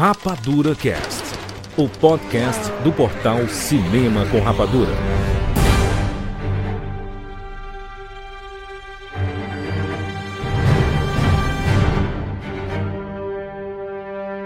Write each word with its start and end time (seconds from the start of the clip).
Rapadura 0.00 0.74
Cast, 0.74 1.22
o 1.76 1.86
podcast 1.86 2.72
do 2.82 2.90
portal 2.90 3.46
Cinema 3.48 4.24
com 4.30 4.40
Rapadura. 4.40 4.90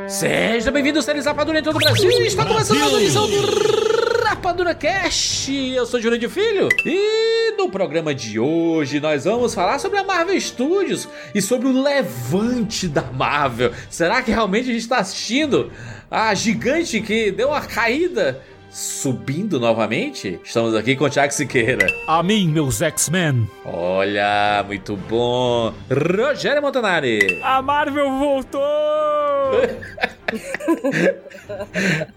Seja 0.08 0.72
bem-vindo, 0.72 1.00
seres 1.00 1.24
Rapadura 1.24 1.60
em 1.60 1.62
todo 1.62 1.76
o 1.76 1.78
Brasil. 1.78 2.10
Está 2.10 2.44
começando 2.44 2.80
mais 2.80 2.90
uma 2.92 3.00
edição 3.00 3.30
do 3.30 4.24
Rapadura 4.24 4.74
Cast. 4.74 5.52
Eu 5.52 5.86
sou 5.86 6.00
Júlio 6.00 6.18
de 6.18 6.28
Filho 6.28 6.68
e 6.84 7.43
no 7.64 7.70
programa 7.70 8.14
de 8.14 8.38
hoje 8.38 9.00
nós 9.00 9.24
vamos 9.24 9.54
falar 9.54 9.78
sobre 9.78 9.98
a 9.98 10.04
Marvel 10.04 10.38
Studios 10.38 11.08
e 11.34 11.40
sobre 11.40 11.66
o 11.66 11.82
levante 11.82 12.86
da 12.86 13.00
Marvel. 13.00 13.72
Será 13.88 14.20
que 14.20 14.30
realmente 14.30 14.68
a 14.68 14.72
gente 14.72 14.82
está 14.82 14.98
assistindo 14.98 15.72
a 16.10 16.34
gigante 16.34 17.00
que 17.00 17.30
deu 17.30 17.48
uma 17.48 17.62
caída? 17.62 18.38
Subindo 18.68 19.58
novamente? 19.58 20.38
Estamos 20.44 20.74
aqui 20.74 20.94
com 20.94 21.04
o 21.04 21.10
Thiago 21.10 21.32
Siqueira. 21.32 21.86
A 22.06 22.22
mim, 22.22 22.48
meus 22.48 22.82
X-Men. 22.82 23.48
Olha, 23.64 24.62
muito 24.66 24.94
bom. 24.94 25.72
Rogério 25.88 26.60
Montanari. 26.60 27.40
A 27.42 27.62
Marvel 27.62 28.10
voltou! 28.18 28.60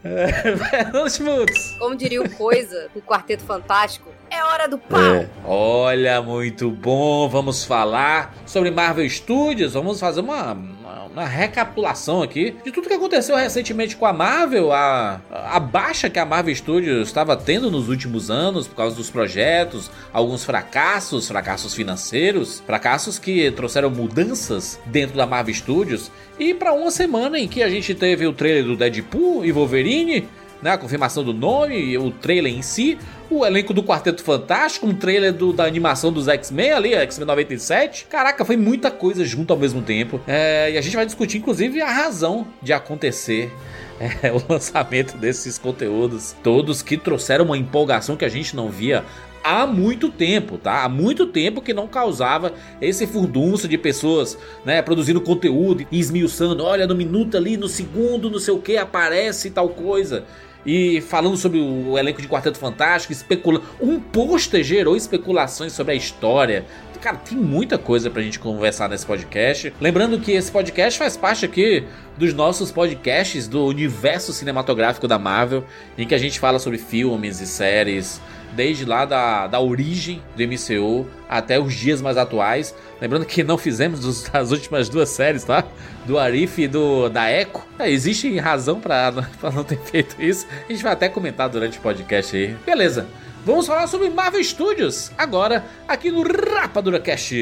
Fernando 0.02 1.09
Schmutz. 1.09 1.75
Como 1.79 1.95
diria 1.95 2.21
o 2.21 2.29
Coisa, 2.31 2.89
o 2.95 3.02
Quarteto 3.02 3.43
Fantástico, 3.43 4.09
é 4.30 4.44
hora 4.44 4.67
do 4.67 4.77
pau! 4.77 4.99
É. 4.99 5.27
Olha, 5.45 6.22
muito 6.22 6.70
bom. 6.70 7.27
Vamos 7.30 7.63
falar 7.63 8.36
sobre 8.45 8.72
Marvel 8.72 9.09
Studios. 9.09 9.73
Vamos 9.73 10.00
fazer 10.00 10.22
uma, 10.22 10.53
uma, 10.53 11.03
uma 11.05 11.26
recapitulação 11.26 12.22
aqui 12.22 12.55
de 12.63 12.72
tudo 12.72 12.88
que 12.88 12.94
aconteceu 12.94 13.36
recentemente 13.36 13.95
com 13.95 14.05
a 14.05 14.13
Marvel, 14.13 14.72
a, 14.72 15.22
a 15.31 15.59
baixa 15.59 16.09
que 16.09 16.19
a 16.19 16.25
Marvel 16.25 16.56
Studios 16.56 17.08
estava 17.08 17.36
tendo 17.36 17.72
nos 17.72 17.89
últimos 17.89 18.30
anos 18.30 18.67
por 18.67 18.75
causa 18.75 18.95
dos 18.95 19.09
projetos, 19.09 19.89
alguns 20.11 20.44
fracassos, 20.44 21.28
fracassos 21.28 21.73
financeiros, 21.73 22.62
fracassos 22.66 23.17
que 23.19 23.52
trouxeram 23.52 23.89
mudanças 23.89 24.80
dentro 24.86 25.17
da 25.17 25.25
Marvel 25.25 25.53
Studios. 25.53 26.12
E 26.39 26.53
para 26.53 26.73
uma 26.73 26.91
semana 26.91 27.39
em 27.39 27.47
que 27.47 27.64
a 27.64 27.69
gente 27.69 27.95
teve 27.95 28.28
o 28.28 28.34
trailer 28.34 28.64
do 28.64 28.75
Deadpool 28.75 29.45
e 29.45 29.52
Wolverine, 29.52 30.28
né, 30.61 30.72
a 30.72 30.77
confirmação 30.77 31.23
do 31.23 31.33
nome, 31.33 31.97
o 31.97 32.11
trailer 32.11 32.53
em 32.53 32.61
si, 32.61 32.97
o 33.30 33.45
elenco 33.45 33.73
do 33.73 33.83
Quarteto 33.83 34.23
Fantástico, 34.23 34.88
um 34.88 34.94
trailer 34.94 35.33
do, 35.33 35.52
da 35.52 35.66
animação 35.66 36.11
dos 36.11 36.27
X-Men 36.27 36.72
ali, 36.72 36.94
X-Men 36.94 37.27
97. 37.27 38.05
Caraca, 38.05 38.45
foi 38.45 38.58
muita 38.58 38.89
coisa 38.89 39.25
junto 39.25 39.52
ao 39.52 39.59
mesmo 39.59 39.81
tempo. 39.81 40.19
É, 40.28 40.72
e 40.72 40.78
a 40.78 40.81
gente 40.81 40.95
vai 40.95 41.05
discutir, 41.05 41.38
inclusive, 41.38 41.81
a 41.81 41.91
razão 41.91 42.47
de 42.61 42.73
acontecer 42.73 43.52
é, 44.00 44.31
o 44.31 44.41
lançamento 44.47 45.17
desses 45.17 45.58
conteúdos 45.58 46.35
todos 46.44 46.81
que 46.81 46.97
trouxeram 46.97 47.45
uma 47.45 47.58
empolgação 47.58 48.16
que 48.16 48.25
a 48.25 48.30
gente 48.30 48.55
não 48.55 48.69
via 48.69 49.03
há 49.44 49.66
muito 49.66 50.09
tempo, 50.09 50.58
tá? 50.58 50.83
Há 50.83 50.89
muito 50.89 51.25
tempo 51.28 51.61
que 51.61 51.73
não 51.73 51.88
causava 51.88 52.53
esse 52.81 53.08
furdunço 53.08 53.67
de 53.67 53.78
pessoas, 53.78 54.38
né, 54.66 54.81
produzindo 54.81 55.22
conteúdo 55.22 55.88
e 55.89 56.00
esmiuçando, 56.00 56.66
olha, 56.66 56.85
no 56.85 56.94
minuto 56.94 57.38
ali, 57.38 57.55
no 57.55 57.69
segundo, 57.69 58.30
não 58.30 58.39
sei 58.39 58.53
o 58.53 58.59
que, 58.59 58.75
aparece 58.75 59.50
tal 59.50 59.69
coisa. 59.69 60.25
E 60.66 61.02
falando 61.02 61.38
sobre 61.38 61.59
o 61.59 61.97
elenco 61.97 62.22
de 62.22 62.27
Quarteto 62.27 62.58
Fantástico, 62.58 63.13
especulando. 63.13 63.66
Um 63.80 64.00
pôster 64.00 64.63
gerou 64.63 64.95
especulações 64.95 65.72
sobre 65.73 65.94
a 65.94 65.95
história. 65.95 66.66
Cara, 67.02 67.17
tem 67.17 67.38
muita 67.38 67.77
coisa 67.77 68.09
pra 68.09 68.22
gente 68.22 68.39
conversar 68.39 68.89
nesse 68.89 69.05
podcast. 69.05 69.72
Lembrando 69.80 70.19
que 70.19 70.31
esse 70.31 70.52
podcast 70.52 70.97
faz 70.97 71.16
parte 71.16 71.45
aqui 71.45 71.83
dos 72.17 72.33
nossos 72.33 72.72
podcasts 72.72 73.47
do 73.47 73.66
universo 73.66 74.33
cinematográfico 74.33 75.08
da 75.08 75.19
Marvel, 75.19 75.63
em 75.97 76.08
que 76.08 76.16
a 76.16 76.17
gente 76.17 76.39
fala 76.39 76.59
sobre 76.59 76.80
filmes 76.80 77.39
e 77.39 77.47
séries, 77.47 78.19
desde 78.53 78.85
lá 78.85 79.06
da, 79.06 79.47
da 79.47 79.59
origem 79.59 80.22
do 80.35 80.44
MCU 80.44 81.08
até 81.30 81.59
os 81.59 81.74
dias 81.74 82.02
mais 82.02 82.18
atuais. 82.18 82.74
Lembrando 83.02 83.25
que 83.25 83.44
não 83.44 83.58
fizemos 83.58 84.30
as 84.34 84.52
últimas 84.52 84.90
duas 84.90 85.09
séries, 85.09 85.44
tá? 85.44 85.63
Do 86.06 86.18
Arif 86.18 86.62
e 86.62 86.68
do 86.68 87.09
da 87.09 87.31
Echo. 87.31 87.62
É, 87.80 87.90
existe 87.90 88.38
razão 88.38 88.80
para 88.80 89.12
não 89.53 89.63
ter 89.63 89.80
feito 89.80 90.22
isso. 90.22 90.47
A 90.68 90.72
gente 90.72 90.84
vai 90.84 90.94
até 90.94 91.09
comentar 91.09 91.50
durante 91.50 91.78
o 91.78 91.81
podcast 91.81 92.36
aí. 92.36 92.56
Beleza. 92.66 93.07
Vamos 93.46 93.66
falar 93.66 93.88
sobre 93.88 94.09
Marvel 94.09 94.44
Studios 94.44 95.09
agora 95.18 95.63
aqui 95.88 96.12
no 96.12 96.22
Rapadura 96.22 97.00
Cast. 97.00 97.34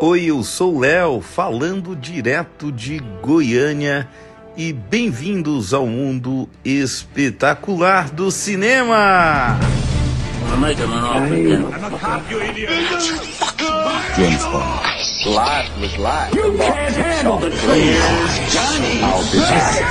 Oi, 0.00 0.24
eu 0.24 0.42
sou 0.42 0.74
o 0.74 0.80
Léo, 0.80 1.20
falando 1.20 1.94
direto 1.94 2.72
de 2.72 2.98
Goiânia 3.22 4.08
e 4.56 4.72
bem-vindos 4.72 5.72
ao 5.72 5.86
mundo 5.86 6.48
espetacular 6.64 8.10
do 8.10 8.32
cinema. 8.32 9.60
James 14.16 14.44
Bond. 14.44 14.86
Life 15.26 15.80
was 15.80 15.96
life. 15.98 16.34
You 16.34 16.56
can't 16.58 16.94
handle 16.94 17.38
the 17.38 17.50
truth. 17.50 18.52
Johnny. 18.52 19.00
I'll 19.02 19.32
be 19.32 19.38
back. 19.38 19.82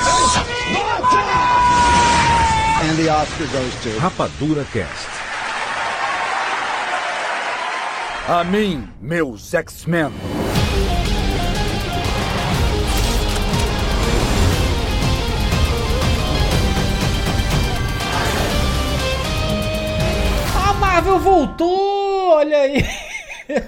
And 2.84 2.98
the 2.98 3.08
Oscar 3.08 3.46
goes 3.46 3.82
to 3.82 3.90
Rapadura 4.00 4.64
Cast. 4.72 5.08
a 8.28 8.44
mim, 8.44 8.92
meus 9.00 9.52
X-Men. 9.52 10.12
Voltou, 21.22 22.28
olha 22.34 22.56
aí. 22.58 22.84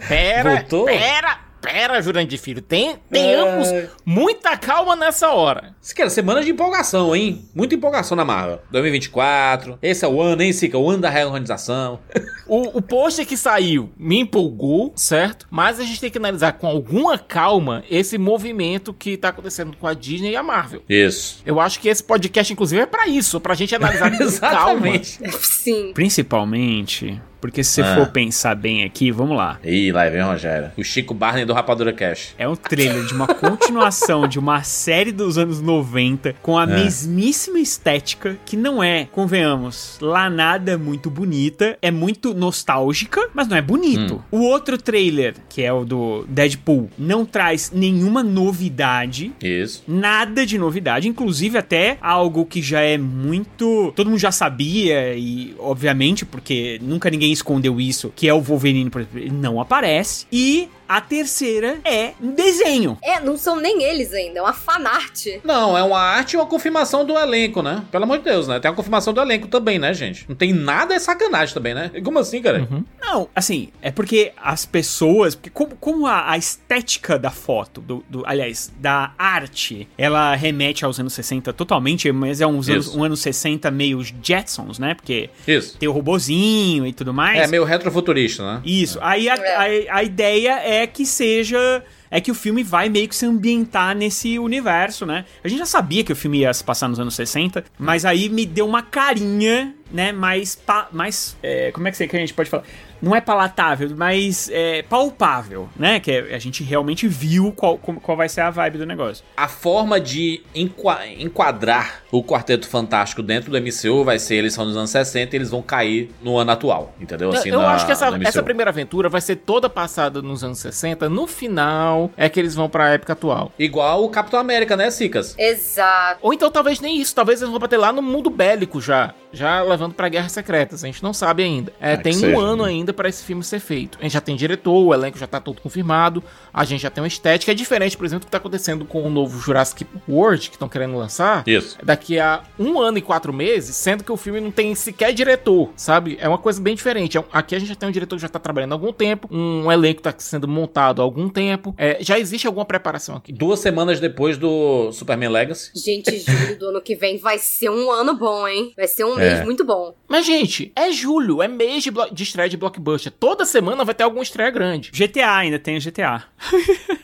Pera, 0.09 0.57
Voltou? 0.57 0.85
pera, 0.87 1.39
pera, 1.61 2.01
Jurandir 2.01 2.39
Filho. 2.39 2.63
Tem, 2.63 2.97
tenhamos 3.11 3.69
É. 3.69 3.89
muita 4.05 4.57
calma 4.57 4.97
nessa 4.97 5.29
hora. 5.31 5.75
Isso 5.83 5.95
que 5.95 6.01
era 6.01 6.11
semana 6.11 6.43
de 6.43 6.51
empolgação, 6.51 7.15
hein? 7.15 7.45
Muita 7.55 7.75
empolgação 7.75 8.17
na 8.17 8.25
Marvel. 8.25 8.61
2024. 8.71 9.79
Esse 9.83 10.05
é 10.05 10.09
o 10.09 10.21
ano, 10.23 10.43
hein, 10.43 10.53
Sica? 10.53 10.79
O 10.79 10.89
ano 10.89 11.03
da 11.03 11.11
reorganização. 11.11 12.01
O, 12.47 12.77
o 12.77 12.83
pôster 12.83 13.27
que 13.27 13.39
saiu 13.39 13.91
me 13.97 14.19
empolgou, 14.21 14.93
certo? 14.95 15.47
Mas 15.51 15.81
a 15.81 15.83
gente 15.83 15.99
tem 15.99 16.11
que 16.11 16.19
analisar 16.19 16.53
com 16.53 16.67
alguma 16.67 17.17
calma 17.17 17.83
esse 17.91 18.19
movimento 18.19 18.93
que 18.93 19.17
tá 19.17 19.31
acontecendo 19.31 19.75
com 19.79 19.87
a 19.87 19.95
Disney 19.95 20.33
e 20.33 20.37
a 20.37 20.43
Marvel. 20.43 20.83
Isso. 20.87 21.41
Eu 21.47 21.59
acho 21.59 21.81
que 21.81 21.89
esse 21.89 22.05
podcast, 22.05 22.53
inclusive, 22.53 22.83
é 22.83 22.85
pra 22.85 23.09
isso, 23.09 23.41
pra 23.41 23.55
gente 23.55 23.75
analisar 23.75 24.11
com 24.19 24.19
calma. 24.41 24.89
Exatamente. 24.91 25.19
Sim. 25.41 25.93
Principalmente, 25.95 27.19
porque 27.44 27.62
se 27.62 27.72
você 27.72 27.82
Ah. 27.82 27.94
for 27.97 28.09
pensar 28.09 28.55
bem 28.55 28.84
aqui, 28.84 29.10
vamos 29.10 29.37
lá. 29.37 29.59
Ih, 29.62 29.93
lá 29.93 30.09
vem 30.09 30.22
o 30.22 30.27
Rogério. 30.28 30.71
O 30.78 30.82
Chico 30.82 31.12
Barney 31.12 31.44
do 31.44 31.53
Rapadura 31.53 31.93
Cash. 31.93 32.34
É 32.38 32.49
um 32.49 32.56
trailer 32.56 33.05
de 33.05 33.12
uma 33.12 33.27
continuação 33.27 34.27
de 34.27 34.38
uma 34.38 34.62
série 34.62 35.12
dos 35.12 35.37
anos 35.37 35.60
90 35.60 36.34
com 36.41 36.56
a 36.59 36.62
É. 36.62 36.66
mesmíssima 36.69 37.59
estética 37.59 38.38
que 38.47 38.56
não 38.56 38.82
é, 38.82 39.06
convenhamos, 39.12 39.99
lá 40.00 40.31
nada 40.31 40.78
muito 40.78 41.10
bonita, 41.10 41.77
é 41.82 41.91
muito 41.91 42.32
nostálgica, 42.32 43.28
mas 43.34 43.47
não 43.47 43.59
é 43.59 43.61
bonito. 43.61 44.15
Hum. 44.32 44.38
O 44.38 44.41
outro 44.41 44.78
trailer, 44.78 45.34
que 45.50 45.62
é 45.62 45.71
o 45.71 45.84
do 45.84 46.25
Deadpool, 46.26 46.88
não 46.99 47.26
traz 47.26 47.71
nenhuma 47.75 48.22
novidade. 48.22 49.32
Isso. 49.43 49.84
Nada 49.87 50.47
de 50.47 50.56
novidade, 50.56 51.06
inclusive 51.09 51.59
até 51.59 51.99
algo 52.00 52.47
que 52.47 52.62
já 52.62 52.81
é 52.81 52.97
muito. 52.97 53.93
Todo 53.94 54.09
mundo 54.09 54.19
já 54.19 54.32
sabia, 54.32 55.15
e 55.15 55.55
obviamente, 55.59 56.25
porque 56.25 56.78
nunca 56.82 57.11
ninguém 57.11 57.34
escondeu 57.34 57.81
isso, 57.81 58.12
que 58.17 58.28
é 58.28 58.33
o 58.33 58.41
Wolverine, 58.41 58.89
por 58.89 59.03
exemplo, 59.03 59.19
ele 59.19 59.31
não 59.31 59.61
aparece. 59.61 60.27
E 60.33 60.69
a 60.89 61.00
terceira 61.00 61.78
é 61.84 62.12
um 62.21 62.33
desenho. 62.33 62.99
É, 63.03 63.21
não 63.21 63.37
são 63.37 63.56
nem 63.61 63.83
eles 63.83 64.12
ainda, 64.12 64.39
é 64.39 64.43
uma 64.43 64.53
fanart. 64.53 65.26
Não, 65.44 65.76
é 65.76 65.82
uma 65.82 65.99
arte 66.00 66.35
e 66.35 66.37
uma 66.37 66.47
confirmação 66.47 67.05
do 67.05 67.17
elenco, 67.19 67.62
né? 67.62 67.82
Pelo 67.91 68.05
amor 68.05 68.19
de 68.19 68.25
Deus, 68.25 68.47
né? 68.49 68.59
Tem 68.61 68.70
a 68.70 68.75
confirmação 68.75 69.12
do 69.12 69.20
elenco 69.20 69.49
também, 69.49 69.79
né, 69.79 69.93
gente? 69.94 70.25
Não 70.29 70.37
tem 70.37 70.53
nada 70.53 70.94
é 70.94 70.99
sacanagem 70.99 71.55
também, 71.55 71.75
né? 71.75 71.91
Como 72.05 72.19
assim, 72.19 72.41
cara? 72.43 72.69
Não, 73.00 73.29
assim, 73.35 73.69
é 73.82 73.91
porque 73.91 74.32
as 74.43 74.64
pessoas. 74.67 75.35
Porque 75.35 75.50
como, 75.50 75.76
como 75.76 76.06
a, 76.06 76.31
a 76.32 76.37
estética 76.38 77.19
da 77.19 77.31
foto, 77.31 77.81
do, 77.81 78.05
do- 78.09 78.23
aliás, 78.26 78.73
da 78.79 79.12
arte, 79.19 79.88
ela 79.99 80.35
remete 80.35 80.85
aos 80.85 80.99
anos 81.00 81.12
60 81.14 81.53
totalmente, 81.53 82.11
mas 82.12 82.41
é 82.41 82.47
uns 82.47 82.69
anos, 82.69 82.94
um 82.94 83.05
anos 83.05 83.20
60 83.20 83.70
meio 83.70 84.03
Jetsons, 84.23 84.79
né? 84.79 84.94
Porque 84.94 85.31
Isso. 85.47 85.76
tem 85.79 85.88
o 85.88 85.93
robozinho 85.93 86.87
e 86.87 86.93
tudo 86.93 87.12
mais. 87.12 87.38
É 87.41 87.47
meio 87.47 87.64
retrofuturista, 87.64 88.43
né? 88.43 88.62
Isso. 88.64 88.99
Aí 89.03 89.29
a, 89.29 89.35
É. 89.35 89.88
a, 89.91 89.97
a 89.97 90.03
ideia 90.03 90.59
é 90.61 90.74
que 90.87 91.06
seja. 91.06 91.82
É 92.11 92.21
que 92.21 92.31
o 92.31 92.35
filme 92.35 92.62
vai 92.62 92.88
meio 92.88 93.09
que 93.09 93.17
se 93.17 93.26
ambientar 93.26 93.97
nesse 93.97 94.38
universo, 94.38 95.05
né? 95.05 95.25
A 95.43 95.49
gente 95.49 95.59
já 95.59 95.67
sabia 95.67 96.05
que 96.05 96.12
o 96.12 96.17
filme 96.17 96.38
ia 96.41 96.55
se 96.55 96.62
passar 96.62 96.88
nos 96.88 97.00
anos 97.00 97.15
60, 97.15 97.65
mas 97.76 98.05
aí 98.05 98.29
me 98.29 98.47
deu 98.47 98.69
uma 98.69 98.82
carinha, 98.82 99.75
né? 99.91 100.12
Mais. 100.12 100.56
mais 100.93 101.37
é, 101.43 101.73
como 101.73 101.88
é 101.88 101.91
que, 101.91 102.06
que 102.06 102.17
a 102.17 102.21
gente 102.21 102.32
pode 102.32 102.49
falar? 102.49 102.62
Não 103.00 103.14
é 103.14 103.20
palatável, 103.20 103.91
mas 103.96 104.49
é 104.52 104.82
palpável, 104.82 105.69
né? 105.76 106.00
Que 106.00 106.11
é- 106.11 106.35
a 106.35 106.38
gente 106.38 106.62
realmente 106.62 107.06
viu 107.08 107.52
qual, 107.52 107.76
qual 107.79 108.17
vai 108.17 108.29
ser 108.29 108.41
a 108.43 108.50
vibe 108.50 108.79
do 108.79 108.87
negócio. 108.87 109.25
A 109.37 109.49
forma 109.49 110.00
de 110.00 110.43
enqua- 110.55 111.06
enquadrar 111.06 112.02
o 112.11 112.23
Quarteto 112.23 112.69
Fantástico 112.69 113.23
dentro 113.23 113.50
do 113.50 113.56
MCU 113.58 114.05
vai 114.05 114.19
ser, 114.19 114.37
eles 114.37 114.55
são 114.55 114.64
dos 114.64 114.76
anos 114.76 114.91
60 114.91 115.35
e 115.35 115.38
eles 115.38 115.50
vão 115.50 115.62
cair 115.62 116.11
no 116.23 116.37
ano 116.38 116.50
atual, 116.52 116.94
entendeu? 117.00 117.31
Eu- 117.31 117.38
Assim, 117.38 117.50
eu 117.50 117.58
na- 117.61 117.73
acho 117.75 117.87
que 117.87 117.93
essa, 117.93 118.08
essa 118.25 118.43
primeira 118.43 118.70
aventura 118.70 119.08
vai 119.08 119.20
ser 119.20 119.37
toda 119.37 119.69
passada 119.69 120.23
nos 120.23 120.43
anos 120.44 120.58
60. 120.58 121.08
No 121.08 121.26
final 121.26 122.11
é 122.17 122.29
que 122.29 122.38
eles 122.38 122.55
vão 122.55 122.69
pra 122.69 122.90
época 122.90 123.12
atual. 123.12 123.52
Igual 123.58 124.05
o 124.05 124.08
Capitão 124.08 124.38
América, 124.40 124.76
né, 124.76 124.90
Cicas? 124.90 125.35
Exato. 125.38 126.19
Ou 126.23 126.32
então 126.32 126.50
talvez 126.50 126.81
nem 126.81 127.00
isso, 127.00 127.14
talvez 127.14 127.40
eles 127.40 127.50
vão 127.50 127.58
bater 127.61 127.76
lá 127.76 127.93
no 127.93 128.02
mundo 128.02 128.31
bélico 128.31 128.81
já, 128.81 129.14
já 129.35 129.63
levando 129.63 129.95
pra 129.95 130.09
guerras 130.09 130.33
secretas. 130.33 130.83
A 130.85 130.87
gente 130.87 131.03
não 131.03 131.13
sabe 131.13 131.43
ainda. 131.43 131.73
É, 131.81 131.95
Ah, 131.95 131.97
tem 131.99 132.15
um 132.17 132.21
seja, 132.21 132.39
ano 132.39 132.63
né? 132.65 132.69
ainda 132.71 132.93
pra 132.93 133.09
esse 133.09 133.25
filme 133.25 133.43
ser 133.43 133.61
feito. 133.61 133.99
A 134.01 134.03
gente 134.03 134.13
já 134.13 134.21
tem 134.21 134.37
diretor, 134.37 134.75
o 134.87 134.95
elenco 134.95 135.19
já 135.19 135.27
tá 135.27 135.41
todo 135.41 135.61
confirmado, 135.61 136.23
a 136.53 136.65
gente 136.65 136.81
já 136.83 136.91
tem 136.91 137.03
uma 137.03 137.09
estética. 137.09 137.53
É 137.53 137.55
diferente, 137.55 137.97
por 137.97 138.05
exemplo, 138.07 138.21
do 138.21 138.27
que 138.27 138.31
tá 138.31 138.39
acontecendo 138.39 138.85
com 138.85 139.03
o 139.03 139.11
novo 139.11 139.39
Jurassic 139.41 139.87
World 140.09 140.49
que 140.49 140.57
estão 140.57 140.69
querendo 140.69 140.97
lançar. 140.97 141.43
Isso. 141.47 141.77
Daqui 141.83 142.19
a 142.19 142.43
um 142.59 142.81
ano 142.81 142.99
e 142.99 143.03
quatro 143.03 143.33
meses, 143.33 143.77
sendo 143.77 144.05
que 144.05 144.13
o 144.13 144.17
filme 144.17 144.41
não 144.41 144.51
tem 144.51 144.75
sequer 144.75 145.13
diretor, 145.13 145.71
sabe? 145.77 146.17
É 146.21 146.29
uma 146.29 146.39
coisa 146.39 146.61
bem 146.61 146.75
diferente. 146.75 147.19
É 147.19 147.25
Aqui 147.33 147.55
a 147.55 147.59
gente 147.59 147.69
já 147.69 147.75
tem 147.75 147.89
um 147.89 147.93
diretor 147.93 148.17
que 148.17 148.23
já 148.23 148.29
tá 148.29 148.39
trabalhando 148.39 148.73
há 148.73 148.75
algum 148.75 148.93
tempo, 148.93 149.29
um 149.31 149.71
elenco 149.71 150.01
tá 150.03 150.15
sendo 150.19 150.47
montado 150.47 151.01
há 151.03 151.05
algum 151.05 151.29
tempo. 151.29 151.75
É, 151.77 151.99
já 152.01 152.19
existe 152.19 152.47
alguma 152.47 152.65
preparação 152.65 153.17
aqui. 153.17 153.33
Duas 153.33 153.61
semanas 153.61 153.99
depois 154.01 154.39
do 154.39 154.93
Superman 154.93 155.31
Legacy. 155.31 155.71
Gente, 155.75 156.19
julho 156.19 156.59
do 156.59 156.69
ano 156.69 156.81
que 156.81 156.95
vem 156.95 157.19
vai 157.19 157.39
ser 157.39 157.71
um 157.71 157.91
ano 157.91 158.15
bom, 158.17 158.47
hein? 158.47 158.73
Vai 158.77 158.87
ser 158.87 159.05
um 159.05 159.19
É. 159.25 159.35
mês 159.35 159.44
muito 159.44 159.65
bom. 159.65 159.94
Mas, 160.09 160.26
gente, 160.26 160.73
é 160.76 160.91
julho, 160.91 161.43
é 161.43 161.49
mês 161.49 161.82
de, 161.82 161.91
blo- 161.91 162.09
de 162.12 162.23
estreia 162.23 162.49
de 162.49 162.56
blockbuster. 162.56 163.12
Toda 163.12 163.44
semana 163.44 163.85
vai 163.85 163.94
ter 163.94 164.05
alguma 164.05 164.23
estreia 164.23 164.50
grande. 164.50 164.91
GTA 164.93 165.31
ainda 165.37 165.59
tem 165.59 165.79
GTA. 165.79 166.25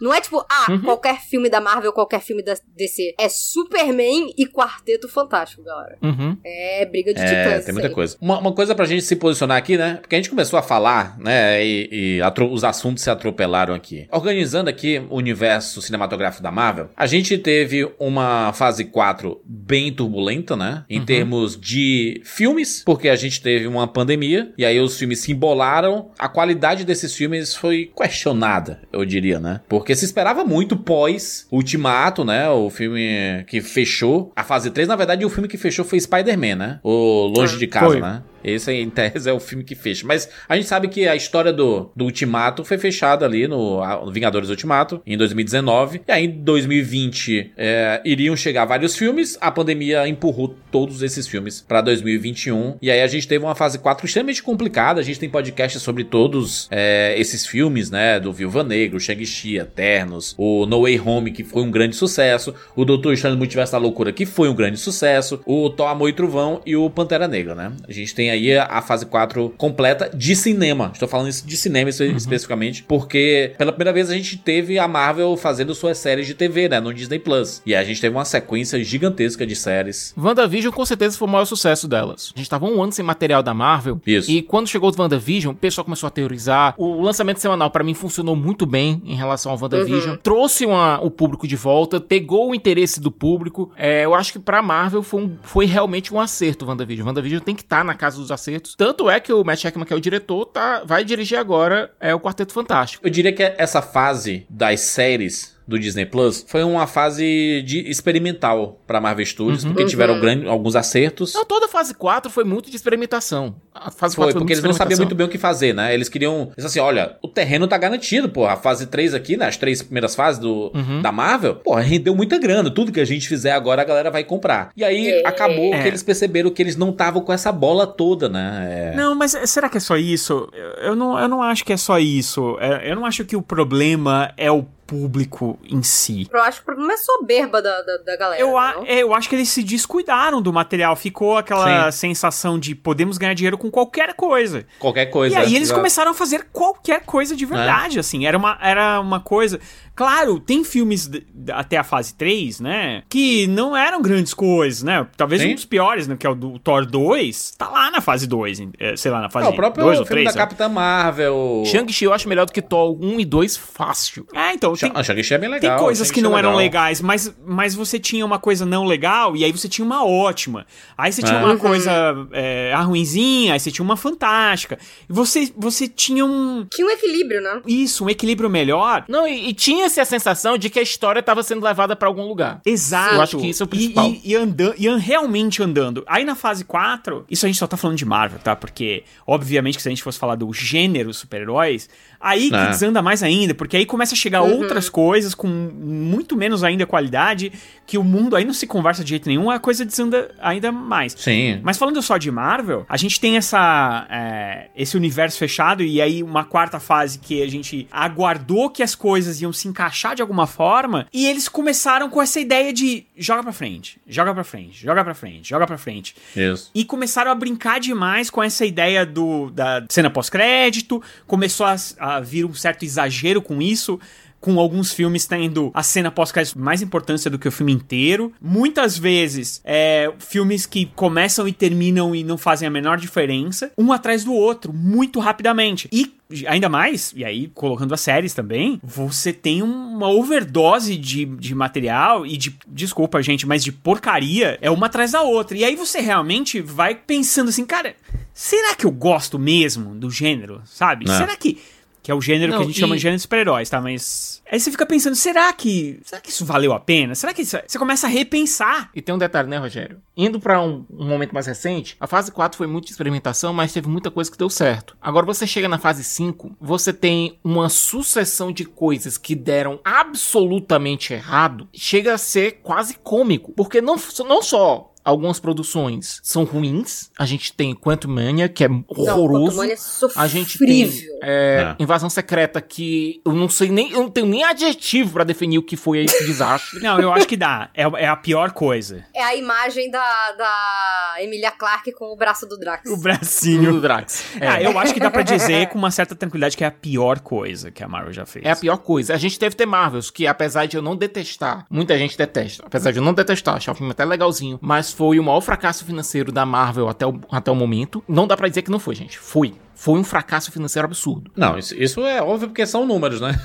Não 0.00 0.12
é 0.12 0.20
tipo, 0.20 0.44
ah, 0.50 0.66
Uhum. 0.70 0.80
qualquer 0.82 1.20
filme 1.20 1.48
da 1.48 1.60
Marvel, 1.60 1.92
qualquer 1.92 2.20
filme 2.20 2.42
da 2.42 2.54
DC. 2.76 3.14
É 3.18 3.28
Superman 3.28 4.32
e 4.36 4.46
Quarteto 4.46 5.08
Fantástico, 5.08 5.62
galera. 5.62 5.96
Uhum. 6.02 6.36
É 6.44 6.84
briga 6.86 7.12
de 7.14 7.20
É, 7.20 7.24
titãs. 7.44 7.64
tem 7.64 7.72
muita 7.74 7.88
aí. 7.88 7.94
coisa. 7.94 8.16
Uma, 8.20 8.38
uma 8.38 8.52
coisa 8.52 8.74
pra 8.74 8.84
gente 8.84 9.02
se 9.02 9.16
posicionar 9.16 9.56
aqui, 9.56 9.76
né? 9.76 9.98
Porque 10.00 10.14
a 10.14 10.18
gente 10.18 10.30
começou 10.30 10.58
a 10.58 10.62
falar, 10.62 11.18
né? 11.18 11.64
E, 11.64 12.18
e 12.18 12.20
os 12.50 12.64
assuntos 12.64 13.02
se 13.02 13.10
atropelaram 13.10 13.74
aqui. 13.74 14.06
Organizando 14.10 14.68
aqui 14.70 14.98
o 15.10 15.16
universo 15.16 15.80
cinematográfico 15.82 16.42
da 16.42 16.50
Marvel, 16.50 16.88
a 16.96 17.06
gente 17.06 17.36
teve 17.38 17.88
uma 17.98 18.52
fase 18.52 18.84
4 18.84 19.40
bem 19.44 19.92
turbulenta, 19.92 20.56
né? 20.56 20.84
Em 20.90 21.04
termos 21.04 21.58
de 21.58 22.20
filmes, 22.24 22.82
porque 22.84 23.08
a 23.08 23.16
gente 23.16 23.40
teve 23.40 23.66
uma 23.66 23.86
pandemia, 23.86 24.52
e 24.58 24.64
aí 24.64 24.80
os 24.80 24.98
filmes 24.98 25.20
se 25.20 25.32
embolaram. 25.32 26.10
A 26.18 26.28
qualidade 26.28 26.84
desses 26.84 27.14
filmes 27.14 27.54
foi 27.54 27.90
questionada, 27.96 28.80
eu 28.92 29.04
diria, 29.04 29.38
né? 29.44 29.60
Porque 29.68 29.94
se 29.94 30.04
esperava 30.04 30.44
muito 30.44 30.76
pós 30.76 31.46
Ultimato, 31.52 32.24
né? 32.24 32.48
O 32.48 32.70
filme 32.70 33.44
que 33.46 33.60
fechou. 33.60 34.32
A 34.34 34.42
fase 34.42 34.70
3, 34.70 34.88
na 34.88 34.96
verdade, 34.96 35.24
o 35.24 35.30
filme 35.30 35.46
que 35.48 35.56
fechou 35.56 35.84
foi 35.84 36.00
Spider-Man, 36.00 36.56
né? 36.56 36.80
O 36.82 37.26
Longe 37.36 37.58
de 37.58 37.66
Casa, 37.66 37.86
Foi. 37.86 38.00
né? 38.00 38.22
Esse, 38.44 38.72
em 38.72 38.90
tese, 38.90 39.28
é 39.30 39.32
o 39.32 39.40
filme 39.40 39.64
que 39.64 39.74
fecha. 39.74 40.06
Mas 40.06 40.28
a 40.48 40.56
gente 40.56 40.68
sabe 40.68 40.88
que 40.88 41.08
a 41.08 41.16
história 41.16 41.52
do, 41.52 41.90
do 41.96 42.04
Ultimato 42.04 42.64
foi 42.64 42.78
fechada 42.78 43.24
ali 43.24 43.48
no, 43.48 43.80
no 44.04 44.12
Vingadores 44.12 44.50
Ultimato, 44.50 45.00
em 45.06 45.16
2019. 45.16 46.02
E 46.06 46.12
aí, 46.12 46.26
em 46.26 46.30
2020, 46.30 47.52
é, 47.56 48.02
iriam 48.04 48.36
chegar 48.36 48.64
vários 48.64 48.96
filmes. 48.96 49.38
A 49.40 49.50
pandemia 49.50 50.06
empurrou 50.06 50.56
todos 50.70 51.02
esses 51.02 51.26
filmes 51.26 51.64
pra 51.66 51.80
2021. 51.80 52.76
E 52.82 52.90
aí, 52.90 53.00
a 53.00 53.06
gente 53.06 53.26
teve 53.26 53.44
uma 53.44 53.54
fase 53.54 53.78
4 53.78 54.06
extremamente 54.06 54.42
complicada. 54.42 55.00
A 55.00 55.04
gente 55.04 55.18
tem 55.18 55.28
podcast 55.28 55.80
sobre 55.80 56.04
todos 56.04 56.68
é, 56.70 57.14
esses 57.18 57.46
filmes, 57.46 57.90
né? 57.90 58.20
Do 58.20 58.32
Viúva 58.32 58.62
Negra, 58.62 58.96
o 58.96 59.00
Shang-Chi, 59.00 59.56
Eternos, 59.56 60.34
o 60.36 60.66
No 60.66 60.82
Way 60.82 61.00
Home, 61.00 61.30
que 61.30 61.44
foi 61.44 61.62
um 61.62 61.70
grande 61.70 61.96
sucesso. 61.96 62.54
O 62.76 62.84
Doutor 62.84 63.12
Estranho 63.12 63.36
Multiverso 63.36 63.72
da 63.72 63.78
Loucura, 63.78 64.12
que 64.12 64.26
foi 64.26 64.48
um 64.48 64.54
grande 64.54 64.78
sucesso. 64.78 65.40
O 65.46 65.70
Thor, 65.70 65.88
Amor 65.88 66.08
e 66.08 66.12
Trovão 66.12 66.60
e 66.66 66.76
o 66.76 66.90
Pantera 66.90 67.28
Negra, 67.28 67.54
né? 67.54 67.72
A 67.88 67.92
gente 67.92 68.14
tem 68.14 68.30
aí 68.34 68.56
a 68.56 68.80
fase 68.82 69.06
4 69.06 69.54
completa 69.56 70.10
de 70.14 70.34
cinema. 70.36 70.90
Estou 70.92 71.08
falando 71.08 71.28
isso 71.28 71.46
de 71.46 71.56
cinema 71.56 71.90
espe- 71.90 72.14
especificamente, 72.16 72.82
porque 72.82 73.54
pela 73.58 73.72
primeira 73.72 73.92
vez 73.92 74.10
a 74.10 74.14
gente 74.14 74.36
teve 74.36 74.78
a 74.78 74.86
Marvel 74.88 75.36
fazendo 75.36 75.74
suas 75.74 75.98
séries 75.98 76.26
de 76.26 76.34
TV, 76.34 76.68
né? 76.68 76.80
No 76.80 76.92
Disney 76.92 77.18
Plus. 77.18 77.62
E 77.64 77.74
a 77.74 77.82
gente 77.84 78.00
teve 78.00 78.14
uma 78.14 78.24
sequência 78.24 78.82
gigantesca 78.82 79.46
de 79.46 79.54
séries. 79.56 80.12
WandaVision 80.16 80.72
com 80.72 80.84
certeza 80.84 81.16
foi 81.16 81.28
o 81.28 81.30
maior 81.30 81.44
sucesso 81.44 81.86
delas. 81.88 82.32
A 82.34 82.38
gente 82.38 82.48
tava 82.50 82.66
um 82.66 82.82
ano 82.82 82.92
sem 82.92 83.04
material 83.04 83.42
da 83.42 83.54
Marvel. 83.54 84.00
Isso. 84.06 84.30
E 84.30 84.42
quando 84.42 84.68
chegou 84.68 84.90
o 84.90 85.00
WandaVision, 85.02 85.52
o 85.52 85.56
pessoal 85.56 85.84
começou 85.84 86.06
a 86.06 86.10
teorizar. 86.10 86.74
O 86.78 87.00
lançamento 87.02 87.38
semanal, 87.38 87.70
pra 87.70 87.84
mim, 87.84 87.94
funcionou 87.94 88.34
muito 88.36 88.66
bem 88.66 89.02
em 89.04 89.14
relação 89.14 89.52
ao 89.52 89.58
WandaVision. 89.60 90.16
Trouxe 90.22 90.66
uma- 90.66 91.00
o 91.00 91.10
público 91.10 91.46
de 91.46 91.56
volta, 91.56 92.00
pegou 92.00 92.50
o 92.50 92.54
interesse 92.54 93.00
do 93.00 93.10
público. 93.10 93.70
É, 93.76 94.04
eu 94.04 94.14
acho 94.14 94.32
que 94.32 94.38
pra 94.38 94.62
Marvel 94.62 95.02
foi, 95.02 95.22
um- 95.22 95.36
foi 95.42 95.66
realmente 95.66 96.12
um 96.12 96.20
acerto 96.20 96.64
o 96.64 96.68
WandaVision. 96.68 97.04
O 97.04 97.08
WandaVision 97.08 97.40
tem 97.42 97.54
que 97.54 97.62
estar 97.62 97.84
na 97.84 97.94
casa 97.94 98.18
dos 98.24 98.32
acertos. 98.32 98.74
Tanto 98.74 99.08
é 99.08 99.20
que 99.20 99.32
o 99.32 99.44
Matt 99.44 99.60
Sheckman, 99.60 99.86
que 99.86 99.92
é 99.92 99.96
o 99.96 100.00
diretor, 100.00 100.46
tá, 100.46 100.82
vai 100.84 101.04
dirigir 101.04 101.38
agora 101.38 101.92
é, 102.00 102.14
o 102.14 102.20
Quarteto 102.20 102.52
Fantástico. 102.52 103.06
Eu 103.06 103.10
diria 103.10 103.32
que 103.32 103.42
essa 103.42 103.80
fase 103.80 104.46
das 104.48 104.80
séries 104.80 105.53
do 105.66 105.78
Disney 105.78 106.04
Plus 106.06 106.44
foi 106.46 106.62
uma 106.62 106.86
fase 106.86 107.62
de 107.66 107.88
experimental 107.88 108.78
pra 108.86 109.00
Marvel 109.00 109.24
Studios, 109.24 109.64
porque 109.64 109.82
Uhum. 109.82 109.88
tiveram 109.88 110.20
grande- 110.20 110.46
alguns 110.46 110.76
acertos. 110.76 111.32
Não, 111.34 111.44
toda 111.44 111.66
a 111.66 111.68
fase 111.68 111.94
4 111.94 112.30
foi 112.30 112.44
muito 112.44 112.70
de 112.70 112.76
experimentação. 112.76 113.54
A 113.74 113.90
fase 113.90 114.14
4 114.14 114.14
Foi, 114.14 114.24
foi, 114.24 114.32
porque 114.32 114.40
muito 114.40 114.50
eles 114.52 114.62
não 114.64 114.72
sabiam 114.72 114.98
muito 114.98 115.14
bem 115.14 115.26
o 115.26 115.30
que 115.30 115.38
fazer, 115.38 115.74
né? 115.74 115.92
Eles 115.94 116.08
queriam. 116.08 116.50
Eles 116.56 116.64
assim, 116.66 116.78
olha, 116.78 117.16
o 117.22 117.28
terreno 117.28 117.66
tá 117.66 117.76
garantido, 117.78 118.28
porra. 118.28 118.52
A 118.52 118.56
fase 118.56 118.86
3 118.86 119.14
aqui, 119.14 119.36
né? 119.36 119.46
As 119.46 119.56
três 119.56 119.82
primeiras 119.82 120.14
fases 120.14 120.38
do, 120.40 120.70
Uhum. 120.74 121.00
da 121.02 121.10
Marvel, 121.10 121.56
porra, 121.56 121.80
rendeu 121.80 122.14
muita 122.14 122.38
grana. 122.38 122.70
Tudo 122.70 122.92
que 122.92 123.00
a 123.00 123.04
gente 123.04 123.26
fizer 123.28 123.52
agora, 123.52 123.82
a 123.82 123.84
galera 123.84 124.10
vai 124.10 124.22
comprar. 124.22 124.70
E 124.76 124.84
aí 124.84 125.08
É. 125.08 125.26
acabou 125.26 125.74
É. 125.74 125.82
que 125.82 125.88
eles 125.88 126.02
perceberam 126.02 126.50
que 126.50 126.62
eles 126.62 126.76
não 126.76 126.90
estavam 126.90 127.22
com 127.22 127.32
essa 127.32 127.50
bola 127.50 127.86
toda, 127.86 128.28
né? 128.28 128.90
É. 128.92 128.96
Não, 128.96 129.14
mas 129.14 129.32
será 129.46 129.68
que 129.68 129.76
é 129.78 129.80
só 129.80 129.96
isso? 129.96 130.48
Eu- 130.52 130.74
Eu 130.84 130.94
não, 130.96 131.18
eu 131.18 131.26
não 131.28 131.42
acho 131.42 131.64
que 131.64 131.72
é 131.72 131.76
só 131.76 131.98
isso. 131.98 132.56
É, 132.60 132.90
Eu 132.90 132.96
não 132.96 133.06
acho 133.06 133.24
que 133.24 133.34
o 133.34 133.42
problema 133.42 134.32
é 134.36 134.50
o 134.50 134.64
público 134.86 135.58
em 135.68 135.82
si. 135.82 136.28
Eu 136.32 136.40
acho 136.42 136.58
que 136.58 136.62
o 136.62 136.66
problema 136.66 136.92
é 136.92 136.96
soberba 136.96 137.60
da, 137.62 137.82
da, 137.82 137.96
da 137.98 138.16
galera. 138.16 138.40
Eu, 138.40 138.56
a- 138.58 138.72
não? 138.74 138.84
é, 138.86 139.02
eu 139.02 139.14
acho 139.14 139.28
que 139.28 139.34
eles 139.34 139.48
se 139.48 139.62
descuidaram 139.62 140.40
do 140.42 140.52
material. 140.52 140.94
Ficou 140.96 141.36
aquela 141.36 141.90
sensação 141.92 142.58
de 142.58 142.74
podemos 142.74 143.18
ganhar 143.18 143.34
dinheiro 143.34 143.58
com 143.58 143.70
qualquer 143.70 144.14
coisa. 144.14 144.66
Qualquer 144.78 145.06
coisa. 145.06 145.34
E 145.34 145.38
aí 145.38 145.54
eles 145.56 145.68
Exato. 145.68 145.80
começaram 145.80 146.10
a 146.10 146.14
fazer 146.14 146.48
qualquer 146.52 147.04
coisa 147.04 147.34
de 147.36 147.44
verdade, 147.44 147.98
assim. 147.98 148.26
Era 148.26 148.36
uma, 148.36 148.58
era 148.60 149.00
uma 149.00 149.20
coisa. 149.20 149.58
Claro, 149.96 150.40
tem 150.40 150.64
filmes 150.64 151.06
de- 151.06 151.24
até 151.52 151.76
a 151.76 151.84
fase 151.84 152.14
3, 152.14 152.58
né? 152.60 153.02
Que 153.08 153.46
não 153.46 153.76
eram 153.76 154.02
grandes 154.02 154.34
coisas, 154.34 154.82
né? 154.82 155.06
Talvez 155.16 155.40
Sim. 155.40 155.52
um 155.52 155.54
dos 155.54 155.64
piores, 155.64 156.08
né? 156.08 156.16
Que 156.18 156.26
é 156.26 156.30
o 156.30 156.34
do 156.34 156.58
Thor 156.58 156.84
2. 156.84 157.52
Tá 157.56 157.68
lá 157.68 157.90
na 157.92 158.00
fase 158.00 158.26
2, 158.26 158.58
eh, 158.80 158.96
sei 158.96 159.10
lá, 159.10 159.20
na 159.20 159.30
fase 159.30 159.46
É, 159.46 159.50
o 159.50 159.54
próprio 159.54 159.84
2 159.84 160.00
ou 160.00 160.04
filme 160.06 160.22
3. 160.22 160.34
da 160.34 160.40
Capitã 160.40 160.68
Marvel. 160.68 161.62
Shang-Chi 161.66 162.04
eu 162.04 162.12
acho 162.12 162.28
melhor 162.28 162.44
do 162.46 162.52
que 162.52 162.60
Thor 162.60 162.98
1 163.00 163.20
e 163.20 163.24
2 163.24 163.56
fácil. 163.56 164.26
É, 164.34 164.52
então. 164.52 164.73
Tem, 164.80 164.92
Ah, 164.94 165.02
Shang-Chi 165.02 165.34
é 165.34 165.38
bem 165.38 165.48
legal. 165.50 165.76
tem 165.76 165.84
coisas 165.84 166.10
que 166.10 166.20
é 166.20 166.22
não 166.22 166.36
eram 166.36 166.50
legal. 166.50 166.58
legais, 166.84 167.00
mas, 167.00 167.34
mas 167.46 167.74
você 167.74 167.98
tinha 167.98 168.24
uma 168.24 168.38
coisa 168.38 168.64
não 168.66 168.84
legal 168.84 169.36
e 169.36 169.44
aí 169.44 169.52
você 169.52 169.68
tinha 169.68 169.84
uma 169.84 170.04
ótima. 170.04 170.66
Aí 170.96 171.12
você 171.12 171.22
tinha 171.22 171.38
É. 171.38 171.42
uma 171.44 171.52
Uhum. 171.54 171.58
coisa 171.58 171.90
é, 172.32 172.72
a 172.74 172.80
ruinzinha, 172.80 173.52
aí 173.54 173.60
você 173.60 173.70
tinha 173.70 173.84
uma 173.84 173.96
fantástica. 173.96 174.78
E 175.08 175.12
você, 175.12 175.52
você 175.56 175.88
tinha 175.88 176.24
um. 176.24 176.66
Tinha 176.72 176.86
um 176.86 176.90
equilíbrio, 176.90 177.40
né? 177.40 177.60
Isso, 177.66 178.04
um 178.04 178.10
equilíbrio 178.10 178.48
melhor. 178.50 179.04
Não, 179.08 179.26
e, 179.26 179.48
e 179.48 179.52
tinha-se 179.54 180.00
a 180.00 180.04
sensação 180.04 180.56
de 180.58 180.68
que 180.70 180.78
a 180.78 180.82
história 180.82 181.20
estava 181.20 181.42
sendo 181.42 181.64
levada 181.64 181.94
pra 181.96 182.08
algum 182.08 182.26
lugar. 182.26 182.60
Exato. 182.64 183.14
Eu 183.14 183.20
acho 183.22 183.38
que 183.38 183.48
isso 183.48 183.62
é 183.62 183.66
o 183.66 183.68
E- 183.68 183.70
principal. 183.70 184.06
E, 184.06 184.20
e, 184.24 184.34
andando, 184.36 184.74
e 184.78 184.88
an- 184.88 184.96
realmente 184.96 185.62
andando. 185.62 186.02
Aí 186.06 186.24
na 186.24 186.34
fase 186.34 186.64
4, 186.64 187.24
isso 187.30 187.44
a 187.44 187.48
gente 187.48 187.58
só 187.58 187.66
tá 187.66 187.76
falando 187.76 187.96
de 187.96 188.04
Marvel, 188.04 188.38
tá? 188.38 188.54
Porque, 188.56 189.04
obviamente, 189.26 189.76
que 189.76 189.82
se 189.82 189.88
a 189.88 189.90
gente 189.90 190.02
fosse 190.02 190.18
falar 190.18 190.34
do 190.36 190.52
gênero 190.52 191.12
super-heróis, 191.12 191.88
aí 192.24 192.48
que 192.48 192.56
É. 192.56 192.68
desanda 192.70 193.02
mais 193.02 193.22
ainda, 193.22 193.54
porque 193.54 193.76
aí 193.76 193.84
começa 193.86 194.14
a 194.14 194.16
chegar 194.16 194.42
Uhum. 194.42 194.56
outras 194.58 194.88
coisas 194.88 195.34
com 195.34 195.46
muito 195.46 196.36
menos 196.36 196.64
ainda 196.64 196.86
qualidade, 196.86 197.52
que 197.86 197.98
o 197.98 198.02
mundo 198.02 198.34
aí 198.34 198.44
não 198.44 198.54
se 198.54 198.66
conversa 198.66 199.04
de 199.04 199.10
jeito 199.10 199.28
nenhum, 199.28 199.50
a 199.50 199.58
coisa 199.58 199.84
desanda 199.84 200.34
ainda 200.40 200.72
mais. 200.72 201.14
Sim. 201.18 201.60
Mas 201.62 201.76
falando 201.76 202.00
só 202.02 202.16
de 202.16 202.30
Marvel, 202.30 202.86
a 202.88 202.96
gente 202.96 203.20
tem 203.20 203.36
essa 203.36 204.06
é, 204.10 204.68
esse 204.74 204.96
universo 204.96 205.38
fechado 205.38 205.82
e 205.82 206.00
aí 206.00 206.22
uma 206.22 206.44
quarta 206.44 206.80
fase 206.80 207.18
que 207.18 207.42
a 207.42 207.48
gente 207.48 207.86
aguardou 207.92 208.70
que 208.70 208.82
as 208.82 208.94
coisas 208.94 209.40
iam 209.42 209.52
se 209.52 209.68
encaixar 209.68 210.14
de 210.14 210.22
alguma 210.22 210.46
forma 210.46 211.06
e 211.12 211.26
eles 211.26 211.48
começaram 211.48 212.08
com 212.08 212.22
essa 212.22 212.40
ideia 212.40 212.72
de 212.72 213.04
joga 213.16 213.42
pra 213.42 213.52
frente, 213.52 214.00
joga 214.08 214.32
pra 214.32 214.44
frente, 214.44 214.80
joga 214.82 215.04
pra 215.04 215.14
frente, 215.14 215.48
joga 215.48 215.66
pra 215.66 215.76
frente. 215.78 216.14
Isso. 216.34 216.70
E 216.74 216.84
começaram 216.84 217.30
a 217.30 217.34
brincar 217.34 217.78
demais 217.80 218.30
com 218.30 218.42
essa 218.42 218.64
ideia 218.64 219.04
do, 219.04 219.50
da 219.50 219.84
cena 219.90 220.08
pós-crédito, 220.10 221.02
começou 221.26 221.66
a, 221.66 221.76
a 221.98 222.13
vir 222.20 222.44
um 222.44 222.54
certo 222.54 222.84
exagero 222.84 223.40
com 223.42 223.60
isso. 223.60 223.98
com 224.44 224.60
alguns 224.60 224.92
filmes 224.92 225.24
tendo 225.24 225.70
a 225.72 225.82
cena 225.82 226.10
pós-crédito 226.10 226.58
mais 226.58 226.82
importância 226.82 227.30
do 227.30 227.38
que 227.38 227.48
o 227.48 227.50
filme 227.50 227.72
inteiro. 227.72 228.30
Muitas 228.38 228.98
vezes, 228.98 229.62
é, 229.64 230.12
filmes 230.18 230.66
que 230.66 230.84
começam 230.94 231.48
e 231.48 231.52
terminam 231.52 232.14
e 232.14 232.22
não 232.22 232.36
fazem 232.36 232.68
a 232.68 232.70
menor 232.70 232.98
diferença, 232.98 233.72
um 233.78 233.90
atrás 233.90 234.22
do 234.22 234.34
outro, 234.34 234.70
muito 234.70 235.18
rapidamente. 235.18 235.88
E 235.90 236.12
ainda 236.46 236.68
mais, 236.68 237.14
e 237.16 237.24
aí 237.24 237.50
colocando 237.54 237.94
as 237.94 238.02
séries 238.02 238.34
também, 238.34 238.78
você 238.84 239.32
tem 239.32 239.62
uma 239.62 240.10
overdose 240.10 240.94
de, 240.98 241.24
de 241.24 241.54
material 241.54 242.26
e 242.26 242.36
de, 242.36 242.54
desculpa 242.68 243.22
gente, 243.22 243.46
mas 243.46 243.64
de 243.64 243.72
porcaria, 243.72 244.58
é 244.60 244.70
uma 244.70 244.88
atrás 244.88 245.12
da 245.12 245.22
outra. 245.22 245.56
E 245.56 245.64
aí 245.64 245.74
você 245.74 246.00
realmente 246.00 246.60
vai 246.60 246.94
pensando 246.94 247.48
assim, 247.48 247.64
cara, 247.64 247.96
será 248.34 248.74
que 248.74 248.84
eu 248.84 248.90
gosto 248.90 249.38
mesmo 249.38 249.94
do 249.94 250.10
gênero, 250.10 250.60
sabe? 250.66 251.08
É. 251.08 251.16
Será 251.16 251.34
que 251.34 251.58
que 252.04 252.10
é 252.10 252.14
o 252.14 252.20
gênero 252.20 252.52
Não, 252.52 252.58
que 252.58 252.64
a 252.64 252.66
gente 252.66 252.76
e- 252.76 252.80
chama 252.80 252.96
de 252.96 253.00
gênero 253.02 253.16
de 253.16 253.22
super-heróis, 253.22 253.70
tá? 253.70 253.80
Mas 253.80 254.42
aí 254.52 254.60
você 254.60 254.70
fica 254.70 254.84
pensando, 254.84 255.16
será 255.16 255.50
que, 255.54 255.98
será 256.04 256.20
que 256.20 256.28
isso 256.28 256.44
valeu 256.44 256.74
a 256.74 256.78
pena? 256.78 257.14
Será 257.14 257.32
que 257.32 257.40
isso... 257.40 257.56
você 257.66 257.78
começa 257.78 258.06
a 258.06 258.10
repensar? 258.10 258.90
E 258.94 259.00
tem 259.00 259.14
um 259.14 259.18
detalhe, 259.18 259.48
né, 259.48 259.56
Rogério? 259.56 260.02
Indo 260.14 260.38
pra 260.38 260.60
um, 260.60 260.84
um 260.90 261.08
momento 261.08 261.32
mais 261.32 261.46
recente, 261.46 261.96
a 261.98 262.06
fase 262.06 262.30
4 262.30 262.58
foi 262.58 262.66
muito 262.66 262.84
de 262.84 262.90
experimentação, 262.90 263.54
mas 263.54 263.72
teve 263.72 263.88
muita 263.88 264.10
coisa 264.10 264.30
que 264.30 264.36
deu 264.36 264.50
certo. 264.50 264.94
Agora 265.00 265.24
você 265.24 265.46
chega 265.46 265.66
na 265.66 265.78
fase 265.78 266.04
5, 266.04 266.54
você 266.60 266.92
tem 266.92 267.38
uma 267.42 267.70
sucessão 267.70 268.52
de 268.52 268.66
coisas 268.66 269.16
que 269.16 269.34
deram 269.34 269.80
absolutamente 269.82 271.14
errado, 271.14 271.66
chega 271.72 272.12
a 272.12 272.18
ser 272.18 272.60
quase 272.62 272.96
cômico, 273.02 273.50
porque 273.52 273.80
não, 273.80 273.96
não 274.28 274.42
só 274.42 274.93
algumas 275.04 275.38
produções 275.38 276.20
são 276.22 276.44
ruins, 276.44 277.10
a 277.18 277.26
gente 277.26 277.52
tem 277.52 277.74
Quantum 277.74 278.08
Mania, 278.08 278.48
que 278.48 278.64
é 278.64 278.68
horroroso. 278.88 279.56
Quantum 279.56 279.56
Mania 279.56 279.74
é 279.74 280.12
A 280.16 280.26
gente 280.26 280.58
tem 280.58 280.90
é, 281.22 281.74
É. 281.78 281.82
Invasão 281.82 282.08
Secreta, 282.08 282.60
que 282.60 283.20
eu 283.24 283.32
não 283.32 283.48
sei 283.48 283.70
nem, 283.70 283.90
eu 283.92 284.00
não 284.00 284.10
tenho 284.10 284.26
nem 284.26 284.44
adjetivo 284.44 285.12
pra 285.12 285.24
definir 285.24 285.58
o 285.58 285.62
que 285.62 285.76
foi 285.76 286.04
esse 286.04 286.24
desastre. 286.26 286.80
Não, 286.80 287.00
eu 287.00 287.12
acho 287.12 287.26
que 287.26 287.36
dá. 287.36 287.70
É, 287.74 287.82
é 287.82 288.08
a 288.08 288.16
pior 288.16 288.52
coisa. 288.52 289.04
É 289.14 289.22
a 289.22 289.34
imagem 289.34 289.90
da, 289.90 290.32
da 290.32 291.14
Emilia 291.18 291.50
Clarke 291.50 291.92
com 291.92 292.06
o 292.12 292.16
braço 292.16 292.46
do 292.46 292.58
Drax. 292.58 292.90
O 292.90 292.96
bracinho. 292.96 293.72
do 293.74 293.80
Drax. 293.80 294.24
É. 294.40 294.48
Ah, 294.48 294.62
eu 294.62 294.78
acho 294.78 294.94
que 294.94 295.00
dá 295.00 295.10
pra 295.10 295.22
dizer 295.22 295.68
com 295.68 295.78
uma 295.78 295.90
certa 295.90 296.14
tranquilidade 296.14 296.56
que 296.56 296.64
é 296.64 296.66
a 296.66 296.70
pior 296.70 297.20
coisa 297.20 297.70
que 297.70 297.82
a 297.82 297.88
Marvel 297.88 298.12
já 298.12 298.24
fez. 298.26 298.44
É 298.44 298.50
a 298.50 298.56
pior 298.56 298.78
coisa. 298.78 299.14
A 299.14 299.16
gente 299.18 299.38
teve 299.38 299.54
The 299.54 299.66
Marvels, 299.66 300.10
que 300.10 300.26
apesar 300.26 300.66
de 300.66 300.76
eu 300.76 300.82
não 300.82 300.96
detestar, 300.96 301.66
muita 301.68 301.96
gente 301.98 302.16
detesta, 302.16 302.62
apesar 302.66 302.90
de 302.92 302.98
eu 302.98 303.02
não 303.02 303.12
detestar, 303.12 303.56
achar 303.56 303.72
o 303.72 303.74
filme 303.74 303.90
até 303.92 304.04
legalzinho, 304.04 304.58
mas 304.62 304.93
foi 304.94 305.18
o 305.18 305.22
maior 305.24 305.40
fracasso 305.40 305.84
financeiro 305.84 306.32
da 306.32 306.46
Marvel 306.46 306.88
até 306.88 307.06
o, 307.06 307.20
até 307.30 307.50
o 307.50 307.54
momento. 307.54 308.02
Não 308.08 308.26
dá 308.26 308.36
pra 308.36 308.48
dizer 308.48 308.62
que 308.62 308.70
não 308.70 308.78
foi, 308.78 308.94
gente. 308.94 309.18
Foi. 309.18 309.54
Foi 309.74 309.98
um 309.98 310.04
fracasso 310.04 310.50
financeiro 310.52 310.86
absurdo. 310.86 311.30
Não, 311.36 311.58
isso, 311.58 311.74
isso 311.74 312.00
é 312.02 312.22
óbvio 312.22 312.48
porque 312.48 312.64
são 312.66 312.86
números, 312.86 313.20
né? 313.20 313.38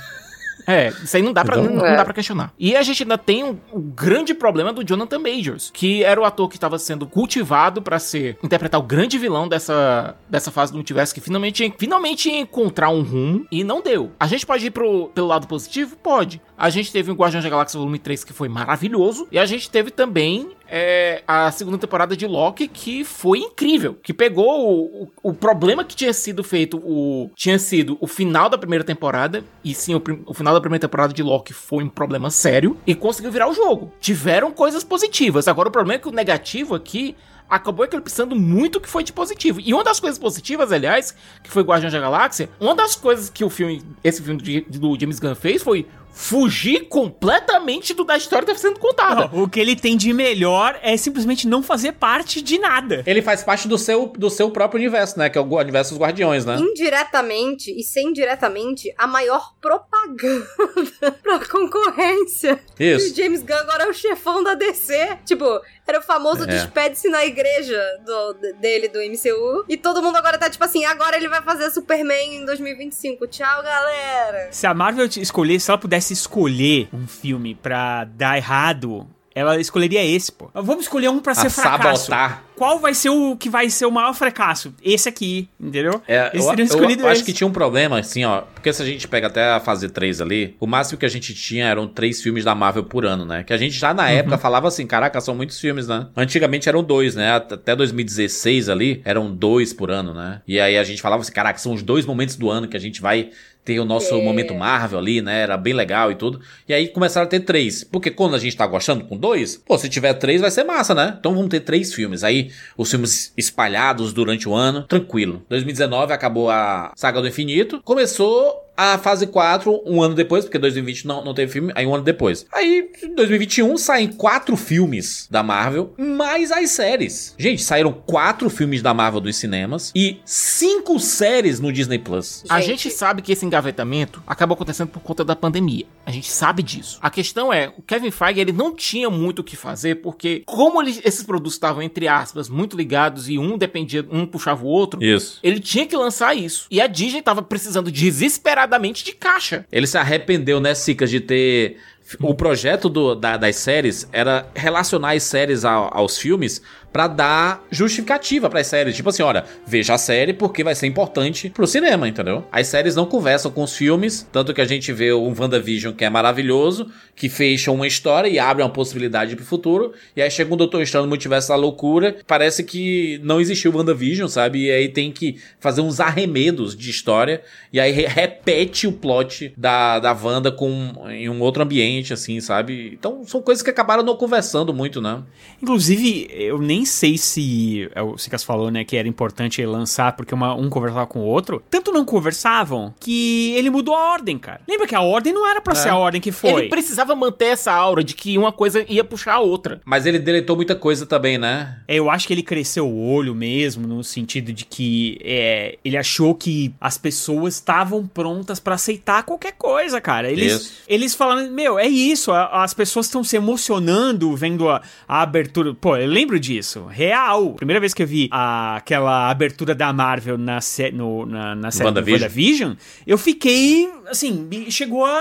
É, 0.67 0.89
isso 0.89 1.17
aí 1.17 1.23
não 1.23 1.33
dá 1.33 1.43
pra, 1.43 1.57
Então, 1.59 1.73
não, 1.73 1.83
é. 1.83 1.89
não 1.89 1.97
dá 1.97 2.05
pra 2.05 2.13
questionar. 2.13 2.53
E 2.59 2.75
a 2.75 2.83
gente 2.83 3.01
ainda 3.01 3.17
tem 3.17 3.43
um, 3.43 3.57
um 3.73 3.81
grande 3.81 4.35
problema 4.35 4.71
do 4.71 4.83
Jonathan 4.83 5.17
Majors, 5.17 5.71
que 5.73 6.03
era 6.03 6.21
o 6.21 6.23
ator 6.25 6.47
que 6.47 6.57
estava 6.57 6.77
sendo 6.77 7.07
cultivado 7.07 7.81
pra 7.81 7.97
ser 7.97 8.37
interpretar 8.43 8.79
o 8.79 8.83
grande 8.83 9.17
vilão 9.17 9.47
dessa, 9.47 10.15
dessa 10.29 10.51
fase 10.51 10.71
do 10.71 10.75
multiverso, 10.75 11.15
que 11.15 11.21
finalmente, 11.21 11.73
finalmente 11.79 12.29
ia 12.29 12.41
encontrar 12.41 12.89
um 12.89 13.01
rumo 13.01 13.47
e 13.51 13.63
não 13.63 13.81
deu. 13.81 14.11
A 14.19 14.27
gente 14.27 14.45
pode 14.45 14.67
ir 14.67 14.71
pro, 14.71 15.07
pelo 15.07 15.27
lado 15.27 15.47
positivo? 15.47 15.95
Pode. 15.95 16.39
A 16.59 16.69
gente 16.69 16.91
teve 16.91 17.09
o 17.09 17.13
Guardiões 17.15 17.41
da 17.45 17.49
Galáxia 17.49 17.77
Volume 17.79 17.97
3, 17.97 18.25
que 18.25 18.33
foi 18.33 18.49
maravilhoso, 18.49 19.27
e 19.31 19.39
a 19.39 19.45
gente 19.45 19.69
teve 19.69 19.91
também 19.91 20.51
é, 20.67 21.23
a 21.25 21.49
segunda 21.51 21.77
temporada 21.77 22.17
de 22.17 22.27
Loki, 22.27 22.67
que 22.67 23.05
foi 23.05 23.39
incrível. 23.39 23.97
Que 24.03 24.13
pegou 24.13 24.45
o, 24.69 25.03
o, 25.03 25.29
o 25.29 25.33
problema 25.33 25.85
que 25.85 25.95
tinha 25.95 26.11
sido 26.11 26.43
feito, 26.43 26.77
o 26.83 27.31
tinha 27.33 27.57
sido 27.57 27.97
o 28.01 28.07
final 28.07 28.49
da 28.49 28.57
primeira 28.57 28.83
temporada, 28.83 29.41
e 29.63 29.73
sim, 29.73 29.95
o, 29.95 30.03
o 30.25 30.33
final 30.33 30.53
da 30.53 30.59
primeira 30.59 30.81
temporada 30.81 31.13
de 31.13 31.23
Loki 31.23 31.53
foi 31.53 31.81
um 31.81 31.89
problema 31.89 32.29
sério, 32.29 32.75
e 32.85 32.93
conseguiu 32.93 33.31
virar 33.31 33.47
o 33.49 33.53
jogo. 33.53 33.93
Tiveram 34.01 34.51
coisas 34.51 34.83
positivas. 34.83 35.47
Agora, 35.47 35.69
o 35.69 35.71
problema 35.71 35.95
é 35.95 35.97
que 35.99 36.09
o 36.09 36.11
negativo 36.11 36.75
aqui 36.75 37.15
acabou 37.49 37.83
eclipsando 37.85 38.35
muito 38.35 38.75
o 38.75 38.81
que 38.81 38.87
foi 38.89 39.03
de 39.03 39.11
positivo. 39.13 39.59
E 39.59 39.73
uma 39.73 39.83
das 39.83 39.99
coisas 39.99 40.19
positivas, 40.19 40.71
aliás, 40.71 41.15
que 41.41 41.49
foi 41.49 41.63
Guardiões 41.63 41.93
da 41.93 41.99
Galáxia, 41.99 42.47
uma 42.59 42.75
das 42.75 42.95
coisas 42.95 43.27
que 43.29 43.43
o 43.43 43.49
filme, 43.49 43.81
esse 44.03 44.21
filme 44.21 44.39
de- 44.39 44.61
do 44.69 44.99
James 44.99 45.19
Gunn 45.19 45.33
fez 45.33 45.63
foi 45.63 45.87
fugir 46.11 46.87
completamente 46.89 47.93
do 47.93 48.03
da 48.03 48.17
história 48.17 48.45
que 48.45 48.51
tá 48.53 48.57
sendo 48.57 48.79
contada. 48.79 49.29
Não, 49.31 49.43
o 49.43 49.49
que 49.49 49.59
ele 49.59 49.75
tem 49.75 49.95
de 49.95 50.11
melhor 50.13 50.77
é 50.81 50.97
simplesmente 50.97 51.47
não 51.47 51.63
fazer 51.63 51.93
parte 51.93 52.41
de 52.41 52.57
nada. 52.59 53.03
Ele 53.05 53.21
faz 53.21 53.43
parte 53.43 53.67
do 53.67 53.77
seu, 53.77 54.07
do 54.07 54.29
seu 54.29 54.51
próprio 54.51 54.79
universo, 54.79 55.17
né? 55.17 55.29
Que 55.29 55.37
é 55.37 55.41
o 55.41 55.45
universo 55.57 55.93
dos 55.93 56.01
Guardiões, 56.01 56.45
né? 56.45 56.57
Indiretamente 56.59 57.71
e 57.71 57.83
sem 57.83 58.11
diretamente, 58.11 58.93
a 58.97 59.07
maior 59.07 59.53
propaganda 59.61 60.45
pra 61.23 61.39
concorrência. 61.47 62.59
E 62.79 62.93
o 62.93 62.97
Isso. 62.97 63.15
James 63.15 63.41
Gunn 63.43 63.55
agora 63.55 63.83
é 63.85 63.87
o 63.87 63.93
chefão 63.93 64.43
da 64.43 64.55
DC. 64.55 65.17
Tipo, 65.25 65.45
era 65.87 65.99
o 65.99 66.01
famoso 66.01 66.43
É. 66.43 66.47
despede-se 66.47 67.09
na 67.09 67.25
igreja 67.25 67.81
do- 68.05 68.33
de- 68.33 68.53
dele, 68.53 68.87
do 68.89 68.99
MCU. 68.99 69.65
E 69.67 69.77
todo 69.77 70.01
mundo 70.01 70.15
agora 70.17 70.37
tá 70.37 70.49
tipo 70.49 70.63
assim, 70.63 70.85
agora 70.85 71.17
ele 71.17 71.27
vai 71.27 71.41
fazer 71.41 71.69
Superman 71.71 72.35
em 72.41 72.45
2025. 72.45 73.27
Tchau, 73.27 73.63
galera. 73.63 74.49
Se 74.51 74.67
a 74.67 74.73
Marvel 74.73 75.07
te 75.07 75.21
escolhesse, 75.21 75.65
se 75.65 75.71
ela 75.71 75.77
pudesse 75.77 75.98
escolher 76.13 76.89
um 76.93 77.05
filme 77.07 77.53
pra 77.55 78.03
dar 78.05 78.37
errado, 78.37 79.05
ela 79.35 79.59
escolheria 79.59 80.03
esse, 80.03 80.31
pô. 80.31 80.49
Vamos 80.53 80.83
escolher 80.85 81.09
um 81.09 81.19
pra 81.19 81.33
ser 81.35 81.47
A 81.47 81.49
fracasso. 81.49 82.05
sabotar. 82.05 82.43
Qual 82.59 82.77
vai 82.77 82.93
ser 82.93 83.09
o 83.09 83.37
que 83.37 83.49
vai 83.49 83.69
ser 83.69 83.85
o 83.85 83.91
maior 83.91 84.13
fracasso? 84.13 84.73
Esse 84.83 85.07
aqui, 85.07 85.47
entendeu? 85.57 86.01
É, 86.05 86.29
Eles 86.33 86.43
eu, 86.45 86.49
teriam 86.49 86.67
eu- 86.67 86.75
escolhido 86.75 87.03
eu 87.03 87.07
acho 87.07 87.21
esse. 87.21 87.23
que 87.23 87.31
tinha 87.31 87.47
um 87.47 87.53
problema, 87.53 87.97
assim, 87.97 88.25
ó. 88.25 88.41
Porque 88.41 88.73
se 88.73 88.81
a 88.83 88.85
gente 88.85 89.07
pega 89.07 89.27
até 89.27 89.45
a 89.51 89.61
fase 89.61 89.87
3 89.87 90.19
ali, 90.19 90.57
o 90.59 90.67
máximo 90.67 90.99
que 90.99 91.05
a 91.05 91.09
gente 91.09 91.33
tinha 91.33 91.65
eram 91.67 91.87
três 91.87 92.21
filmes 92.21 92.43
da 92.43 92.53
Marvel 92.53 92.83
por 92.83 93.05
ano, 93.05 93.23
né? 93.25 93.45
Que 93.45 93.53
a 93.53 93.57
gente 93.57 93.75
já 93.79 93.93
na 93.93 94.09
época 94.09 94.37
falava 94.37 94.67
assim, 94.67 94.85
caraca, 94.85 95.21
são 95.21 95.33
muitos 95.33 95.57
filmes, 95.57 95.87
né? 95.87 96.07
Antigamente 96.17 96.67
eram 96.67 96.83
dois, 96.83 97.15
né? 97.15 97.31
At- 97.31 97.53
Até 97.53 97.73
2016 97.75 98.67
ali, 98.67 99.01
eram 99.05 99.33
dois 99.33 99.71
por 99.71 99.89
ano, 99.89 100.13
né? 100.13 100.41
E 100.45 100.59
aí 100.59 100.77
a 100.77 100.83
gente 100.83 101.01
falava 101.01 101.21
assim, 101.21 101.31
caraca, 101.31 101.57
são 101.59 101.73
os 101.73 101.81
dois 101.81 102.05
momentos 102.05 102.35
do 102.35 102.49
ano 102.49 102.67
que 102.67 102.75
a 102.75 102.79
gente 102.79 103.01
vai 103.01 103.29
ter 103.63 103.79
o 103.79 103.85
nosso 103.85 104.15
É. 104.15 104.23
momento 104.23 104.55
Marvel 104.55 104.97
ali, 104.97 105.21
né? 105.21 105.41
Era 105.41 105.55
bem 105.55 105.73
legal 105.73 106.11
e 106.11 106.15
tudo. 106.15 106.41
E 106.67 106.73
aí 106.73 106.87
começaram 106.87 107.27
a 107.27 107.29
ter 107.29 107.41
três. 107.41 107.83
Porque 107.83 108.09
quando 108.09 108.35
a 108.35 108.39
gente 108.39 108.55
tá 108.57 108.65
gostando 108.65 109.03
com 109.05 109.15
dois, 109.15 109.57
pô, 109.57 109.77
se 109.77 109.87
tiver 109.89 110.13
três 110.15 110.41
vai 110.41 110.49
ser 110.49 110.63
massa, 110.63 110.95
né? 110.95 111.15
Então 111.19 111.35
vamos 111.35 111.49
ter 111.49 111.59
três 111.59 111.93
filmes. 111.93 112.23
Aí 112.23 112.48
os 112.77 112.89
filmes 112.89 113.33
espalhados 113.37 114.13
durante 114.13 114.47
o 114.47 114.53
ano, 114.53 114.83
tranquilo. 114.83 115.43
2019 115.49 116.13
acabou 116.13 116.49
a 116.49 116.91
Saga 116.95 117.21
do 117.21 117.27
Infinito. 117.27 117.81
Começou 117.83 118.68
a 118.81 118.97
fase 118.97 119.27
4 119.27 119.81
um 119.85 120.01
ano 120.01 120.15
depois, 120.15 120.45
porque 120.45 120.57
2020 120.57 121.05
não, 121.05 121.23
não 121.23 121.33
teve 121.33 121.51
filme, 121.51 121.71
aí 121.75 121.85
um 121.85 121.93
ano 121.93 122.03
depois. 122.03 122.45
Aí, 122.53 122.89
em 123.03 123.13
2021, 123.13 123.77
saem 123.77 124.07
quatro 124.07 124.55
filmes 124.55 125.27
da 125.29 125.43
Marvel, 125.43 125.93
mais 125.97 126.49
as 126.51 126.69
séries. 126.71 127.35
Gente, 127.37 127.61
saíram 127.61 127.91
quatro 127.91 128.49
filmes 128.49 128.81
da 128.81 128.93
Marvel 128.93 129.19
dos 129.19 129.35
cinemas 129.35 129.91
e 129.93 130.19
cinco 130.23 130.97
séries 130.97 131.59
no 131.59 131.73
Disney 131.73 131.99
Plus. 131.99 132.45
A 132.47 132.61
gente 132.61 132.89
sabe 132.89 133.21
que 133.21 133.33
esse 133.33 133.45
engavetamento 133.45 134.23
acabou 134.25 134.55
acontecendo 134.55 134.87
por 134.87 135.01
conta 135.01 135.25
da 135.25 135.35
pandemia. 135.35 135.85
A 136.05 136.11
gente 136.11 136.31
sabe 136.31 136.63
disso. 136.63 136.99
A 137.01 137.09
questão 137.09 137.51
é, 137.51 137.73
o 137.77 137.81
Kevin 137.81 138.11
Feige 138.11 138.39
ele 138.39 138.53
não 138.53 138.73
tinha 138.73 139.09
muito 139.09 139.39
o 139.39 139.43
que 139.43 139.57
fazer 139.57 139.95
porque 139.95 140.41
como 140.45 140.81
ele- 140.81 141.01
esses 141.03 141.23
produtos 141.23 141.53
estavam 141.53 141.81
entre 141.81 142.07
aspas 142.07 142.47
muito 142.47 142.77
ligados 142.77 143.27
e 143.27 143.37
um 143.37 143.57
dependia, 143.57 144.05
um 144.09 144.25
puxava 144.25 144.63
o 144.63 144.67
outro, 144.67 145.03
Isso. 145.03 145.39
ele 145.43 145.59
tinha 145.59 145.85
que 145.85 145.97
lançar 145.97 146.33
isso. 146.33 146.65
E 146.71 146.79
a 146.79 146.87
Disney 146.87 147.21
tava 147.21 147.41
precisando 147.41 147.91
desesperadamente 147.91 148.68
de 149.03 149.13
caixa. 149.13 149.65
Ele 149.71 149.87
se 149.87 149.97
arrependeu, 149.97 150.59
né, 150.59 150.75
Sicas, 150.75 151.09
de 151.09 151.19
ter. 151.19 151.77
O 152.19 152.33
projeto 152.33 152.89
do- 152.89 153.13
da- 153.13 153.37
das 153.37 153.55
séries 153.57 154.07
era 154.11 154.47
relacionar 154.55 155.11
as 155.13 155.21
séries 155.23 155.63
ao- 155.63 155.95
aos 155.95 156.17
filmes 156.17 156.59
pra 156.91 157.07
dar 157.07 157.63
justificativa 157.71 158.49
pras 158.49 158.67
séries. 158.67 158.95
Tipo 158.95 159.09
assim, 159.09 159.23
olha, 159.23 159.45
veja 159.65 159.93
a 159.93 159.97
série 159.97 160.33
porque 160.33 160.63
vai 160.63 160.75
ser 160.75 160.87
importante 160.87 161.49
pro 161.49 161.67
cinema, 161.67 162.07
entendeu? 162.07 162.43
As 162.51 162.67
séries 162.67 162.95
não 162.95 163.05
conversam 163.05 163.51
com 163.51 163.63
os 163.63 163.75
filmes, 163.75 164.27
tanto 164.31 164.53
que 164.53 164.61
a 164.61 164.65
gente 164.65 164.91
vê 164.91 165.11
o 165.11 165.33
WandaVision, 165.37 165.93
que 165.93 166.03
é 166.05 166.09
maravilhoso, 166.09 166.87
que 167.15 167.29
fecha 167.29 167.71
uma 167.71 167.85
história 167.85 168.27
e 168.27 168.39
abre 168.39 168.63
uma 168.63 168.69
possibilidade 168.69 169.35
pro 169.35 169.45
futuro. 169.45 169.93
E 170.15 170.21
aí 170.21 170.31
chega 170.31 170.53
um 170.53 170.57
Doutor 170.57 170.81
Estranho 170.81 171.03
no 171.05 171.09
Multiverso 171.09 171.49
da 171.49 171.55
Loucura, 171.55 172.17
parece 172.25 172.63
que 172.63 173.19
não 173.23 173.39
existiu 173.39 173.75
WandaVision, 173.75 174.27
sabe? 174.27 174.65
E 174.65 174.71
aí 174.71 174.87
tem 174.89 175.11
que 175.11 175.37
fazer 175.59 175.81
uns 175.81 175.99
arremedos 175.99 176.75
de 176.75 176.89
história, 176.89 177.41
e 177.71 177.79
aí 177.79 177.91
re- 177.91 178.07
repete 178.07 178.87
o 178.87 178.91
plot 178.91 179.53
da, 179.57 179.99
da 179.99 180.11
Wanda 180.13 180.51
com, 180.51 180.93
em 181.09 181.29
um 181.29 181.39
outro 181.41 181.61
ambiente, 181.61 182.13
assim, 182.13 182.39
sabe? 182.39 182.91
Então 182.97 183.23
são 183.25 183.41
coisas 183.41 183.61
que 183.61 183.69
acabaram 183.69 184.03
não 184.03 184.15
conversando 184.15 184.73
muito, 184.73 185.01
né? 185.01 185.21
Inclusive, 185.61 186.27
eu 186.31 186.57
nem 186.57 186.78
nem 186.79 186.85
sei 186.85 187.17
se. 187.17 187.89
é 187.93 188.01
O 188.01 188.17
Sicas 188.17 188.43
falou, 188.43 188.71
né, 188.71 188.83
que 188.85 188.95
era 188.95 189.07
importante 189.07 189.59
ele 189.61 189.67
lançar 189.69 190.15
porque 190.15 190.33
uma- 190.33 190.55
um 190.55 190.69
conversava 190.69 191.05
com 191.05 191.19
o 191.19 191.23
outro. 191.25 191.61
Tanto 191.69 191.91
não 191.91 192.05
conversavam 192.05 192.93
que 192.99 193.51
ele 193.55 193.69
mudou 193.69 193.93
a 193.95 194.11
ordem, 194.13 194.37
cara. 194.37 194.61
Lembra 194.67 194.87
que 194.87 194.95
a 194.95 195.01
ordem 195.01 195.33
não 195.33 195.47
era 195.47 195.59
pra 195.61 195.75
ser 195.75 195.89
a 195.89 195.97
ordem 195.97 196.21
que 196.21 196.31
foi. 196.31 196.49
Ele 196.61 196.69
precisava 196.69 197.13
manter 197.15 197.45
essa 197.47 197.71
aura 197.73 198.03
de 198.03 198.13
que 198.15 198.37
uma 198.37 198.51
coisa 198.51 198.85
ia 198.87 199.03
puxar 199.03 199.33
a 199.35 199.39
outra. 199.39 199.81
Mas 199.85 200.05
ele 200.05 200.19
deletou 200.19 200.55
muita 200.55 200.75
coisa 200.75 201.05
também, 201.05 201.37
né? 201.37 201.79
É, 201.87 201.95
Eu 201.95 202.09
acho 202.09 202.25
que 202.27 202.33
ele 202.33 202.43
cresceu 202.43 202.87
o 202.87 203.11
olho 203.11 203.35
mesmo, 203.35 203.85
no 203.87 204.03
sentido 204.03 204.53
de 204.53 204.63
que 204.65 205.19
é, 205.23 205.77
ele 205.83 205.97
achou 205.97 206.33
que 206.33 206.73
as 206.79 206.97
pessoas 206.97 207.55
estavam 207.55 208.07
prontas 208.07 208.59
pra 208.59 208.75
aceitar 208.75 209.23
qualquer 209.23 209.53
coisa, 209.53 209.99
cara. 209.99 210.31
Eles, 210.31 210.53
Isso. 210.53 210.73
eles 210.87 211.13
falando, 211.15 211.51
meu, 211.51 211.77
é 211.77 211.87
isso, 211.87 212.31
as 212.31 212.73
pessoas 212.73 213.07
estão 213.07 213.23
se 213.23 213.35
emocionando 213.35 214.35
vendo 214.35 214.69
a, 214.69 214.81
a 215.07 215.21
abertura. 215.21 215.73
Pô, 215.73 215.97
eu 215.97 216.07
lembro 216.07 216.39
disso, 216.39 216.68
real. 216.87 217.53
Primeira 217.53 217.79
vez 217.79 217.93
que 217.93 218.03
eu 218.03 218.07
vi 218.07 218.27
a- 218.31 218.75
aquela 218.77 219.29
abertura 219.29 219.73
da 219.73 219.91
Marvel 219.93 220.37
na, 220.37 220.61
sé- 220.61 220.91
no, 220.91 221.25
na, 221.25 221.55
na 221.55 221.71
série 221.71 221.85
do 221.91 221.95
WandaVision. 221.99 222.21
WandaVision, 222.21 222.73
eu 223.07 223.17
fiquei, 223.17 223.89
assim, 224.07 224.47
chegou 224.69 225.05
a, 225.05 225.11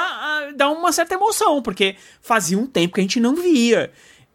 a 0.48 0.52
dar 0.56 0.70
uma 0.70 0.92
certa 0.92 1.14
emoção, 1.14 1.62
porque 1.62 1.94
fazia 2.20 2.58
um 2.58 2.66
tempo 2.66 2.94
que 2.94 3.00
a 3.00 3.02
gente 3.04 3.20
não 3.20 3.34
via. 3.36 3.90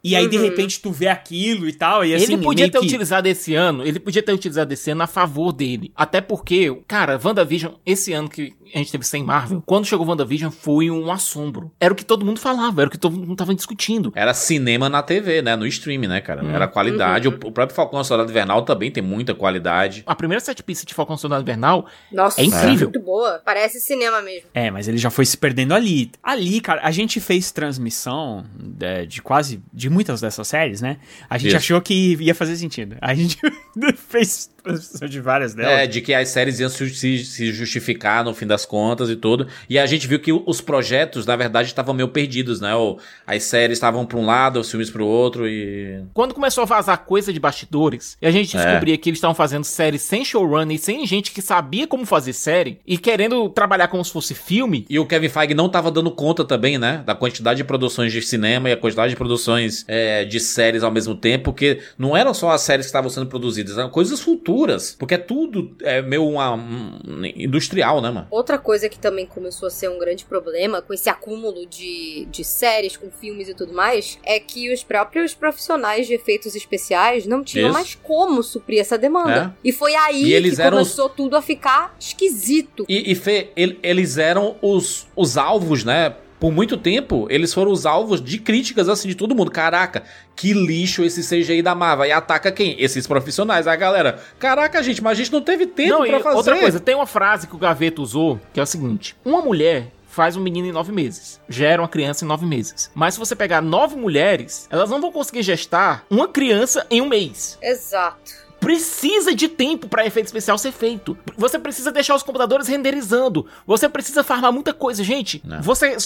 E 0.06 0.14
aí, 0.14 0.28
de 0.28 0.36
repente, 0.36 0.80
tu 0.82 0.92
vê 0.92 1.08
aquilo 1.08 1.66
e 1.66 1.72
tal, 1.72 2.04
e 2.04 2.14
assim... 2.14 2.34
ele 2.34 2.42
podia 2.42 2.70
ter 2.70 2.78
que- 2.78 2.84
utilizado 2.86 3.26
esse 3.26 3.54
ano, 3.54 3.82
ele 3.86 3.98
podia 3.98 4.22
ter 4.22 4.34
utilizado 4.34 4.70
esse 4.74 4.90
ano 4.90 5.02
a 5.02 5.06
favor 5.06 5.50
dele. 5.50 5.90
Até 5.96 6.20
porque, 6.20 6.76
cara, 6.86 7.18
WandaVision, 7.24 7.72
esse 7.86 8.12
ano 8.12 8.28
que 8.28 8.52
a 8.74 8.78
gente 8.78 8.92
teve 8.92 9.04
sem 9.04 9.22
Marvel, 9.22 9.62
quando 9.64 9.86
chegou 9.86 10.06
WandaVision 10.06 10.50
foi 10.50 10.90
um 10.90 11.10
assombro. 11.10 11.70
Era 11.80 11.92
o 11.92 11.96
que 11.96 12.04
todo 12.04 12.24
mundo 12.24 12.40
falava, 12.40 12.82
era 12.82 12.88
o 12.88 12.90
que 12.90 12.98
todo 12.98 13.16
mundo 13.16 13.36
tava 13.36 13.54
discutindo. 13.54 14.12
Era 14.14 14.34
cinema 14.34 14.88
na 14.88 15.02
TV, 15.02 15.42
né? 15.42 15.56
No 15.56 15.66
streaming, 15.66 16.08
né, 16.08 16.20
cara? 16.20 16.44
Era 16.46 16.66
qualidade. 16.68 17.28
O, 17.28 17.30
o 17.32 17.52
próprio 17.52 17.74
Falcão 17.74 18.02
Soldado 18.04 18.30
Invernal 18.30 18.62
também 18.62 18.90
tem 18.90 19.02
muita 19.02 19.34
qualidade. 19.34 20.02
A 20.06 20.14
primeira 20.14 20.40
set 20.40 20.62
piece 20.62 20.84
de 20.86 20.94
Falcão 20.94 21.16
Soldado 21.16 21.42
Invernal 21.42 21.86
Nossa, 22.12 22.40
É 22.40 22.44
incrível. 22.44 22.86
muito 22.88 23.00
boa. 23.00 23.40
Parece 23.44 23.80
cinema 23.80 24.20
mesmo. 24.22 24.48
É, 24.54 24.70
mas 24.70 24.88
ele 24.88 24.98
já 24.98 25.10
foi 25.10 25.24
se 25.24 25.36
perdendo 25.36 25.74
ali. 25.74 26.10
Ali, 26.22 26.60
cara, 26.60 26.80
a 26.82 26.90
gente 26.90 27.20
fez 27.20 27.50
transmissão 27.52 28.44
de, 28.58 29.06
de 29.06 29.22
quase, 29.22 29.62
de 29.72 29.88
muitas 29.90 30.20
dessas 30.20 30.46
séries, 30.48 30.80
né? 30.80 30.98
A 31.28 31.36
gente 31.38 31.48
Isso. 31.48 31.56
achou 31.56 31.80
que 31.80 32.16
ia 32.20 32.34
fazer 32.34 32.56
sentido. 32.56 32.96
A 33.00 33.14
gente 33.14 33.36
fez 34.08 34.50
transmissão 34.62 35.08
de 35.08 35.20
várias 35.20 35.54
delas. 35.54 35.72
É, 35.80 35.86
de 35.86 36.00
que 36.00 36.14
as 36.14 36.28
séries 36.28 36.58
iam 36.60 36.68
se, 36.68 36.88
se- 36.90 37.24
se 37.24 37.52
justificar 37.52 38.24
no 38.24 38.34
fim 38.34 38.46
das 38.46 38.63
contas 38.66 39.10
e 39.10 39.16
tudo. 39.16 39.46
E 39.68 39.78
a 39.78 39.86
gente 39.86 40.06
viu 40.06 40.18
que 40.20 40.32
os 40.32 40.60
projetos, 40.60 41.26
na 41.26 41.36
verdade, 41.36 41.68
estavam 41.68 41.94
meio 41.94 42.08
perdidos, 42.08 42.60
né? 42.60 42.74
Ou 42.74 42.98
as 43.26 43.42
séries 43.44 43.76
estavam 43.78 44.04
pra 44.06 44.18
um 44.18 44.26
lado, 44.26 44.60
os 44.60 44.70
filmes 44.70 44.90
pro 44.90 45.06
outro 45.06 45.48
e. 45.48 46.02
Quando 46.12 46.34
começou 46.34 46.62
a 46.62 46.66
vazar 46.66 46.98
coisa 47.04 47.32
de 47.32 47.40
bastidores, 47.40 48.16
e 48.20 48.26
a 48.26 48.30
gente 48.30 48.56
É. 48.56 48.62
descobria 48.64 48.96
que 48.98 49.08
eles 49.10 49.18
estavam 49.18 49.34
fazendo 49.34 49.64
séries 49.64 50.02
sem 50.02 50.24
showrunner 50.24 50.76
e 50.76 50.78
sem 50.78 51.06
gente 51.06 51.32
que 51.32 51.42
sabia 51.42 51.86
como 51.86 52.04
fazer 52.06 52.32
série, 52.32 52.78
e 52.86 52.96
querendo 52.98 53.48
trabalhar 53.48 53.88
como 53.88 54.04
se 54.04 54.12
fosse 54.12 54.34
filme, 54.34 54.84
E 54.88 54.98
o 54.98 55.06
Kevin 55.06 55.28
Feige 55.28 55.54
não 55.54 55.68
tava 55.68 55.90
dando 55.90 56.10
conta 56.10 56.44
também, 56.44 56.78
né? 56.78 57.02
Da 57.06 57.14
quantidade 57.14 57.58
de 57.58 57.64
produções 57.64 58.12
de 58.12 58.20
cinema 58.22 58.68
e 58.68 58.72
a 58.72 58.76
quantidade 58.76 59.10
de 59.10 59.16
produções 59.16 59.84
é, 59.88 60.24
de 60.24 60.38
séries 60.40 60.82
ao 60.82 60.90
mesmo 60.90 61.14
tempo, 61.14 61.44
porque 61.44 61.80
não 61.98 62.16
eram 62.16 62.32
só 62.34 62.50
as 62.50 62.60
séries 62.60 62.86
que 62.86 62.88
estavam 62.90 63.10
sendo 63.10 63.26
produzidas, 63.26 63.78
eram 63.78 63.90
coisas 63.90 64.20
futuras. 64.20 64.94
Porque 64.98 65.14
é 65.14 65.18
tudo 65.18 65.74
é 65.82 66.02
meio 66.02 66.26
uma, 66.28 66.54
um, 66.54 66.98
industrial, 67.36 68.00
né, 68.00 68.10
mano? 68.10 68.26
Outra 68.30 68.53
coisa 68.58 68.88
que 68.88 68.98
também 68.98 69.26
começou 69.26 69.66
a 69.66 69.70
ser 69.70 69.88
um 69.88 69.98
grande 69.98 70.24
problema 70.24 70.80
com 70.82 70.92
esse 70.94 71.08
acúmulo 71.08 71.66
de, 71.66 72.26
de 72.30 72.44
séries, 72.44 72.96
com 72.96 73.10
filmes 73.10 73.48
e 73.48 73.54
tudo 73.54 73.72
mais, 73.72 74.18
é 74.24 74.38
que 74.40 74.72
os 74.72 74.82
próprios 74.82 75.34
profissionais 75.34 76.06
de 76.06 76.14
efeitos 76.14 76.54
especiais 76.54 77.26
não 77.26 77.42
tinham 77.44 77.66
Isso. 77.68 77.72
mais 77.74 77.94
como 77.94 78.42
suprir 78.42 78.80
essa 78.80 78.96
demanda. 78.98 79.56
E 79.64 79.72
foi 79.72 79.94
aí 79.94 80.34
E 80.34 80.50
que 80.52 80.60
eram 80.62 80.80
os- 80.80 80.88
começou 80.88 81.08
tudo 81.08 81.36
a 81.36 81.42
ficar 81.42 81.94
esquisito. 81.98 82.84
E, 82.88 83.12
e 83.12 83.14
Fê, 83.14 83.50
ele- 83.56 83.78
eles 83.82 84.18
eram 84.18 84.56
os, 84.62 85.06
os 85.16 85.36
alvos, 85.36 85.84
né? 85.84 86.14
Por 86.44 86.52
muito 86.52 86.76
tempo, 86.76 87.26
eles 87.30 87.54
foram 87.54 87.72
os 87.72 87.86
alvos 87.86 88.22
de 88.22 88.36
críticas, 88.38 88.86
assim, 88.86 89.08
de 89.08 89.14
todo 89.14 89.34
mundo. 89.34 89.50
Caraca, 89.50 90.02
que 90.36 90.52
lixo 90.52 91.02
esse 91.02 91.22
CGI 91.22 91.62
da 91.62 91.74
Marvel. 91.74 92.04
E 92.04 92.12
ataca 92.12 92.52
quem? 92.52 92.76
Esses 92.78 93.06
profissionais. 93.06 93.66
A 93.66 93.74
galera, 93.74 94.20
caraca, 94.38 94.82
gente, 94.82 95.02
mas 95.02 95.12
a 95.12 95.22
gente 95.22 95.32
não 95.32 95.40
teve 95.40 95.66
tempo 95.66 96.00
Não, 96.00 96.06
pra 96.06 96.18
e 96.18 96.22
fazer. 96.22 96.36
outra 96.36 96.58
coisa, 96.58 96.78
tem 96.78 96.94
uma 96.94 97.06
frase 97.06 97.46
que 97.46 97.54
o 97.54 97.58
Gaveta 97.58 98.02
usou, 98.02 98.38
que 98.52 98.60
é 98.60 98.62
o 98.62 98.66
seguinte: 98.66 99.16
uma 99.24 99.40
mulher 99.40 99.90
faz 100.06 100.36
um 100.36 100.40
menino 100.42 100.68
em 100.68 100.72
nove 100.72 100.92
meses, 100.92 101.40
gera 101.48 101.80
uma 101.80 101.88
criança 101.88 102.26
em 102.26 102.28
nove 102.28 102.44
meses. 102.44 102.90
Mas 102.94 103.14
se 103.14 103.20
você 103.20 103.34
pegar 103.34 103.62
nove 103.62 103.96
mulheres, 103.96 104.68
elas 104.70 104.90
não 104.90 105.00
vão 105.00 105.10
conseguir 105.10 105.42
gestar 105.42 106.04
uma 106.10 106.28
criança 106.28 106.86
em 106.90 107.00
um 107.00 107.08
mês. 107.08 107.58
Exato. 107.62 108.43
Precisa 108.64 109.34
de 109.34 109.46
tempo 109.46 109.88
para 109.88 110.06
efeito 110.06 110.24
especial 110.24 110.56
ser 110.56 110.72
feito. 110.72 111.18
Você 111.36 111.58
precisa 111.58 111.92
deixar 111.92 112.14
os 112.14 112.22
computadores 112.22 112.66
renderizando. 112.66 113.46
Você 113.66 113.90
precisa 113.90 114.24
farmar 114.24 114.50
muita 114.50 114.72
coisa, 114.72 115.04
gente. 115.04 115.42
Não. 115.44 115.60
Você 115.60 115.96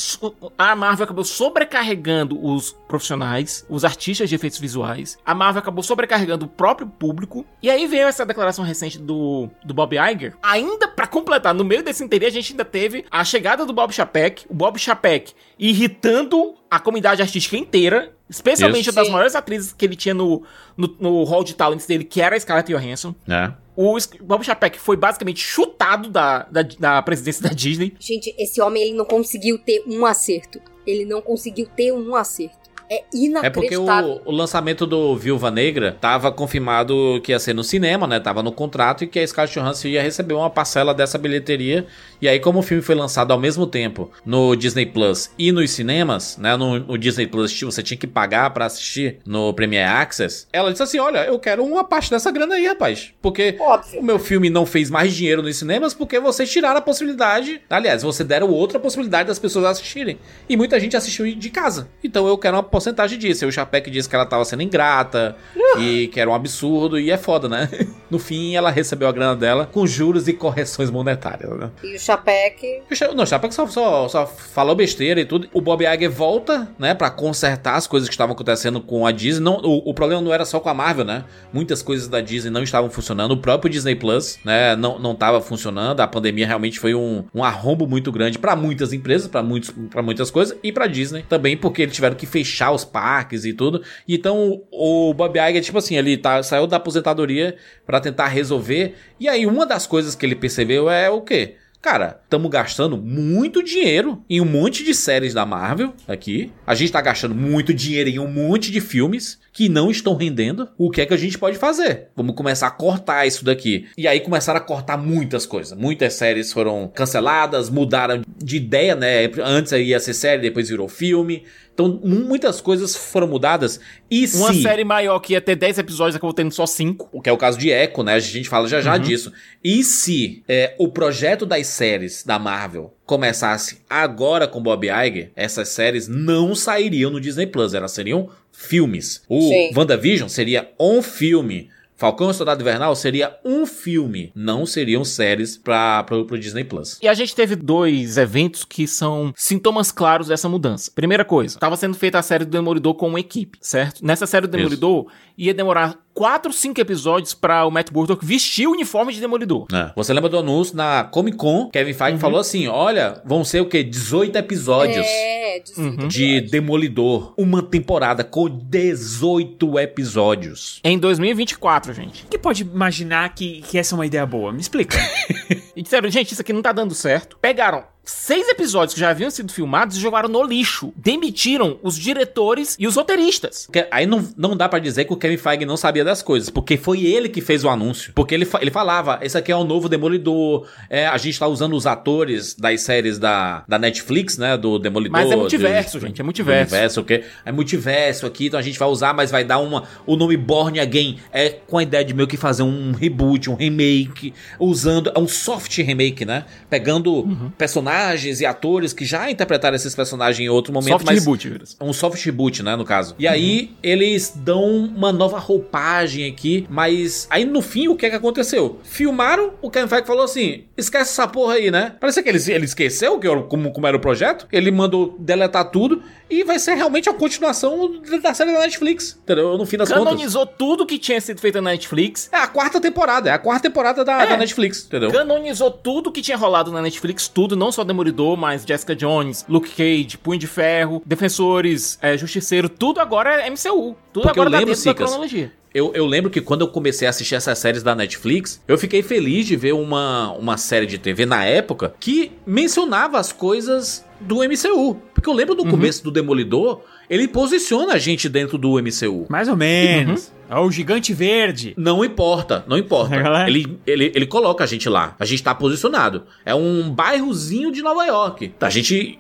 a 0.59 0.75
Marvel 0.75 1.05
acabou 1.05 1.23
sobrecarregando 1.23 2.45
os 2.45 2.73
profissionais, 2.89 3.65
os 3.69 3.85
artistas 3.85 4.29
de 4.29 4.35
efeitos 4.35 4.59
visuais. 4.59 5.17
A 5.25 5.37
Marvel 5.37 5.61
acabou 5.61 5.85
sobrecarregando 5.85 6.47
o 6.47 6.49
próprio 6.49 6.89
público. 6.89 7.47
E 7.63 7.71
aí 7.71 7.87
veio 7.87 8.09
essa 8.09 8.27
declaração 8.27 8.65
recente 8.65 8.99
do, 8.99 9.49
do 9.65 9.73
Bob 9.73 9.97
Iger. 9.97 10.35
Ainda 10.43 10.89
para 10.89 11.07
completar, 11.07 11.55
no 11.55 11.65
meio 11.65 11.85
desse 11.85 12.03
inteiro 12.03 12.27
a 12.27 12.31
gente 12.31 12.53
ainda 12.53 12.65
teve 12.65 13.05
a 13.09 13.25
chegada 13.25 13.65
do 13.65 13.73
Bob 13.73 13.93
Chapek, 13.93 14.47
o 14.49 14.55
Bob 14.55 14.79
Chapek 14.81 15.33
irritando 15.57 16.55
a 16.71 16.79
comunidade 16.79 17.23
artística 17.23 17.57
inteira, 17.57 18.13
especialmente 18.29 18.89
Isso. 18.89 18.95
das 18.95 19.07
Sim. 19.07 19.13
maiores 19.13 19.35
atrizes 19.35 19.73
que 19.73 19.85
ele 19.85 19.97
tinha 19.97 20.15
no, 20.15 20.43
no, 20.77 20.97
no 21.01 21.25
hall 21.25 21.43
de 21.43 21.55
talents 21.55 21.87
dele, 21.87 22.05
que 22.05 22.21
era 22.21 22.37
a 22.37 22.41
Scarlett 22.41 22.73
Johansson. 22.73 23.15
É. 23.29 23.53
O 23.77 23.97
Bob 24.23 24.45
Chapek 24.45 24.79
foi 24.79 24.97
basicamente 24.97 25.41
chutado 25.41 26.11
da, 26.11 26.43
da, 26.51 26.63
da 26.63 27.03
presidência 27.03 27.43
da 27.43 27.51
Disney. 27.51 27.95
Gente, 27.99 28.35
esse 28.39 28.61
homem 28.61 28.83
ele 28.83 28.95
não 28.95 29.05
conseguiu 29.05 29.59
ter 29.59 29.85
um 29.87 30.05
acerto. 30.05 30.61
Ele 30.87 31.05
não 31.05 31.23
conseguiu 31.23 31.67
ter 31.77 31.93
um 31.93 32.15
acerto. 32.15 32.68
É 32.91 33.05
É 33.45 33.51
porque 33.51 33.75
inacreditável. 33.75 34.21
o, 34.25 34.31
o 34.31 34.35
lançamento 34.35 34.87
do 34.87 35.17
Viúva 35.17 35.51
Negra 35.51 35.97
tava 36.01 36.31
confirmado 36.33 37.21
que 37.23 37.33
ia 37.33 37.39
ser 37.39 37.55
no 37.55 37.63
cinema, 37.65 38.07
né? 38.07 38.19
Tava 38.21 38.43
no 38.43 38.53
contrato 38.53 39.05
e 39.05 39.07
que 39.07 39.19
a 39.19 39.27
Scarlett 39.27 39.59
Johansson 39.59 39.89
ia 39.89 40.03
receber 40.03 40.35
uma 40.35 40.51
parcela 40.51 40.95
dessa 40.95 41.19
bilheteria. 41.19 41.87
E 42.21 42.29
aí, 42.29 42.41
como 42.41 42.61
o 42.61 42.63
filme 42.63 42.83
foi 42.83 42.95
lançado 42.95 43.33
ao 43.33 43.39
mesmo 43.39 43.67
tempo 43.67 44.11
no 44.25 44.57
Disney 44.57 44.87
Plus 44.87 45.31
e 45.39 45.53
nos 45.53 45.71
cinemas, 45.71 46.37
né? 46.39 46.57
No, 46.57 46.79
no 46.79 46.99
Disney 46.99 47.27
Plus 47.27 47.59
você 47.63 47.83
tinha 47.83 47.99
que 47.99 48.07
pagar 48.07 48.51
pra 48.51 48.67
assistir 48.67 49.19
no 49.27 49.53
Premiere 49.53 49.89
Access. 49.91 50.47
Ela 50.53 50.71
disse 50.71 50.83
assim: 50.83 50.99
Olha, 50.99 51.25
eu 51.27 51.39
quero 51.39 51.65
uma 51.65 51.85
parte 51.85 52.11
dessa 52.11 52.31
grana 52.31 52.55
aí, 52.55 52.67
rapaz. 52.67 53.13
Porque 53.21 53.57
Óbvio. 53.61 54.01
o 54.01 54.03
meu 54.03 54.19
filme 54.19 54.49
não 54.51 54.65
fez 54.65 54.91
mais 54.91 55.15
dinheiro 55.15 55.43
nos 55.43 55.57
cinemas 55.57 55.95
porque 55.95 56.19
vocês 56.21 56.51
tiraram 56.51 56.79
a 56.79 56.83
possibilidade. 56.83 57.61
Aliás, 57.69 58.03
você 58.03 58.25
deram 58.25 58.51
outra 58.51 58.79
possibilidade 58.79 59.29
das 59.29 59.39
pessoas 59.39 59.65
assistirem. 59.65 60.19
E 60.49 60.57
muita 60.57 60.79
gente 60.81 60.97
assistiu 60.97 61.27
de 61.35 61.51
casa. 61.51 61.89
Então 62.03 62.27
eu 62.27 62.39
quero 62.39 62.57
uma 62.57 62.63
porcentagem 62.79 63.19
disso. 63.19 63.45
E 63.45 63.49
o 63.49 63.53
Chapek 63.53 63.91
disse 63.91 64.09
que 64.09 64.15
ela 64.15 64.25
tava 64.27 64.45
sendo 64.45 64.63
ingrata 64.63 65.37
e 65.79 66.09
que 66.09 66.19
era 66.21 66.31
um 66.31 66.35
absurdo. 66.35 66.99
E 66.99 67.11
é 67.11 67.17
foda, 67.17 67.49
né? 67.49 67.69
No 68.11 68.19
fim, 68.19 68.57
ela 68.57 68.71
recebeu 68.71 69.07
a 69.07 69.13
grana 69.13 69.37
dela 69.37 69.67
com 69.71 69.87
juros 69.87 70.29
e 70.29 70.33
correções 70.33 70.91
monetárias, 70.91 71.51
né? 71.59 71.71
E 71.85 71.95
o 71.95 72.01
Chapek. 72.01 72.81
E 72.91 72.95
o 72.95 72.97
Cha- 72.97 73.13
Não, 73.13 73.23
o 73.25 73.27
Chapek 73.27 73.53
só, 73.55 73.67
só, 73.67 74.09
só 74.09 74.27
falou 74.27 74.75
besteira 74.75 75.21
e 75.21 75.27
tudo. 75.27 75.47
O 75.53 75.61
Bob 75.61 75.85
Iger 75.85 76.11
volta, 76.11 76.71
né, 76.79 76.95
pra 76.95 77.11
consertar 77.11 77.75
as 77.75 77.87
coisas 77.87 78.09
que 78.09 78.15
estavam 78.15 78.33
acontecendo 78.33 78.81
com 78.81 79.07
a 79.07 79.13
Disney. 79.13 79.45
Não, 79.45 79.59
o, 79.59 79.91
o 79.91 79.93
problema 79.93 80.23
não 80.23 80.33
era 80.33 80.47
só 80.47 80.59
com 80.59 80.71
a 80.71 80.75
Marvel, 80.75 81.05
né? 81.05 81.25
Muitas 81.53 81.83
coisas 81.83 82.09
da 82.09 82.23
Disney 82.23 82.51
não 82.51 82.63
estavam 82.63 82.89
funcionando. 82.89 83.33
O 83.33 83.37
próprio 83.37 83.71
Disney 83.71 83.95
Plus, 83.95 84.39
né, 84.43 84.75
não, 84.75 84.99
não 84.99 85.15
tava 85.15 85.43
funcionando. 85.43 86.01
A 86.01 86.07
pandemia 86.09 86.47
realmente 86.47 86.81
foi 86.81 86.95
um, 86.95 87.25
um 87.35 87.45
arrombo 87.45 87.87
muito 87.87 88.11
grande 88.11 88.39
pra 88.39 88.57
muitas 88.57 88.95
empresas, 88.95 89.29
para 89.29 90.03
muitas 90.03 90.31
coisas 90.31 90.57
e 90.63 90.73
pra 90.73 90.87
Disney 90.87 91.27
também, 91.29 91.59
porque 91.59 91.83
eles 91.83 91.95
tiveram 91.95 92.17
que 92.17 92.25
fechar 92.25 92.68
os 92.73 92.85
parques 92.85 93.45
e 93.45 93.53
tudo. 93.53 93.83
Então 94.07 94.63
o 94.71 95.13
Bob 95.15 95.39
Iger, 95.39 95.63
tipo 95.63 95.79
assim, 95.79 95.97
ele 95.97 96.17
tá, 96.17 96.43
saiu 96.43 96.67
da 96.67 96.77
aposentadoria 96.77 97.57
pra 97.87 98.01
tentar 98.01 98.29
resolver. 98.29 98.95
E 99.19 99.29
aí 99.29 99.47
uma 99.47 99.67
das 99.67 99.87
coisas 99.87 100.15
que 100.15 100.25
ele 100.25 100.35
percebeu 100.35 100.91
é 100.91 101.11
o 101.11 101.21
quê? 101.23 101.57
Cara, 101.81 102.21
estamos 102.25 102.51
gastando 102.51 102.97
muito 102.97 103.63
dinheiro 103.63 104.21
em 104.29 104.41
um 104.41 104.45
monte 104.45 104.83
de 104.83 104.93
séries 104.93 105.33
da 105.33 105.47
Marvel 105.47 105.95
aqui. 106.09 106.51
A 106.67 106.75
gente 106.75 106.91
tá 106.91 107.01
gastando 107.01 107.37
muito 107.37 107.73
dinheiro 107.73 108.11
em 108.11 108.19
um 108.19 108.27
monte 108.27 108.73
de 108.73 108.81
filmes 108.81 109.39
que 109.53 109.69
não 109.69 109.89
estão 109.89 110.17
rendendo. 110.17 110.69
O 110.77 110.91
que 110.91 111.01
é 111.01 111.07
que 111.07 111.15
a 111.15 111.17
gente 111.17 111.39
pode 111.39 111.57
fazer? 111.57 112.09
Vamos 112.17 112.35
começar 112.35 112.67
a 112.67 112.73
cortar 112.73 113.27
isso 113.27 113.45
daqui. 113.45 113.87
E 113.97 114.09
aí 114.09 114.19
começaram 114.19 114.59
a 114.59 114.63
cortar 114.63 114.97
muitas 114.97 115.47
coisas. 115.47 115.79
Muitas 115.79 116.15
séries 116.15 116.53
foram 116.53 116.91
canceladas, 116.93 117.71
mudaram 117.71 118.23
de 118.37 118.57
ideia, 118.57 118.97
né? 118.97 119.31
Antes 119.45 119.71
ia 119.73 120.01
ser 120.01 120.15
série, 120.15 120.43
depois 120.43 120.69
virou 120.69 120.89
filme. 120.89 121.45
Então, 121.79 122.01
muitas 122.03 122.61
coisas 122.61 122.97
foram 122.97 123.29
mudadas. 123.29 123.79
E 124.11 124.27
Uma 124.35 124.53
se... 124.53 124.63
série 124.63 124.83
maior 124.83 125.21
que 125.21 125.35
ia 125.35 125.41
ter 125.41 125.55
10 125.55 125.79
episódios, 125.79 126.17
acabou 126.17 126.35
tendo 126.35 126.51
só 126.53 126.67
5. 126.67 127.09
O 127.13 127.23
que 127.23 127.31
é 127.31 127.33
o 127.33 127.37
caso 127.37 127.57
de 127.57 127.71
Echo, 127.71 128.03
né? 128.03 128.15
A 128.15 128.19
gente 128.19 128.49
fala 128.49 128.67
já 128.67 128.81
já 128.81 128.95
Uhum. 128.95 128.99
disso. 129.01 129.33
E 129.63 129.85
se 129.85 130.43
é, 130.49 130.75
o 130.77 130.89
projeto 130.89 131.47
das 131.47 131.69
séries 131.69 132.25
da 132.25 132.37
Marvel 132.37 132.93
começasse 133.07 133.79
agora 133.89 134.49
com 134.49 134.61
Bob 134.61 134.89
Iger, 134.89 135.31
essas 135.37 135.69
séries 135.69 136.09
não 136.09 136.53
sairiam 136.53 137.13
no 137.13 137.21
Disney 137.21 137.47
Plus, 137.47 137.73
elas 137.75 137.93
seriam 137.93 138.29
filmes. 138.53 139.23
O 139.29 139.41
Sim. 139.49 139.71
WandaVision 139.77 140.29
seria 140.29 140.69
um 140.81 141.01
filme. 141.01 141.71
Falcão 141.99 142.29
e 142.29 142.31
o 142.31 142.35
Soldado 142.35 142.63
Invernal 142.63 142.95
seria 142.95 143.37
um 143.45 143.67
filme, 143.67 144.31
não 144.33 144.65
seriam 144.65 145.05
séries 145.05 145.59
para 145.59 146.05
pro, 146.05 146.25
pro 146.25 146.39
Disney 146.39 146.63
Plus. 146.63 146.97
E 147.03 147.09
a 147.09 147.13
gente 147.13 147.35
teve 147.35 147.57
dois 147.57 148.17
eventos 148.17 148.65
que 148.65 148.87
são 148.87 149.33
sintomas 149.37 149.91
claros 149.91 150.29
dessa 150.29 150.49
mudança. 150.49 150.93
Primeira 150.95 151.25
coisa, 151.25 151.57
estava 151.57 151.77
sendo 151.77 151.97
feita 151.97 152.17
a 152.17 152.23
série 152.23 152.45
do 152.45 152.53
Demolidor 152.53 152.95
com 152.95 153.09
uma 153.09 153.19
equipe, 153.19 153.59
certo? 153.61 154.07
Nessa 154.07 154.29
série 154.29 154.47
do 154.47 154.57
Isso. 154.57 154.59
Demolidor, 154.59 155.11
ia 155.37 155.53
demorar 155.53 155.99
4, 156.15 156.53
5 156.53 156.81
episódios 156.81 157.33
para 157.33 157.65
o 157.65 157.71
Matt 157.71 157.91
Murdock 157.93 158.25
vestir 158.25 158.67
o 158.67 158.73
uniforme 158.73 159.13
de 159.13 159.21
Demolidor. 159.21 159.67
É. 159.73 159.93
Você 159.95 160.13
lembra 160.13 160.29
do 160.29 160.39
anúncio 160.39 160.77
na 160.77 161.05
Comic 161.05 161.37
Con? 161.37 161.69
Kevin 161.71 161.93
Feige 161.93 162.15
Uhum. 162.15 162.19
falou 162.19 162.41
assim: 162.41 162.67
olha, 162.67 163.23
vão 163.25 163.45
ser 163.45 163.61
o 163.61 163.67
quê? 163.67 163.83
18 163.85 164.37
episódios. 164.37 165.07
É, 165.07 165.61
de 165.61 165.81
Uhum. 165.81 166.09
De 166.09 166.41
Demolidor. 166.41 167.35
Uma 167.37 167.63
temporada 167.63 168.25
com 168.25 168.49
18 168.49 169.79
episódios. 169.79 170.81
Em 170.83 170.99
2024, 170.99 171.93
gente. 171.95 172.27
Quem 172.29 172.39
pode 172.41 172.63
imaginar 172.63 173.35
que, 173.35 173.63
que 173.63 173.79
essa 173.79 173.95
é 173.95 173.97
uma 173.97 174.07
ideia 174.07 174.27
boa? 174.27 174.53
Me 174.53 174.61
explica. 174.61 174.99
E 175.79 175.83
disseram, 175.83 176.11
gente, 176.11 176.33
isso 176.33 176.41
aqui 176.43 176.53
não 176.53 176.61
tá 176.61 176.73
dando 176.73 176.93
certo. 176.93 177.39
Pegaram 177.41 177.85
seis 178.11 178.49
episódios 178.49 178.95
que 178.95 179.01
já 179.01 179.11
haviam 179.11 179.31
sido 179.31 179.53
filmados 179.53 179.97
e 179.97 180.01
jogaram 180.01 180.29
no 180.29 180.43
lixo. 180.43 180.93
Demitiram 180.97 181.79
os 181.83 181.97
diretores 181.99 182.77
e 182.79 182.87
os 182.87 182.97
roteiristas. 182.97 183.69
Aí 183.91 184.07
não, 184.07 184.27
não 184.37 184.57
dá 184.57 184.69
pra 184.69 184.79
dizer 184.79 185.05
que 185.05 185.13
o 185.13 185.17
Kevin 185.17 185.37
Feige 185.37 185.65
não 185.67 185.77
sabia 185.77 186.05
das 186.05 186.23
coisas, 186.23 186.49
porque 186.49 186.77
foi 186.77 187.05
ele 187.05 187.29
que 187.29 187.41
fez 187.41 187.65
o 187.65 187.69
anúncio. 187.69 188.13
Porque 188.15 188.35
ele, 188.35 188.49
ele 188.61 188.71
falava, 188.71 189.19
esse 189.23 189.37
aqui 189.37 189.53
é 189.53 189.57
o 189.57 189.65
novo 189.65 189.89
Demolidor, 189.89 190.67
é, 190.89 191.07
a 191.07 191.17
gente 191.19 191.39
tá 191.39 191.47
usando 191.47 191.75
os 191.77 191.87
atores 191.87 192.55
das 192.55 192.81
séries 192.81 193.19
da, 193.19 193.63
da 193.69 193.79
Netflix, 193.79 194.39
né, 194.39 194.57
do 194.57 194.79
Demolidor. 194.79 195.13
Mas 195.13 195.31
é 195.31 195.37
multiverso, 195.37 195.99
do- 195.99 196.07
gente, 196.07 196.21
é 196.21 196.25
multiverso. 196.25 196.75
Universo, 196.75 197.01
o 197.01 197.05
quê? 197.05 197.25
É 197.45 197.53
multiverso 197.53 198.27
aqui, 198.27 198.47
então 198.47 198.59
a 198.59 198.63
gente 198.63 198.79
vai 198.79 198.89
usar, 198.89 199.13
mas 199.13 199.31
vai 199.31 199.45
dar 199.45 199.59
uma... 199.59 199.85
O 200.07 200.17
nome 200.17 200.37
Born 200.37 200.81
Again 200.81 201.19
é 201.33 201.51
com 201.51 201.77
a 201.79 201.83
ideia 201.83 202.05
de 202.05 202.15
meio 202.15 202.27
que 202.29 202.37
fazer 202.37 202.63
um 202.63 202.93
reboot, 202.93 203.51
um 203.51 203.55
remake, 203.55 204.33
usando... 204.59 205.13
É 205.15 205.19
um 205.19 205.29
soft 205.29 205.77
remake, 205.79 206.25
né? 206.25 206.45
Pegando 206.71 207.09
Uhum. 207.19 207.51
personagens 207.59 207.98
e 208.41 208.47
atores 208.47 208.93
que 208.93 209.05
já 209.05 209.31
interpretaram 209.31 209.77
esses 209.77 209.95
personagens 209.95 210.45
em 210.45 210.49
outro 210.49 210.73
momento, 210.73 210.91
Soft 210.93 211.07
mas... 211.07 211.19
reboot, 211.19 211.49
Viras. 211.49 211.77
Um 211.81 211.93
soft 211.93 212.25
reboot, 212.25 212.63
né, 212.63 212.77
no 212.77 212.85
caso. 212.85 213.15
E 213.19 213.27
aí, 213.27 213.73
eles 213.83 214.33
dão 214.37 214.65
uma 214.65 215.13
nova 215.13 215.39
roupagem 215.39 216.27
aqui, 216.31 216.67
mas 216.71 217.27
aí 217.31 217.45
no 217.45 217.61
fim, 217.63 217.89
o 217.89 217.97
que 217.97 218.07
é 218.07 218.11
que 218.11 218.17
aconteceu? 218.17 218.79
Filmaram, 218.85 219.53
o 219.63 219.71
Kevin 219.71 219.89
Feige 219.89 220.07
falou 220.07 220.25
assim, 220.25 220.65
esquece 220.77 221.11
essa 221.13 221.27
porra 221.29 221.55
aí, 221.55 221.71
né? 221.71 221.95
Parece 222.01 222.23
que 222.23 222.29
ele, 222.29 222.39
ele 222.53 222.65
esqueceu 222.65 223.19
que 223.19 223.27
era- 223.27 223.43
como, 223.43 223.71
como 223.73 223.87
era 223.87 223.97
o 223.97 224.01
projeto, 224.01 224.47
ele 224.53 224.71
mandou 224.71 225.17
deletar 225.19 225.71
tudo, 225.71 226.03
e 226.31 226.45
vai 226.45 226.59
ser 226.59 226.75
realmente 226.75 227.09
a 227.09 227.15
continuação 227.15 228.03
da 228.23 228.35
série 228.35 228.53
da 228.53 228.61
Netflix, 228.61 229.19
entendeu? 229.23 229.57
No 229.57 229.65
fim 229.65 229.79
das 229.79 229.89
contas. 229.89 230.05
Canonizou 230.05 230.45
tudo 230.47 230.85
que 230.85 230.99
tinha 230.99 231.19
sido 231.21 231.41
feito 231.41 231.55
na 231.61 231.71
Netflix. 231.71 232.29
É 232.31 232.37
a 232.37 232.47
quarta 232.47 232.79
temporada, 232.81 233.31
é 233.31 233.33
a 233.33 233.39
quarta 233.39 233.63
temporada 233.69 234.05
da, 234.05 234.23
É. 234.23 234.27
da 234.27 234.37
Netflix, 234.37 234.85
entendeu? 234.85 235.11
Canonizou 235.11 235.71
tudo 235.71 236.13
que 236.13 236.21
tinha 236.21 236.37
rolado 236.37 236.71
na 236.71 236.83
Netflix, 236.83 237.29
tudo, 237.29 237.57
não 237.57 237.73
só 237.73 237.83
Demolidor, 237.89 238.37
mas 238.37 238.65
Jessica 238.67 238.95
Jones, 238.95 239.45
Luke 239.49 239.71
Cage, 239.71 240.17
Punho 240.19 240.39
de 240.39 240.47
Ferro, 240.47 241.03
Defensores, 241.05 241.99
é, 242.01 242.17
Justiceiro, 242.17 242.69
tudo 242.69 243.01
agora 243.01 243.43
é 243.43 243.51
MCU. 243.51 243.97
Tudo 244.13 244.23
Porque 244.23 244.39
eu 244.39 244.43
agora 244.43 244.51
tá 244.51 244.59
lembro, 244.59 244.75
dentro 244.75 244.85
da 244.85 244.93
Sicas, 244.93 245.11
cronologia. 245.11 245.53
Eu, 245.75 245.93
eu 245.95 246.07
lembro 246.07 246.31
que 246.31 246.41
quando 246.41 246.63
eu 246.63 246.69
comecei 246.69 247.07
a 247.07 247.11
assistir 247.11 247.35
essas 247.35 247.59
séries 247.59 247.83
da 247.83 247.95
Netflix, 247.95 248.63
eu 248.67 248.79
fiquei 248.79 249.03
feliz 249.03 249.47
de 249.47 249.55
ver 249.55 249.75
uma, 249.75 250.33
uma 250.33 250.57
série 250.57 250.87
de 250.87 250.99
TV 250.99 251.27
na 251.27 251.45
época 251.45 251.95
que 252.01 252.33
mencionava 252.47 253.19
as 253.19 253.33
coisas 253.33 254.05
do 254.21 254.37
MCU. 254.37 254.97
Porque 255.13 255.29
eu 255.29 255.35
lembro 255.35 255.55
do 255.55 255.67
começo 255.67 256.03
do 256.03 256.11
Demolidor, 256.11 256.81
ele 257.09 257.29
posiciona 257.29 257.95
a 257.95 257.99
gente 257.99 258.29
dentro 258.29 258.57
do 258.57 258.81
MCU. 258.83 259.27
Mais 259.29 259.49
ou 259.49 259.57
menos. 259.57 260.33
É 260.49 260.59
o 260.59 260.71
gigante 260.71 261.13
verde. 261.13 261.75
Não 261.77 262.05
importa, 262.05 262.65
não 262.67 262.77
importa. 262.77 263.17
É? 263.17 263.49
Ele, 263.49 263.79
ele, 263.87 264.13
ele 264.15 264.27
coloca 264.27 264.65
a 264.65 264.67
gente 264.67 264.89
lá. 264.89 265.15
A 265.19 265.25
gente 265.25 265.43
tá 265.43 265.55
posicionado. 265.55 266.25
É 266.45 266.55
um 266.55 266.91
bairrozinho 266.91 267.71
de 267.71 267.83
Nova 267.83 268.05
York. 268.05 268.55
A 268.61 268.71
gente 268.71 269.19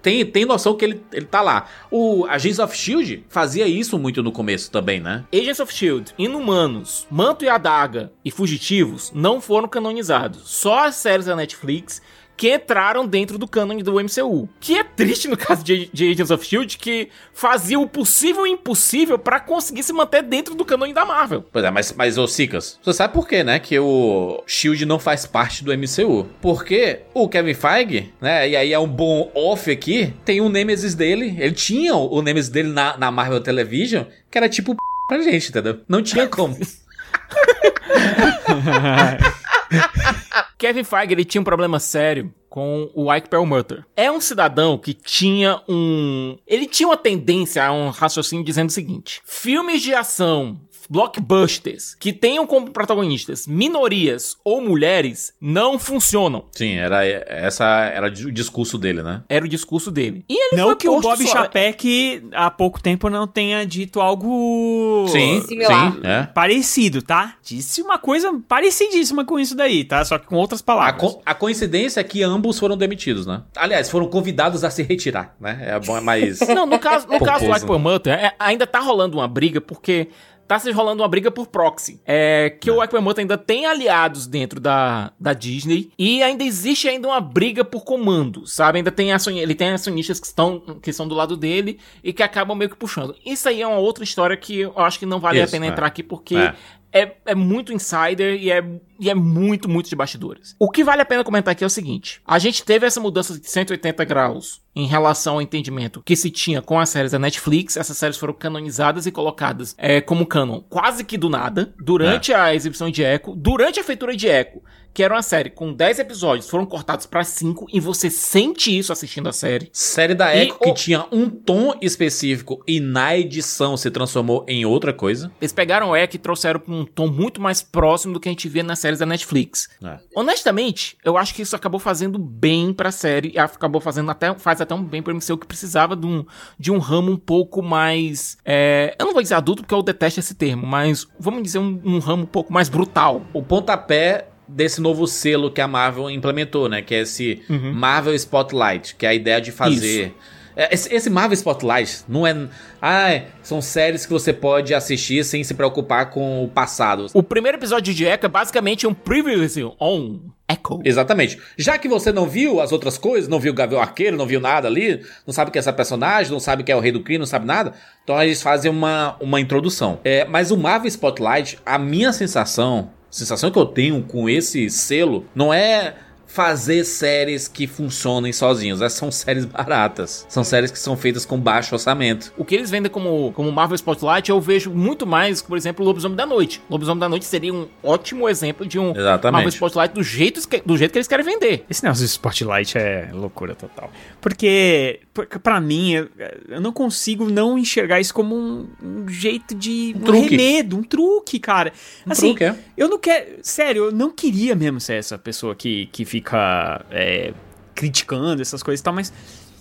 tem, 0.00 0.24
tem 0.24 0.44
noção 0.44 0.74
que 0.74 0.84
ele, 0.84 1.02
ele 1.12 1.26
tá 1.26 1.40
lá. 1.40 1.66
O 1.90 2.24
Agents 2.26 2.58
of 2.58 2.76
Shield 2.76 3.24
fazia 3.28 3.66
isso 3.66 3.98
muito 3.98 4.22
no 4.22 4.32
começo 4.32 4.70
também, 4.70 5.00
né? 5.00 5.24
Agents 5.32 5.60
of 5.60 5.72
Shield, 5.72 6.12
Inumanos, 6.18 7.06
Manto 7.10 7.44
e 7.44 7.48
Adaga 7.48 8.12
e 8.24 8.30
Fugitivos 8.30 9.12
não 9.14 9.40
foram 9.40 9.68
canonizados. 9.68 10.42
Só 10.44 10.86
as 10.86 10.96
séries 10.96 11.26
da 11.26 11.36
Netflix 11.36 12.00
que 12.36 12.54
entraram 12.54 13.06
dentro 13.06 13.38
do 13.38 13.46
cânone 13.46 13.82
do 13.82 13.94
MCU. 13.94 14.48
Que 14.60 14.78
é 14.78 14.84
triste 14.84 15.28
no 15.28 15.36
caso 15.36 15.64
de, 15.64 15.88
de 15.92 16.10
Agents 16.10 16.30
of 16.30 16.44
Shield, 16.44 16.78
que 16.78 17.08
fazia 17.32 17.78
o 17.78 17.88
possível 17.88 18.46
e 18.46 18.50
o 18.50 18.52
impossível 18.52 19.18
pra 19.18 19.40
conseguir 19.40 19.82
se 19.82 19.92
manter 19.92 20.22
dentro 20.22 20.54
do 20.54 20.64
cânone 20.64 20.92
da 20.92 21.04
Marvel. 21.04 21.44
Pois 21.52 21.64
é, 21.64 21.70
mas, 21.70 21.92
mas 21.92 22.18
ô 22.18 22.26
Sicas, 22.26 22.78
você 22.82 22.92
sabe 22.92 23.14
por 23.14 23.28
quê, 23.28 23.44
né? 23.44 23.58
Que 23.58 23.78
o 23.78 24.42
Shield 24.46 24.84
não 24.86 24.98
faz 24.98 25.26
parte 25.26 25.64
do 25.64 25.72
MCU. 25.76 26.26
Porque 26.40 27.00
o 27.12 27.28
Kevin 27.28 27.54
Feige, 27.54 28.12
né? 28.20 28.48
E 28.48 28.56
aí 28.56 28.72
é 28.72 28.78
um 28.78 28.88
bom 28.88 29.30
off 29.34 29.70
aqui, 29.70 30.14
tem 30.24 30.40
o 30.40 30.48
Nemesis 30.48 30.94
dele. 30.94 31.36
Ele 31.38 31.54
tinha 31.54 31.94
o 31.94 32.22
Nemesis 32.22 32.50
dele 32.50 32.68
na, 32.68 32.96
na 32.96 33.10
Marvel 33.10 33.40
Television, 33.40 34.04
que 34.30 34.38
era 34.38 34.48
tipo 34.48 34.74
p 34.74 34.78
pra 35.08 35.20
gente, 35.20 35.50
entendeu? 35.50 35.80
Não 35.88 36.02
tinha 36.02 36.26
como. 36.26 36.56
Kevin 40.58 40.84
Feige 40.84 41.12
ele 41.12 41.24
tinha 41.24 41.40
um 41.40 41.44
problema 41.44 41.78
sério 41.78 42.32
com 42.48 42.90
o 42.94 43.12
Ike 43.12 43.28
Perlmutter. 43.28 43.84
É 43.96 44.10
um 44.12 44.20
cidadão 44.20 44.78
que 44.78 44.94
tinha 44.94 45.60
um... 45.68 46.38
Ele 46.46 46.66
tinha 46.66 46.88
uma 46.88 46.96
tendência 46.96 47.64
a 47.64 47.72
um 47.72 47.90
raciocínio 47.90 48.44
dizendo 48.44 48.68
o 48.68 48.72
seguinte. 48.72 49.20
Filmes 49.24 49.82
de 49.82 49.92
ação, 49.92 50.60
blockbusters, 50.88 51.94
que 51.94 52.12
tenham 52.12 52.46
como 52.46 52.70
protagonistas 52.70 53.46
minorias 53.46 54.36
ou 54.44 54.60
mulheres, 54.60 55.32
não 55.40 55.78
funcionam. 55.78 56.44
Sim, 56.52 56.74
era 56.76 57.04
essa 57.06 57.64
era 57.84 58.06
o 58.08 58.32
discurso 58.32 58.78
dele, 58.78 59.02
né? 59.02 59.22
Era 59.28 59.44
o 59.44 59.48
discurso 59.48 59.90
dele. 59.90 60.24
E 60.28 60.34
ele 60.52 60.60
Não 60.60 60.74
que 60.76 60.88
o 60.88 61.00
Bob 61.00 61.22
só- 61.26 61.32
Chapek 61.32 62.22
há 62.32 62.50
pouco 62.50 62.82
tempo 62.82 63.08
não 63.08 63.26
tenha 63.26 63.64
dito 63.66 64.00
algo 64.00 65.06
Sim, 65.08 65.42
Similar. 65.46 65.92
sim, 65.92 66.00
é. 66.04 66.22
parecido, 66.26 67.02
tá? 67.02 67.34
Disse 67.42 67.82
uma 67.82 67.98
coisa 67.98 68.32
parecidíssima 68.48 69.24
com 69.24 69.38
isso 69.38 69.54
daí, 69.54 69.84
tá? 69.84 70.04
Só 70.04 70.18
que 70.18 70.26
com 70.26 70.36
outras 70.36 70.60
A, 70.60 70.64
palavras. 70.64 71.00
co- 71.00 71.22
a 71.24 71.34
coincidência 71.34 72.00
é 72.00 72.04
que 72.04 72.22
ambos 72.22 72.58
foram 72.58 72.76
demitidos, 72.76 73.26
né? 73.26 73.42
Aliás, 73.56 73.90
foram 73.90 74.06
convidados 74.08 74.64
a 74.64 74.70
se 74.70 74.82
retirar, 74.82 75.34
né? 75.40 75.58
É 75.66 75.78
bom, 75.78 75.96
é 75.96 76.00
mais. 76.00 76.40
Não, 76.40 76.66
no 76.66 76.78
caso, 76.78 77.06
no 77.08 77.18
caso 77.20 77.44
do. 77.46 77.50
Ike 77.54 77.66
Perlmutter, 77.66 78.12
é, 78.12 78.34
ainda 78.38 78.66
tá 78.66 78.80
rolando 78.80 79.16
uma 79.18 79.28
briga 79.28 79.60
porque 79.60 80.08
tá 80.46 80.58
se 80.58 80.70
rolando 80.70 81.02
uma 81.02 81.08
briga 81.08 81.30
por 81.30 81.46
proxy. 81.46 82.00
É 82.04 82.50
que 82.60 82.70
o 82.70 82.82
Ike 82.82 82.90
Perlmutter 82.92 83.22
ainda 83.22 83.38
tem 83.38 83.66
aliados 83.66 84.26
dentro 84.26 84.60
da, 84.60 85.12
da 85.18 85.32
Disney 85.32 85.90
e 85.98 86.22
ainda 86.22 86.44
existe 86.44 86.88
ainda 86.88 87.08
uma 87.08 87.20
briga 87.20 87.64
por 87.64 87.84
comando, 87.84 88.46
sabe? 88.46 88.78
Ainda 88.78 88.90
tem 88.90 89.12
acion, 89.12 89.36
ele 89.36 89.54
tem 89.54 89.70
acionistas 89.70 90.20
que 90.20 90.26
estão 90.26 90.60
que 90.82 90.92
são 90.92 91.06
do 91.08 91.14
lado 91.14 91.36
dele 91.36 91.78
e 92.02 92.12
que 92.12 92.22
acabam 92.22 92.56
meio 92.56 92.70
que 92.70 92.76
puxando. 92.76 93.14
Isso 93.24 93.48
aí 93.48 93.62
é 93.62 93.66
uma 93.66 93.78
outra 93.78 94.04
história 94.04 94.36
que 94.36 94.60
eu 94.60 94.78
acho 94.78 94.98
que 94.98 95.06
não 95.06 95.18
vale 95.20 95.40
a 95.40 95.44
Isso, 95.44 95.52
pena 95.52 95.66
é. 95.66 95.68
entrar 95.68 95.86
aqui 95.86 96.02
porque 96.02 96.36
É. 96.36 96.54
é, 96.92 97.16
é 97.26 97.34
muito 97.34 97.72
insider 97.72 98.34
e 98.40 98.50
é, 98.50 98.62
e 99.00 99.10
é 99.10 99.14
muito, 99.14 99.68
muito 99.68 99.88
de 99.88 99.96
bastidores. 99.96 100.54
O 100.58 100.70
que 100.70 100.84
vale 100.84 101.02
a 101.02 101.04
pena 101.04 101.24
comentar 101.24 101.52
aqui 101.52 101.64
é 101.64 101.66
o 101.66 101.70
seguinte: 101.70 102.20
a 102.26 102.38
gente 102.38 102.64
teve 102.64 102.86
essa 102.86 103.00
mudança 103.00 103.38
de 103.38 103.50
180 103.50 104.04
graus 104.04 104.62
em 104.76 104.86
relação 104.86 105.34
ao 105.34 105.42
entendimento 105.42 106.02
que 106.04 106.16
se 106.16 106.30
tinha 106.30 106.60
com 106.62 106.78
as 106.80 106.88
séries 106.88 107.12
da 107.12 107.18
Netflix. 107.18 107.76
Essas 107.76 107.96
séries 107.96 108.16
foram 108.16 108.34
canonizadas 108.34 109.06
e 109.06 109.12
colocadas 109.12 109.74
é, 109.78 110.00
como 110.00 110.26
canon 110.26 110.60
quase 110.68 111.04
que 111.04 111.16
do 111.16 111.28
nada, 111.28 111.72
durante 111.78 112.32
É. 112.32 112.36
a 112.36 112.54
exibição 112.54 112.90
de 112.90 113.02
Echo, 113.02 113.34
durante 113.36 113.78
a 113.80 113.84
feitura 113.84 114.16
de 114.16 114.26
Echo. 114.26 114.60
Que 114.92 115.02
era 115.02 115.12
uma 115.12 115.22
série 115.22 115.50
com 115.50 115.72
10 115.72 115.98
episódios, 115.98 116.48
foram 116.48 116.64
cortados 116.64 117.04
pra 117.04 117.24
5 117.24 117.66
e 117.72 117.80
você 117.80 118.08
sente 118.08 118.78
isso 118.78 118.92
assistindo 118.92 119.28
a 119.28 119.32
série. 119.32 119.68
Série 119.72 120.14
da 120.14 120.36
Echo 120.36 120.56
que 120.56 120.70
o- 120.70 120.74
tinha 120.74 121.04
um 121.10 121.28
tom 121.28 121.74
específico 121.82 122.62
e 122.64 122.78
na 122.78 123.16
edição 123.18 123.76
se 123.76 123.90
transformou 123.90 124.44
em 124.46 124.64
outra 124.64 124.92
coisa. 124.92 125.32
Eles 125.40 125.52
pegaram 125.52 125.90
o 125.90 125.96
Echo 125.96 126.14
e 126.14 126.18
trouxeram 126.20 126.60
pra 126.60 126.72
um 126.72 126.84
tom 126.84 127.08
muito 127.08 127.40
mais 127.40 127.60
próximo 127.60 128.14
do 128.14 128.20
que 128.20 128.28
a 128.28 128.32
gente 128.32 128.48
vê 128.48 128.62
nas 128.62 128.78
séries 128.78 129.00
da 129.00 129.06
Netflix. 129.06 129.68
É. 129.82 129.98
Honestamente, 130.14 130.96
eu 131.04 131.16
acho 131.18 131.34
que 131.34 131.42
isso 131.42 131.56
acabou 131.56 131.80
fazendo 131.80 132.16
bem 132.16 132.72
pra 132.72 132.92
série, 132.92 133.32
e 133.34 133.38
acabou 133.38 133.80
fazendo 133.80 134.12
até, 134.12 134.32
faz 134.38 134.60
até 134.64 134.74
um 134.74 134.82
bem 134.82 135.00
pra 135.02 135.14
MCU 135.14 135.38
que 135.38 135.46
precisava 135.46 135.94
de 135.94 136.06
um, 136.06 136.24
de 136.58 136.72
um 136.72 136.78
ramo 136.78 137.12
um 137.12 137.16
pouco 137.16 137.62
mais, 137.62 138.36
é, 138.44 138.94
eu 138.98 139.06
não 139.06 139.12
vou 139.12 139.22
dizer 139.22 139.34
adulto 139.34 139.62
porque 139.62 139.74
eu 139.74 139.82
detesto 139.82 140.20
esse 140.20 140.34
termo, 140.34 140.66
mas 140.66 141.06
vamos 141.18 141.42
dizer 141.42 141.58
um, 141.58 141.80
um 141.84 141.98
ramo 141.98 142.24
um 142.24 142.26
pouco 142.26 142.52
mais 142.52 142.68
brutal. 142.68 143.22
O 143.32 143.42
pontapé 143.42 144.28
desse 144.46 144.80
novo 144.80 145.06
selo 145.06 145.50
que 145.50 145.60
a 145.60 145.66
Marvel 145.68 146.10
implementou, 146.10 146.68
né? 146.68 146.82
Que 146.82 146.94
é 146.94 147.00
esse 147.00 147.42
Uhum. 147.48 147.72
Marvel 147.72 148.14
Spotlight, 148.14 148.94
que 148.96 149.06
é 149.06 149.10
a 149.10 149.14
ideia 149.14 149.40
de 149.40 149.50
fazer 149.50 150.02
É, 150.02 150.12
Esse, 150.56 150.94
esse 150.94 151.10
Marvel 151.10 151.34
Spotlight 151.34 152.04
não 152.08 152.26
é. 152.26 152.48
Ah, 152.80 153.22
são 153.42 153.60
séries 153.60 154.06
que 154.06 154.12
você 154.12 154.32
pode 154.32 154.74
assistir 154.74 155.24
sem 155.24 155.42
se 155.42 155.54
preocupar 155.54 156.10
com 156.10 156.44
o 156.44 156.48
passado. 156.48 157.06
O 157.12 157.22
primeiro 157.22 157.58
episódio 157.58 157.92
de 157.92 158.04
Echo 158.04 158.26
é 158.26 158.28
basicamente 158.28 158.86
um 158.86 158.94
preview 158.94 159.74
on 159.80 160.20
Echo. 160.48 160.80
Exatamente. 160.84 161.38
Já 161.56 161.78
que 161.78 161.88
você 161.88 162.12
não 162.12 162.28
viu 162.28 162.60
as 162.60 162.70
outras 162.70 162.98
coisas, 162.98 163.28
não 163.28 163.40
viu 163.40 163.52
o 163.52 163.54
Gavião 163.54 163.80
Arqueiro, 163.80 164.16
não 164.16 164.26
viu 164.26 164.40
nada 164.40 164.68
ali, 164.68 165.02
não 165.26 165.32
sabe 165.32 165.50
que 165.50 165.58
é 165.58 165.60
essa 165.60 165.72
personagem, 165.72 166.30
não 166.30 166.40
sabe 166.40 166.62
que 166.62 166.70
é 166.70 166.76
o 166.76 166.80
Rei 166.80 166.92
do 166.92 167.02
Crime, 167.02 167.18
não 167.18 167.26
sabe 167.26 167.46
nada, 167.46 167.72
então 168.02 168.22
eles 168.22 168.42
fazem 168.42 168.70
uma, 168.70 169.16
uma 169.20 169.40
introdução. 169.40 169.98
É, 170.04 170.24
mas 170.26 170.50
o 170.50 170.56
Marvel 170.56 170.88
Spotlight, 170.88 171.58
a 171.64 171.78
minha 171.78 172.12
sensação, 172.12 172.90
sensação 173.10 173.50
que 173.50 173.58
eu 173.58 173.66
tenho 173.66 174.02
com 174.02 174.28
esse 174.28 174.68
selo, 174.68 175.24
não 175.34 175.52
é 175.52 175.94
fazer 176.34 176.82
séries 176.82 177.46
que 177.46 177.64
funcionem 177.64 178.32
sozinhos. 178.32 178.82
Essas 178.82 178.98
são 178.98 179.12
séries 179.12 179.44
baratas. 179.44 180.26
São 180.28 180.42
séries 180.42 180.72
que 180.72 180.78
são 180.80 180.96
feitas 180.96 181.24
com 181.24 181.38
baixo 181.38 181.72
orçamento. 181.76 182.32
O 182.36 182.44
que 182.44 182.56
eles 182.56 182.68
vendem 182.68 182.90
como, 182.90 183.32
como 183.32 183.52
Marvel 183.52 183.76
Spotlight, 183.76 184.30
eu 184.30 184.40
vejo 184.40 184.72
muito 184.72 185.06
mais, 185.06 185.40
por 185.40 185.56
exemplo, 185.56 185.84
Lobisomem 185.84 186.16
da 186.16 186.26
Noite. 186.26 186.60
Lobisomem 186.68 186.98
da 186.98 187.08
Noite 187.08 187.24
seria 187.24 187.54
um 187.54 187.68
ótimo 187.84 188.28
exemplo 188.28 188.66
de 188.66 188.80
um 188.80 188.90
Exatamente. 188.90 189.32
Marvel 189.32 189.48
Spotlight 189.50 189.94
do 189.94 190.02
jeito, 190.02 190.48
que, 190.48 190.60
do 190.66 190.76
jeito 190.76 190.90
que 190.90 190.98
eles 190.98 191.06
querem 191.06 191.24
vender. 191.24 191.64
Esse 191.70 191.84
negócio 191.84 192.04
de 192.04 192.10
Spotlight 192.10 192.76
é 192.76 193.10
loucura 193.12 193.54
total. 193.54 193.92
Porque, 194.20 195.02
pra 195.42 195.60
mim, 195.60 195.92
eu, 195.92 196.08
eu 196.48 196.60
não 196.60 196.72
consigo 196.72 197.30
não 197.30 197.56
enxergar 197.56 198.00
isso 198.00 198.12
como 198.12 198.34
um, 198.34 198.68
um 198.82 199.08
jeito 199.08 199.54
de. 199.54 199.94
Um, 199.96 200.00
truque. 200.00 200.36
remedo, 200.36 200.76
um 200.76 200.82
truque, 200.82 201.38
cara. 201.38 201.72
Um 202.06 202.12
assim, 202.12 202.28
truque, 202.28 202.44
é. 202.44 202.56
eu 202.76 202.88
não 202.88 202.98
quero. 202.98 203.38
Sério, 203.42 203.84
eu 203.86 203.92
não 203.92 204.10
queria 204.10 204.54
mesmo 204.54 204.80
ser 204.80 204.94
essa 204.94 205.16
pessoa 205.16 205.54
que, 205.54 205.86
que 205.86 206.04
fica 206.04 206.84
é, 206.90 207.32
criticando 207.74 208.42
essas 208.42 208.62
coisas 208.62 208.80
e 208.80 208.84
tal, 208.84 208.94
mas. 208.94 209.12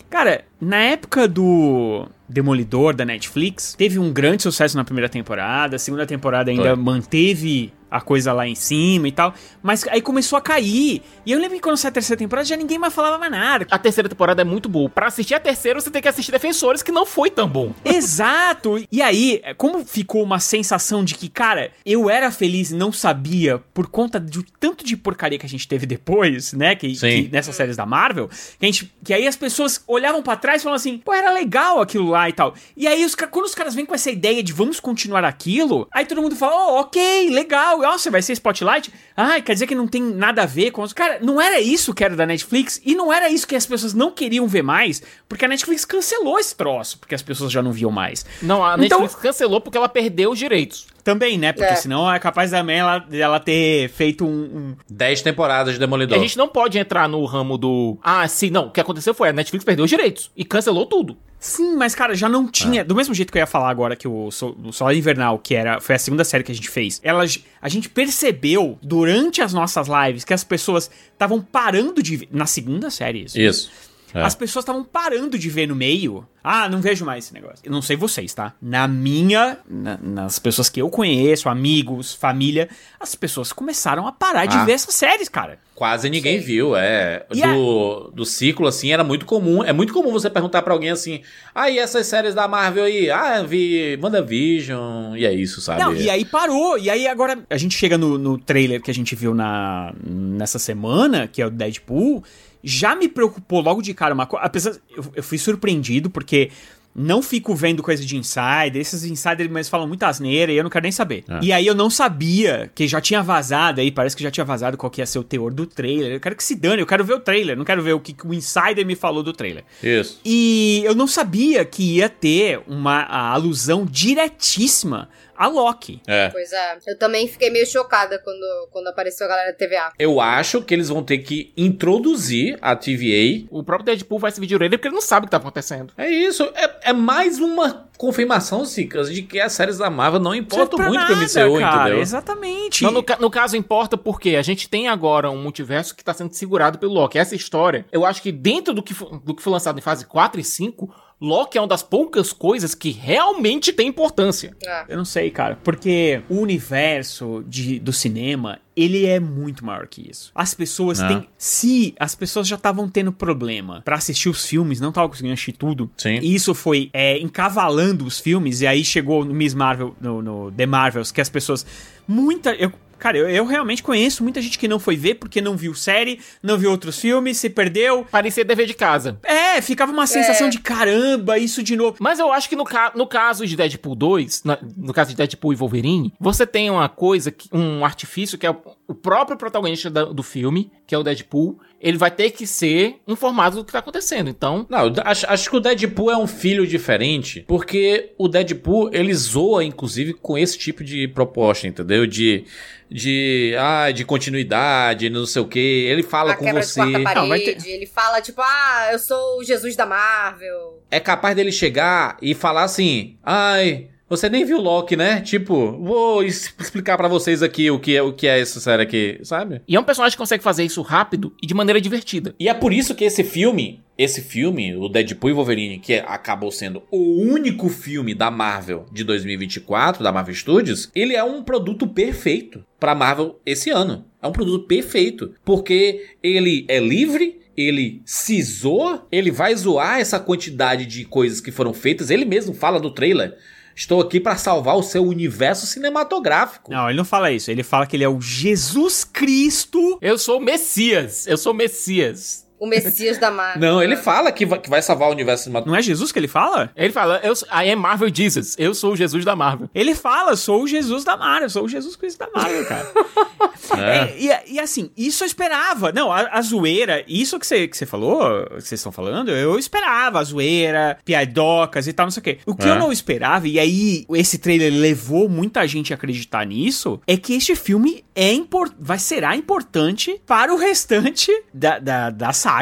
Cara, 0.10 0.46
na 0.62 0.78
época 0.78 1.28
do 1.28 2.08
Demolidor 2.30 2.96
da 2.96 3.04
Netflix, 3.04 3.74
teve 3.74 3.98
um 3.98 4.14
grande 4.14 4.44
sucesso 4.44 4.78
na 4.78 4.84
primeira 4.84 5.10
temporada, 5.10 5.76
a 5.76 5.80
segunda 5.80 6.06
temporada 6.06 6.52
ainda 6.52 6.76
Foi. 6.76 6.84
manteve 6.84 7.74
a 7.94 8.02
coisa 8.02 8.34
lá 8.34 8.48
em 8.48 8.56
cima 8.56 9.08
e 9.08 9.12
tal, 9.12 9.36
mas 9.62 9.88
aí 9.88 10.02
começou 10.02 10.36
a 10.36 10.42
cair. 10.42 11.04
E 11.24 11.32
eu 11.32 11.40
lembro 11.40 11.56
que 11.56 11.62
quando 11.62 11.78
saiu 11.78 11.90
a 11.90 11.94
terceira 11.94 12.18
temporada 12.18 12.48
já 12.48 12.58
ninguém 12.58 12.80
mais 12.80 12.92
falava 12.92 13.20
mais 13.20 13.32
nada. 13.32 13.68
A 13.70 13.78
terceira 13.78 14.10
temporada 14.10 14.42
é 14.42 14.46
muito 14.46 14.68
boa. 14.68 14.90
Pra 14.90 15.08
assistir 15.08 15.36
a 15.36 15.40
terceira, 15.40 15.80
você 15.80 15.92
tem 15.92 16.02
que 16.02 16.08
assistir 16.08 16.32
Defensores, 16.32 16.82
que 16.82 16.92
não 16.92 17.06
foi 17.06 17.30
tão 17.30 17.48
bom. 17.48 17.72
Exato! 17.86 18.84
E 18.92 19.00
aí, 19.00 19.44
como 19.58 19.86
ficou 19.86 20.24
uma 20.24 20.40
sensação 20.40 21.06
de 21.06 21.14
que, 21.14 21.30
cara, 21.30 21.72
eu 21.86 22.10
era 22.10 22.32
feliz 22.32 22.72
e 22.72 22.76
não 22.76 22.92
sabia 22.92 23.62
por 23.74 23.88
conta 23.88 24.20
do 24.20 24.44
tanto 24.60 24.84
de 24.84 24.98
porcaria 24.98 25.38
que 25.38 25.46
a 25.46 25.50
gente 25.50 25.68
teve 25.68 25.86
depois, 25.86 26.54
né? 26.54 26.76
Que, 26.76 26.96
que 26.96 27.30
nessas 27.32 27.56
séries 27.56 27.78
da 27.78 27.86
Marvel, 27.86 28.28
que, 28.28 28.66
a 28.66 28.66
gente, 28.66 28.92
que 29.04 29.14
aí 29.14 29.28
as 29.28 29.36
pessoas 29.36 29.84
olhavam 29.88 30.24
pra 30.24 30.36
trás 30.36 30.62
e 30.62 30.64
falavam 30.64 30.78
assim, 30.78 30.98
pô, 30.98 31.14
era 31.14 31.32
legal 31.32 31.80
aquilo 31.80 32.10
lá 32.10 32.28
e 32.28 32.34
tal. 32.34 32.56
E 32.76 32.88
aí, 32.88 33.06
os, 33.06 33.14
quando 33.14 33.46
os 33.46 33.54
caras 33.54 33.76
vêm 33.76 33.86
com 33.86 33.94
essa 33.94 34.10
ideia 34.10 34.42
de 34.42 34.52
vamos 34.52 34.80
continuar 34.80 35.24
aquilo, 35.24 35.88
aí 35.94 36.06
todo 36.08 36.22
mundo 36.22 36.36
fala, 36.36 36.56
oh, 36.56 36.80
ok, 36.80 37.30
legal, 37.30 37.83
nossa, 37.84 38.10
vai 38.10 38.22
ser 38.22 38.34
Spotlight. 38.34 38.92
Ai, 39.16 39.42
quer 39.42 39.54
dizer 39.54 39.68
que 39.68 39.76
não 39.76 39.88
tem 39.88 40.02
nada 40.02 40.44
a 40.44 40.46
ver 40.46 40.72
com 40.72 40.82
os. 40.82 40.94
Cara, 40.94 41.20
não 41.22 41.40
era 41.40 41.60
isso 41.62 41.94
que 41.94 42.04
era 42.04 42.16
da 42.16 42.26
Netflix 42.26 42.82
e 42.84 42.96
não 42.96 43.12
era 43.14 43.30
isso 43.30 43.46
que 43.48 43.56
as 43.56 43.66
pessoas 43.66 43.94
não 43.94 44.10
queriam 44.12 44.48
ver 44.48 44.64
mais, 44.64 45.02
porque 45.28 45.46
a 45.46 45.48
Netflix 45.48 45.86
cancelou 45.86 46.40
esse 46.40 46.56
troço, 46.56 46.98
porque 46.98 47.14
as 47.14 47.22
pessoas 47.22 47.52
já 47.52 47.62
não 47.62 47.72
viam 47.72 47.92
mais. 47.92 48.26
Não, 48.42 48.64
a 48.66 48.74
Então- 48.76 49.00
Netflix 49.02 49.16
cancelou 49.16 49.62
porque 49.62 49.78
ela 49.78 49.90
perdeu 49.90 50.32
os 50.32 50.40
direitos. 50.40 50.88
Também, 51.04 51.38
né? 51.38 51.52
Porque 51.52 51.68
É. 51.74 51.76
senão 51.76 52.10
é 52.12 52.18
capaz 52.18 52.50
também 52.52 52.78
ela, 52.80 53.06
ela 53.12 53.38
ter 53.38 53.90
feito 53.90 54.26
um, 54.26 54.30
um- 54.30 54.76
10 54.90 55.22
temporadas 55.22 55.74
de 55.74 55.78
E 55.78 55.80
Demolidor. 55.80 56.18
a 56.18 56.22
gente 56.22 56.38
não 56.38 56.48
pode 56.48 56.80
entrar 56.80 57.10
no 57.10 57.26
ramo 57.26 57.58
do. 57.58 57.98
Ah, 58.02 58.26
sim, 58.28 58.50
não. 58.50 58.68
O 58.68 58.72
que 58.72 58.80
aconteceu 58.80 59.14
foi 59.14 59.28
a 59.28 59.34
Netflix 59.34 59.66
perdeu 59.66 59.84
os 59.84 59.90
direitos 59.90 60.32
e 60.36 60.46
cancelou 60.46 60.86
tudo. 60.86 61.18
Sim, 61.44 61.76
mas 61.76 61.94
cara, 61.94 62.16
já 62.16 62.30
não 62.30 62.48
tinha. 62.50 62.80
É. 62.82 62.84
Do 62.86 62.96
mesmo 62.96 63.14
jeito 63.14 63.30
que 63.32 63.38
eu 63.38 63.42
ia 63.42 63.46
falar 63.46 63.70
agora 63.70 63.98
que 63.98 64.08
o, 64.08 64.32
Sol- 64.32 64.56
o 64.64 64.72
Solar 64.72 64.96
Invernal, 64.96 65.38
que 65.38 65.54
era, 65.54 65.82
foi 65.82 65.94
a 65.96 66.00
segunda 66.00 66.24
série 66.24 66.42
que 66.42 66.52
a 66.54 66.56
gente 66.56 66.70
fez, 66.70 67.02
ela, 67.04 67.26
a 67.62 67.68
gente 67.70 67.90
percebeu 67.90 68.80
durante 68.82 69.42
as 69.42 69.52
nossas 69.54 69.88
lives 69.90 70.24
que 70.24 70.34
as 70.34 70.44
pessoas 70.44 70.90
estavam 71.12 71.42
parando 71.42 72.02
de. 72.02 72.30
Na 72.32 72.46
segunda 72.46 72.90
série, 72.90 73.26
isso. 73.26 73.38
Isso. 73.38 73.70
É. 74.14 74.22
As 74.22 74.36
pessoas 74.36 74.64
estavam 74.64 74.84
parando 74.84 75.38
de 75.40 75.50
ver 75.50 75.68
no 75.68 75.76
meio. 75.76 76.26
Ah, 76.44 76.68
não 76.70 76.82
vejo 76.82 77.04
mais 77.06 77.26
esse 77.26 77.34
negócio. 77.34 77.60
Eu 77.64 77.72
não 77.72 77.82
sei 77.82 77.96
vocês, 77.96 78.34
tá? 78.34 78.54
Na 78.62 78.88
minha. 78.88 79.58
na- 79.68 79.98
nas 80.02 80.38
pessoas 80.40 80.70
que 80.70 80.82
eu 80.82 80.90
conheço, 80.90 81.50
amigos, 81.50 82.14
família, 82.14 82.70
as 83.00 83.16
pessoas 83.16 83.52
começaram 83.54 84.06
a 84.08 84.12
parar 84.12 84.46
de 84.46 84.56
Ah. 84.58 84.66
ver 84.66 84.74
essas 84.74 84.94
séries, 84.94 85.30
cara. 85.30 85.58
Quase 85.74 86.10
ninguém 86.10 86.40
viu, 86.40 86.76
é. 86.76 87.26
E 87.34 87.42
Do, 87.42 88.12
do 88.14 88.26
ciclo, 88.26 88.68
assim, 88.68 88.92
era 88.92 89.04
muito 89.04 89.26
comum. 89.26 89.64
É 89.64 89.74
muito 89.74 89.92
comum 89.94 90.12
você 90.12 90.30
perguntar 90.30 90.62
pra 90.62 90.74
alguém 90.74 90.92
assim: 90.92 91.22
Ah, 91.56 91.70
e 91.70 91.80
essas 91.80 92.06
séries 92.06 92.36
da 92.36 92.48
Marvel 92.48 92.84
aí? 92.84 93.10
Ah, 93.10 93.40
eu 93.40 93.48
vi 93.48 93.98
WandaVision, 94.02 95.16
e 95.18 95.26
é 95.26 95.34
isso, 95.34 95.62
sabe? 95.62 95.82
Não, 95.82 95.96
e 95.96 96.10
aí 96.10 96.26
parou. 96.26 96.78
E 96.78 96.90
aí 96.90 97.08
agora 97.08 97.40
a 97.50 97.58
gente 97.58 97.76
chega 97.78 97.98
no, 97.98 98.18
no 98.18 98.38
trailer 98.38 98.82
que 98.82 98.92
a 98.92 98.94
gente 98.94 99.16
viu 99.16 99.34
na, 99.34 99.94
nessa 100.06 100.60
semana, 100.60 101.28
que 101.28 101.42
é 101.42 101.46
o 101.46 101.50
Deadpool. 101.50 102.24
Já 102.64 102.96
me 102.96 103.08
preocupou 103.08 103.62
logo 103.62 103.82
de 103.82 103.94
cara 103.94 104.14
uma 104.14 104.26
coisa. 104.26 104.46
Apesar. 104.46 104.72
Eu, 104.96 105.06
eu 105.16 105.24
fui 105.24 105.38
surpreendido, 105.38 106.10
porque. 106.10 106.50
Não 106.96 107.24
fico 107.24 107.56
vendo 107.56 107.82
coisa 107.82 108.06
de 108.06 108.16
insider, 108.16 108.76
esses 108.76 109.04
insiders 109.04 109.50
mas 109.50 109.68
falam 109.68 109.88
muita 109.88 110.08
asneira 110.08 110.52
e 110.52 110.58
eu 110.58 110.62
não 110.62 110.70
quero 110.70 110.84
nem 110.84 110.92
saber. 110.92 111.24
É. 111.28 111.40
E 111.42 111.52
aí 111.52 111.66
eu 111.66 111.74
não 111.74 111.90
sabia 111.90 112.72
que 112.76 112.88
já 112.88 113.02
tinha 113.02 113.24
vazado 113.24 113.82
aí, 113.82 113.92
parece 113.92 114.16
que 114.16 114.22
já 114.22 114.30
tinha 114.30 114.46
vazado 114.46 114.78
qual 114.78 114.92
que 114.92 115.02
ia 115.02 115.06
ser 115.08 115.18
o 115.18 115.24
teor 115.24 115.52
do 115.52 115.66
trailer. 115.66 116.12
Eu 116.14 116.20
quero 116.20 116.36
que 116.36 116.44
se 116.44 116.54
dane, 116.54 116.84
eu 116.84 116.86
quero 116.86 117.04
ver 117.04 117.16
o 117.16 117.20
trailer, 117.20 117.58
não 117.58 117.66
quero 117.66 117.82
ver 117.82 117.94
o 117.94 118.00
que 118.00 118.16
o 118.24 118.32
insider 118.32 118.86
me 118.86 118.94
falou 118.94 119.24
do 119.24 119.34
trailer. 119.34 119.64
Isso. 119.82 120.22
E 120.24 120.84
eu 120.86 120.94
não 120.94 121.08
sabia 121.08 121.66
que 121.66 121.96
ia 121.96 122.08
ter 122.08 122.62
uma 122.68 123.02
alusão 123.06 123.88
diretíssima 123.90 125.10
a 125.36 125.48
Loki. 125.48 126.02
É. 126.08 126.30
Pois 126.30 126.52
é. 126.52 126.78
Eu 126.88 126.98
também 126.98 127.28
fiquei 127.28 127.50
meio 127.50 127.66
chocada 127.66 128.20
quando, 128.20 128.68
quando 128.72 128.88
apareceu 128.88 129.26
a 129.26 129.30
galera 129.30 129.52
da 129.52 129.58
TVA. 129.58 129.92
Eu 129.98 130.20
acho 130.20 130.62
que 130.62 130.74
eles 130.74 130.90
vão 130.90 131.04
ter 131.04 131.20
que 131.20 131.52
introduzir 131.56 132.58
a 132.62 132.76
TVA. 132.76 133.48
O 133.50 133.64
próprio 133.64 133.86
Deadpool 133.86 134.20
vai 134.20 134.32
se 134.32 134.40
vir 134.40 134.48
de 134.48 134.56
orelha 134.56 134.78
porque 134.78 134.88
ele 134.88 134.96
não 134.96 135.02
sabe 135.02 135.26
o 135.26 135.28
que 135.28 135.32
tá 135.32 135.38
acontecendo. 135.38 135.94
É 135.98 136.10
isso. 136.10 136.44
É, 136.56 136.90
é 136.90 136.94
mais 136.94 137.40
uma 137.40 137.90
confirmação, 137.98 138.66
Cicas, 138.66 139.14
de 139.14 139.22
que 139.22 139.40
as 139.40 139.54
séries 139.54 139.78
da 139.78 139.90
Marvel 139.90 140.20
não 140.20 140.36
importam 140.36 140.78
Serve 140.78 140.92
muito 140.92 141.06
pro 141.06 141.16
nada, 141.16 141.46
MCU, 141.46 141.60
cara, 141.60 141.82
entendeu? 141.82 142.02
Exatamente. 142.02 142.84
Não, 142.84 142.92
no, 142.92 143.06
no 143.20 143.32
caso 143.32 143.56
importa 143.56 143.98
porque 143.98 144.36
a 144.36 144.42
gente 144.42 144.68
tem 144.68 144.88
agora 144.88 145.30
um 145.30 145.42
multiverso 145.42 145.96
que 145.96 146.04
tá 146.04 146.14
sendo 146.14 146.34
segurado 146.34 146.78
pelo 146.78 146.94
Loki. 146.94 147.18
Essa 147.18 147.36
história, 147.36 147.86
eu 147.92 148.06
acho 148.06 148.22
que 148.22 148.32
dentro 148.32 148.74
do 148.74 148.84
que, 148.84 148.94
do 149.24 149.36
que 149.36 149.42
foi 149.42 149.54
lançado 149.54 149.78
em 149.78 149.82
fase 149.82 150.06
4 150.06 150.40
e 150.40 150.44
5, 150.44 150.94
Loki 151.24 151.58
é 151.58 151.62
uma 151.62 151.68
das 151.68 151.82
poucas 151.82 152.34
coisas 152.34 152.76
que 152.76 152.92
realmente 152.92 153.72
tem 153.72 153.88
importância. 153.88 154.56
É. 154.62 154.86
Eu 154.90 154.98
não 154.98 155.06
sei, 155.06 155.32
cara, 155.32 155.58
porque 155.64 156.22
o 156.30 156.36
universo 156.40 157.44
de, 157.48 157.80
do 157.80 157.94
cinema, 157.94 158.60
ele 158.76 159.06
é 159.06 159.20
muito 159.20 159.66
maior 159.66 159.88
que 159.88 160.10
isso. 160.10 160.32
As 160.36 160.54
pessoas 160.54 161.00
É. 161.00 161.08
têm... 161.08 161.28
Se 161.38 161.96
as 162.00 162.14
pessoas 162.14 162.48
já 162.48 162.56
estavam 162.56 162.90
tendo 162.90 163.12
problema 163.12 163.82
pra 163.86 163.96
assistir 163.96 164.28
os 164.28 164.46
filmes, 164.46 164.82
não 164.82 164.90
estavam 164.90 165.10
conseguindo 165.10 165.34
assistir 165.34 165.54
tudo, 165.54 165.90
Sim. 165.98 166.20
e 166.22 166.36
isso 166.36 166.54
foi 166.54 166.90
é, 166.92 167.18
encavalando 167.20 168.06
os 168.06 168.20
filmes, 168.20 168.62
e 168.62 168.68
aí 168.68 168.84
chegou 168.84 169.24
no 169.24 169.34
Miss 169.34 169.54
Marvel, 169.54 169.96
no, 170.02 170.22
no 170.22 170.52
The 170.52 170.66
Marvels, 170.66 171.12
que 171.12 171.22
as 171.22 171.30
pessoas... 171.30 171.66
Muita... 172.08 172.54
Eu, 172.56 172.72
cara, 173.04 173.18
eu, 173.18 173.30
eu 173.30 173.46
realmente 173.46 173.84
conheço 173.84 174.24
muita 174.24 174.42
gente 174.42 174.58
que 174.58 174.68
não 174.68 174.80
foi 174.80 174.96
ver 174.96 175.16
porque 175.16 175.42
não 175.42 175.58
viu 175.58 175.76
série, 175.76 176.20
não 176.42 176.58
viu 176.58 176.72
outros 176.72 176.98
filmes, 176.98 177.38
se 177.38 177.50
perdeu. 177.50 178.06
Parecia 178.10 178.46
dever 178.46 178.66
de 178.66 178.74
casa. 178.74 179.20
É, 179.24 179.62
ficava 179.62 179.92
uma 179.92 180.08
sensação 180.08 180.48
É. 180.48 180.50
de 180.50 180.60
caramba, 180.60 181.38
isso 181.38 181.62
de 181.62 181.76
novo. 181.76 181.98
Mas 182.00 182.18
eu 182.20 182.32
acho 182.32 182.48
que 182.48 182.56
no, 182.56 182.64
ca- 182.64 182.94
no 182.96 183.06
caso 183.06 183.46
de 183.46 183.56
Deadpool 183.56 183.96
2, 183.96 184.44
na- 184.46 184.58
no 184.78 184.94
caso 184.94 185.10
de 185.10 185.16
Deadpool 185.18 185.52
e 185.54 185.56
Wolverine, 185.56 186.14
você 186.20 186.46
tem 186.48 186.70
uma 186.70 186.88
coisa, 186.88 187.30
que- 187.32 187.50
um 187.52 187.84
artifício 187.84 188.38
que 188.38 188.46
é 188.48 188.52
o, 188.52 188.58
o 188.88 188.96
próprio 188.96 189.38
protagonista 189.38 189.90
da- 189.90 190.06
do 190.06 190.24
filme, 190.24 190.72
que 190.88 190.96
é 190.96 190.98
o 190.98 191.04
Deadpool, 191.04 191.60
ele 191.84 191.98
vai 191.98 192.10
ter 192.10 192.32
que 192.32 192.48
ser 192.48 192.96
informado 193.06 193.58
do 193.58 193.66
que 193.66 193.74
tá 193.74 193.80
acontecendo. 193.80 194.30
Então, 194.30 194.66
Não, 194.70 194.94
acho, 195.04 195.30
acho 195.30 195.50
que 195.50 195.58
o 195.58 195.60
Deadpool 195.60 196.10
é 196.10 196.18
um 196.18 196.26
filho 196.26 196.66
diferente, 196.66 197.44
porque 197.46 198.14
o 198.18 198.30
Deadpool, 198.30 198.90
ele 198.94 199.14
zoa, 199.14 199.66
inclusive, 199.66 200.14
com 200.14 200.38
esse 200.38 200.58
tipo 200.58 200.82
de 200.82 201.10
proposta, 201.10 201.68
entendeu? 201.68 202.08
De, 202.08 202.46
de, 202.90 203.54
ah, 203.60 203.92
de 203.92 204.06
continuidade, 204.06 205.10
não 205.10 205.26
sei 205.26 205.42
o 205.42 205.48
quê. 205.48 205.88
Ele 205.90 206.04
fala 206.04 206.32
a 206.32 206.36
com 206.38 206.54
você. 206.54 206.80
de 206.80 206.92
Não, 206.92 207.28
vai 207.28 207.40
parede. 207.40 207.70
Ele 207.70 207.86
fala, 207.86 208.22
tipo, 208.22 208.42
ah, 208.42 208.90
eu 208.94 209.00
sou 209.00 209.40
o 209.40 209.44
Jesus 209.44 209.76
da 209.76 209.86
Marvel. 209.86 210.82
É 210.90 211.02
capaz 211.02 211.36
dele 211.36 211.52
chegar 211.52 212.18
e 212.22 212.34
falar 212.34 212.64
assim, 212.64 213.18
ai... 213.22 213.90
Você 214.14 214.30
nem 214.30 214.46
viu 214.46 214.62
Loki, 214.62 214.96
né? 214.96 215.22
Tipo, 215.22 215.72
vou 215.72 216.24
explicar 216.24 216.98
pra 216.98 217.08
vocês 217.08 217.42
aqui 217.42 217.72
o 217.72 217.80
que 217.80 217.96
é 217.96 218.02
o 218.04 218.14
que 218.14 218.28
é 218.28 218.40
essa 218.40 218.60
série 218.60 218.84
aqui, 218.84 219.20
sabe? 219.24 219.64
e 219.68 219.76
é 219.76 219.80
um 219.80 219.84
personagem 219.84 220.16
que 220.16 220.22
consegue 220.22 220.44
fazer 220.44 220.64
isso 220.64 220.84
rápido 220.84 221.34
e 221.42 221.48
de 221.48 221.54
maneira 221.56 221.82
divertida. 221.82 222.36
E 222.40 222.48
é 222.48 222.54
por 222.54 222.72
isso 222.72 222.94
que 222.94 223.04
esse 223.04 223.24
filme, 223.24 223.82
esse 223.98 224.22
filme, 224.22 224.76
o 224.76 224.88
Deadpool 224.88 225.32
e 225.32 225.34
Wolverine, 225.34 225.80
que 225.80 225.96
acabou 225.96 226.52
sendo 226.52 226.84
o 226.92 227.22
único 227.24 227.70
filme 227.70 228.14
da 228.14 228.30
Marvel 228.30 228.86
de 228.92 229.04
2024, 229.04 230.04
da 230.04 230.12
Marvel 230.12 230.36
Studios, 230.36 230.92
ele 230.94 231.16
é 231.16 231.24
um 231.24 231.42
produto 231.42 231.88
perfeito 231.88 232.64
pra 232.80 232.94
Marvel 232.94 233.40
esse 233.44 233.72
ano. 233.72 234.06
É 234.22 234.28
um 234.28 234.32
produto 234.32 234.68
perfeito, 234.68 235.34
porque 235.44 236.06
ele 236.22 236.66
é 236.68 236.80
livre, 236.80 237.42
ele 237.58 238.04
se 238.06 238.42
zoa, 238.44 239.08
ele 239.12 239.32
vai 239.32 239.56
zoar 239.56 240.00
essa 240.00 240.20
quantidade 240.20 240.86
de 240.86 241.04
coisas 241.04 241.42
que 241.42 241.52
foram 241.52 241.74
feitas. 241.74 242.12
Ele 242.12 242.26
mesmo 242.26 242.54
fala 242.54 242.80
no 242.80 242.92
trailer. 242.92 243.36
Estou 243.76 244.02
aqui 244.02 244.20
para 244.20 244.38
salvar 244.38 244.76
o 244.76 244.84
seu 244.84 245.04
universo 245.04 245.66
cinematográfico. 245.66 246.72
Não, 246.72 246.88
ele 246.90 246.98
não 246.98 247.06
fala 247.06 247.32
isso. 247.32 247.50
Ele 247.50 247.64
fala 247.64 247.88
que 247.88 247.96
ele 247.96 248.04
é 248.04 248.10
o 248.10 248.22
Jesus 248.22 249.04
Cristo. 249.04 249.98
Eu 250.02 250.18
sou 250.18 250.38
o 250.38 250.42
Messias. 250.42 251.26
Eu 251.28 251.38
sou 251.38 251.54
o 251.54 251.56
Messias. 251.56 252.48
O 252.60 252.68
Messias 252.68 253.18
da 253.18 253.30
Marvel. 253.32 253.62
Não, 253.62 253.82
ele 253.84 253.96
fala 253.96 254.32
que 254.32 254.46
vai, 254.46 254.60
que 254.60 254.70
vai 254.70 254.82
salvar 254.82 255.10
o 255.10 255.12
universo 255.12 255.44
cinematográfico. 255.46 255.72
Não 255.72 255.80
é 255.80 255.82
Jesus 255.82 256.12
que 256.12 256.20
ele 256.20 256.28
fala? 256.28 256.72
Ele 256.76 256.94
fala, 256.94 257.20
eu, 257.24 257.34
I 257.52 257.72
am 257.72 257.76
Marvel 257.82 258.10
Jesus. 258.14 258.56
Eu 258.58 258.74
sou 258.74 258.94
o 258.94 258.96
Jesus 258.96 259.26
da 259.26 259.36
Marvel. 259.36 259.70
Ele 259.74 259.94
fala, 259.96 260.36
sou 260.36 260.64
o 260.64 260.68
Jesus 260.68 261.04
da 261.04 261.18
Marvel, 261.18 261.50
sou 261.50 261.66
o 261.66 261.70
Jesus 261.70 261.96
Cristo 261.96 262.20
da 262.20 262.30
Marvel, 262.34 262.66
cara. 262.66 262.92
É, 263.78 264.14
e, 264.20 264.54
e 264.56 264.60
assim, 264.60 264.92
isso 264.96 265.24
eu 265.24 265.26
esperava. 265.28 265.92
Não, 265.92 266.12
a, 266.12 266.38
a 266.38 266.42
zoeira, 266.42 267.04
isso 267.08 267.40
que 267.40 267.48
você 267.48 267.68
que 267.68 267.76
você 267.78 267.86
falou, 267.86 268.46
que 268.48 268.62
vocês 268.62 268.74
estão 268.74 268.92
falando, 268.92 269.32
eu 269.32 269.58
esperava. 269.58 270.20
A 270.20 270.24
zoeira, 270.24 270.98
piadocas 271.04 271.88
e 271.88 271.94
tal, 271.94 272.06
não 272.06 272.12
sei 272.12 272.20
o 272.20 272.24
quê. 272.24 272.38
O 272.46 272.54
que 272.56 272.68
É. 272.68 272.72
eu 272.72 272.76
não 272.76 272.92
esperava, 272.92 273.48
e 273.48 273.58
aí 273.60 274.06
esse 274.12 274.38
trailer 274.38 274.72
levou 274.72 275.28
muita 275.30 275.66
gente 275.68 275.94
a 275.94 275.96
acreditar 275.96 276.46
nisso, 276.46 277.00
é 277.08 277.16
que 277.18 277.34
este 277.34 277.56
filme 277.56 278.04
é 278.14 278.32
impor 278.34 278.70
vai 278.80 279.00
será 279.00 279.36
importante 279.36 280.22
para 280.28 280.54
o 280.54 280.58
restante 280.58 281.32
da, 281.54 281.80
da, 281.80 282.10
da 282.10 282.34
saga 282.34 282.53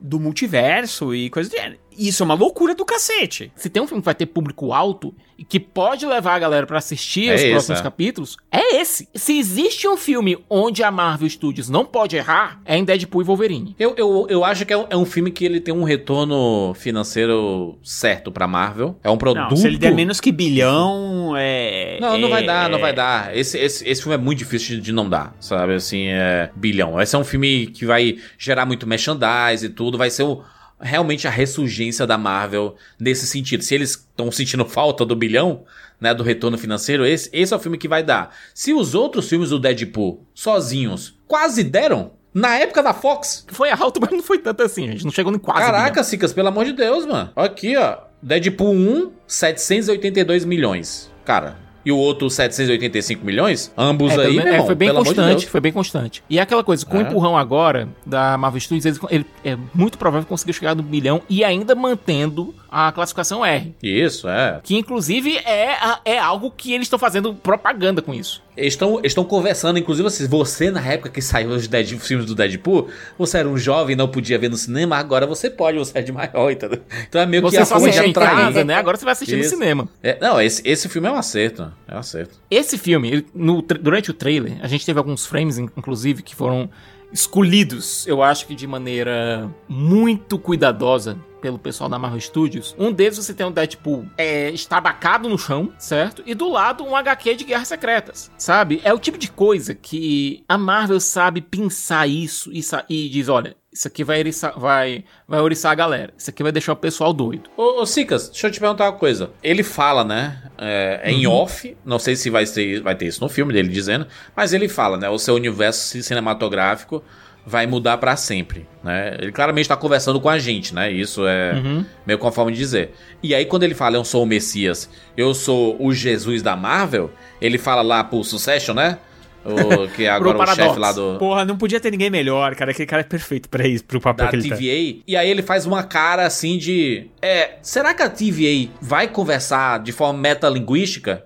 do 0.00 0.20
multiverso 0.20 1.14
e 1.14 1.30
coisa 1.30 1.48
do 1.48 1.56
gênero. 1.56 1.87
Isso 1.98 2.22
é 2.22 2.24
uma 2.24 2.34
loucura 2.34 2.74
do 2.74 2.84
cacete. 2.84 3.50
Se 3.56 3.68
tem 3.68 3.82
um 3.82 3.86
filme 3.86 4.00
que 4.00 4.06
vai 4.06 4.14
ter 4.14 4.26
público 4.26 4.72
alto 4.72 5.12
e 5.36 5.44
que 5.44 5.58
pode 5.60 6.04
levar 6.06 6.34
a 6.34 6.38
galera 6.38 6.66
pra 6.66 6.78
assistir 6.78 7.28
É 7.28 7.34
os 7.34 7.40
esse, 7.40 7.50
próximos 7.50 7.80
é. 7.80 7.82
capítulos, 7.82 8.36
é 8.50 8.76
esse. 8.80 9.08
Se 9.14 9.38
existe 9.38 9.86
um 9.88 9.96
filme 9.96 10.38
onde 10.50 10.82
a 10.82 10.90
Marvel 10.90 11.28
Studios 11.28 11.68
não 11.68 11.84
pode 11.84 12.16
errar, 12.16 12.60
é 12.64 12.76
em 12.76 12.84
Deadpool 12.84 13.22
e 13.22 13.24
Wolverine. 13.24 13.74
Eu, 13.78 13.94
eu, 13.96 14.26
eu 14.28 14.44
acho 14.44 14.64
que 14.66 14.72
é 14.72 14.76
um, 14.76 14.86
é 14.90 14.96
um 14.96 15.04
filme 15.04 15.30
que 15.30 15.44
ele 15.44 15.60
tem 15.60 15.72
um 15.74 15.84
retorno 15.84 16.74
financeiro 16.74 17.78
certo 17.82 18.30
pra 18.32 18.46
Marvel. 18.48 18.98
É 19.02 19.10
um 19.10 19.16
produto. 19.18 19.50
Não, 19.50 19.56
se 19.56 19.66
ele 19.66 19.78
der 19.78 19.94
menos 19.94 20.20
que 20.20 20.32
bilhão, 20.32 21.34
é. 21.36 21.98
Não, 22.00 22.18
não 22.18 22.28
vai 22.28 22.42
é- 22.42 22.46
dar, 22.46 22.68
não 22.68 22.78
vai 22.78 22.92
dar. 22.92 23.36
Esse, 23.36 23.58
esse, 23.58 23.88
esse 23.88 24.02
filme 24.02 24.14
é 24.14 24.18
muito 24.18 24.38
difícil 24.38 24.76
de- 24.76 24.82
de 24.82 24.92
não 24.92 25.08
dar, 25.08 25.34
sabe? 25.40 25.74
Assim, 25.74 26.06
é 26.08 26.50
bilhão. 26.54 27.00
Esse 27.00 27.14
é 27.14 27.18
um 27.18 27.24
filme 27.24 27.66
que 27.68 27.84
vai 27.86 28.16
gerar 28.38 28.66
muito 28.66 28.86
merchandise 28.86 29.66
e 29.66 29.68
tudo. 29.68 29.96
Vai 29.98 30.10
ser 30.10 30.24
o- 30.24 30.42
realmente 30.80 31.26
a 31.26 31.30
ressurgência 31.30 32.06
da 32.06 32.16
Marvel 32.18 32.76
nesse 32.98 33.26
sentido. 33.26 33.62
Se 33.62 33.74
eles 33.74 33.90
estão 33.90 34.30
sentindo 34.30 34.64
falta 34.68 35.04
do 35.04 35.16
bilhão, 35.16 35.64
né, 36.00 36.14
do 36.14 36.22
retorno 36.22 36.56
financeiro, 36.56 37.04
esse, 37.04 37.28
esse 37.32 37.52
é 37.52 37.56
o 37.56 37.60
filme 37.60 37.78
que 37.78 37.88
vai 37.88 38.02
dar. 38.02 38.34
Se 38.54 38.72
os 38.72 38.94
outros 38.94 39.28
filmes 39.28 39.50
do 39.50 39.58
Deadpool, 39.58 40.24
sozinhos, 40.34 41.18
quase 41.26 41.64
deram, 41.64 42.12
na 42.32 42.56
época 42.56 42.82
da 42.82 42.94
Fox, 42.94 43.44
Foi 43.48 43.70
alto, 43.70 43.98
mas 44.02 44.10
não 44.10 44.22
foi 44.22 44.38
tanto 44.38 44.62
assim, 44.62 44.86
gente. 44.86 45.04
Não 45.04 45.10
chegou 45.10 45.32
nem 45.32 45.40
quase. 45.40 45.60
Caraca, 45.60 46.02
Cicas, 46.04 46.32
pelo 46.32 46.48
amor 46.48 46.64
de 46.64 46.72
Deus, 46.72 47.04
mano. 47.06 47.30
Aqui, 47.34 47.76
ó. 47.76 47.98
Deadpool 48.22 48.74
1, 48.74 49.12
782 49.26 50.44
milhões. 50.44 51.10
Cara, 51.24 51.56
e 51.88 51.92
o 51.92 51.96
outro 51.96 52.28
785 52.28 53.24
milhões? 53.24 53.72
Ambos 53.76 54.12
É, 54.12 54.26
aí, 54.26 54.36
meu 54.36 54.46
é, 54.46 54.50
irmão, 54.52 54.66
foi 54.66 54.74
bem 54.74 54.88
de 54.90 54.94
constante, 54.94 55.46
foi 55.46 55.60
bem 55.60 55.72
constante. 55.72 56.22
E 56.28 56.38
aquela 56.38 56.62
coisa, 56.62 56.84
com 56.84 56.98
o 56.98 57.00
É. 57.00 57.02
empurrão 57.04 57.34
agora 57.36 57.88
da 58.04 58.36
Marvel 58.36 58.60
Studios, 58.60 58.84
eles- 58.84 59.00
ele, 59.10 59.24
é 59.42 59.56
muito 59.74 59.96
provável 59.96 60.26
consiga 60.28 60.52
chegar 60.52 60.74
no 60.74 60.82
bilhão 60.82 61.22
e 61.30 61.42
ainda 61.42 61.74
mantendo 61.74 62.54
a 62.70 62.92
classificação 62.92 63.44
R. 63.44 63.74
Isso, 63.82 64.28
é. 64.28 64.60
Que 64.62 64.76
inclusive 64.76 65.36
é, 65.38 65.72
a- 65.72 66.00
é 66.04 66.18
algo 66.18 66.50
que 66.50 66.72
eles 66.72 66.86
estão 66.86 66.98
fazendo 66.98 67.34
propaganda 67.34 68.02
com 68.02 68.12
isso. 68.14 68.42
Eles 68.56 68.74
estão 68.74 69.00
estão 69.04 69.24
conversando, 69.24 69.78
inclusive, 69.78 70.10
se 70.10 70.26
você, 70.26 70.70
na 70.70 70.84
época 70.84 71.08
que 71.10 71.22
saiu 71.22 71.50
os 71.50 71.68
Dead- 71.68 71.92
os 71.96 72.06
filmes 72.06 72.26
do 72.26 72.34
Deadpool, 72.34 72.88
você 73.16 73.38
era 73.38 73.48
um 73.48 73.56
jovem 73.56 73.92
e 73.94 73.96
não 73.96 74.08
podia 74.08 74.38
ver 74.38 74.50
no 74.50 74.56
cinema, 74.56 74.96
agora 74.96 75.26
você 75.26 75.48
pode, 75.48 75.78
você 75.78 75.96
é 75.98 76.02
de 76.02 76.10
maior, 76.12 76.50
entendeu? 76.50 76.80
Então 77.08 77.20
é 77.20 77.26
meio 77.26 77.42
que 77.44 77.50
Você 77.50 77.58
a 77.58 77.64
só 77.64 77.76
forma 77.76 77.90
de 77.90 77.98
atrair. 78.00 78.12
casa, 78.36 78.64
né? 78.64 78.74
Agora 78.74 78.96
você 78.96 79.04
vai 79.04 79.12
assistir 79.12 79.38
Isso. 79.38 79.52
no 79.54 79.58
cinema. 79.60 79.88
É, 80.02 80.18
não, 80.20 80.40
esse, 80.40 80.60
esse 80.68 80.88
filme 80.88 81.06
é 81.08 81.10
um 81.12 81.16
acerto. 81.16 81.72
É 81.86 81.94
um 81.94 81.98
acerto. 81.98 82.34
Esse 82.50 82.76
filme, 82.76 83.24
no 83.34 83.62
durante 83.62 84.10
o 84.10 84.14
trailer, 84.14 84.58
a 84.60 84.66
gente 84.66 84.84
teve 84.84 84.98
alguns 84.98 85.24
frames, 85.24 85.56
in- 85.58 85.68
inclusive, 85.76 86.22
que 86.22 86.34
foram 86.34 86.68
escolhidos, 87.12 88.06
eu 88.06 88.22
acho 88.22 88.46
que 88.46 88.54
de 88.54 88.66
maneira 88.66 89.48
muito 89.68 90.38
cuidadosa 90.38 91.16
pelo 91.40 91.58
pessoal 91.58 91.88
da 91.88 91.98
Marvel 91.98 92.20
Studios. 92.20 92.74
Um 92.78 92.92
deles 92.92 93.16
você 93.16 93.34
tem 93.34 93.46
um 93.46 93.52
Deadpool 93.52 94.06
é, 94.16 94.50
estabacado 94.50 95.28
no 95.28 95.38
chão, 95.38 95.72
certo? 95.78 96.22
E 96.26 96.34
do 96.34 96.48
lado 96.48 96.84
um 96.84 96.96
HQ 96.96 97.34
de 97.34 97.44
Guerras 97.44 97.68
Secretas, 97.68 98.30
sabe? 98.36 98.80
É 98.84 98.92
o 98.92 98.98
tipo 98.98 99.18
de 99.18 99.30
coisa 99.30 99.74
que 99.74 100.44
a 100.48 100.58
Marvel 100.58 101.00
sabe 101.00 101.40
pensar 101.40 102.06
isso 102.06 102.50
e, 102.52 102.62
e 102.88 103.08
diz, 103.08 103.28
olha, 103.28 103.56
isso 103.72 103.86
aqui 103.86 104.02
vai 104.02 104.18
eriçar, 104.18 104.58
vai, 104.58 105.04
vai 105.26 105.40
oriçar 105.40 105.70
a 105.70 105.74
galera. 105.74 106.12
Isso 106.16 106.30
aqui 106.30 106.42
vai 106.42 106.50
deixar 106.50 106.72
o 106.72 106.76
pessoal 106.76 107.12
doido. 107.12 107.50
Ô, 107.56 107.82
ô 107.82 107.86
Cicas, 107.86 108.28
deixa 108.28 108.46
eu 108.46 108.50
te 108.50 108.58
perguntar 108.58 108.86
uma 108.86 108.98
coisa. 108.98 109.30
Ele 109.42 109.62
fala, 109.62 110.04
né? 110.04 110.42
É, 110.58 111.00
é 111.04 111.12
em 111.12 111.26
off, 111.26 111.76
não 111.84 111.98
sei 111.98 112.16
se 112.16 112.30
vai 112.30 112.44
ter, 112.44 112.80
vai 112.80 112.96
ter 112.96 113.06
isso 113.06 113.20
no 113.20 113.28
filme 113.28 113.52
dele 113.52 113.68
dizendo, 113.68 114.06
mas 114.34 114.52
ele 114.52 114.68
fala, 114.68 114.96
né? 114.96 115.08
O 115.08 115.18
seu 115.18 115.34
universo 115.34 116.02
cinematográfico 116.02 117.04
vai 117.48 117.66
mudar 117.66 117.96
pra 117.98 118.14
sempre, 118.16 118.66
né? 118.84 119.16
Ele 119.20 119.32
claramente 119.32 119.68
tá 119.68 119.76
conversando 119.76 120.20
com 120.20 120.28
a 120.28 120.38
gente, 120.38 120.74
né? 120.74 120.90
Isso 120.92 121.26
é 121.26 121.54
Uhum. 121.54 121.84
meio 122.06 122.18
conforme 122.18 122.52
dizer. 122.52 122.90
E 123.22 123.34
aí 123.34 123.46
quando 123.46 123.62
ele 123.62 123.74
fala, 123.74 123.96
eu 123.96 124.04
sou 124.04 124.22
o 124.22 124.26
Messias, 124.26 124.88
eu 125.16 125.32
sou 125.32 125.76
o 125.82 125.92
Jesus 125.94 126.42
da 126.42 126.54
Marvel, 126.54 127.10
ele 127.40 127.56
fala 127.56 127.80
lá 127.80 128.04
pro 128.04 128.22
Succession, 128.22 128.74
né? 128.74 128.98
O, 129.44 129.88
que 129.96 130.04
é 130.04 130.10
agora 130.10 130.36
o 130.52 130.54
chefe 130.54 130.78
lá 130.78 130.92
do, 130.92 131.16
Porra, 131.18 131.44
não 131.44 131.56
podia 131.56 131.80
ter 131.80 131.90
ninguém 131.90 132.10
melhor, 132.10 132.54
cara. 132.54 132.72
Aquele 132.72 132.86
cara 132.86 133.00
é 133.00 133.04
perfeito 133.04 133.48
pra 133.48 133.66
isso, 133.66 133.82
pro 133.84 134.00
papel 134.00 134.26
da 134.26 134.30
que 134.30 134.36
ele 134.36 134.48
tá. 134.50 134.56
TVA. 134.56 135.02
E 135.06 135.16
aí 135.16 135.30
ele 135.30 135.42
faz 135.42 135.64
uma 135.64 135.82
cara 135.84 136.26
assim 136.26 136.58
de. 136.58 137.06
É, 137.22 137.52
será 137.62 137.94
que 137.94 138.02
a 138.02 138.10
TVA 138.10 138.68
vai 138.82 139.08
conversar 139.08 139.78
de 139.78 139.90
forma 139.92 140.18
metalinguística? 140.18 141.24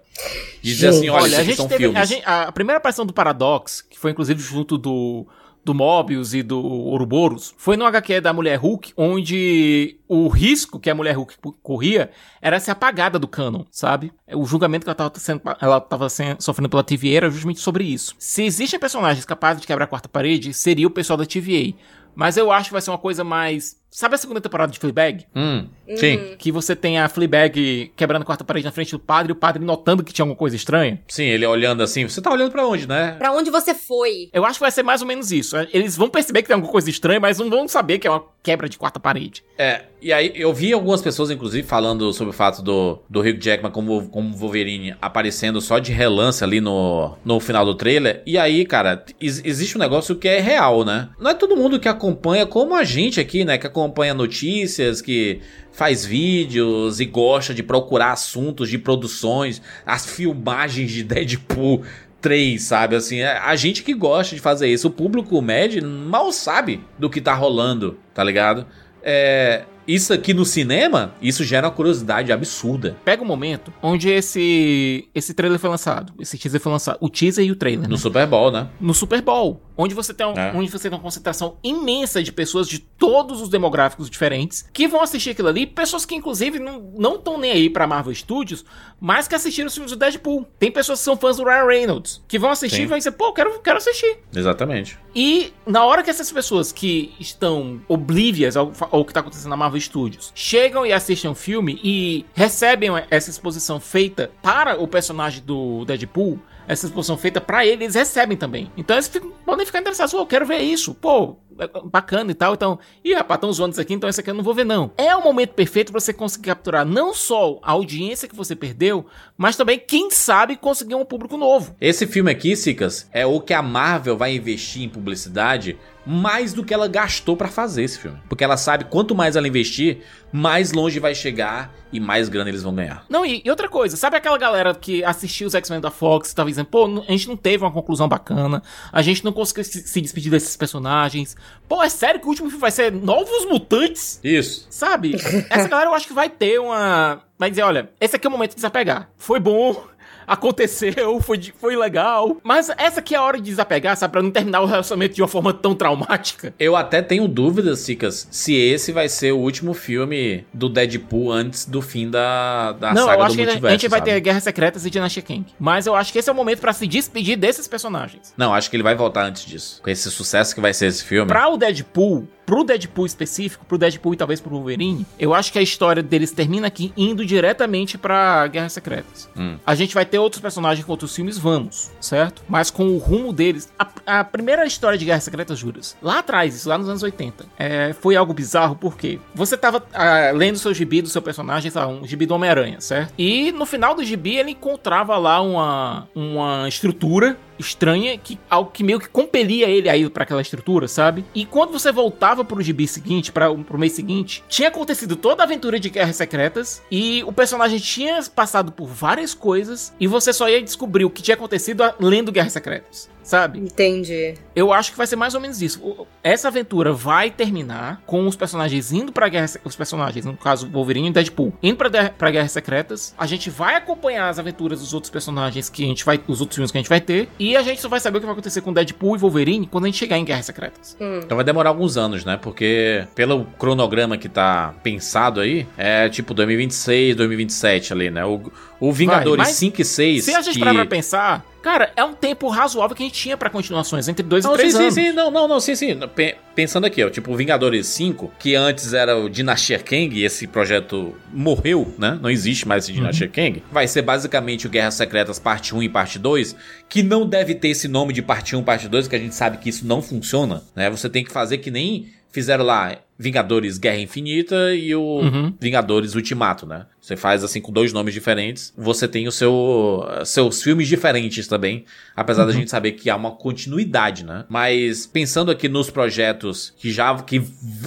De 0.63 0.73
dizer 0.73 0.89
assim, 0.89 1.09
olha, 1.09 1.25
Olha, 1.25 1.39
a 1.39 1.43
gente 1.43 1.57
são 1.57 1.67
teve 1.67 1.85
filmes. 1.85 2.01
a, 2.01 2.05
gente- 2.05 2.23
a 2.25 2.53
primeira 2.53 2.77
aparição 2.79 3.05
do 3.05 3.13
Paradox, 3.13 3.83
que 3.83 3.99
foi 3.99 4.13
inclusive 4.13 4.41
junto 4.41 4.79
do 4.79 5.27
do 5.65 5.73
Mobius 5.75 6.35
e 6.35 6.43
do 6.43 6.59
Ouroboros, 6.61 7.55
foi 7.57 7.77
no 7.77 7.85
HQ 7.85 8.21
da 8.21 8.33
Mulher 8.33 8.57
Hulk, 8.57 8.93
onde 8.97 9.99
o 10.09 10.29
risco 10.29 10.79
que 10.81 10.91
a 10.91 10.95
Mulher 10.95 11.17
Hulk 11.17 11.35
corria 11.63 12.11
era 12.41 12.59
ser 12.59 12.73
apagada 12.73 13.19
do 13.19 13.29
canon, 13.29 13.65
sabe? 13.71 14.13
O 14.35 14.45
julgamento 14.45 14.85
que 14.85 14.91
ela 14.91 14.95
tava, 14.97 15.13
sendo, 15.19 15.41
ela 15.61 15.81
tava 15.81 16.09
sen- 16.09 16.37
sofrendo 16.39 16.69
pela 16.69 16.83
TVA 16.83 17.17
era 17.17 17.31
justamente 17.31 17.61
sobre 17.61 17.85
isso. 17.85 18.15
Se 18.19 18.43
existem 18.43 18.79
personagens 18.79 19.25
capazes 19.25 19.61
de 19.61 19.67
quebrar 19.67 19.85
a 19.85 19.89
quarta 19.89 20.09
parede, 20.09 20.53
seria 20.53 20.87
o 20.87 20.91
pessoal 20.91 21.17
da 21.17 21.25
TVA. 21.27 21.75
Mas 22.15 22.37
eu 22.37 22.51
acho 22.53 22.67
que 22.69 22.73
vai 22.73 22.83
ser 22.83 22.91
uma 22.91 22.99
coisa 22.99 23.25
mais. 23.25 23.81
Sabe 23.95 24.15
a 24.15 24.19
segunda 24.19 24.41
temporada 24.41 24.73
de 24.73 24.79
Fleabag? 24.79 25.27
Hum, 25.37 25.67
sim. 25.97 26.35
Que 26.39 26.51
você 26.51 26.75
tem 26.75 26.99
a 26.99 27.11
Fleabag 27.11 27.93
quebrando 27.95 28.23
a 28.23 28.25
quarta 28.25 28.43
parede 28.43 28.65
na 28.65 28.73
frente 28.73 28.91
do 28.93 28.99
padre 28.99 29.33
e 29.33 29.35
o 29.35 29.37
padre 29.37 29.63
notando 29.63 30.03
que 30.03 30.15
tinha 30.15 30.23
alguma 30.23 30.35
coisa 30.37 30.57
estranha? 30.57 30.99
Sim, 31.07 31.25
ele 31.25 31.45
olhando 31.45 31.83
assim. 31.83 32.09
Você 32.09 32.23
tá 32.23 32.31
olhando 32.33 32.51
pra 32.51 32.67
onde, 32.67 32.89
né? 32.89 33.17
Pra 33.19 33.33
onde 33.33 33.51
você 33.51 33.75
foi? 33.75 34.31
Eu 34.33 34.47
acho 34.47 34.55
que 34.55 34.61
vai 34.63 34.71
ser 34.71 34.83
mais 34.83 35.03
ou 35.03 35.07
menos 35.07 35.31
isso. 35.31 35.55
Eles 35.75 35.95
vão 35.95 36.09
perceber 36.09 36.41
que 36.41 36.49
tem 36.49 36.55
alguma 36.55 36.73
coisa 36.73 36.89
estranha, 36.89 37.21
mas 37.21 37.39
não 37.39 37.51
vão 37.51 37.69
saber 37.69 37.99
que 37.99 38.07
é 38.07 38.11
uma 38.11 38.25
quebra 38.43 38.67
de 38.67 38.79
quarta 38.79 38.99
parede. 38.99 39.45
É, 39.59 39.83
e 40.01 40.11
aí 40.11 40.33
eu 40.35 40.55
vi 40.55 40.73
algumas 40.73 41.03
pessoas, 41.03 41.31
inclusive, 41.31 41.69
falando 41.69 42.11
sobre 42.15 42.31
o 42.31 42.33
fato 42.37 42.63
do, 42.63 42.99
do 43.11 43.21
Hugh 43.21 43.39
Jackman 43.39 43.71
como, 43.71 44.09
como 44.09 44.35
Wolverine 44.35 44.97
aparecendo 45.03 45.61
só 45.61 45.79
de 45.79 45.93
relance 45.93 46.43
ali 46.43 46.63
no, 46.63 47.15
no 47.23 47.39
final 47.39 47.65
do 47.67 47.75
trailer. 47.75 48.23
E 48.25 48.39
aí, 48.39 48.65
cara, 48.65 49.05
ex- 49.21 49.43
existe 49.45 49.77
um 49.77 49.81
negócio 49.81 50.17
que 50.17 50.27
é 50.27 50.41
real, 50.41 50.83
né? 50.83 51.11
Não 51.21 51.31
é 51.31 51.35
todo 51.35 51.55
mundo 51.57 51.79
que 51.79 51.89
acompanha, 51.89 52.47
como 52.47 52.75
a 52.75 52.85
gente 52.85 53.21
aqui, 53.21 53.45
né? 53.45 53.59
Que 53.59 53.67
acompanha 53.67 53.82
notícias, 54.15 55.01
que 55.01 55.41
faz 55.73 56.05
vídeos 56.05 57.01
e 57.01 57.05
gosta 57.05 57.55
de 57.55 57.63
procurar 57.63 58.13
assuntos 58.13 58.69
de 58.69 58.79
produções, 58.79 59.63
as 59.87 60.07
filmagens 60.07 60.91
de 60.91 61.03
Deadpool. 61.03 61.83
3, 62.21 62.63
sabe? 62.63 62.95
Assim, 62.95 63.19
é 63.19 63.37
a 63.37 63.57
gente 63.57 63.83
que 63.83 63.93
gosta 63.93 64.37
de 64.37 64.41
fazer 64.41 64.69
isso. 64.69 64.87
O 64.87 64.91
público 64.93 65.43
médio 65.43 65.85
mal 65.85 66.31
sabe 66.31 66.81
do 66.97 67.11
que 67.11 67.21
tá 67.21 67.35
rolando, 67.35 67.99
tá 68.15 68.23
ligado? 68.23 68.65
É, 69.03 69.65
isso 69.87 70.13
aqui 70.13 70.33
no 70.33 70.45
cinema, 70.45 71.15
isso 71.21 71.43
gera 71.43 71.67
uma 71.67 71.73
curiosidade 71.73 72.31
absurda. 72.33 72.97
Pega 73.05 73.23
um 73.23 73.27
momento 73.27 73.73
onde 73.83 74.09
esse 74.09 75.09
esse 75.15 75.35
trailer 75.35 75.59
foi 75.59 75.71
lançado, 75.71 76.13
esse 76.21 76.39
teaser 76.39 76.61
foi 76.61 76.71
lançado, 76.71 76.99
o 77.01 77.09
teaser 77.09 77.45
e 77.45 77.51
o 77.51 77.57
trailer, 77.57 77.89
No 77.89 77.97
né? 77.97 78.01
Super 78.01 78.27
Bowl, 78.27 78.53
né? 78.53 78.69
no 78.81 78.95
Super 78.95 79.21
Bowl, 79.21 79.61
onde 79.77 79.95
você 79.95 80.13
tem 80.15 80.27
um- 80.27 80.33
É. 80.37 80.53
onde 80.55 80.71
você 80.71 80.89
tem 80.89 80.97
uma 80.97 81.03
concentração 81.03 81.57
imensa 81.63 82.23
de 82.23 82.33
pessoas 82.33 82.69
de 82.69 82.79
todos 82.79 83.41
os 83.41 83.49
demográficos 83.49 84.09
diferentes 84.11 84.69
que 84.73 84.87
vão 84.89 85.03
assistir 85.03 85.31
aquilo 85.31 85.49
ali, 85.49 85.67
pessoas 85.67 86.05
que 86.05 86.15
inclusive 86.15 86.59
não 86.59 87.15
estão 87.17 87.39
nem 87.39 87.51
aí 87.53 87.71
pra 87.71 87.87
Marvel 87.87 88.15
Studios, 88.15 88.65
mas 89.01 89.27
que 89.29 89.35
assistiram 89.35 89.67
os 89.69 89.75
filmes 89.75 89.93
do 89.93 89.99
Deadpool. 89.99 90.47
Tem 90.59 90.71
pessoas 90.71 90.99
que 91.01 91.05
são 91.05 91.17
fãs 91.17 91.37
do 91.37 91.45
Ryan 91.45 91.67
Reynolds, 91.67 92.23
que 92.29 92.39
vão 92.39 92.51
assistir 92.51 92.77
Sim. 92.77 92.83
e 92.83 92.87
vão 92.87 92.99
dizer, 92.99 93.13
pô, 93.13 93.33
quero 93.33 93.61
quero 93.61 93.79
assistir. 93.79 94.19
Exatamente. 94.35 94.99
E 95.15 95.53
na 95.67 95.85
hora 95.85 96.03
que 96.03 96.11
essas 96.11 96.31
pessoas 96.33 96.73
que 96.73 97.15
estão 97.21 97.81
oblivias 97.89 98.57
ao, 98.57 98.73
ao 98.91 99.05
que 99.05 99.13
tá 99.13 99.21
acontecendo 99.21 99.51
na 99.51 99.57
Marvel 99.57 99.81
Studios 99.81 100.33
chegam 100.35 100.85
e 100.87 100.93
assistem 100.93 101.31
o 101.31 101.35
filme 101.35 101.79
e 101.83 102.25
recebem 102.35 102.91
essa 103.11 103.31
exposição 103.31 103.79
feita 103.81 104.31
para 104.43 104.81
o 104.81 104.89
personagem 104.89 105.43
do 105.45 105.85
Deadpool, 105.85 106.39
essa 106.73 106.87
exposição 106.87 107.17
feita 107.17 107.41
pra 107.41 107.65
ele, 107.67 107.85
eles 107.85 107.95
recebem 107.95 108.37
também. 108.37 108.71
Então 108.77 108.97
eles 108.97 109.09
ficam- 109.09 109.31
podem 109.45 109.65
ficar 109.67 109.81
interessados, 109.81 110.13
eu 110.13 110.27
quero 110.27 110.47
ver 110.47 110.59
isso. 110.59 110.95
Pô, 110.95 111.37
é 111.59 111.69
bacana 111.85 112.31
e 112.31 112.35
tal, 112.35 112.55
então, 112.55 112.79
ih, 113.05 113.15
rapaz, 113.15 113.39
estão 113.39 113.53
zoando 113.53 113.73
isso 113.73 113.81
aqui, 113.81 113.93
então 113.95 114.09
esse 114.09 114.21
aqui 114.21 114.31
eu 114.31 114.35
não 114.35 114.43
vou 114.43 114.55
ver 114.55 114.65
não. 114.65 114.91
É 114.97 115.15
o 115.15 115.23
momento 115.23 115.51
perfeito 115.55 115.93
pra 115.93 116.01
você 116.01 116.13
conseguir 116.13 116.47
capturar 116.47 116.85
não 116.87 117.13
só 117.13 117.59
a 117.63 117.73
audiência 117.73 118.27
que 118.29 118.35
você 118.35 118.57
perdeu, 118.57 119.05
mas 119.37 119.57
também, 119.57 119.79
quem 119.79 120.11
sabe, 120.11 120.57
conseguir 120.57 120.95
um 120.95 121.05
público 121.05 121.37
novo. 121.37 121.77
Esse 121.81 122.07
filme 122.07 122.31
aqui, 122.31 122.57
Sicas, 122.57 123.07
é 123.13 123.27
o 123.27 123.41
que 123.41 123.53
a 123.53 123.63
Marvel 123.63 124.17
vai 124.17 124.35
investir 124.35 124.83
em 124.83 124.89
publicidade 124.89 125.79
mais 126.05 126.53
do 126.53 126.65
que 126.65 126.75
ela 126.75 126.89
gastou 126.89 127.37
pra 127.37 127.49
fazer 127.49 127.85
esse 127.85 127.99
filme. 127.99 128.19
Porque 128.29 128.43
ela 128.45 128.57
sabe 128.57 128.85
quanto 128.85 129.15
mais 129.15 129.37
ela 129.37 129.47
investir, 129.47 129.99
mais 130.33 130.73
longe 130.73 130.99
vai 130.99 131.15
chegar 131.15 131.73
e 131.93 132.01
mais 132.01 132.29
grana 132.29 132.49
eles 132.49 132.63
vão 132.63 132.75
ganhar. 132.75 133.05
Não, 133.09 133.25
e, 133.25 133.43
e 133.45 133.51
outra 133.51 133.69
coisa, 133.69 133.97
sabe 133.97 134.17
aquela 134.17 134.39
galera 134.39 134.75
que 134.75 135.05
assistiu 135.05 135.47
os 135.47 135.55
X-Men 135.55 135.81
da 135.81 135.91
Fox 135.91 136.31
e 136.31 136.35
tava 136.35 136.49
dizendo, 136.49 136.67
pô, 136.67 136.87
a 137.07 137.11
gente 137.13 137.29
não 137.29 137.37
teve 137.37 137.63
uma 137.63 137.71
conclusão 137.71 138.09
bacana, 138.09 138.63
a 138.91 139.03
gente 139.03 139.25
não 139.25 139.33
conseguiu 139.33 139.65
se, 139.65 139.87
se 139.87 140.01
despedir 140.01 140.31
desses 140.31 140.57
personagens. 140.57 141.37
Pô, 141.69 141.83
é 141.83 141.89
sério 141.89 142.19
que 142.19 142.27
o 142.27 142.31
último 142.31 142.49
filme 142.49 142.61
vai 142.61 142.71
ser 142.71 142.91
Novos 142.91 143.47
Mutantes? 143.47 144.19
Isso. 144.25 144.67
Sabe? 144.71 145.15
Essa 145.51 145.69
galera 145.69 145.91
eu 145.91 145.95
acho 145.95 146.07
que 146.07 146.15
vai 146.15 146.29
ter 146.29 146.59
uma. 146.59 147.23
Vai 147.39 147.51
dizer, 147.51 147.63
olha, 147.63 147.91
esse 148.01 148.17
aqui 148.17 148.27
é 148.27 148.29
o 148.29 148.33
momento 148.33 148.51
de 148.51 148.57
desapegar. 148.57 149.11
Foi 149.17 149.41
bom. 149.41 149.85
Aconteceu, 150.27 151.21
foi, 151.21 151.41
foi 151.59 151.77
legal. 151.77 152.37
Mas 152.43 152.71
essa 152.77 153.01
aqui 153.01 153.15
é 153.15 153.19
a 153.19 153.23
hora 153.23 153.39
de 153.39 153.45
desapegar, 153.45 153.97
sabe? 153.97 154.13
Pra 154.13 154.23
não 154.23 154.31
terminar 154.31 154.61
o 154.61 154.67
relacionamento 154.67 155.15
de 155.15 155.23
uma 155.23 155.29
forma 155.29 155.53
tão 155.53 155.75
traumática. 155.75 156.55
Eu 156.59 156.77
até 156.77 157.03
tenho 157.03 157.27
dúvidas, 157.29 157.81
Sicas, 157.81 158.27
se 158.31 158.55
esse 158.55 158.93
vai 158.93 159.09
ser 159.09 159.33
o 159.33 159.39
último 159.39 159.75
filme 159.75 160.45
do 160.53 160.69
Deadpool 160.69 161.33
antes 161.33 161.65
do 161.65 161.81
fim 161.83 162.11
da, 162.11 162.73
da 162.73 162.95
não, 162.95 163.07
saga 163.07 163.19
eu 163.19 163.23
acho 163.25 163.35
do 163.35 163.39
que 163.39 163.45
multiverso. 163.45 163.67
a 163.67 163.71
gente 163.79 163.89
vai 163.89 163.99
sabe? 164.01 164.11
ter 164.13 164.21
Guerras 164.21 164.43
Secretas 164.45 164.87
e 164.87 164.91
Dynasty 164.91 165.23
Kang. 165.23 165.47
Mas 165.59 165.87
eu 165.87 165.95
acho 165.95 166.13
que 166.13 166.19
esse 166.19 166.29
é 166.29 166.33
o 166.33 166.37
momento 166.37 166.61
pra 166.61 166.73
se 166.73 166.87
despedir 166.87 167.37
desses 167.37 167.67
personagens. 167.69 168.33
Não, 168.37 168.53
acho 168.55 168.71
que 168.71 168.77
ele 168.77 168.83
vai 168.83 168.95
voltar 168.95 169.25
antes 169.25 169.45
disso. 169.45 169.81
Com 169.83 169.91
esse 169.91 170.11
sucesso 170.11 170.55
que 170.55 170.61
vai 170.61 170.73
ser 170.75 170.87
esse 170.87 171.05
filme. 171.05 171.27
Pra 171.29 171.49
o 171.49 171.57
Deadpool, 171.57 172.27
pro 172.45 172.65
Deadpool 172.65 173.07
específico, 173.07 173.65
pro 173.65 173.79
Deadpool 173.79 174.15
e 174.15 174.17
talvez 174.17 174.41
pro 174.41 174.51
Wolverine, 174.51 175.07
eu 175.19 175.35
acho 175.35 175.53
que 175.53 175.59
a 175.59 175.63
história 175.63 176.03
deles 176.03 176.31
termina 176.33 176.67
aqui 176.67 176.93
indo 176.97 177.25
diretamente 177.25 177.97
pra 177.97 178.47
Guerras 178.47 178.73
Secretas. 178.73 179.29
Hum. 179.37 179.57
A 179.67 179.75
gente 179.75 179.95
vai 179.95 180.05
ter 180.05 180.19
outros 180.19 180.41
personagens 180.41 180.85
com 180.85 180.93
outros 180.93 181.15
filmes, 181.15 181.39
vamos, 181.39 181.91
certo? 182.01 182.43
Mas 182.49 182.71
com 182.71 182.89
o 182.89 182.99
rumo 182.99 183.33
deles. 183.33 183.73
A, 183.79 184.21
a 184.21 184.25
primeira 184.25 184.65
história 184.67 184.99
de 184.99 185.05
Guerras 185.05 185.25
Secretas, 185.25 185.59
Juras, 185.59 185.97
lá 186.03 186.19
atrás, 186.19 186.55
isso 186.55 186.69
lá 186.69 186.77
nos 186.77 186.89
anos 186.89 187.03
80, 187.03 187.47
é, 187.59 187.93
foi 187.93 188.17
algo 188.17 188.33
bizarro 188.33 188.77
porque 188.77 189.19
você 189.35 189.57
tava 189.57 189.83
ah, 189.93 190.31
lendo 190.33 190.59
seu 190.59 190.75
gibi 190.75 191.03
do 191.03 191.09
seu 191.09 191.23
personagem, 191.23 191.71
sei 191.71 191.81
lá, 191.81 191.87
um 191.87 192.07
gibi 192.07 192.27
do 192.27 192.35
Homem-Aranha, 192.35 192.81
certo? 192.81 193.13
E 193.19 193.53
no 193.53 193.67
final 193.67 193.95
do 193.95 194.05
gibi 194.05 194.37
ele 194.37 194.53
encontrava 194.53 195.17
lá 195.17 195.41
uma, 195.41 196.09
uma 196.15 196.69
estrutura 196.69 197.37
estranha 197.63 198.17
que 198.19 198.39
algo 198.51 198.71
que 198.71 198.85
meio 198.85 199.01
que 199.01 199.09
compelia 199.09 199.69
ele 199.69 199.89
a 199.89 199.97
ir 199.97 200.11
pra 200.11 200.25
aquela 200.25 200.43
estrutura, 200.43 200.87
sabe? 200.89 201.25
E 201.35 201.47
quando 201.47 201.73
você 201.73 201.91
voltava 201.91 202.45
pro 202.45 202.63
gibi 202.63 202.87
seguinte, 202.87 203.33
para 203.33 203.53
pro 203.55 203.79
mês 203.79 203.93
seguinte, 203.93 204.45
tinha 204.49 204.69
acontecido 204.69 205.17
toda 205.17 205.43
a 205.43 205.47
aventura 205.47 205.79
de 205.79 205.91
Guerras 205.91 206.17
Secretas 206.17 206.83
e 206.91 207.23
o 207.25 207.33
personagem 207.33 207.79
tinha 207.79 208.21
passado 208.35 208.73
por 208.73 208.87
várias 208.87 209.35
coisas 209.35 209.95
e 209.99 210.07
você 210.07 210.33
só 210.33 210.49
ia 210.49 210.63
descobrir 210.63 211.05
o 211.05 211.11
que 211.11 211.23
tinha 211.23 211.35
acontecido 211.35 211.83
lendo 211.99 212.33
Guerras 212.33 212.53
Secretas. 212.53 213.12
Sabe? 213.23 213.59
Entendi. 213.61 214.35
Eu 214.55 214.73
acho 214.73 214.91
que 214.93 214.97
vai 214.99 215.07
ser 215.07 215.17
mais 215.17 215.35
ou 215.35 215.41
menos 215.41 215.61
isso. 215.63 216.07
Essa 216.23 216.49
aventura 216.49 216.93
vai 216.93 217.31
terminar 217.31 218.03
com 218.07 218.27
os 218.27 218.37
personagens 218.37 218.93
indo 218.93 219.13
pra 219.13 219.29
guerra. 219.29 219.47
Os 219.65 219.77
personagens, 219.77 220.25
no 220.25 220.37
caso 220.37 220.69
Wolverine 220.69 221.09
e 221.09 221.13
Deadpool, 221.13 221.53
indo 221.63 221.77
pra, 221.77 221.89
de- 221.89 222.11
pra 222.11 222.31
Guerras 222.31 222.53
Secretas. 222.53 223.15
A 223.19 223.27
gente 223.27 223.49
vai 223.51 223.75
acompanhar 223.77 224.29
as 224.29 224.39
aventuras 224.39 224.81
dos 224.81 224.93
outros 224.95 225.11
personagens 225.11 225.69
que 225.69 225.85
a 225.85 225.87
gente 225.87 226.05
vai. 226.05 226.21
Os 226.27 226.41
outros 226.41 226.57
filmes 226.57 226.71
que 226.71 226.79
a 226.79 226.81
gente 226.81 226.89
vai 226.89 227.01
ter. 227.01 227.29
E 227.39 227.57
a 227.57 227.63
gente 227.63 227.81
só 227.81 227.89
vai 227.89 228.01
saber 228.01 228.19
o 228.19 228.21
que 228.21 228.27
vai 228.27 228.33
acontecer 228.35 228.61
com 228.61 228.73
Deadpool 228.73 229.17
e 229.17 229.19
Wolverine 229.19 229.67
quando 229.67 229.85
a 229.85 229.89
gente 229.89 229.99
chegar 229.99 230.19
em 230.19 230.25
Guerras 230.25 230.47
Secretas. 230.47 230.97
Então 231.01 231.37
vai 231.37 231.45
demorar 231.45 231.71
alguns 231.71 231.97
anos, 231.97 232.25
né? 232.25 232.37
Porque 232.41 233.07
pelo 233.15 233.45
cronograma 233.59 234.17
que 234.19 234.29
tá 234.29 234.75
pensado 234.83 235.41
aí, 235.41 235.67
é 235.77 236.09
tipo 236.09 236.35
2026, 236.35 237.17
2027 237.17 237.93
ali, 237.93 238.11
né? 238.11 238.25
O, 238.25 238.51
o 238.89 238.93
Vingadores 238.93 239.47
mas 239.47 239.57
5 239.57 239.81
e 239.81 239.85
6. 239.85 240.25
Se 240.25 240.35
a 240.35 240.41
gente 240.43 240.55
que... 240.55 240.59
parar 240.61 240.75
pra 240.75 240.87
pensar, 240.87 241.47
cara, 241.63 241.93
é 241.95 242.03
um 242.03 242.13
tempo 242.13 242.49
razoável 242.49 242.97
que 242.97 243.03
a 243.05 243.07
gente 243.07 243.15
tinha 243.19 243.37
pra 243.37 243.49
continuações 243.49 244.09
entre 244.09 244.25
dois 244.25 244.45
Não, 244.45 244.55
e 244.55 244.57
três 244.57 244.73
sim, 244.73 244.79
anos. 244.81 244.95
sim, 244.95 245.07
sim, 245.07 245.13
não, 245.13 245.31
não, 245.31 245.47
não, 245.47 245.61
sim, 245.61 245.77
sim. 245.77 245.97
Pe- 246.15 246.35
Pensando 246.55 246.85
aqui, 246.85 247.03
ó, 247.05 247.09
tipo, 247.09 247.33
o 247.33 247.37
Vingadores 247.37 247.87
5, 247.87 248.33
que 248.39 248.55
antes 248.57 248.93
era 248.93 249.17
o 249.17 249.29
Dynasty 249.29 249.79
Kang, 249.79 250.19
e 250.19 250.25
esse 250.25 250.47
projeto 250.49 251.15
morreu, 251.33 251.95
né? 251.97 252.19
Não 252.21 252.29
existe 252.29 252.67
mais 252.67 252.85
esse 252.85 252.93
Dynasty 252.93 253.29
Kang. 253.29 253.63
Vai 253.71 253.87
ser 253.87 254.03
basicamente 254.03 254.67
o 254.67 254.71
Guerras 254.71 254.95
Secretas 254.95 255.39
parte 255.39 255.75
1 255.75 255.83
e 255.85 255.89
parte 255.89 256.19
2, 256.19 256.57
que 256.89 257.03
não 257.05 257.27
deve 257.27 257.55
ter 257.55 257.69
esse 257.69 257.87
nome 257.87 258.13
de 258.13 258.21
parte 258.21 258.57
1 258.57 258.63
parte 258.65 258.89
2, 258.89 259.07
que 259.07 259.15
a 259.15 259.19
gente 259.19 259.35
sabe 259.35 259.59
que 259.59 259.69
isso 259.69 259.87
não 259.87 260.03
funciona, 260.03 260.63
né? 260.75 260.91
Você 260.91 261.09
tem 261.09 261.23
que 261.25 261.31
fazer 261.33 261.59
que 261.59 261.71
nem 261.71 262.09
fizeram 262.33 262.65
lá 262.65 262.97
Vingadores 263.23 263.79
Guerra 263.79 263.99
Infinita 263.99 264.75
e 264.75 264.95
o 264.95 265.21
Uhum. 265.21 265.55
Vingadores 265.61 266.15
Ultimato, 266.15 266.67
né? 266.67 266.87
Você 267.01 267.17
faz 267.17 267.43
assim 267.43 267.61
com 267.61 267.73
dois 267.73 267.93
nomes 267.93 268.13
diferentes, 268.13 268.73
você 268.77 269.07
tem 269.09 269.27
o 269.29 269.33
seu 269.33 270.05
seus 270.25 270.63
filmes 270.63 270.89
diferentes 270.89 271.47
também, 271.47 271.85
apesar 272.15 272.45
da 272.45 272.53
gente 272.53 272.71
saber 272.71 272.93
que 272.93 273.09
há 273.09 273.17
uma 273.17 273.31
continuidade, 273.31 274.25
né? 274.25 274.45
Mas 274.49 275.07
pensando 275.07 275.51
aqui 275.51 275.69
nos 275.69 275.89
projetos 275.91 276.75
que 276.77 276.91
já 276.93 277.15
que, 277.23 277.41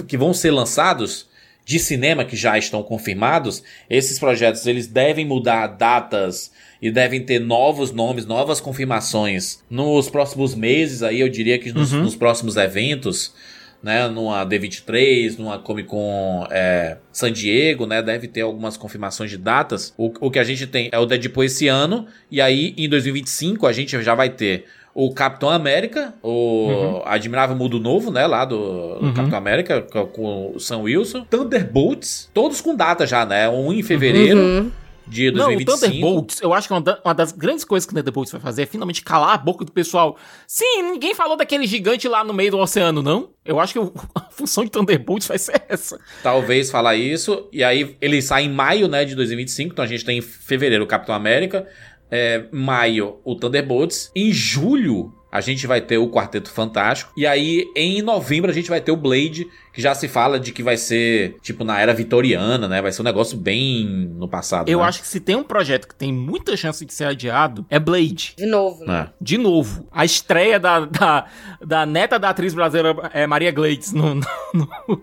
que 0.08 0.16
vão 0.16 0.32
ser 0.34 0.50
lançados 0.50 1.26
de 1.64 1.78
cinema 1.80 2.24
que 2.24 2.36
já 2.36 2.56
estão 2.56 2.82
confirmados, 2.82 3.62
esses 3.90 4.18
projetos 4.20 4.66
eles 4.66 4.86
devem 4.86 5.26
mudar 5.26 5.66
datas 5.66 6.52
e 6.80 6.92
devem 6.92 7.20
ter 7.24 7.40
novos 7.40 7.90
nomes, 7.90 8.24
novas 8.24 8.60
confirmações 8.60 9.60
nos 9.68 10.08
próximos 10.08 10.54
meses 10.54 11.02
aí, 11.02 11.20
eu 11.20 11.28
diria 11.28 11.58
que 11.58 11.72
nos, 11.72 11.92
Uhum. 11.92 12.02
nos 12.04 12.14
próximos 12.14 12.56
eventos 12.56 13.34
né, 13.82 14.08
numa 14.08 14.44
D23, 14.46 15.38
numa 15.38 15.58
Comic 15.58 15.88
Con 15.88 16.46
é, 16.50 16.96
San 17.12 17.30
Diego, 17.32 17.86
né, 17.86 18.02
deve 18.02 18.26
ter 18.28 18.40
algumas 18.42 18.76
confirmações 18.76 19.30
de 19.30 19.38
datas. 19.38 19.94
O, 19.96 20.12
o 20.20 20.30
que 20.30 20.38
a 20.38 20.44
gente 20.44 20.66
tem 20.66 20.88
é 20.92 20.98
o 20.98 21.06
Deadpool 21.06 21.44
esse 21.44 21.68
ano, 21.68 22.06
e 22.30 22.40
aí 22.40 22.74
em 22.76 22.88
2025 22.88 23.66
a 23.66 23.72
gente 23.72 24.00
já 24.02 24.14
vai 24.14 24.30
ter 24.30 24.64
o 24.94 25.12
Capitão 25.12 25.50
América, 25.50 26.14
o 26.22 27.02
Admirável 27.04 27.54
Mundo 27.54 27.78
Novo, 27.78 28.10
né, 28.10 28.26
lá 28.26 28.44
do, 28.46 28.98
do 28.98 29.06
Uhum. 29.06 29.12
Capitão 29.14 29.38
América, 29.38 29.82
com, 29.82 30.06
com 30.06 30.52
o 30.54 30.58
Sam 30.58 30.78
Wilson. 30.78 31.24
Thunderbolts, 31.28 32.30
todos 32.32 32.60
com 32.62 32.74
data 32.74 33.06
já, 33.06 33.26
né, 33.26 33.48
um 33.48 33.72
em 33.72 33.82
fevereiro 33.82 34.40
Uhum. 34.40 34.70
De 35.08 35.30
Não, 35.30 35.44
o 35.52 35.56
2025. 35.56 35.80
Thunderbolts, 35.86 36.40
eu 36.42 36.52
acho 36.52 36.66
que 36.68 36.74
uma, 36.74 36.80
da- 36.80 37.00
uma 37.04 37.14
das 37.14 37.32
grandes 37.32 37.64
coisas 37.64 37.86
que 37.86 37.92
o 37.92 37.96
Thunderbolts 37.96 38.32
vai 38.32 38.40
fazer 38.40 38.62
é 38.62 38.66
finalmente 38.66 39.02
calar 39.02 39.34
a 39.34 39.36
boca 39.38 39.64
do 39.64 39.72
pessoal. 39.72 40.16
Sim, 40.46 40.82
ninguém 40.82 41.14
falou 41.14 41.36
daquele 41.36 41.66
gigante 41.66 42.08
lá 42.08 42.24
no 42.24 42.32
meio 42.32 42.50
do 42.50 42.58
oceano, 42.58 43.02
não? 43.02 43.30
Eu 43.44 43.60
acho 43.60 43.72
que 43.72 43.78
a 44.14 44.20
função 44.30 44.64
de 44.64 44.70
Thunderbolts 44.70 45.28
vai 45.28 45.38
ser 45.38 45.62
essa. 45.68 45.98
Talvez 46.22 46.70
falar 46.70 46.96
isso. 46.96 47.48
E 47.52 47.62
aí 47.62 47.96
ele 48.00 48.20
sai 48.20 48.44
em 48.44 48.52
maio, 48.52 48.88
né, 48.88 49.04
de 49.04 49.14
2025. 49.14 49.72
Então 49.72 49.84
a 49.84 49.88
gente 49.88 50.04
tem 50.04 50.18
em 50.18 50.22
fevereiro 50.22 50.84
o 50.84 50.86
Capitão 50.86 51.14
América. 51.14 51.66
É, 52.10 52.44
maio 52.52 53.18
o 53.24 53.34
Thunderbolts. 53.34 54.10
Em 54.14 54.32
julho 54.32 55.12
a 55.30 55.40
gente 55.40 55.66
vai 55.66 55.80
ter 55.80 55.98
o 55.98 56.08
Quarteto 56.08 56.50
Fantástico. 56.50 57.12
E 57.16 57.26
aí 57.26 57.70
em 57.74 58.00
novembro 58.02 58.50
a 58.50 58.54
gente 58.54 58.68
vai 58.70 58.80
ter 58.80 58.92
o 58.92 58.96
Blade. 58.96 59.46
Que 59.72 59.82
já 59.82 59.94
se 59.94 60.08
fala 60.08 60.40
de 60.40 60.52
que 60.52 60.62
vai 60.62 60.78
ser 60.78 61.36
tipo 61.42 61.62
na 61.62 61.78
era 61.78 61.92
vitoriana, 61.92 62.66
né? 62.66 62.80
Vai 62.80 62.90
ser 62.92 63.02
um 63.02 63.04
negócio 63.04 63.36
bem 63.36 63.84
no 64.16 64.26
passado. 64.26 64.70
Eu 64.70 64.78
né? 64.78 64.86
acho 64.86 65.02
que 65.02 65.06
se 65.06 65.20
tem 65.20 65.36
um 65.36 65.42
projeto 65.42 65.86
que 65.86 65.94
tem 65.94 66.10
muita 66.10 66.56
chance 66.56 66.82
de 66.86 66.94
ser 66.94 67.04
adiado, 67.04 67.66
é 67.68 67.78
Blade. 67.78 68.32
De 68.38 68.46
novo, 68.46 68.86
né? 68.86 69.08
É. 69.10 69.12
De 69.20 69.36
novo, 69.36 69.86
a 69.92 70.02
estreia 70.02 70.58
da, 70.58 70.80
da, 70.86 71.26
da 71.62 71.84
neta 71.84 72.18
da 72.18 72.30
atriz 72.30 72.54
brasileira 72.54 73.10
é, 73.12 73.26
Maria 73.26 73.50
Glades 73.52 73.92
no, 73.92 74.14
no, 74.14 74.22
no- 74.54 75.02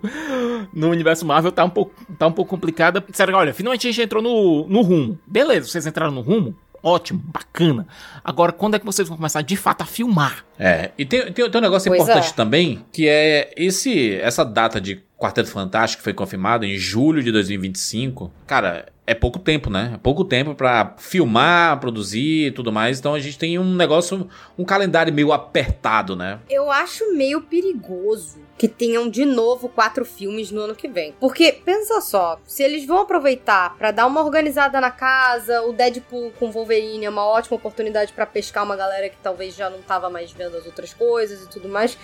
no 0.74 0.90
universo 0.90 1.24
Marvel 1.24 1.52
tá 1.52 1.64
um 1.64 1.70
pouco, 1.70 1.94
tá 2.18 2.26
um 2.26 2.32
pouco 2.32 2.50
complicada. 2.50 3.04
Disseram, 3.08 3.36
olha, 3.38 3.54
finalmente 3.54 3.88
a 3.88 3.92
gente 3.92 4.02
entrou 4.02 4.24
no, 4.24 4.68
no 4.68 4.82
rumo. 4.82 5.20
Beleza, 5.28 5.68
vocês 5.68 5.86
entraram 5.86 6.12
no 6.12 6.22
rumo? 6.22 6.56
Ótimo, 6.84 7.22
bacana. 7.26 7.88
Agora, 8.22 8.52
quando 8.52 8.76
é 8.76 8.80
que 8.80 8.86
vocês 8.86 9.08
vão 9.08 9.16
começar 9.16 9.42
de 9.42 9.56
fato 9.56 9.84
a 9.84 9.86
filmar? 9.86 10.46
É, 10.60 10.92
e 10.98 11.06
tem, 11.06 11.32
tem, 11.32 11.50
tem 11.50 11.60
um 11.60 11.64
negócio 11.64 11.90
Pois 11.90 12.02
importante 12.02 12.32
é. 12.32 12.34
também, 12.34 12.86
que 12.92 13.08
é 13.08 13.54
esse 13.56 14.16
essa 14.16 14.44
data 14.44 14.82
de 14.82 15.02
Quarteto 15.18 15.50
Fantástico 15.50 16.02
que 16.02 16.04
foi 16.04 16.14
confirmada 16.14 16.66
em 16.66 16.78
julho 16.78 17.24
de 17.24 17.32
2025. 17.32 18.30
Cara, 18.46 18.88
é 19.06 19.14
pouco 19.14 19.38
tempo, 19.38 19.70
né? 19.70 19.92
É 19.96 19.98
pouco 19.98 20.24
tempo 20.24 20.56
pra 20.56 20.96
filmar, 20.98 21.80
produzir 21.80 22.48
e 22.48 22.52
tudo 22.52 22.72
mais. 22.72 23.00
Então 23.00 23.14
a 23.14 23.20
gente 23.20 23.38
tem 23.38 23.60
um 23.60 23.76
negócio, 23.76 24.30
um 24.58 24.64
calendário 24.64 25.14
meio 25.14 25.34
apertado, 25.34 26.16
né? 26.16 26.40
Eu 26.50 26.72
acho 26.72 27.14
meio 27.14 27.42
perigoso 27.42 28.42
que 28.58 28.68
tenham 28.68 29.10
de 29.10 29.26
novo 29.26 29.68
quatro 29.68 30.06
filmes 30.06 30.52
no 30.52 30.62
ano 30.62 30.76
que 30.76 30.88
vem. 30.88 31.14
Porque, 31.20 31.52
pensa 31.52 32.00
só, 32.00 32.40
se 32.46 32.64
eles 32.64 32.86
vão 32.86 33.00
aproveitar 33.00 33.76
pra 33.78 33.92
dar 33.92 34.06
uma 34.06 34.24
organizada 34.24 34.80
na 34.80 34.92
casa, 34.92 35.62
o 35.64 35.74
Deadpool 35.74 36.32
com 36.40 36.52
Wolverine 36.52 37.06
é 37.06 37.10
uma 37.10 37.26
ótima 37.26 37.58
oportunidade 37.58 38.14
pra 38.14 38.26
pescar 38.26 38.64
uma 38.64 38.76
galera 38.76 39.10
que 39.10 39.18
talvez 39.22 39.56
já 39.56 39.70
não 39.70 39.82
tava 39.82 40.10
mais 40.10 40.32
vendo 40.32 40.56
as 40.56 40.66
outras 40.66 40.94
coisas 40.94 41.44
e 41.44 41.50
tudo 41.50 41.68
mais. 41.68 41.98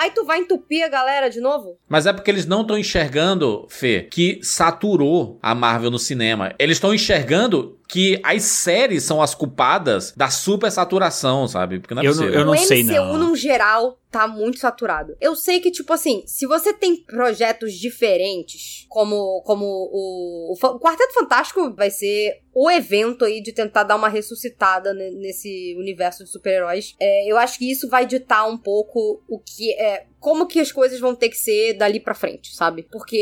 Aí 0.00 0.10
tu 0.12 0.24
vai 0.24 0.38
entupir 0.38 0.82
a 0.82 0.88
galera 0.88 1.28
de 1.28 1.42
novo? 1.42 1.78
Mas 1.86 2.06
é 2.06 2.12
porque 2.14 2.30
eles 2.30 2.46
não 2.46 2.62
estão 2.62 2.78
enxergando, 2.78 3.66
Fê, 3.68 4.08
que 4.10 4.40
saturou 4.42 5.38
a 5.42 5.54
Marvel 5.54 5.90
no 5.90 5.98
cinema. 5.98 6.54
Eles 6.58 6.78
estão 6.78 6.94
enxergando 6.94 7.78
que 7.90 8.20
as 8.22 8.42
séries 8.44 9.02
são 9.02 9.20
as 9.20 9.34
culpadas 9.34 10.12
da 10.16 10.30
supersaturação, 10.30 11.48
sabe? 11.48 11.80
Porque 11.80 11.94
não 11.94 12.02
é 12.02 12.06
Eu 12.06 12.14
não- 12.14 12.24
eu 12.28 12.44
não 12.46 12.52
o 12.52 12.56
sei, 12.56 12.82
MCU, 12.84 12.94
não. 12.94 13.18
num 13.18 13.36
geral, 13.36 13.98
tá 14.10 14.26
muito 14.28 14.58
saturado. 14.58 15.16
Eu 15.20 15.34
sei 15.36 15.60
que, 15.60 15.70
tipo 15.70 15.92
assim, 15.92 16.22
se 16.26 16.46
você 16.46 16.72
tem 16.72 16.96
projetos 17.04 17.72
diferentes, 17.74 18.86
como, 18.88 19.42
como 19.44 19.64
o, 19.64 20.52
o, 20.52 20.78
Quarteto 20.78 21.14
Fantástico 21.14 21.74
vai 21.74 21.90
ser 21.90 22.40
o 22.54 22.70
evento 22.70 23.24
aí 23.24 23.40
de 23.40 23.52
tentar 23.52 23.84
dar 23.84 23.94
uma 23.96 24.08
ressuscitada 24.08 24.92
ne- 24.92 25.10
nesse 25.12 25.74
universo 25.78 26.24
de 26.24 26.30
super-heróis, 26.30 26.94
é, 27.00 27.30
eu 27.30 27.36
acho 27.38 27.58
que 27.58 27.70
isso 27.70 27.88
vai 27.88 28.04
ditar 28.06 28.44
um 28.48 28.58
pouco 28.58 29.22
o 29.28 29.38
que 29.38 29.72
é. 29.74 30.06
Como 30.20 30.46
que 30.46 30.60
as 30.60 30.70
coisas 30.70 31.00
vão 31.00 31.14
ter 31.14 31.30
que 31.30 31.36
ser 31.36 31.74
dali 31.78 31.98
pra 31.98 32.14
frente, 32.14 32.54
sabe? 32.54 32.86
Porque 32.92 33.16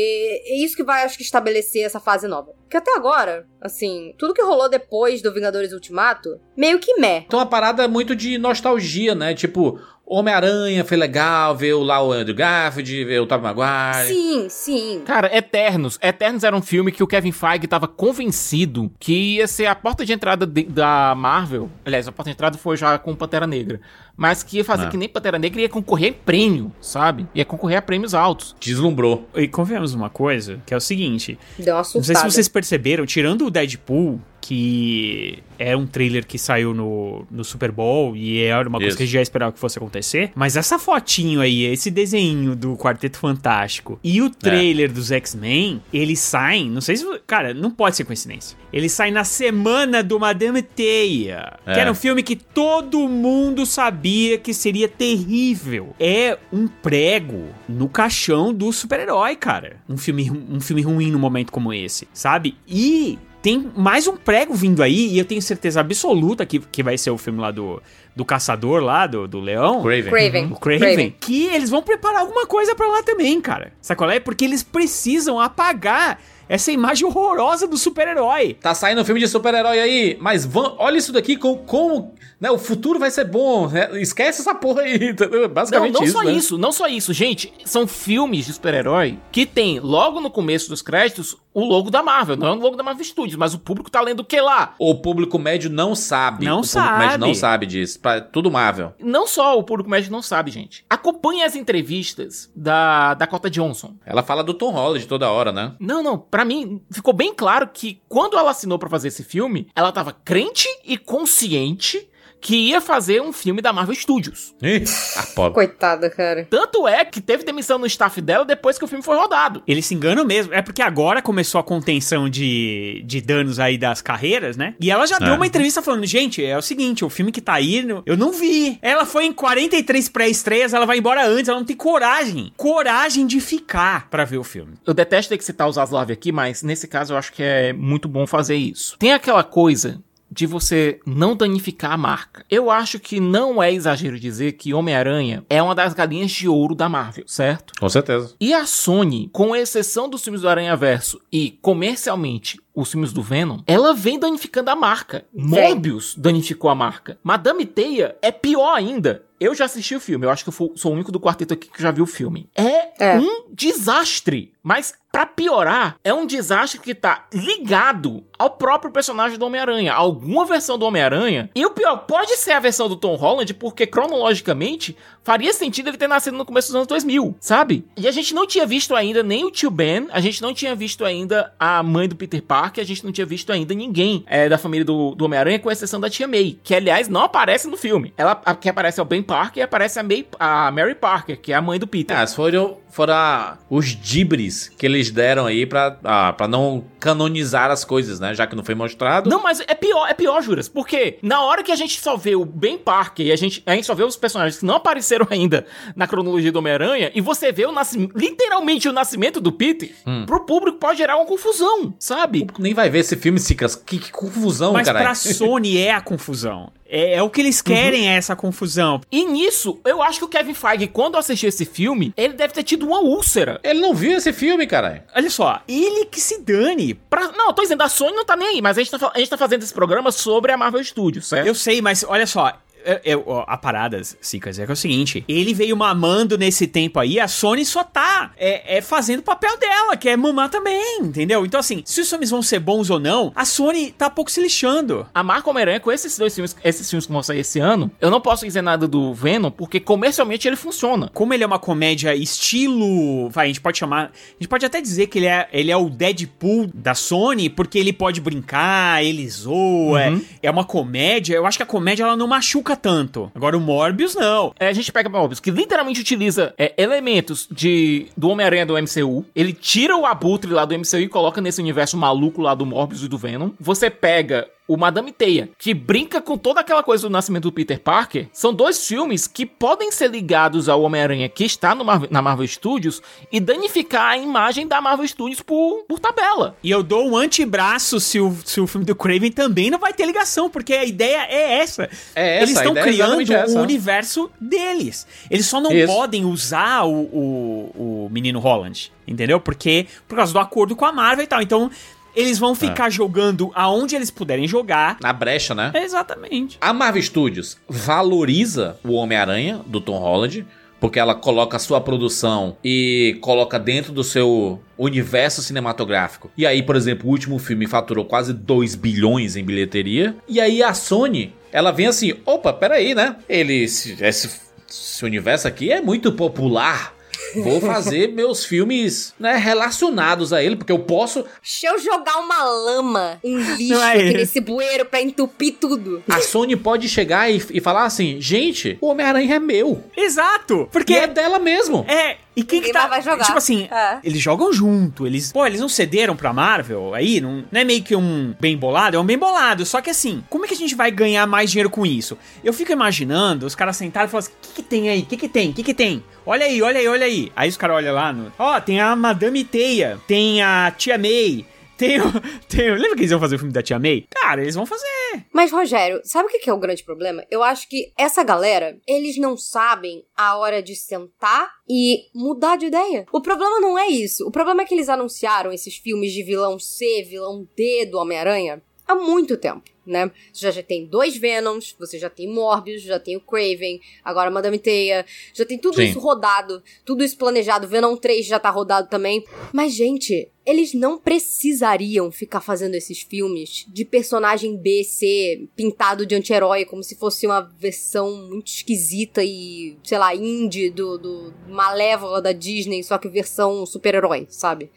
é 0.45 0.57
isso 0.57 0.75
que 0.75 0.83
vai, 0.83 1.03
acho 1.03 1.15
que, 1.17 1.23
estabelecer 1.23 1.83
essa 1.83 1.99
fase 1.99 2.27
nova. 2.27 2.51
Porque 2.61 2.77
até 2.77 2.93
agora, 2.93 3.47
assim, 3.61 4.13
tudo 4.17 4.33
que 4.33 4.41
rolou 4.43 4.69
depois 4.69 5.21
do 5.21 5.33
Vingadores 5.33 5.71
Ultimato, 5.73 6.29
meio 6.57 6.77
que 6.77 6.95
meh. 6.99 7.23
Então 7.25 7.39
uma 7.39 7.45
parada 7.45 7.87
muito 7.87 8.15
de 8.15 8.37
nostalgia, 8.37 9.15
né? 9.15 9.33
Tipo, 9.33 9.79
Homem-Aranha 10.05 10.83
foi 10.83 10.97
legal, 10.97 11.55
ver 11.55 11.73
lá 11.75 12.03
o 12.03 12.11
Andrew 12.11 12.35
Garfield, 12.35 13.05
ver 13.05 13.21
o 13.21 13.25
Tobey 13.27 13.43
Maguire. 13.53 14.07
Sim, 14.13 14.47
sim. 14.49 15.03
Cara, 15.05 15.35
Eternos. 15.35 15.97
Eternos 16.01 16.43
era 16.43 16.55
um 16.55 16.61
filme 16.61 16.91
que 16.91 17.01
o 17.03 17.07
Kevin 17.07 17.31
Feige 17.31 17.65
tava 17.67 17.87
convencido 17.87 18.91
que 18.99 19.35
ia 19.37 19.47
ser 19.47 19.67
a 19.67 19.75
porta 19.75 20.05
de 20.05 20.11
entrada 20.13 20.45
de- 20.45 20.63
da 20.63 21.13
Marvel. 21.15 21.69
Aliás, 21.85 22.07
a 22.07 22.11
porta 22.11 22.29
de 22.29 22.33
entrada 22.33 22.57
foi 22.57 22.75
já 22.75 22.97
com 22.99 23.15
Pantera 23.15 23.47
Negra. 23.47 23.79
Mas 24.19 24.43
que 24.43 24.57
ia 24.57 24.65
fazer 24.65 24.83
Ah. 24.83 24.89
que 24.89 24.97
nem 24.97 25.07
Pantera 25.07 25.39
Negra 25.39 25.61
ia 25.61 25.69
concorrer 25.69 26.11
a 26.11 26.25
prêmio, 26.25 26.73
sabe? 26.81 27.25
Ia 27.33 27.45
concorrer 27.45 27.77
a 27.77 27.81
prêmios 27.81 28.13
altos. 28.13 28.53
Deslumbrou. 28.59 29.29
E 29.33 29.47
convenhamos 29.47 29.93
uma 29.93 30.09
coisa, 30.09 30.61
que 30.65 30.73
é 30.73 30.77
o 30.77 30.81
seguinte: 30.81 31.39
Deu 31.57 31.73
uma 31.73 31.83
Não 31.95 32.03
sei 32.03 32.15
se 32.15 32.23
vocês 32.25 32.49
perceberam, 32.49 33.05
tirando 33.05 33.45
o 33.45 33.49
Deadpool, 33.49 34.19
que 34.41 35.39
é 35.57 35.75
um 35.75 35.85
trailer 35.85 36.25
que 36.25 36.37
saiu 36.37 36.73
no, 36.73 37.25
no 37.29 37.43
Super 37.43 37.71
Bowl 37.71 38.15
e 38.15 38.41
era 38.41 38.67
uma 38.67 38.77
coisa 38.77 38.89
Isso. 38.89 38.97
que 38.97 39.03
a 39.03 39.05
gente 39.05 39.13
já 39.13 39.21
esperava 39.21 39.51
que 39.51 39.59
fosse 39.59 39.77
acontecer, 39.77 40.31
mas 40.35 40.55
essa 40.55 40.79
fotinho 40.79 41.41
aí, 41.41 41.63
esse 41.65 41.91
desenho 41.91 42.55
do 42.55 42.75
Quarteto 42.77 43.17
Fantástico 43.17 43.99
e 44.03 44.21
o 44.21 44.29
trailer 44.29 44.91
dos 44.91 45.11
X-Men, 45.11 45.81
eles 45.93 46.19
saem, 46.19 46.69
não 46.69 46.81
sei 46.81 46.95
se. 46.97 47.05
Cara, 47.27 47.53
não 47.53 47.69
pode 47.71 47.95
ser 47.97 48.05
coincidência. 48.05 48.57
Eles 48.71 48.91
saem 48.91 49.11
na 49.11 49.23
semana 49.23 50.01
do 50.03 50.19
Madame 50.19 50.61
Teia, 50.61 51.57
que 51.65 51.71
É. 51.71 51.79
era 51.79 51.91
um 51.91 51.95
filme 51.95 52.21
que 52.23 52.35
todo 52.35 53.07
mundo 53.09 53.65
sabia 53.65 54.37
que 54.37 54.53
seria 54.53 54.87
terrível. 54.87 55.95
É 55.99 56.37
um 56.53 56.67
prego 56.67 57.45
no 57.67 57.89
caixão 57.89 58.53
do 58.53 58.71
super-herói, 58.71 59.35
cara. 59.35 59.77
Um 59.89 59.97
filme, 59.97 60.29
um 60.31 60.59
filme 60.61 60.81
ruim 60.81 61.11
num 61.11 61.19
momento 61.19 61.51
como 61.51 61.73
esse, 61.73 62.07
sabe? 62.13 62.55
E 62.67 63.17
tem 63.41 63.71
mais 63.75 64.07
um 64.07 64.15
prego 64.15 64.53
vindo 64.53 64.83
aí, 64.83 65.07
e 65.07 65.19
eu 65.19 65.25
tenho 65.25 65.41
certeza 65.41 65.79
absoluta 65.79 66.45
que, 66.45 66.59
que 66.59 66.83
vai 66.83 66.97
ser 66.97 67.11
o 67.11 67.17
filme 67.17 67.39
lá 67.39 67.51
do, 67.51 67.81
do 68.15 68.25
caçador 68.25 68.81
lá, 68.81 69.07
do, 69.07 69.27
do 69.27 69.39
leão. 69.39 69.81
Craven. 69.81 70.11
Craven. 70.11 70.45
O 70.51 70.55
Craven, 70.55 71.15
que 71.19 71.45
eles 71.47 71.69
vão 71.69 71.81
preparar 71.81 72.21
alguma 72.21 72.45
coisa 72.45 72.75
pra 72.75 72.87
lá 72.87 73.03
também, 73.03 73.39
cara. 73.39 73.71
Sabe 73.81 73.97
qual 73.97 74.09
é? 74.09 74.19
Porque 74.19 74.43
eles 74.43 74.61
precisam 74.61 75.39
apagar 75.39 76.19
essa 76.49 76.71
imagem 76.71 77.07
horrorosa 77.07 77.67
do 77.67 77.77
super-herói. 77.77 78.57
Tá 78.59 78.73
saindo 78.73 79.01
um 79.01 79.05
filme 79.05 79.21
de 79.21 79.27
super-herói 79.27 79.79
aí, 79.79 80.17
mas 80.19 80.49
olha 80.55 80.97
isso 80.97 81.13
daqui 81.13 81.37
com 81.37 81.55
como, 81.57 82.13
né, 82.39 82.49
o 82.49 82.57
futuro 82.57 82.99
vai 82.99 83.11
ser 83.11 83.25
bom, 83.25 83.67
né? 83.67 84.01
Esquece 84.01 84.41
essa 84.41 84.55
porra 84.55 84.81
aí, 84.81 84.95
entendeu? 85.11 85.41
Não, 85.41 85.49
Basicamente 85.49 85.93
não 85.93 86.03
isso, 86.03 86.13
só 86.13 86.23
né? 86.23 86.31
isso, 86.31 86.57
não 86.57 86.71
só 86.71 86.87
isso, 86.87 87.13
gente. 87.13 87.53
São 87.65 87.87
filmes 87.87 88.45
de 88.45 88.53
super-herói 88.53 89.19
que 89.31 89.45
tem 89.45 89.79
logo 89.79 90.21
no 90.21 90.31
começo 90.31 90.69
dos 90.69 90.81
créditos 90.81 91.35
o 91.53 91.65
logo 91.65 91.89
da 91.89 92.01
Marvel. 92.01 92.37
Não 92.37 92.47
é 92.47 92.51
o 92.51 92.55
logo 92.55 92.75
da 92.75 92.83
Marvel 92.83 93.03
Studios, 93.03 93.35
mas 93.35 93.53
o 93.53 93.59
público 93.59 93.89
tá 93.89 94.01
lendo 94.01 94.21
o 94.21 94.25
que 94.25 94.39
lá? 94.39 94.75
O 94.79 94.95
público 94.95 95.37
médio 95.37 95.69
não 95.69 95.95
sabe. 95.95 96.45
Não 96.45 96.61
o 96.61 96.63
público 96.63 96.97
médio 96.97 97.11
sabe. 97.11 97.25
não 97.25 97.33
sabe 97.33 97.65
disso. 97.65 97.99
Pra, 97.99 98.21
tudo 98.21 98.51
Marvel. 98.51 98.93
Não 98.99 99.27
só 99.27 99.57
o 99.57 99.63
público 99.63 99.89
médio 99.89 100.11
não 100.11 100.21
sabe, 100.21 100.51
gente. 100.51 100.85
Acompanhe 100.89 101.43
as 101.43 101.55
entrevistas 101.55 102.49
da 102.55 103.13
Dakota 103.15 103.49
Johnson. 103.49 103.95
Ela 104.05 104.23
fala 104.23 104.43
do 104.43 104.53
Tom 104.53 104.71
Holland 104.71 105.05
toda 105.07 105.29
hora, 105.29 105.51
né? 105.51 105.73
Não, 105.79 106.01
não, 106.01 106.17
pra 106.17 106.45
mim 106.45 106.81
ficou 106.91 107.13
bem 107.13 107.33
claro 107.33 107.67
que 107.67 108.01
quando 108.07 108.37
ela 108.37 108.51
assinou 108.51 108.79
pra 108.79 108.89
fazer 108.89 109.09
esse 109.09 109.23
filme, 109.23 109.67
ela 109.75 109.91
tava 109.91 110.13
crente 110.13 110.67
e 110.85 110.97
consciente 110.97 112.07
que 112.41 112.55
ia 112.55 112.79
fazer 112.81 113.21
um 113.21 113.33
filme 113.33 113.61
da 113.61 113.73
Marvel 113.73 113.95
Studios. 113.95 114.53
Ih, 114.61 114.83
a 115.17 115.23
pobre. 115.23 115.53
Coitada, 115.53 116.09
cara. 116.09 116.47
Tanto 116.49 116.87
é 116.87 117.03
que 117.05 117.19
teve 117.21 117.43
demissão 117.43 117.77
no 117.77 117.85
staff 117.85 118.21
dela 118.21 118.45
depois 118.45 118.77
que 118.77 118.85
o 118.85 118.87
filme 118.87 119.03
foi 119.03 119.17
rodado. 119.17 119.61
Eles 119.67 119.85
se 119.85 119.93
enganam 119.95 120.23
mesmo. 120.25 120.53
É 120.53 120.61
porque 120.61 120.81
agora 120.81 121.21
começou 121.21 121.59
a 121.59 121.63
contenção 121.63 122.29
de, 122.29 123.03
de 123.05 123.21
danos 123.21 123.59
aí 123.59 123.77
das 123.77 124.01
carreiras, 124.01 124.55
né? 124.57 124.75
E 124.79 124.89
ela 124.91 125.05
já 125.05 125.17
deu 125.19 125.33
É. 125.33 125.35
uma 125.35 125.47
entrevista 125.47 125.81
falando: 125.81 126.05
gente, 126.05 126.43
é 126.43 126.57
o 126.57 126.61
seguinte, 126.61 127.03
o 127.05 127.09
filme 127.09 127.31
que 127.31 127.41
tá 127.41 127.53
aí, 127.53 127.85
eu 128.05 128.17
não 128.17 128.31
vi. 128.31 128.77
Ela 128.81 129.05
foi 129.05 129.25
em 129.25 129.33
43 129.33 130.09
pré-estreias, 130.09 130.73
ela 130.73 130.85
vai 130.85 130.97
embora 130.97 131.25
antes, 131.27 131.47
ela 131.49 131.59
não 131.59 131.65
tem 131.65 131.75
coragem. 131.75 132.51
Coragem 132.57 133.27
de 133.27 133.39
ficar 133.39 134.09
pra 134.09 134.25
ver 134.25 134.37
o 134.37 134.43
filme. 134.43 134.73
Eu 134.85 134.93
detesto 134.93 135.29
ter 135.29 135.37
que 135.37 135.43
citar 135.43 135.67
os 135.67 135.75
Zaslav 135.75 136.11
aqui, 136.11 136.31
mas 136.31 136.63
nesse 136.63 136.87
caso 136.87 137.13
eu 137.13 137.17
acho 137.17 137.31
que 137.33 137.43
é 137.43 137.73
muito 137.73 138.07
bom 138.07 138.25
fazer 138.27 138.55
isso. 138.55 138.97
Tem 138.97 139.13
aquela 139.13 139.43
coisa 139.43 140.01
de 140.31 140.45
você 140.45 140.99
não 141.05 141.35
danificar 141.35 141.91
a 141.91 141.97
marca. 141.97 142.45
Eu 142.49 142.69
acho 142.69 142.99
que 142.99 143.19
não 143.19 143.61
é 143.61 143.73
exagero 143.73 144.19
dizer 144.19 144.53
que 144.53 144.73
Homem-Aranha 144.73 145.43
é 145.49 145.61
uma 145.61 145.75
das 145.75 145.93
galinhas 145.93 146.31
de 146.31 146.47
ouro 146.47 146.75
da 146.75 146.87
Marvel, 146.87 147.23
certo? 147.27 147.73
Com 147.79 147.89
certeza. 147.89 148.33
E 148.39 148.53
a 148.53 148.65
Sony, 148.65 149.29
com 149.31 149.55
exceção 149.55 150.09
dos 150.09 150.23
filmes 150.23 150.41
do 150.41 150.49
Aranha 150.49 150.75
Verso 150.75 151.19
e 151.31 151.51
comercialmente 151.61 152.59
os 152.81 152.91
filmes 152.91 153.11
do 153.13 153.21
Venom, 153.21 153.59
ela 153.67 153.93
vem 153.93 154.19
danificando 154.19 154.69
a 154.69 154.75
marca. 154.75 155.25
Morbius 155.33 156.15
danificou 156.17 156.69
a 156.69 156.75
marca. 156.75 157.17
Madame 157.23 157.65
Teia 157.65 158.15
é 158.21 158.31
pior 158.31 158.73
ainda. 158.75 159.23
Eu 159.39 159.55
já 159.55 159.65
assisti 159.65 159.95
o 159.95 160.01
filme, 160.01 160.25
eu 160.25 160.29
acho 160.29 160.43
que 160.43 160.49
eu 160.49 160.73
sou 160.75 160.91
o 160.91 160.95
único 160.95 161.13
do 161.13 161.19
quarteto 161.19 161.53
aqui 161.53 161.69
que 161.71 161.81
já 161.81 161.91
viu 161.91 162.03
o 162.03 162.07
filme. 162.07 162.49
É, 162.53 162.89
É. 163.13 163.17
um 163.17 163.45
desastre. 163.53 164.51
Mas, 164.61 164.93
pra 165.09 165.25
piorar, 165.25 165.95
é 166.03 166.13
um 166.13 166.25
desastre 166.25 166.77
que 166.81 166.93
tá 166.93 167.25
ligado 167.33 168.25
ao 168.37 168.49
próprio 168.51 168.91
personagem 168.91 169.39
do 169.39 169.45
Homem-Aranha, 169.45 169.93
alguma 169.93 170.45
versão 170.45 170.77
do 170.77 170.85
Homem-Aranha. 170.85 171.49
E 171.55 171.65
o 171.65 171.71
pior, 171.71 171.99
pode 171.99 172.35
ser 172.35 172.51
a 172.51 172.59
versão 172.59 172.89
do 172.89 172.97
Tom 172.97 173.15
Holland, 173.15 173.53
porque 173.53 173.87
cronologicamente 173.87 174.95
faria 175.23 175.53
sentido 175.53 175.87
ele 175.89 175.97
ter 175.97 176.07
nascido 176.07 176.37
no 176.37 176.45
começo 176.45 176.67
dos 176.67 176.75
anos 176.75 176.87
2000, 176.87 177.35
sabe? 177.39 177.85
E 177.95 178.05
a 178.07 178.11
gente 178.11 178.33
não 178.35 178.45
tinha 178.45 178.65
visto 178.65 178.93
ainda 178.93 179.23
nem 179.23 179.45
o 179.45 179.49
tio 179.51 179.71
Ben, 179.71 180.07
a 180.11 180.19
gente 180.19 180.41
não 180.41 180.53
tinha 180.53 180.75
visto 180.75 181.05
ainda 181.05 181.53
a 181.57 181.81
mãe 181.81 182.07
do 182.09 182.15
Peter 182.17 182.41
Parker, 182.41 182.68
a 182.77 182.83
gente 182.83 183.05
não 183.05 183.11
tinha 183.11 183.25
visto 183.25 183.51
ainda 183.51 183.73
ninguém 183.73 184.23
é, 184.27 184.49
da 184.49 184.57
família 184.57 184.85
do, 184.85 185.15
do 185.15 185.25
Homem-Aranha, 185.25 185.59
com 185.59 185.71
exceção 185.71 185.99
da 185.99 186.09
tia 186.09 186.27
May, 186.27 186.57
que 186.63 186.75
aliás 186.75 187.07
não 187.07 187.21
aparece 187.21 187.67
no 187.67 187.77
filme. 187.77 188.13
Ela 188.17 188.41
a, 188.45 188.53
que 188.53 188.69
aparece 188.69 188.99
é 188.99 189.03
o 189.03 189.05
Ben 189.05 189.23
Parker 189.23 189.61
e 189.61 189.63
aparece 189.63 189.99
a, 189.99 190.03
May, 190.03 190.25
a 190.39 190.71
Mary 190.71 190.95
Parker, 190.95 191.39
que 191.39 191.53
é 191.53 191.55
a 191.55 191.61
mãe 191.61 191.79
do 191.79 191.87
Peter. 191.87 192.17
Ah, 192.17 192.27
foram 192.27 192.77
a- 193.09 193.57
os 193.69 193.87
dibres 193.87 194.69
que 194.77 194.85
eles 194.85 195.11
deram 195.11 195.45
aí 195.45 195.65
pra, 195.65 195.97
ah, 196.03 196.33
pra 196.33 196.47
não 196.47 196.83
canonizar 196.99 197.71
as 197.71 197.85
coisas, 197.85 198.19
né? 198.19 198.33
Já 198.33 198.45
que 198.47 198.55
não 198.55 198.63
foi 198.63 198.75
mostrado. 198.75 199.29
Não, 199.29 199.41
mas 199.41 199.59
é 199.61 199.73
pior, 199.75 200.07
é 200.07 200.13
pior, 200.13 200.41
Juras. 200.41 200.67
Porque 200.67 201.17
na 201.21 201.41
hora 201.43 201.63
que 201.63 201.71
a 201.71 201.75
gente 201.75 201.99
só 201.99 202.17
vê 202.17 202.35
o 202.35 202.43
Ben 202.45 202.77
Parker 202.77 203.25
e 203.25 203.31
a 203.31 203.35
gente, 203.35 203.61
a 203.65 203.73
gente 203.75 203.85
só 203.85 203.93
vê 203.95 204.03
os 204.03 204.15
personagens 204.15 204.59
que 204.59 204.65
não 204.65 204.75
apareceram 204.75 205.27
ainda 205.31 205.65
na 205.95 206.07
cronologia 206.07 206.51
do 206.51 206.59
Homem-Aranha, 206.59 207.11
e 207.13 207.21
você 207.21 207.51
vê 207.51 207.65
o 207.65 207.71
nascimento, 207.71 208.17
literalmente 208.17 208.87
o 208.89 208.93
nascimento 208.93 209.39
do 209.41 209.51
Peter, 209.51 209.91
Hum. 210.05 210.25
pro 210.25 210.45
público 210.45 210.77
pode 210.77 210.97
gerar 210.97 211.15
uma 211.17 211.25
confusão, 211.25 211.93
sabe? 211.99 212.47
Nem 212.57 212.73
vai 212.73 212.89
ver 212.89 212.99
esse 212.99 213.15
filme, 213.15 213.39
Cicas. 213.39 213.75
Que, 213.75 213.97
que 213.97 214.11
confusão, 214.11 214.73
Mas 214.73 214.85
caralho. 214.87 215.05
pra 215.05 215.15
Sony 215.15 215.77
é 215.77 215.93
a 215.93 216.01
confusão. 216.01 216.71
É, 216.89 217.13
é 217.13 217.23
o 217.23 217.29
que 217.29 217.39
eles 217.39 217.61
querem, 217.61 218.09
é 218.09 218.17
essa 218.17 218.35
confusão. 218.35 218.99
E 219.11 219.23
nisso, 219.23 219.79
eu 219.85 220.01
acho 220.01 220.19
que 220.19 220.25
o 220.25 220.27
Kevin 220.27 220.53
Feige, 220.55 220.87
quando 220.87 221.17
assistiu 221.17 221.47
esse 221.47 221.65
filme, 221.65 222.11
ele 222.17 222.33
deve 222.33 222.53
ter 222.53 222.63
tido 222.63 222.87
uma 222.87 222.99
úlcera. 222.99 223.59
Ele 223.63 223.79
não 223.79 223.93
viu 223.93 224.17
esse 224.17 224.33
filme, 224.33 224.65
caralho. 224.65 225.03
Olha 225.15 225.29
só, 225.29 225.61
ele 225.67 226.05
que 226.05 226.19
se 226.19 226.41
dane. 226.41 226.95
Pra, 226.95 227.31
não, 227.31 227.47
eu 227.47 227.53
tô 227.53 227.61
dizendo, 227.61 227.83
a 227.83 227.89
Sony 227.89 228.13
não 228.13 228.25
tá 228.25 228.35
nem 228.35 228.47
aí, 228.47 228.61
mas 228.61 228.77
a 228.77 228.81
gente 228.81 228.91
tá, 228.91 229.11
a 229.13 229.19
gente 229.19 229.29
tá 229.29 229.37
fazendo 229.37 229.61
esse 229.61 229.73
programa 229.73 230.11
sobre 230.11 230.51
a 230.51 230.57
Marvel 230.57 230.83
Studios, 230.83 231.27
certo? 231.27 231.45
Eu 231.45 231.55
sei, 231.55 231.81
mas 231.81 232.03
olha 232.07 232.25
só. 232.25 232.53
É- 232.83 233.11
é- 233.11 233.23
a 233.47 233.57
parada, 233.57 234.01
Cicas, 234.21 234.59
é 234.59 234.65
que 234.65 234.71
é 234.71 234.73
o 234.73 234.77
seguinte: 234.77 235.23
ele 235.27 235.53
veio 235.53 235.75
mamando 235.75 236.37
nesse 236.37 236.67
tempo 236.67 236.99
aí, 236.99 237.19
a 237.19 237.27
Sony 237.27 237.65
só 237.65 237.83
tá 237.83 238.31
é, 238.37 238.77
é 238.77 238.81
fazendo 238.81 239.19
o 239.19 239.23
papel 239.23 239.57
dela, 239.57 239.97
que 239.97 240.09
é 240.09 240.15
mamar 240.17 240.49
também, 240.49 240.99
entendeu? 241.01 241.45
Então, 241.45 241.59
assim, 241.59 241.81
se 241.85 242.01
os 242.01 242.09
filmes 242.09 242.29
vão 242.29 242.41
ser 242.41 242.59
bons 242.59 242.89
ou 242.89 242.99
não, 242.99 243.31
a 243.35 243.45
Sony 243.45 243.91
tá 243.91 244.09
pouco 244.09 244.31
se 244.31 244.41
lixando. 244.41 245.05
A 245.13 245.23
marca 245.23 245.49
Homem-Aranha, 245.49 245.79
com 245.79 245.91
esses 245.91 246.17
dois 246.17 246.33
filmes, 246.33 246.55
esses 246.63 246.89
filmes 246.89 247.05
que 247.05 247.11
vão 247.11 247.23
sair 247.23 247.39
esse 247.39 247.59
ano, 247.59 247.91
eu 247.99 248.09
não 248.09 248.21
posso 248.21 248.45
dizer 248.45 248.61
nada 248.61 248.87
do 248.87 249.13
Venom, 249.13 249.51
porque 249.51 249.79
comercialmente 249.79 250.47
ele 250.47 250.55
funciona. 250.55 251.09
Como 251.13 251.33
ele 251.33 251.43
é 251.43 251.47
uma 251.47 251.59
comédia 251.59 252.15
estilo. 252.15 253.29
Vai, 253.29 253.45
a 253.45 253.47
gente 253.47 253.61
pode 253.61 253.77
chamar. 253.77 254.05
A 254.05 254.09
gente 254.39 254.47
pode 254.47 254.65
até 254.65 254.81
dizer 254.81 255.07
que 255.07 255.19
ele 255.19 255.27
é, 255.27 255.47
ele 255.51 255.71
é 255.71 255.77
o 255.77 255.89
Deadpool 255.89 256.69
da 256.73 256.95
Sony, 256.95 257.49
porque 257.49 257.77
ele 257.77 257.93
pode 257.93 258.21
brincar, 258.21 259.03
ele 259.03 259.27
zoa. 259.29 260.09
Uhum. 260.09 260.25
É, 260.41 260.47
é 260.47 260.51
uma 260.51 260.63
comédia. 260.63 261.35
Eu 261.35 261.45
acho 261.45 261.57
que 261.57 261.63
a 261.63 261.65
comédia 261.65 262.03
ela 262.03 262.15
não 262.15 262.27
machuca 262.27 262.68
tanto. 262.75 263.31
Agora 263.35 263.57
o 263.57 263.59
Morbius 263.59 264.15
não. 264.15 264.53
É, 264.59 264.67
a 264.67 264.73
gente 264.73 264.91
pega 264.91 265.09
Morbius, 265.09 265.39
que 265.39 265.51
literalmente 265.51 266.01
utiliza 266.01 266.53
é, 266.57 266.73
elementos 266.77 267.47
de 267.51 268.07
do 268.15 268.29
Homem-Aranha 268.29 268.65
do 268.65 268.73
MCU. 268.73 269.25
Ele 269.35 269.53
tira 269.53 269.95
o 269.95 270.05
Abutre 270.05 270.51
lá 270.51 270.65
do 270.65 270.77
MCU 270.77 270.97
e 270.97 271.07
coloca 271.07 271.41
nesse 271.41 271.61
universo 271.61 271.97
maluco 271.97 272.41
lá 272.41 272.53
do 272.53 272.65
Morbius 272.65 273.03
e 273.03 273.07
do 273.07 273.17
Venom. 273.17 273.51
Você 273.59 273.89
pega 273.89 274.47
o 274.69 274.77
Madame 274.77 275.11
Teia, 275.11 275.49
que 275.57 275.73
brinca 275.73 276.21
com 276.21 276.37
toda 276.37 276.59
aquela 276.59 276.83
coisa 276.83 277.07
do 277.07 277.11
nascimento 277.11 277.45
do 277.45 277.51
Peter 277.51 277.79
Parker. 277.79 278.27
São 278.31 278.53
dois 278.53 278.85
filmes 278.85 279.25
que 279.25 279.43
podem 279.43 279.91
ser 279.91 280.11
ligados 280.11 280.69
ao 280.69 280.83
Homem-Aranha 280.83 281.27
que 281.27 281.43
está 281.43 281.73
na 281.73 282.21
Marvel 282.21 282.47
Studios 282.47 283.01
e 283.31 283.39
danificar 283.39 284.11
a 284.11 284.17
imagem 284.17 284.67
da 284.67 284.79
Marvel 284.79 285.07
Studios 285.07 285.41
por, 285.41 285.85
por 285.87 285.99
tabela. 285.99 286.55
E 286.61 286.69
eu 286.69 286.83
dou 286.83 287.09
um 287.09 287.17
antebraço 287.17 287.99
se 287.99 288.19
o, 288.19 288.37
se 288.45 288.61
o 288.61 288.67
filme 288.67 288.85
do 288.85 288.95
Craven 288.95 289.31
também 289.31 289.71
não 289.71 289.79
vai 289.79 289.91
ter 289.91 290.05
ligação, 290.05 290.51
porque 290.51 290.75
a 290.75 290.85
ideia 290.85 291.25
é 291.27 291.57
essa. 291.61 291.89
É 292.13 292.35
essa, 292.35 292.43
Eles 292.43 292.55
estão 292.55 292.77
é 292.77 292.83
criando 292.83 293.33
essa. 293.33 293.57
o 293.57 293.63
universo 293.63 294.29
deles. 294.39 295.07
Eles 295.31 295.47
só 295.47 295.59
não 295.59 295.71
Isso. 295.71 295.91
podem 295.91 296.25
usar 296.25 296.83
o, 296.83 296.93
o, 296.93 298.05
o 298.05 298.09
Menino 298.11 298.39
Holland, 298.39 298.91
entendeu? 299.07 299.39
Porque 299.39 299.87
por 300.07 300.15
causa 300.15 300.31
do 300.31 300.37
acordo 300.37 300.75
com 300.75 300.85
a 300.85 300.91
Marvel 300.91 301.23
e 301.23 301.27
tal. 301.27 301.41
Então, 301.41 301.71
eles 302.15 302.39
vão 302.39 302.53
ficar 302.55 302.87
É. 302.87 302.91
jogando 302.91 303.51
aonde 303.53 303.95
eles 303.95 304.09
puderem 304.11 304.47
jogar. 304.47 304.97
Na 305.01 305.13
brecha, 305.13 305.53
né? 305.55 305.71
Exatamente. 305.75 306.57
A 306.61 306.73
Marvel 306.73 307.01
Studios 307.01 307.57
valoriza 307.67 308.77
o 308.83 308.93
Homem-Aranha 308.93 309.61
do 309.65 309.81
Tom 309.81 309.97
Holland, 309.97 310.45
porque 310.79 310.97
ela 310.99 311.13
coloca 311.13 311.57
a 311.57 311.59
sua 311.59 311.81
produção 311.81 312.55
e 312.63 313.17
coloca 313.21 313.59
dentro 313.59 313.91
do 313.91 314.03
seu 314.03 314.61
universo 314.77 315.41
cinematográfico. 315.43 316.31
E 316.37 316.45
aí, 316.47 316.63
por 316.63 316.75
exemplo, 316.75 317.07
o 317.07 317.11
último 317.11 317.37
filme 317.37 317.67
faturou 317.67 318.05
quase 318.05 318.31
2 318.33 318.75
bilhões 318.75 319.35
em 319.35 319.43
bilheteria. 319.43 320.15
E 320.27 320.39
aí 320.39 320.63
a 320.63 320.73
Sony, 320.73 321.33
ela 321.51 321.71
vem 321.71 321.87
assim: 321.87 322.13
opa, 322.25 322.53
peraí, 322.53 322.95
né? 322.95 323.17
Ele, 323.27 323.63
esse, 323.63 323.97
esse 324.01 325.03
universo 325.03 325.47
aqui 325.49 325.69
é 325.71 325.81
muito 325.81 326.13
popular. 326.13 326.93
Vou 327.35 327.61
fazer 327.61 328.09
meus 328.13 328.45
filmes, 328.45 329.13
né, 329.19 329.35
relacionados 329.37 330.33
a 330.33 330.43
ele, 330.43 330.55
porque 330.55 330.71
eu 330.71 330.79
posso. 330.79 331.25
Deixa 331.41 331.67
eu 331.67 331.79
jogar 331.79 332.17
uma 332.17 332.43
lama, 332.43 333.19
um 333.23 333.37
lixo 333.55 333.73
Não 333.73 333.83
é 333.83 333.93
aqui 333.93 334.13
nesse 334.13 334.39
bueiro 334.39 334.85
pra 334.85 335.01
entupir 335.01 335.55
tudo. 335.59 336.03
A 336.09 336.21
Sony 336.21 336.55
pode 336.55 336.87
chegar 336.89 337.31
e, 337.31 337.41
e 337.51 337.61
falar 337.61 337.85
assim: 337.85 338.19
gente, 338.19 338.77
o 338.81 338.87
Homem-Aranha 338.87 339.35
é 339.35 339.39
meu. 339.39 339.83
Exato! 339.95 340.67
Porque 340.71 340.93
E 340.93 340.97
é 340.97 341.07
dela 341.07 341.39
mesmo. 341.39 341.85
É, 341.87 342.17
e 342.39 342.43
quem 342.43 342.61
que 342.61 342.71
tá. 342.71 342.87
vai 342.87 343.01
jogar. 343.01 343.25
Tipo 343.25 343.37
assim, 343.37 343.67
É. 343.71 343.99
eles 344.03 344.21
jogam 344.21 344.51
junto. 344.53 345.05
Eles. 345.05 345.31
Pô, 345.31 345.45
eles 345.45 345.59
não 345.59 345.69
cederam 345.69 346.15
pra 346.15 346.33
Marvel 346.33 346.93
aí? 346.93 347.19
Não, 347.21 347.43
não 347.51 347.61
é 347.61 347.63
meio 347.63 347.83
que 347.83 347.95
um 347.95 348.33
bem 348.39 348.57
bolado? 348.57 348.97
É 348.97 348.99
um 348.99 349.05
bem 349.05 349.17
bolado. 349.17 349.65
Só 349.65 349.81
que 349.81 349.89
assim, 349.89 350.23
como 350.29 350.45
é 350.45 350.47
que 350.47 350.53
a 350.53 350.57
gente 350.57 350.75
vai 350.75 350.91
ganhar 350.91 351.25
mais 351.27 351.49
dinheiro 351.51 351.69
com 351.69 351.85
isso? 351.85 352.17
Eu 352.43 352.53
fico 352.53 352.71
imaginando 352.71 353.45
os 353.45 353.55
caras 353.55 353.77
sentados 353.77 354.09
e 354.09 354.11
falam 354.11 354.19
assim: 354.25 354.31
o 354.31 354.47
que, 354.47 354.53
que 354.61 354.63
tem 354.63 354.89
aí? 354.89 355.01
O 355.01 355.05
que, 355.05 355.17
que 355.17 355.29
tem? 355.29 355.49
O 355.49 355.53
que, 355.53 355.63
que 355.63 355.73
tem? 355.73 356.03
Olha 356.25 356.45
aí, 356.45 356.61
olha 356.61 356.79
aí, 356.79 356.87
olha 356.87 357.05
aí. 357.05 357.31
Aí 357.35 357.49
os 357.49 357.57
caras 357.57 357.77
olham 357.77 357.93
lá 357.95 358.13
no. 358.13 358.31
Ó, 358.37 358.59
tem 358.59 358.79
a 358.79 358.95
Madame 358.95 359.43
Teia, 359.43 359.99
tem 360.07 360.41
a 360.41 360.71
Tia 360.77 360.97
May. 360.97 361.45
Tem 361.79 361.99
o, 361.99 362.03
tem 362.47 362.69
o- 362.69 362.75
Lembra 362.75 362.95
que 362.95 362.99
eles 363.01 363.11
iam 363.11 363.19
fazer 363.19 363.37
o 363.37 363.39
filme 363.39 363.53
da 363.53 363.63
Tia 363.63 363.79
May? 363.79 364.05
Cara, 364.11 364.41
eles 364.41 364.53
vão 364.53 364.65
fazer. 364.65 364.85
Mas, 365.33 365.51
Rogério, 365.51 366.01
sabe 366.03 366.27
o 366.27 366.31
que 366.31 366.49
é 366.49 366.53
o 366.53 366.59
grande 366.59 366.83
problema? 366.83 367.25
Eu 367.31 367.41
acho 367.41 367.67
que 367.67 367.91
essa 367.97 368.21
galera, 368.23 368.77
eles 368.87 369.17
não 369.17 369.35
sabem 369.37 370.03
a 370.15 370.37
hora 370.37 370.61
de 370.61 370.75
sentar 370.75 371.49
e 371.67 372.01
mudar 372.13 372.57
de 372.57 372.65
ideia. 372.67 373.05
O 373.11 373.21
problema 373.21 373.59
não 373.59 373.77
é 373.79 373.87
isso. 373.87 374.27
O 374.27 374.31
problema 374.31 374.61
é 374.61 374.65
que 374.65 374.73
eles 374.75 374.89
anunciaram 374.89 375.51
esses 375.51 375.77
filmes 375.77 376.11
de 376.11 376.21
vilão 376.21 376.59
C, 376.59 377.03
vilão 377.09 377.47
D 377.55 377.85
do 377.85 377.97
Homem-Aranha 377.97 378.61
há 378.87 378.93
muito 378.95 379.37
tempo. 379.37 379.63
Né? 379.89 380.11
Você 380.31 380.45
já, 380.45 380.51
já 380.51 380.61
tem 380.61 380.85
dois 380.85 381.17
Venoms, 381.17 381.75
você 381.77 381.97
já 381.97 382.11
tem 382.11 382.31
Morbius, 382.31 382.83
já 382.83 382.99
tem 382.99 383.17
o 383.17 383.21
Craven, 383.21 383.81
agora 384.05 384.29
Madame 384.29 384.59
Teia, 384.59 385.03
já 385.33 385.43
tem 385.43 385.57
tudo 385.57 385.77
Sim. 385.77 385.85
isso 385.85 385.99
rodado, 385.99 386.61
tudo 386.85 387.03
isso 387.03 387.17
planejado. 387.17 387.67
Venom 387.67 387.95
3 387.97 388.23
já 388.23 388.39
tá 388.39 388.51
rodado 388.51 388.87
também. 388.87 389.25
Mas, 389.51 389.73
gente, 389.73 390.29
eles 390.45 390.75
não 390.75 390.99
precisariam 390.99 392.11
ficar 392.11 392.39
fazendo 392.39 392.75
esses 392.75 393.01
filmes 393.01 393.65
de 393.67 393.83
personagem 393.83 394.55
B, 394.55 394.83
C, 394.83 395.47
pintado 395.55 396.05
de 396.05 396.13
anti-herói, 396.13 396.65
como 396.65 396.83
se 396.83 396.95
fosse 396.95 397.25
uma 397.25 397.41
versão 397.41 398.27
muito 398.27 398.47
esquisita 398.47 399.23
e, 399.23 399.75
sei 399.83 399.97
lá, 399.97 400.13
indie 400.15 400.69
do, 400.69 400.99
do 400.99 401.33
Malévola 401.47 402.21
da 402.21 402.31
Disney, 402.31 402.83
só 402.83 402.99
que 402.99 403.09
versão 403.09 403.65
super-herói, 403.65 404.27
sabe? 404.29 404.69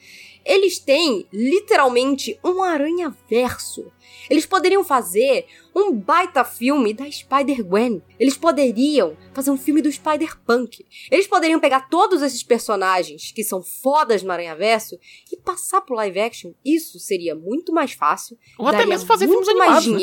Eles 0.45 0.79
têm 0.79 1.27
literalmente 1.33 2.39
um 2.45 2.63
aranha-verso. 2.63 3.91
Eles 4.29 4.47
poderiam 4.47 4.85
fazer 4.85 5.47
um 5.75 5.93
baita 5.93 6.45
filme 6.45 6.93
da 6.93 7.11
Spider-Gwen. 7.11 8.03
Eles 8.19 8.37
poderiam 8.37 9.17
fazer 9.33 9.51
um 9.51 9.57
filme 9.57 9.81
do 9.83 9.91
Spider-Punk. 9.91 10.87
Eles 11.11 11.27
poderiam 11.27 11.61
pegar 11.61 11.89
todos 11.89 12.23
esses 12.23 12.43
personagens 12.43 13.33
que 13.33 13.43
são 13.43 13.63
fodas 13.63 14.23
no 14.23 14.33
Aranha-Verso 14.33 14.99
e 15.31 15.37
passar 15.37 15.81
pro 15.81 15.97
live 15.97 16.21
action. 16.21 16.53
Isso 16.65 16.99
seria 16.99 17.35
muito 17.35 17.73
mais 17.73 17.93
fácil. 17.93 18.39
Ou 18.59 18.67
até 18.67 18.85
mesmo 18.85 19.07
fazer 19.07 19.27
muito 19.27 19.45
filmes 19.45 19.59
mais 19.59 19.85
animados, 19.85 19.87
né? 19.87 19.99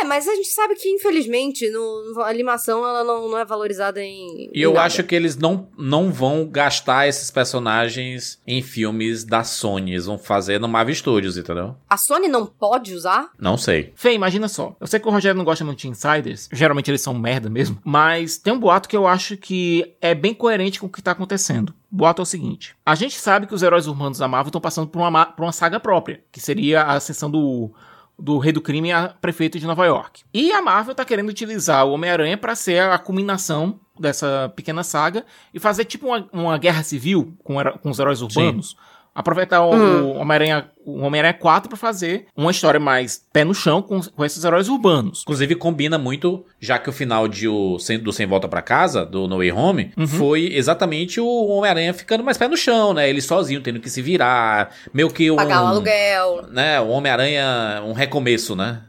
É, 0.00 0.04
mas 0.04 0.26
a 0.28 0.34
gente 0.34 0.48
sabe 0.48 0.74
que, 0.74 0.88
infelizmente, 0.88 1.68
no, 1.70 2.20
a 2.22 2.28
animação 2.28 2.86
ela 2.86 3.02
não, 3.04 3.28
não 3.28 3.38
é 3.38 3.44
valorizada 3.44 4.02
em. 4.02 4.50
E 4.52 4.58
em 4.58 4.60
eu 4.60 4.72
nada. 4.74 4.86
acho 4.86 5.02
que 5.04 5.14
eles 5.14 5.36
não, 5.36 5.68
não 5.78 6.10
vão 6.12 6.46
gastar 6.48 7.06
esses 7.08 7.30
personagens 7.30 8.40
em 8.46 8.62
filmes 8.62 9.24
da 9.24 9.44
Sony. 9.44 9.92
Eles 9.92 10.06
vão 10.06 10.18
fazer 10.18 10.58
no 10.60 10.68
Marvel 10.68 10.94
Studios, 10.94 11.36
entendeu? 11.36 11.76
A 11.88 11.96
Sony 11.96 12.28
não 12.28 12.46
pode 12.46 12.94
usar? 12.94 13.30
Não 13.38 13.56
sei. 13.56 13.92
Fê, 13.94 14.12
imagina 14.12 14.48
só. 14.48 14.76
Eu 14.80 14.86
sei 14.86 14.98
que 15.00 15.08
o 15.08 15.10
Rogério 15.10 15.36
não 15.38 15.44
gosta 15.44 15.64
muito 15.64 15.78
de 15.80 15.88
insiders. 15.88 16.48
Geralmente 16.52 16.90
eles 16.90 17.00
são 17.00 17.14
merda 17.14 17.48
mesmo. 17.48 17.78
Mas 17.84 18.36
tem 18.38 18.52
um 18.52 18.58
boato 18.58 18.88
que 18.88 18.96
eu 18.96 19.06
acho 19.06 19.36
que 19.36 19.94
é 20.00 20.14
bem 20.14 20.34
coerente 20.34 20.80
com 20.80 20.86
o 20.86 20.90
que 20.90 21.02
tá 21.02 21.12
acontecendo. 21.12 21.70
O 21.90 21.96
boato 21.96 22.20
é 22.20 22.24
o 22.24 22.26
seguinte: 22.26 22.74
a 22.84 22.94
gente 22.94 23.18
sabe 23.18 23.46
que 23.46 23.54
os 23.54 23.62
heróis 23.62 23.86
urbanos 23.86 24.18
da 24.18 24.28
Marvel 24.28 24.48
estão 24.48 24.60
passando 24.60 24.88
por 24.88 24.98
uma, 24.98 25.10
ma- 25.10 25.26
por 25.26 25.44
uma 25.44 25.52
saga 25.52 25.80
própria, 25.80 26.22
que 26.30 26.40
seria 26.40 26.82
a 26.82 26.94
ascensão 26.94 27.30
do, 27.30 27.72
do 28.18 28.38
rei 28.38 28.52
do 28.52 28.60
crime 28.60 28.90
a 28.90 29.08
prefeito 29.08 29.58
de 29.58 29.66
Nova 29.66 29.86
York. 29.86 30.22
E 30.34 30.52
a 30.52 30.60
Marvel 30.60 30.94
tá 30.94 31.04
querendo 31.04 31.28
utilizar 31.28 31.86
o 31.86 31.92
Homem-Aranha 31.92 32.36
para 32.36 32.54
ser 32.54 32.82
a 32.82 32.98
culminação 32.98 33.78
dessa 33.98 34.52
pequena 34.56 34.82
saga 34.82 35.24
e 35.54 35.60
fazer 35.60 35.84
tipo 35.84 36.08
uma, 36.08 36.28
uma 36.32 36.58
guerra 36.58 36.82
civil 36.82 37.36
com, 37.44 37.54
com 37.80 37.90
os 37.90 37.98
heróis 37.98 38.20
urbanos. 38.20 38.76
Aproveitar 39.18 39.62
o, 39.64 39.72
o 39.74 40.16
Homem-Aranha 40.18 40.70
o 40.86 41.00
Homem-Aranha 41.00 41.34
4 41.34 41.68
pra 41.68 41.76
fazer 41.76 42.26
uma 42.34 42.50
história 42.50 42.80
mais 42.80 43.22
pé 43.30 43.44
no 43.44 43.52
chão 43.54 43.82
com, 43.82 44.00
com 44.00 44.24
esses 44.24 44.42
heróis 44.42 44.70
urbanos. 44.70 45.20
Inclusive, 45.22 45.54
combina 45.54 45.98
muito, 45.98 46.46
já 46.58 46.78
que 46.78 46.88
o 46.88 46.92
final 46.92 47.28
de 47.28 47.46
o, 47.46 47.78
Sem- 47.78 47.98
do 47.98 48.10
Sem 48.10 48.26
Volta 48.26 48.48
pra 48.48 48.62
Casa, 48.62 49.04
do 49.04 49.28
No 49.28 49.36
Way 49.38 49.52
Home, 49.52 49.92
Uhum. 49.98 50.06
foi 50.06 50.50
exatamente 50.54 51.20
o 51.20 51.26
Homem-Aranha 51.48 51.92
ficando 51.92 52.24
mais 52.24 52.38
pé 52.38 52.48
no 52.48 52.56
chão, 52.56 52.94
né? 52.94 53.10
Ele 53.10 53.20
sozinho, 53.20 53.60
tendo 53.60 53.80
que 53.80 53.90
se 53.90 54.00
virar. 54.00 54.70
Meio 54.94 55.10
que 55.10 55.30
um. 55.30 55.36
Pagar 55.36 55.62
o 55.64 55.66
aluguel. 55.66 56.46
Né? 56.50 56.80
O 56.80 56.88
Homem-Aranha, 56.88 57.82
um 57.84 57.92
recomeço, 57.92 58.56
né? 58.56 58.80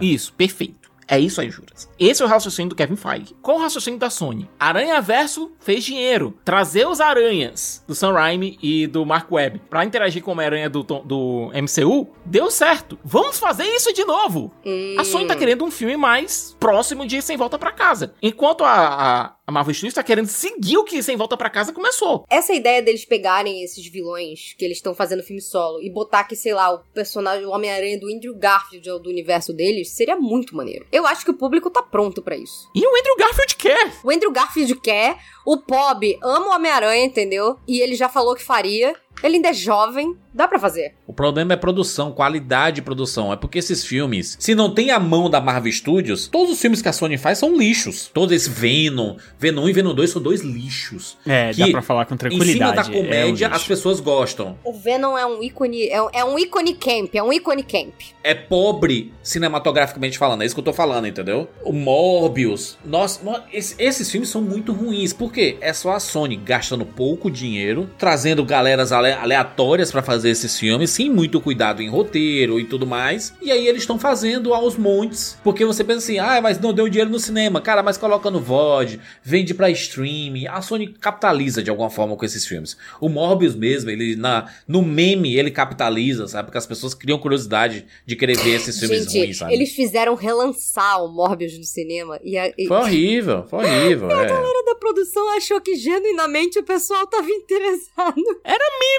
É. 0.00 0.04
Isso, 0.04 0.34
perfeito. 0.34 0.85
É 1.08 1.18
isso 1.18 1.40
aí, 1.40 1.50
Juras. 1.50 1.88
Esse 1.98 2.22
é 2.22 2.24
o 2.24 2.28
raciocínio 2.28 2.70
do 2.70 2.74
Kevin 2.74 2.96
Feige. 2.96 3.34
Qual 3.40 3.58
o 3.58 3.60
raciocínio 3.60 3.98
da 3.98 4.10
Sony? 4.10 4.48
Aranha 4.58 5.00
Verso 5.00 5.52
fez 5.60 5.84
dinheiro. 5.84 6.36
Trazer 6.44 6.86
os 6.86 7.00
aranhas 7.00 7.84
do 7.86 7.94
Sam 7.94 8.12
Raimi 8.12 8.58
e 8.62 8.86
do 8.86 9.06
Mark 9.06 9.30
Webb 9.30 9.60
pra 9.70 9.84
interagir 9.84 10.22
com 10.22 10.30
o 10.30 10.34
Homem-Aranha 10.34 10.68
do, 10.68 10.82
do 10.82 11.50
MCU 11.54 12.08
deu 12.24 12.50
certo. 12.50 12.98
Vamos 13.04 13.38
fazer 13.38 13.64
isso 13.64 13.92
de 13.92 14.04
novo. 14.04 14.52
Hum. 14.64 14.96
A 14.98 15.04
Sony 15.04 15.26
tá 15.26 15.36
querendo 15.36 15.64
um 15.64 15.70
filme 15.70 15.96
mais 15.96 16.56
próximo 16.58 17.06
de 17.06 17.22
Sem 17.22 17.36
Volta 17.36 17.58
pra 17.58 17.70
Casa. 17.70 18.14
Enquanto 18.20 18.64
a, 18.64 18.72
a, 18.72 19.36
a 19.46 19.52
Marvel 19.52 19.74
Studios 19.74 19.94
tá 19.94 20.02
querendo 20.02 20.26
seguir 20.26 20.76
o 20.76 20.84
que 20.84 21.02
Sem 21.02 21.16
Volta 21.16 21.36
pra 21.36 21.48
Casa 21.48 21.72
começou. 21.72 22.24
Essa 22.28 22.52
ideia 22.52 22.82
deles 22.82 23.04
pegarem 23.04 23.62
esses 23.62 23.86
vilões 23.86 24.54
que 24.58 24.64
eles 24.64 24.78
estão 24.78 24.94
fazendo 24.94 25.22
filme 25.22 25.40
solo 25.40 25.80
e 25.80 25.90
botar 25.90 26.24
que, 26.24 26.34
sei 26.34 26.52
lá, 26.52 26.74
o 26.74 26.80
personagem, 26.92 27.46
o 27.46 27.50
Homem-Aranha 27.50 27.98
do 27.98 28.08
Andrew 28.08 28.34
Garfield 28.34 28.86
do 29.02 29.08
universo 29.08 29.52
deles, 29.52 29.90
seria 29.90 30.16
muito 30.16 30.56
maneiro. 30.56 30.86
Eu 30.96 31.06
acho 31.06 31.26
que 31.26 31.30
o 31.30 31.34
público 31.34 31.68
tá 31.68 31.82
pronto 31.82 32.22
pra 32.22 32.38
isso. 32.38 32.70
E 32.74 32.80
o 32.80 32.98
Andrew 32.98 33.16
Garfield 33.18 33.54
quer. 33.56 33.92
O 34.02 34.10
Andrew 34.10 34.32
Garfield 34.32 34.74
quer, 34.76 35.18
o 35.46 35.56
Bob 35.56 36.18
ama 36.22 36.46
o 36.48 36.54
Homem-Aranha, 36.56 37.04
entendeu? 37.04 37.56
E 37.66 37.80
ele 37.80 37.94
já 37.94 38.08
falou 38.08 38.34
que 38.34 38.42
faria. 38.42 38.94
Ele 39.22 39.36
ainda 39.36 39.48
é 39.48 39.54
jovem, 39.54 40.14
dá 40.34 40.46
pra 40.46 40.58
fazer. 40.58 40.94
O 41.06 41.12
problema 41.12 41.54
é 41.54 41.56
produção, 41.56 42.12
qualidade 42.12 42.76
de 42.76 42.82
produção. 42.82 43.32
É 43.32 43.36
porque 43.36 43.58
esses 43.58 43.82
filmes, 43.82 44.36
se 44.38 44.54
não 44.54 44.74
tem 44.74 44.90
a 44.90 45.00
mão 45.00 45.30
da 45.30 45.40
Marvel 45.40 45.72
Studios, 45.72 46.28
todos 46.28 46.52
os 46.52 46.60
filmes 46.60 46.82
que 46.82 46.88
a 46.90 46.92
Sony 46.92 47.16
faz 47.16 47.38
são 47.38 47.56
lixos. 47.56 48.10
Todos 48.12 48.36
esses 48.36 48.46
Venom, 48.46 49.16
Venom 49.38 49.62
1 49.64 49.68
e 49.70 49.72
Venom 49.72 49.94
2 49.94 50.10
são 50.10 50.20
dois 50.20 50.42
lixos. 50.42 51.16
É, 51.26 51.50
Que 51.50 51.60
dá 51.64 51.70
pra 51.70 51.80
falar 51.80 52.04
com 52.04 52.12
Em 52.14 52.18
tranquilidade. 52.18 52.56
cima 52.58 52.74
da 52.74 52.82
é 52.82 52.84
um 52.84 53.04
comédia, 53.06 53.48
as 53.48 53.64
pessoas 53.66 54.00
gostam. 54.00 54.58
O 54.62 54.74
Venom 54.74 55.16
é 55.16 55.24
um 55.24 55.42
ícone, 55.42 55.88
é 55.88 56.02
um, 56.02 56.08
é 56.12 56.22
um 56.22 56.38
ícone 56.38 56.74
camp, 56.74 57.14
é 57.14 57.22
um 57.22 57.32
ícone 57.32 57.62
camp. 57.62 57.94
É 58.22 58.34
pobre 58.34 59.14
cinematograficamente 59.22 60.18
falando, 60.18 60.42
é 60.42 60.44
isso 60.46 60.54
que 60.54 60.60
eu 60.60 60.64
tô 60.64 60.74
falando, 60.74 61.06
entendeu? 61.06 61.48
O 61.64 61.72
Morbius. 61.72 62.76
Nossa, 62.84 63.20
esse- 63.50 63.74
esses 63.78 64.10
filmes 64.10 64.28
são 64.28 64.42
muito 64.42 64.72
ruins. 64.74 65.14
Por 65.14 65.32
quê? 65.36 65.56
É 65.60 65.72
só 65.72 65.92
a 65.92 66.00
Sony 66.00 66.34
gastando 66.36 66.84
pouco 66.84 67.30
dinheiro, 67.30 67.88
trazendo 67.98 68.44
galeras 68.44 68.90
ale- 68.90 69.12
aleatórias 69.12 69.92
pra 69.92 70.02
fazer 70.02 70.30
esses 70.30 70.58
filmes, 70.58 70.90
sem 70.90 71.08
muito 71.10 71.40
cuidado 71.40 71.82
em 71.82 71.88
roteiro 71.88 72.58
e 72.58 72.64
tudo 72.64 72.86
mais. 72.86 73.32
E 73.40 73.50
aí 73.52 73.66
eles 73.68 73.82
estão 73.82 73.98
fazendo 73.98 74.52
aos 74.54 74.76
montes, 74.76 75.38
porque 75.44 75.64
você 75.64 75.84
pensa 75.84 75.98
assim: 75.98 76.18
"Ah, 76.18 76.40
mas 76.40 76.58
não 76.58 76.72
deu 76.72 76.88
dinheiro 76.88 77.10
no 77.10 77.18
cinema". 77.20 77.60
Cara, 77.60 77.82
mas 77.82 77.96
coloca 77.96 78.30
no 78.30 78.40
VOD, 78.40 78.98
vende 79.22 79.54
pra 79.54 79.70
streaming. 79.70 80.46
A 80.48 80.60
Sony 80.60 80.88
capitaliza 80.88 81.62
de 81.62 81.70
alguma 81.70 81.90
forma 81.90 82.16
com 82.16 82.24
esses 82.24 82.46
filmes. 82.46 82.76
O 83.00 83.08
Morbius 83.08 83.54
mesmo, 83.54 83.90
ele 83.90 84.16
na 84.16 84.50
no 84.66 84.82
meme 84.82 85.36
ele 85.36 85.50
capitaliza, 85.50 86.26
sabe? 86.28 86.46
Porque 86.46 86.58
as 86.58 86.66
pessoas 86.66 86.94
criam 86.94 87.18
curiosidade 87.18 87.86
de 88.04 88.16
querer 88.16 88.36
ver 88.38 88.54
esses 88.56 88.78
filmes 88.78 89.04
Gente, 89.04 89.18
ruins, 89.18 89.36
sabe? 89.38 89.52
eles 89.54 89.72
fizeram 89.72 90.14
relançar 90.14 91.04
o 91.04 91.08
Morbius 91.12 91.56
no 91.58 91.64
cinema 91.64 92.18
e 92.22 92.36
a, 92.38 92.48
e 92.56 92.66
Foi 92.66 92.76
horrível, 92.76 93.44
foi 93.48 93.64
horrível. 93.64 94.10
é. 94.10 94.30
a 94.32 94.62
da 94.66 94.74
produção 94.78 95.25
achou 95.30 95.60
que 95.60 95.74
genuinamente 95.74 96.58
o 96.58 96.64
pessoal 96.64 97.06
tava 97.06 97.28
interessado. 97.30 98.22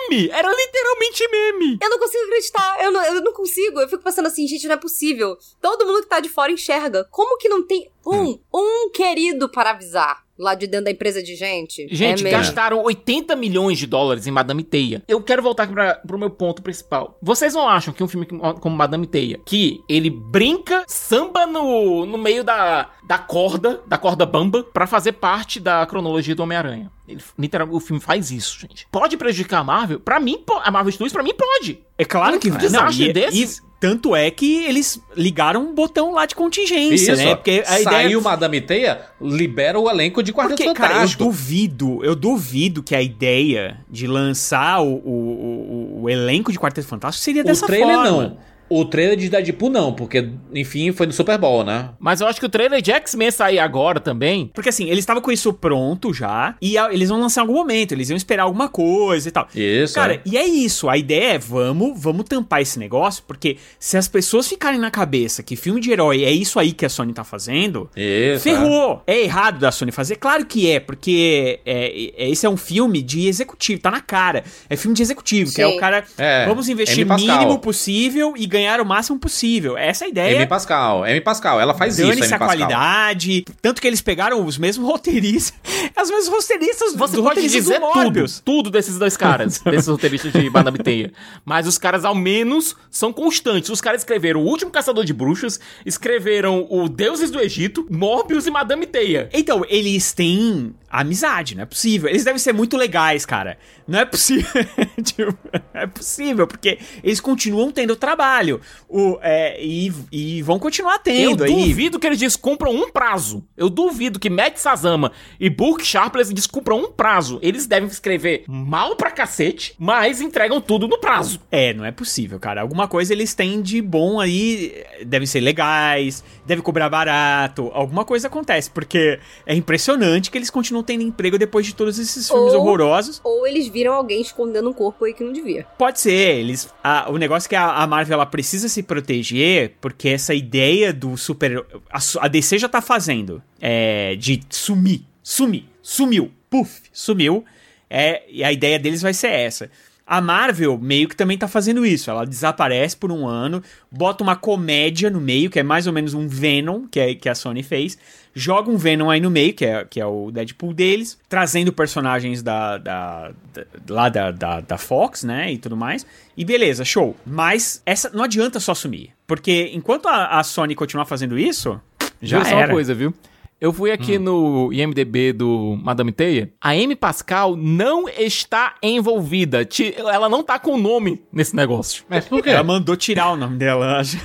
Meme! 0.10 0.30
Era 0.30 0.50
literalmente 0.52 1.28
meme! 1.30 1.78
Eu 1.82 1.90
não 1.90 2.00
consigo 2.00 2.24
acreditar, 2.26 2.84
eu 2.84 2.92
não, 2.92 3.04
eu 3.04 3.22
não 3.22 3.34
consigo. 3.34 3.80
Eu 3.80 3.90
fico 3.90 4.04
pensando 4.04 4.28
assim, 4.28 4.48
gente, 4.48 4.68
não 4.68 4.76
é 4.76 4.78
possível. 4.78 5.38
Todo 5.62 5.86
mundo 5.86 6.02
que 6.02 6.10
tá 6.10 6.20
de 6.20 6.30
fora 6.30 6.52
enxerga. 6.52 7.08
Como 7.12 7.38
que 7.38 7.50
não 7.50 7.66
tem 7.66 7.90
um, 8.06 8.40
um 8.54 8.90
querido 8.92 9.50
para 9.50 9.72
avisar 9.72 10.27
lá 10.38 10.56
de 10.56 10.68
dentro 10.68 10.86
da 10.86 10.92
empresa 10.92 11.22
de 11.22 11.36
gente? 11.36 11.88
Gente, 11.90 12.26
é 12.26 12.32
gastaram 12.32 12.84
80 12.84 13.36
milhões 13.36 13.78
de 13.78 13.88
dólares 13.88 14.28
em 14.28 14.32
Madame 14.32 14.64
Teia. 14.64 15.04
Eu 15.08 15.22
quero 15.22 15.42
voltar 15.42 15.64
aqui 15.64 15.74
pra, 15.74 15.96
pro 15.96 16.18
meu 16.18 16.30
ponto 16.30 16.62
principal. 16.62 17.18
Vocês 17.22 17.54
não 17.54 17.68
acham 17.68 17.94
que 17.94 18.04
um 18.04 18.08
filme 18.08 18.26
como- 18.26 18.76
Madame 18.76 19.08
Teia, 19.08 19.40
que 19.46 19.80
ele 19.90 20.10
brinca, 20.10 20.84
samba 20.88 21.46
no, 21.48 22.06
no 22.06 22.18
meio 22.18 22.44
da, 22.44 22.90
da 23.08 23.18
corda, 23.18 23.82
da 23.88 23.98
corda 23.98 24.26
bamba, 24.26 24.64
pra 24.64 24.86
fazer 24.86 25.14
parte 25.14 25.60
da 25.60 25.86
cronologia 25.86 26.36
do 26.36 26.44
Homem-Aranha? 26.44 26.92
Ele, 27.08 27.22
literalmente, 27.40 27.78
o 27.78 27.80
filme 27.80 28.02
faz 28.02 28.32
isso, 28.32 28.60
gente. 28.60 28.86
Pode 28.92 29.16
prejudicar 29.18 29.60
a 29.60 29.64
Marvel? 29.64 30.00
Pra 30.00 30.20
mim, 30.20 30.44
a 30.62 30.70
Marvel 30.70 30.92
Studios, 30.92 31.14
pra 31.14 31.24
mim, 31.24 31.34
pode. 31.34 31.80
É 31.98 32.04
claro 32.06 32.38
que 32.40 32.52
Um 32.52 32.58
desastre 32.58 33.10
e- 33.10 33.14
desses? 33.14 33.62
Tanto 33.80 34.16
é 34.16 34.32
que 34.32 34.64
eles 34.66 35.00
ligaram 35.16 35.62
um 35.62 35.74
botão 35.76 36.12
lá 36.12 36.26
de 36.26 36.34
contingência, 36.34 37.14
Isso, 37.14 37.24
né? 37.24 37.36
Porque 37.36 37.64
a 37.66 37.78
saiu 37.84 38.10
ideia 38.20 38.22
Madame 38.22 38.62
Teia, 38.62 39.02
libera 39.22 39.80
o 39.80 39.90
elenco 39.90 40.24
de 40.24 40.34
Quarteto 40.34 40.64
Porque, 40.64 40.74
cara, 40.76 40.94
eu 40.94 40.96
Fantástico. 40.98 41.24
duvido, 41.26 42.04
eu 42.04 42.16
duvido 42.16 42.82
que 42.82 42.96
a 42.96 43.02
ideia 43.02 43.80
de 43.90 44.08
lançar 44.08 44.82
o, 44.82 44.94
o, 44.96 45.98
o- 46.00 46.02
o 46.04 46.10
elenco 46.10 46.52
de 46.52 46.58
Quarteto 46.60 46.88
Fantástico 46.88 47.24
seria 47.24 47.42
o 47.44 47.46
dessa 47.46 47.66
trailer 47.68 47.96
forma. 47.96 48.12
não. 48.12 48.38
O 48.70 48.84
trailer 48.86 49.16
de 49.18 49.30
Deadpool 49.30 49.70
não, 49.70 49.94
porque, 49.94 50.30
enfim, 50.54 50.92
foi 50.92 51.06
no 51.08 51.14
Super 51.14 51.38
Bowl, 51.38 51.64
né? 51.64 51.90
Mas 52.00 52.22
eu 52.22 52.28
acho 52.28 52.40
que 52.40 52.46
o 52.46 52.50
trailer 52.50 52.82
de 52.82 52.92
X-Men 52.92 53.32
sair 53.32 53.60
agora 53.60 54.00
também. 54.00 54.52
Porque 54.54 54.70
assim, 54.70 54.86
eles 54.86 55.00
estavam 55.00 55.22
com 55.22 55.32
isso 55.32 55.54
pronto 55.54 56.14
já, 56.14 56.56
e 56.62 56.78
a- 56.78 56.92
eles 56.92 57.10
vão 57.10 57.20
lançar 57.20 57.42
em 57.42 57.44
algum 57.48 57.54
momento, 57.56 57.94
eles 57.94 58.10
iam 58.10 58.18
esperar 58.18 58.44
alguma 58.44 58.68
coisa 58.70 59.28
e 59.30 59.32
tal. 59.32 59.48
Isso. 59.56 59.94
Cara, 59.96 60.16
é. 60.16 60.22
e 60.26 60.38
é 60.38 60.46
isso, 60.46 60.90
a 60.90 60.98
ideia 60.98 61.34
é 61.34 61.38
vamos, 61.38 61.94
vamos 62.02 62.26
tampar 62.26 62.62
esse 62.62 62.78
negócio, 62.80 63.24
porque 63.28 63.58
se 63.80 63.96
as 63.98 64.08
pessoas 64.08 64.48
ficarem 64.48 64.80
na 64.80 64.92
cabeça 64.92 65.42
que 65.44 65.56
filme 65.56 65.80
de 65.80 65.92
herói 65.92 66.24
é 66.24 66.32
isso 66.32 66.60
aí 66.60 66.74
que 66.74 66.86
a 66.86 66.90
Sony 66.90 67.14
tá 67.14 67.24
fazendo, 67.24 67.90
Isso. 67.96 68.44
Ferrou! 68.44 69.02
É. 69.08 69.22
errado 69.24 69.60
da 69.60 69.72
Sony 69.72 69.92
fazer? 69.92 70.18
Claro 70.18 70.46
que 70.46 70.70
é, 70.70 70.80
porque 70.80 71.60
é, 71.66 72.12
é- 72.18 72.30
esse 72.30 72.46
é 72.46 72.50
um 72.50 72.58
filme 72.58 73.02
de 73.02 73.28
executivo, 73.28 73.82
tá 73.82 73.92
na 73.92 74.02
cara. 74.02 74.44
É 74.70 74.76
filme 74.76 74.96
de 74.96 75.02
executivo, 75.02 75.54
que 75.54 75.62
é 75.62 75.68
Sim. 75.68 75.78
o 75.78 75.80
cara. 75.80 76.04
É, 76.18 76.46
vamos 76.46 76.68
investir 76.70 77.10
o 77.10 77.16
mínimo 77.16 77.60
possível 77.60 78.34
e 78.36 78.46
ganhar 78.46 78.57
o 78.82 78.86
máximo 78.86 79.20
possível. 79.20 79.78
Essa 79.78 80.06
é 80.06 80.06
a 80.06 80.08
É. 80.08 80.12
ideia. 80.12 80.36
M. 80.38 80.48
Pascal, 80.48 81.06
M. 81.06 81.22
Pascal, 81.22 81.60
ela 81.62 81.74
faz 81.74 81.98
isso, 82.00 82.08
Dane-se 82.08 82.28
M. 82.28 82.34
a 82.36 82.40
Pascal. 82.40 82.58
qualidade. 82.58 83.46
Tanto 83.62 83.82
que 83.82 83.88
eles 83.88 84.02
pegaram 84.02 84.44
os 84.46 84.58
mesmos 84.58 84.88
roteiristas. 84.88 85.54
Os 86.00 86.12
mesmos 86.12 86.28
roteiristas 86.28 86.96
Você 86.96 87.16
do 87.16 87.24
pode 87.24 87.42
dizer 87.42 87.80
do 87.80 87.88
tudo, 87.88 87.96
Morbius. 88.04 88.42
tudo 88.46 88.70
desses 88.70 89.00
dois 89.00 89.18
caras, 89.18 89.60
desses 89.66 89.88
roteiristas 89.88 90.32
de 90.32 90.48
Madame 90.50 90.78
Teia. 90.78 91.12
Mas 91.44 91.66
os 91.68 91.78
caras, 91.78 92.06
ao 92.06 92.14
menos, 92.14 92.76
são 92.92 93.12
constantes. 93.12 93.70
Os 93.72 93.82
caras 93.82 94.02
escreveram 94.02 94.42
O 94.42 94.46
Último 94.46 94.70
Caçador 94.70 95.04
de 95.04 95.12
Bruxas, 95.12 95.60
escreveram 95.86 96.68
O 96.70 96.88
Deuses 96.88 97.32
do 97.32 97.40
Egito, 97.42 97.86
Morbius 97.90 98.46
e 98.46 98.52
Madame 98.52 98.86
Teia. 98.86 99.28
Então, 99.34 99.66
eles 99.68 100.14
têm 100.14 100.74
amizade, 100.90 101.56
não 101.56 101.64
é 101.64 101.66
possível. 101.66 102.10
Eles 102.10 102.24
devem 102.24 102.40
ser 102.40 102.54
muito 102.54 102.78
legais, 102.78 103.26
cara. 103.26 103.58
Não 103.88 104.00
é 104.00 104.06
possível. 104.06 104.50
tipo, 105.04 105.38
é 105.74 105.86
possível, 105.86 106.48
porque 106.48 106.80
eles 107.04 107.20
continuam 107.20 107.72
tendo 107.72 107.96
trabalho. 107.96 108.62
O, 108.88 109.18
é, 109.22 109.64
e, 109.64 109.92
e 110.12 110.42
vão 110.42 110.60
continuar 110.60 110.96
Eu 110.96 111.00
tendo 111.00 111.44
aí. 111.44 111.52
duvido 111.52 112.00
que 112.00 112.08
eles 112.08 112.20
descumpram 112.20 112.72
um 112.72 112.90
prazo. 112.90 113.46
Eu 113.56 113.70
duvido 113.70 114.20
que 114.20 114.30
Matt 114.30 114.58
Sazama 114.58 115.12
e 115.40 115.50
Burke 115.50 115.86
Sharpless 115.86 116.34
descumpram 116.34 116.80
um 116.80 116.92
prazo. 116.92 117.40
Eles 117.42 117.68
devem 117.68 117.88
escrever 117.90 118.44
mal 118.48 118.96
pra 118.96 119.12
cacete, 119.12 119.76
mas 119.78 120.22
entregam 120.22 120.62
tudo 120.62 120.88
no 120.88 121.00
prazo. 121.00 121.40
É, 121.52 121.74
não 121.74 121.86
é 121.86 121.92
possível, 121.92 122.40
cara. 122.40 122.62
Alguma 122.62 122.88
coisa 122.88 123.14
eles 123.14 123.34
têm 123.34 123.62
de 123.62 123.82
bom 123.82 124.20
aí. 124.20 124.84
Devem 125.06 125.26
ser 125.28 125.42
legais, 125.42 126.24
deve 126.46 126.62
cobrar 126.62 126.90
barato. 126.90 127.70
Alguma 127.74 128.06
coisa 128.06 128.28
acontece, 128.28 128.70
porque 128.70 129.20
é 129.46 129.54
impressionante 129.56 130.32
que 130.32 130.38
eles 130.38 130.50
continuam 130.50 130.77
tendo 130.84 131.02
emprego 131.04 131.38
depois 131.38 131.66
de 131.66 131.74
todos 131.76 131.98
esses 132.00 132.28
filmes 132.28 132.54
Ou- 132.54 132.62
horrorosos. 132.62 133.20
Ou 133.24 133.46
eles 133.48 133.68
viram 133.68 133.94
alguém 133.94 134.22
escondendo 134.22 134.70
um 134.70 134.74
corpo 134.74 135.06
aí 135.06 135.14
que 135.14 135.24
não 135.24 135.32
devia. 135.34 135.66
Pode 135.78 136.00
ser, 136.00 136.12
eles. 136.40 136.70
a- 136.84 137.10
o 137.10 137.18
negócio 137.18 137.48
é 137.48 137.50
que 137.50 137.56
a, 137.56 137.72
a 137.76 137.88
Marvel 137.88 138.16
ela 138.16 138.26
precisa 138.26 138.68
se 138.70 138.84
proteger, 138.84 139.74
porque 139.82 140.10
essa 140.10 140.34
ideia 140.34 140.92
do 140.94 141.16
super. 141.18 141.66
A, 141.92 142.00
a 142.22 142.28
DC 142.28 142.58
já 142.58 142.70
tá 142.70 142.82
fazendo. 142.82 143.42
É, 143.62 144.16
de 144.16 144.42
sumir. 144.50 145.04
Sumir. 145.24 145.66
Sumiu. 145.82 146.32
Puf, 146.50 146.82
sumiu. 146.94 147.44
É, 147.90 148.24
e 148.30 148.44
a 148.44 148.52
ideia 148.52 148.78
deles 148.80 149.02
vai 149.02 149.14
ser 149.14 149.28
essa. 149.30 149.70
A 150.06 150.22
Marvel 150.22 150.78
meio 150.78 151.10
que 151.10 151.16
também 151.18 151.38
tá 151.38 151.50
fazendo 151.50 151.86
isso. 151.86 152.10
Ela 152.10 152.26
desaparece 152.26 152.96
por 152.96 153.12
um 153.12 153.28
ano, 153.28 153.62
bota 153.92 154.24
uma 154.24 154.38
comédia 154.38 155.10
no 155.10 155.20
meio, 155.20 155.50
que 155.50 155.60
é 155.60 155.64
mais 155.64 155.86
ou 155.86 155.92
menos 155.92 156.14
um 156.14 156.28
Venom, 156.30 156.88
que, 156.90 156.98
é, 156.98 157.14
que 157.14 157.28
a 157.28 157.36
Sony 157.36 157.62
fez. 157.62 157.98
Joga 158.40 158.70
um 158.70 158.78
Venom 158.78 159.10
aí 159.10 159.20
no 159.20 159.32
meio, 159.32 159.52
que 159.54 159.66
é, 159.66 159.84
que 159.84 160.00
é 160.00 160.06
o 160.06 160.30
Deadpool 160.30 160.74
deles, 160.74 161.18
trazendo 161.28 161.74
personagens 161.74 162.44
da, 162.44 162.78
da, 162.78 163.32
da- 163.54 163.66
lá 163.90 164.10
da, 164.10 164.30
da, 164.32 164.62
da 164.62 164.78
Fox, 164.78 165.24
né? 165.24 165.52
E 165.52 165.58
tudo 165.58 165.76
mais. 165.76 166.06
E 166.38 166.46
beleza, 166.46 166.86
show. 166.86 167.16
Mas 167.26 167.82
essa 167.86 168.12
não 168.14 168.24
adianta 168.24 168.60
só 168.60 168.76
sumir. 168.76 169.10
Porque 169.26 169.72
enquanto 169.74 170.08
a, 170.08 170.40
a 170.40 170.44
Sony 170.44 170.76
continuar 170.76 171.06
fazendo 171.06 171.38
isso, 171.38 171.82
já 172.22 172.38
Viu 172.38 172.46
só 172.50 172.56
uma 172.56 172.62
era. 172.64 172.74
coisa, 172.74 172.94
viu? 172.94 173.14
Eu 173.60 173.74
fui 173.74 173.90
aqui 173.90 174.20
no 174.20 174.72
IMDB 174.72 175.34
do 175.34 175.76
Madame 175.82 176.12
Teia. 176.12 176.52
A 176.62 176.74
Amy 176.74 176.96
Pascal 176.96 177.56
não 177.56 178.08
está 178.08 178.76
envolvida. 178.84 179.68
Ela 179.98 180.30
não 180.30 180.44
tá 180.44 180.60
com 180.60 180.74
o 180.76 180.78
nome 180.78 181.24
nesse 181.34 181.56
negócio. 181.56 182.04
Mas 182.08 182.26
por 182.26 182.44
quê? 182.44 182.52
Ela 182.52 182.64
mandou 182.64 182.96
tirar 182.96 183.32
o 183.32 183.36
nome 183.36 183.58
dela. 183.58 183.98
acho. 183.98 184.16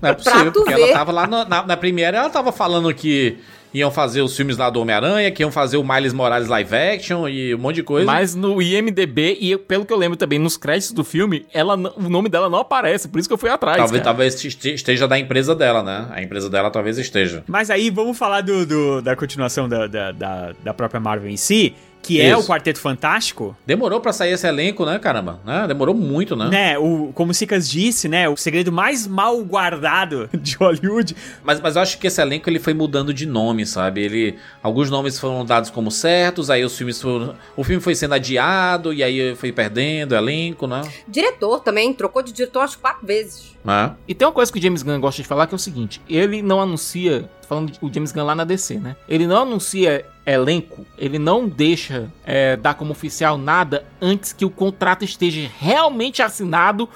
Não 0.00 0.10
é 0.10 0.14
possível, 0.14 0.40
Pra 0.42 0.50
tu 0.50 0.60
porque 0.60 0.74
ver. 0.74 0.82
ela 0.82 0.92
tava 0.92 1.12
lá 1.12 1.26
na, 1.26 1.44
na, 1.44 1.66
na 1.66 1.76
Premiere, 1.76 2.16
ela 2.16 2.30
tava 2.30 2.52
falando 2.52 2.92
que 2.94 3.36
iam 3.74 3.90
fazer 3.90 4.22
os 4.22 4.34
filmes 4.34 4.56
lá 4.56 4.70
do 4.70 4.80
Homem-Aranha, 4.80 5.30
que 5.30 5.42
iam 5.42 5.52
fazer 5.52 5.76
o 5.76 5.84
Miles 5.84 6.14
Morales 6.14 6.48
live 6.48 6.74
action 6.74 7.28
e 7.28 7.54
um 7.54 7.58
monte 7.58 7.76
de 7.76 7.82
coisa. 7.82 8.06
Mas 8.06 8.34
no 8.34 8.62
IMDB, 8.62 9.36
e 9.38 9.50
eu- 9.50 9.58
pelo 9.58 9.84
que 9.84 9.92
eu 9.92 9.96
lembro 9.98 10.16
também, 10.16 10.38
nos 10.38 10.56
créditos 10.56 10.92
do 10.92 11.04
filme, 11.04 11.44
ela, 11.52 11.74
o 11.74 12.08
nome 12.08 12.30
dela 12.30 12.48
não 12.48 12.60
aparece. 12.60 13.06
Por 13.08 13.18
isso 13.18 13.28
que 13.28 13.32
eu 13.34 13.38
fui 13.38 13.50
atrás. 13.50 13.76
talvez, 13.76 14.00
cara. 14.02 14.04
talvez 14.04 14.42
este- 14.42 14.72
esteja 14.74 15.06
da 15.06 15.18
empresa 15.18 15.54
dela, 15.54 15.82
né? 15.82 16.06
A 16.10 16.22
empresa 16.22 16.48
dela 16.48 16.70
talvez 16.70 16.96
esteja. 16.96 17.44
Mas 17.46 17.68
aí 17.70 17.90
vamos 17.90 18.16
falar 18.16 18.40
do, 18.40 18.64
do- 18.64 19.02
da 19.02 19.14
continuação 19.14 19.68
da, 19.68 19.86
da, 19.86 20.12
da, 20.12 20.52
da 20.64 20.72
própria 20.74 20.98
Marvel 20.98 21.28
em 21.28 21.36
si, 21.36 21.74
que 22.02 22.20
é 22.20 22.30
Isso. 22.30 22.40
o 22.40 22.44
Quarteto 22.46 22.80
Fantástico. 22.80 23.56
Demorou 23.66 24.00
pra 24.00 24.12
sair 24.12 24.32
esse 24.32 24.46
elenco, 24.46 24.84
né, 24.84 24.98
caramba? 24.98 25.40
Né? 25.44 25.66
Demorou 25.66 25.94
muito, 25.94 26.34
né? 26.36 26.48
Né, 26.48 26.78
o, 26.78 27.10
como 27.14 27.32
o 27.32 27.34
Sicas 27.34 27.68
disse, 27.68 28.08
né, 28.08 28.28
o 28.28 28.36
segredo 28.36 28.72
mais 28.72 29.06
mal 29.06 29.42
guardado 29.44 30.28
de 30.40 30.56
Hollywood. 30.56 31.14
Mas, 31.42 31.60
mas 31.60 31.76
eu 31.76 31.82
acho 31.82 31.98
que 31.98 32.06
esse 32.06 32.20
elenco 32.20 32.48
ele 32.48 32.58
foi 32.58 32.74
mudando 32.74 33.12
de 33.12 33.26
nome, 33.26 33.66
sabe? 33.66 34.02
Ele, 34.02 34.36
alguns 34.62 34.90
nomes 34.90 35.18
foram 35.18 35.44
dados 35.44 35.70
como 35.70 35.90
certos, 35.90 36.50
aí 36.50 36.64
os 36.64 36.76
filmes 36.76 37.00
foram, 37.00 37.34
o 37.56 37.64
filme 37.64 37.80
foi 37.82 37.94
sendo 37.94 38.14
adiado 38.14 38.92
e 38.92 39.02
aí 39.02 39.34
foi 39.36 39.52
perdendo 39.52 40.12
o 40.12 40.16
elenco, 40.16 40.66
né? 40.66 40.82
Diretor 41.06 41.60
também, 41.60 41.92
trocou 41.92 42.22
de 42.22 42.32
diretor 42.32 42.60
umas 42.60 42.76
quatro 42.76 43.06
vezes. 43.06 43.56
Né? 43.64 43.94
E 44.06 44.14
tem 44.14 44.26
uma 44.26 44.32
coisa 44.32 44.52
que 44.52 44.58
o 44.58 44.62
James 44.62 44.82
Gunn 44.82 45.00
gosta 45.00 45.20
de 45.20 45.28
falar 45.28 45.46
que 45.46 45.54
é 45.54 45.56
o 45.56 45.58
seguinte: 45.58 46.00
ele 46.08 46.40
não 46.40 46.60
anuncia, 46.60 47.28
falando 47.48 47.72
o 47.80 47.92
James 47.92 48.12
Gunn 48.12 48.24
lá 48.24 48.34
na 48.34 48.44
DC, 48.44 48.74
né? 48.74 48.94
Ele 49.08 49.26
não 49.26 49.42
anuncia 49.42 50.04
elenco, 50.26 50.86
ele 50.98 51.18
não 51.18 51.48
deixa 51.48 52.12
é, 52.24 52.56
dar 52.56 52.74
como 52.74 52.92
oficial 52.92 53.38
nada 53.38 53.84
antes 54.00 54.32
que 54.32 54.44
o 54.44 54.50
contrato 54.50 55.04
esteja 55.04 55.50
realmente 55.58 56.20
assinado. 56.22 56.88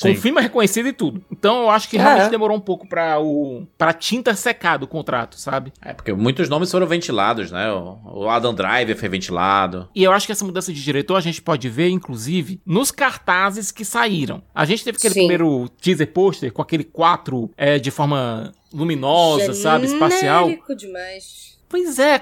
Com 0.00 0.08
Sim. 0.08 0.14
firma 0.14 0.40
reconhecida 0.40 0.88
e 0.88 0.92
tudo. 0.92 1.22
Então 1.30 1.62
eu 1.62 1.70
acho 1.70 1.88
que 1.88 1.96
É. 1.98 2.00
realmente 2.02 2.30
demorou 2.30 2.56
um 2.56 2.60
pouco 2.60 2.88
pra, 2.88 3.20
o, 3.20 3.66
pra 3.76 3.92
tinta 3.92 4.34
secar 4.34 4.78
do 4.78 4.86
contrato, 4.86 5.38
sabe? 5.38 5.72
É, 5.82 5.92
porque 5.92 6.12
muitos 6.12 6.48
nomes 6.48 6.70
foram 6.70 6.86
ventilados, 6.86 7.50
né? 7.50 7.70
O, 7.72 7.98
o 8.22 8.28
Adam 8.28 8.54
Driver 8.54 8.96
foi 8.96 9.08
ventilado. 9.08 9.88
E 9.94 10.02
eu 10.02 10.12
acho 10.12 10.26
que 10.26 10.32
essa 10.32 10.44
mudança 10.44 10.72
de 10.72 10.82
diretor 10.82 11.16
a 11.16 11.20
gente 11.20 11.42
pode 11.42 11.68
ver, 11.68 11.88
inclusive, 11.90 12.60
nos 12.64 12.90
cartazes 12.90 13.70
que 13.70 13.84
saíram. 13.84 14.42
A 14.54 14.64
gente 14.64 14.82
teve 14.84 14.96
aquele 14.98 15.14
Sim. 15.14 15.20
primeiro 15.20 15.68
teaser 15.80 16.06
pôster 16.12 16.52
com 16.52 16.62
aquele 16.62 16.84
4 16.84 17.50
é, 17.56 17.78
de 17.78 17.90
forma 17.90 18.52
luminosa, 18.72 19.52
sabe? 19.52 19.86
Espacial. 19.86 20.44
Genérico 20.44 20.74
demais. 20.74 21.58
Pois 21.70 22.00
é, 22.00 22.14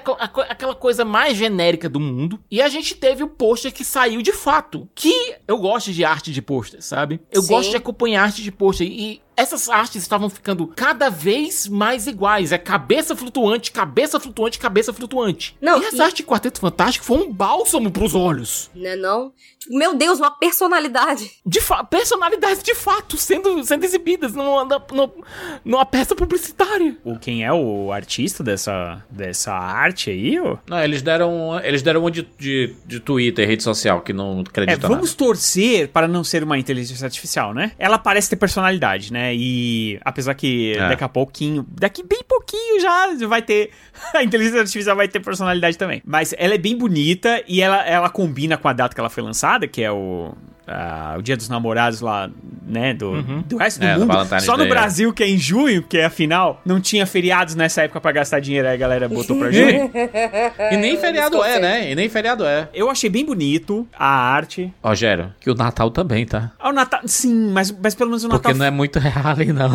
aquela 0.47 0.75
coisa 0.75 1.03
mais 1.03 1.35
genérica 1.35 1.89
do 1.89 1.99
mundo. 1.99 2.39
E 2.51 2.61
a 2.61 2.69
gente 2.69 2.93
teve 2.93 3.23
o 3.23 3.27
pôster 3.27 3.73
que 3.73 3.83
saiu 3.83 4.21
de 4.21 4.31
fato. 4.31 4.87
Que 4.93 5.37
eu 5.47 5.57
gosto 5.57 5.91
de 5.91 6.05
arte 6.05 6.31
de 6.31 6.39
pôster, 6.39 6.83
sabe? 6.83 7.19
Eu 7.31 7.41
Sim. 7.41 7.47
gosto 7.55 7.71
de 7.71 7.77
acompanhar 7.77 8.25
arte 8.25 8.43
de 8.43 8.51
pôster. 8.51 8.85
E 8.85 9.19
essas 9.39 9.69
artes 9.69 10.01
estavam 10.01 10.29
ficando 10.29 10.67
cada 10.67 11.09
vez 11.09 11.67
mais 11.67 12.07
iguais. 12.07 12.51
É 12.51 12.57
cabeça 12.57 13.15
flutuante, 13.15 13.71
cabeça 13.71 14.19
flutuante, 14.19 14.59
cabeça 14.59 14.91
flutuante. 14.93 15.55
Não, 15.61 15.81
e 15.81 15.85
essa 15.85 15.97
e- 15.97 16.01
arte 16.01 16.17
de 16.17 16.23
Quarteto 16.23 16.59
Fantástico 16.59 17.05
foi 17.05 17.17
um 17.17 17.31
bálsamo 17.31 17.89
pros 17.91 18.13
olhos. 18.15 18.69
Né 18.75 18.95
não? 18.95 19.31
Tipo, 19.57 19.77
meu 19.77 19.95
Deus, 19.95 20.19
uma 20.19 20.31
personalidade. 20.31 21.29
De 21.45 21.61
fa 21.61 21.83
personalidades 21.83 22.61
de 22.63 22.75
fato 22.75 23.17
sendo, 23.17 23.63
sendo 23.63 23.83
exibidas 23.83 24.33
numa, 24.33 24.65
no- 24.65 25.13
numa 25.63 25.85
peça 25.85 26.15
publicitária. 26.15 26.97
O, 27.03 27.17
quem 27.17 27.43
é 27.45 27.51
o 27.53 27.91
artista 27.91 28.43
dessa, 28.43 29.03
dessa 29.09 29.53
arte 29.53 30.09
aí? 30.09 30.39
ô? 30.39 30.57
Não, 30.67 30.83
eles 30.83 31.01
deram, 31.01 31.59
eles 31.63 31.81
deram 31.81 32.01
uma 32.01 32.11
de, 32.11 32.27
de, 32.37 32.75
de 32.85 32.99
Twitter, 32.99 33.47
rede 33.47 33.63
social, 33.63 34.01
que 34.01 34.13
não 34.13 34.39
É, 34.39 34.41
acredita 34.41 34.87
vamos 34.87 35.13
torcer 35.13 35.87
para 35.89 36.07
não 36.07 36.23
ser 36.23 36.43
uma 36.43 36.57
inteligência 36.57 37.05
artificial, 37.05 37.53
né? 37.53 37.71
Ela 37.79 37.97
parece 37.97 38.29
ter 38.29 38.35
personalidade, 38.35 39.11
né? 39.13 39.28
E 39.35 39.99
apesar 40.03 40.33
que 40.33 40.73
É. 40.77 40.89
daqui 40.89 41.03
a 41.03 41.09
pouquinho, 41.09 41.65
daqui 41.69 42.03
bem 42.03 42.21
pouquinho 42.27 42.79
já 42.79 43.07
vai 43.27 43.41
ter. 43.41 43.71
A 44.13 44.23
inteligência 44.23 44.59
artificial 44.59 44.95
vai 44.95 45.07
ter 45.07 45.19
personalidade 45.19 45.77
também. 45.77 46.01
Mas 46.05 46.33
ela 46.37 46.53
é 46.53 46.57
bem 46.57 46.77
bonita 46.77 47.43
e 47.47 47.61
ela, 47.61 47.85
ela 47.85 48.09
combina 48.09 48.57
com 48.57 48.67
a 48.67 48.73
data 48.73 48.93
que 48.93 48.99
ela 48.99 49.09
foi 49.09 49.23
lançada, 49.23 49.67
que 49.67 49.81
é 49.81 49.91
o. 49.91 50.33
ah, 50.69 51.15
o 51.17 51.21
Dia 51.21 51.35
dos 51.35 51.49
Namorados 51.49 51.99
lá, 52.01 52.29
né? 52.67 52.93
Do, 52.93 53.21
do 53.43 53.57
resto 53.57 53.79
do 53.79 53.85
É, 53.85 53.93
do 53.95 54.01
mundo. 54.01 54.13
Valentine's 54.13 54.43
Só 54.43 54.51
no 54.51 54.59
Day, 54.59 54.67
é. 54.67 54.69
Brasil, 54.69 55.11
que 55.11 55.23
é 55.23 55.27
em 55.27 55.37
junho, 55.37 55.81
que 55.81 55.97
é 55.97 56.05
a 56.05 56.09
final, 56.09 56.61
não 56.65 56.79
tinha 56.79 57.05
feriados 57.07 57.55
nessa 57.55 57.81
época 57.81 57.99
pra 57.99 58.11
gastar 58.11 58.39
dinheiro, 58.39 58.67
aí 58.67 58.75
a 58.75 58.77
galera 58.77 59.09
botou 59.09 59.35
pra 59.37 59.49
junho. 59.51 59.89
E 60.71 60.77
nem 60.77 60.97
feriado 60.97 61.43
é, 61.43 61.59
né? 61.59 61.91
E 61.91 61.95
nem 61.95 62.07
feriado 62.07 62.45
é. 62.45 62.69
Eu 62.73 62.89
achei 62.89 63.09
bem 63.09 63.25
bonito 63.25 63.87
a 63.97 64.05
arte. 64.07 64.71
Rogério, 64.83 65.33
que 65.39 65.49
o 65.49 65.55
Natal 65.55 65.89
também, 65.89 66.25
tá? 66.25 66.51
Ah, 66.59 66.69
O 66.69 66.71
Natal, 66.71 67.01
sim, 67.05 67.49
mas, 67.51 67.71
mas 67.71 67.95
pelo 67.95 68.11
menos 68.11 68.23
o 68.23 68.27
Natal 68.27 68.41
Porque 68.41 68.57
não 68.57 68.65
é 68.65 68.71
muito 68.71 68.99
real 68.99 69.25
ali, 69.27 69.51
não. 69.51 69.69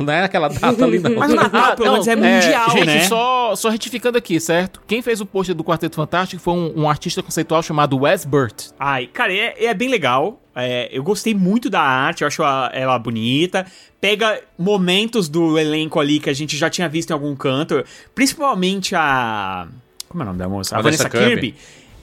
Não 0.00 0.12
é 0.12 0.24
aquela 0.24 0.48
data 0.48 0.84
ali, 0.84 0.98
não. 0.98 1.14
Mas 1.14 1.30
o 1.32 1.36
Natal, 1.36 1.76
pelo 1.76 1.92
menos, 1.92 2.08
é 2.08 2.16
mundial, 2.16 2.70
gente, 2.70 2.86
né? 2.86 3.00
Só, 3.04 3.54
só 3.54 3.68
retificando 3.68 4.18
aqui, 4.18 4.40
certo? 4.40 4.80
Quem 4.86 5.02
fez 5.02 5.20
o 5.20 5.26
pôster 5.26 5.54
do 5.54 5.62
Quarteto 5.62 5.96
Fantástico 5.96 6.42
foi 6.42 6.54
um, 6.54 6.72
um 6.82 6.88
artista 6.90 7.22
conceitual 7.22 7.62
chamado 7.62 7.96
Wes 7.98 8.24
Burt. 8.24 8.68
Ai, 8.78 9.06
cara, 9.06 9.32
é, 9.32 9.66
é 9.66 9.74
bem 9.74 9.88
legal. 9.88 10.39
É, 10.54 10.88
eu 10.92 11.02
gostei 11.02 11.34
muito 11.34 11.70
da 11.70 11.80
arte, 11.80 12.22
eu 12.22 12.26
acho 12.28 12.42
a- 12.42 12.70
ela 12.72 12.98
bonita. 12.98 13.64
Pega 14.00 14.40
momentos 14.58 15.28
do 15.28 15.58
elenco 15.58 16.00
ali 16.00 16.18
que 16.18 16.28
a 16.28 16.32
gente 16.32 16.56
já 16.56 16.68
tinha 16.68 16.88
visto 16.88 17.10
em 17.10 17.12
algum 17.12 17.34
canto. 17.36 17.84
Principalmente 18.14 18.94
a. 18.94 19.68
Como 20.08 20.22
é 20.22 20.24
o 20.24 20.26
nome 20.26 20.38
da 20.38 20.48
moça? 20.48 20.76
A 20.76 20.82
Vanessa 20.82 21.08
Vanessa, 21.08 21.28
Kirby. 21.28 21.52
Kirby. 21.52 21.54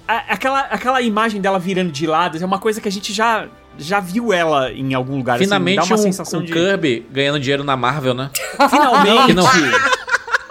A- 0.08 0.34
aquela, 0.34 0.60
aquela 0.62 1.02
imagem 1.02 1.42
dela 1.42 1.60
virando 1.60 1.92
de 1.92 2.08
lado 2.08 2.38
é 2.42 2.46
uma 2.46 2.60
coisa 2.60 2.80
que 2.80 2.88
a 2.88 2.92
gente 2.92 3.12
já, 3.12 3.48
já 3.78 4.00
viu 4.00 4.32
ela 4.32 4.72
em 4.72 4.94
algum 4.94 5.18
lugar. 5.18 5.36
assim, 5.36 5.44
Finalmente 5.44 5.76
dá 5.78 5.84
uma 5.84 5.96
um, 5.96 5.98
sensação 5.98 6.40
um 6.40 6.44
de. 6.44 6.54
Kirby 6.54 7.06
ganhando 7.12 7.40
dinheiro 7.42 7.64
na 7.66 7.76
Marvel, 7.76 8.14
né? 8.14 8.30
Finalmente! 8.70 9.34
Não. 9.34 9.46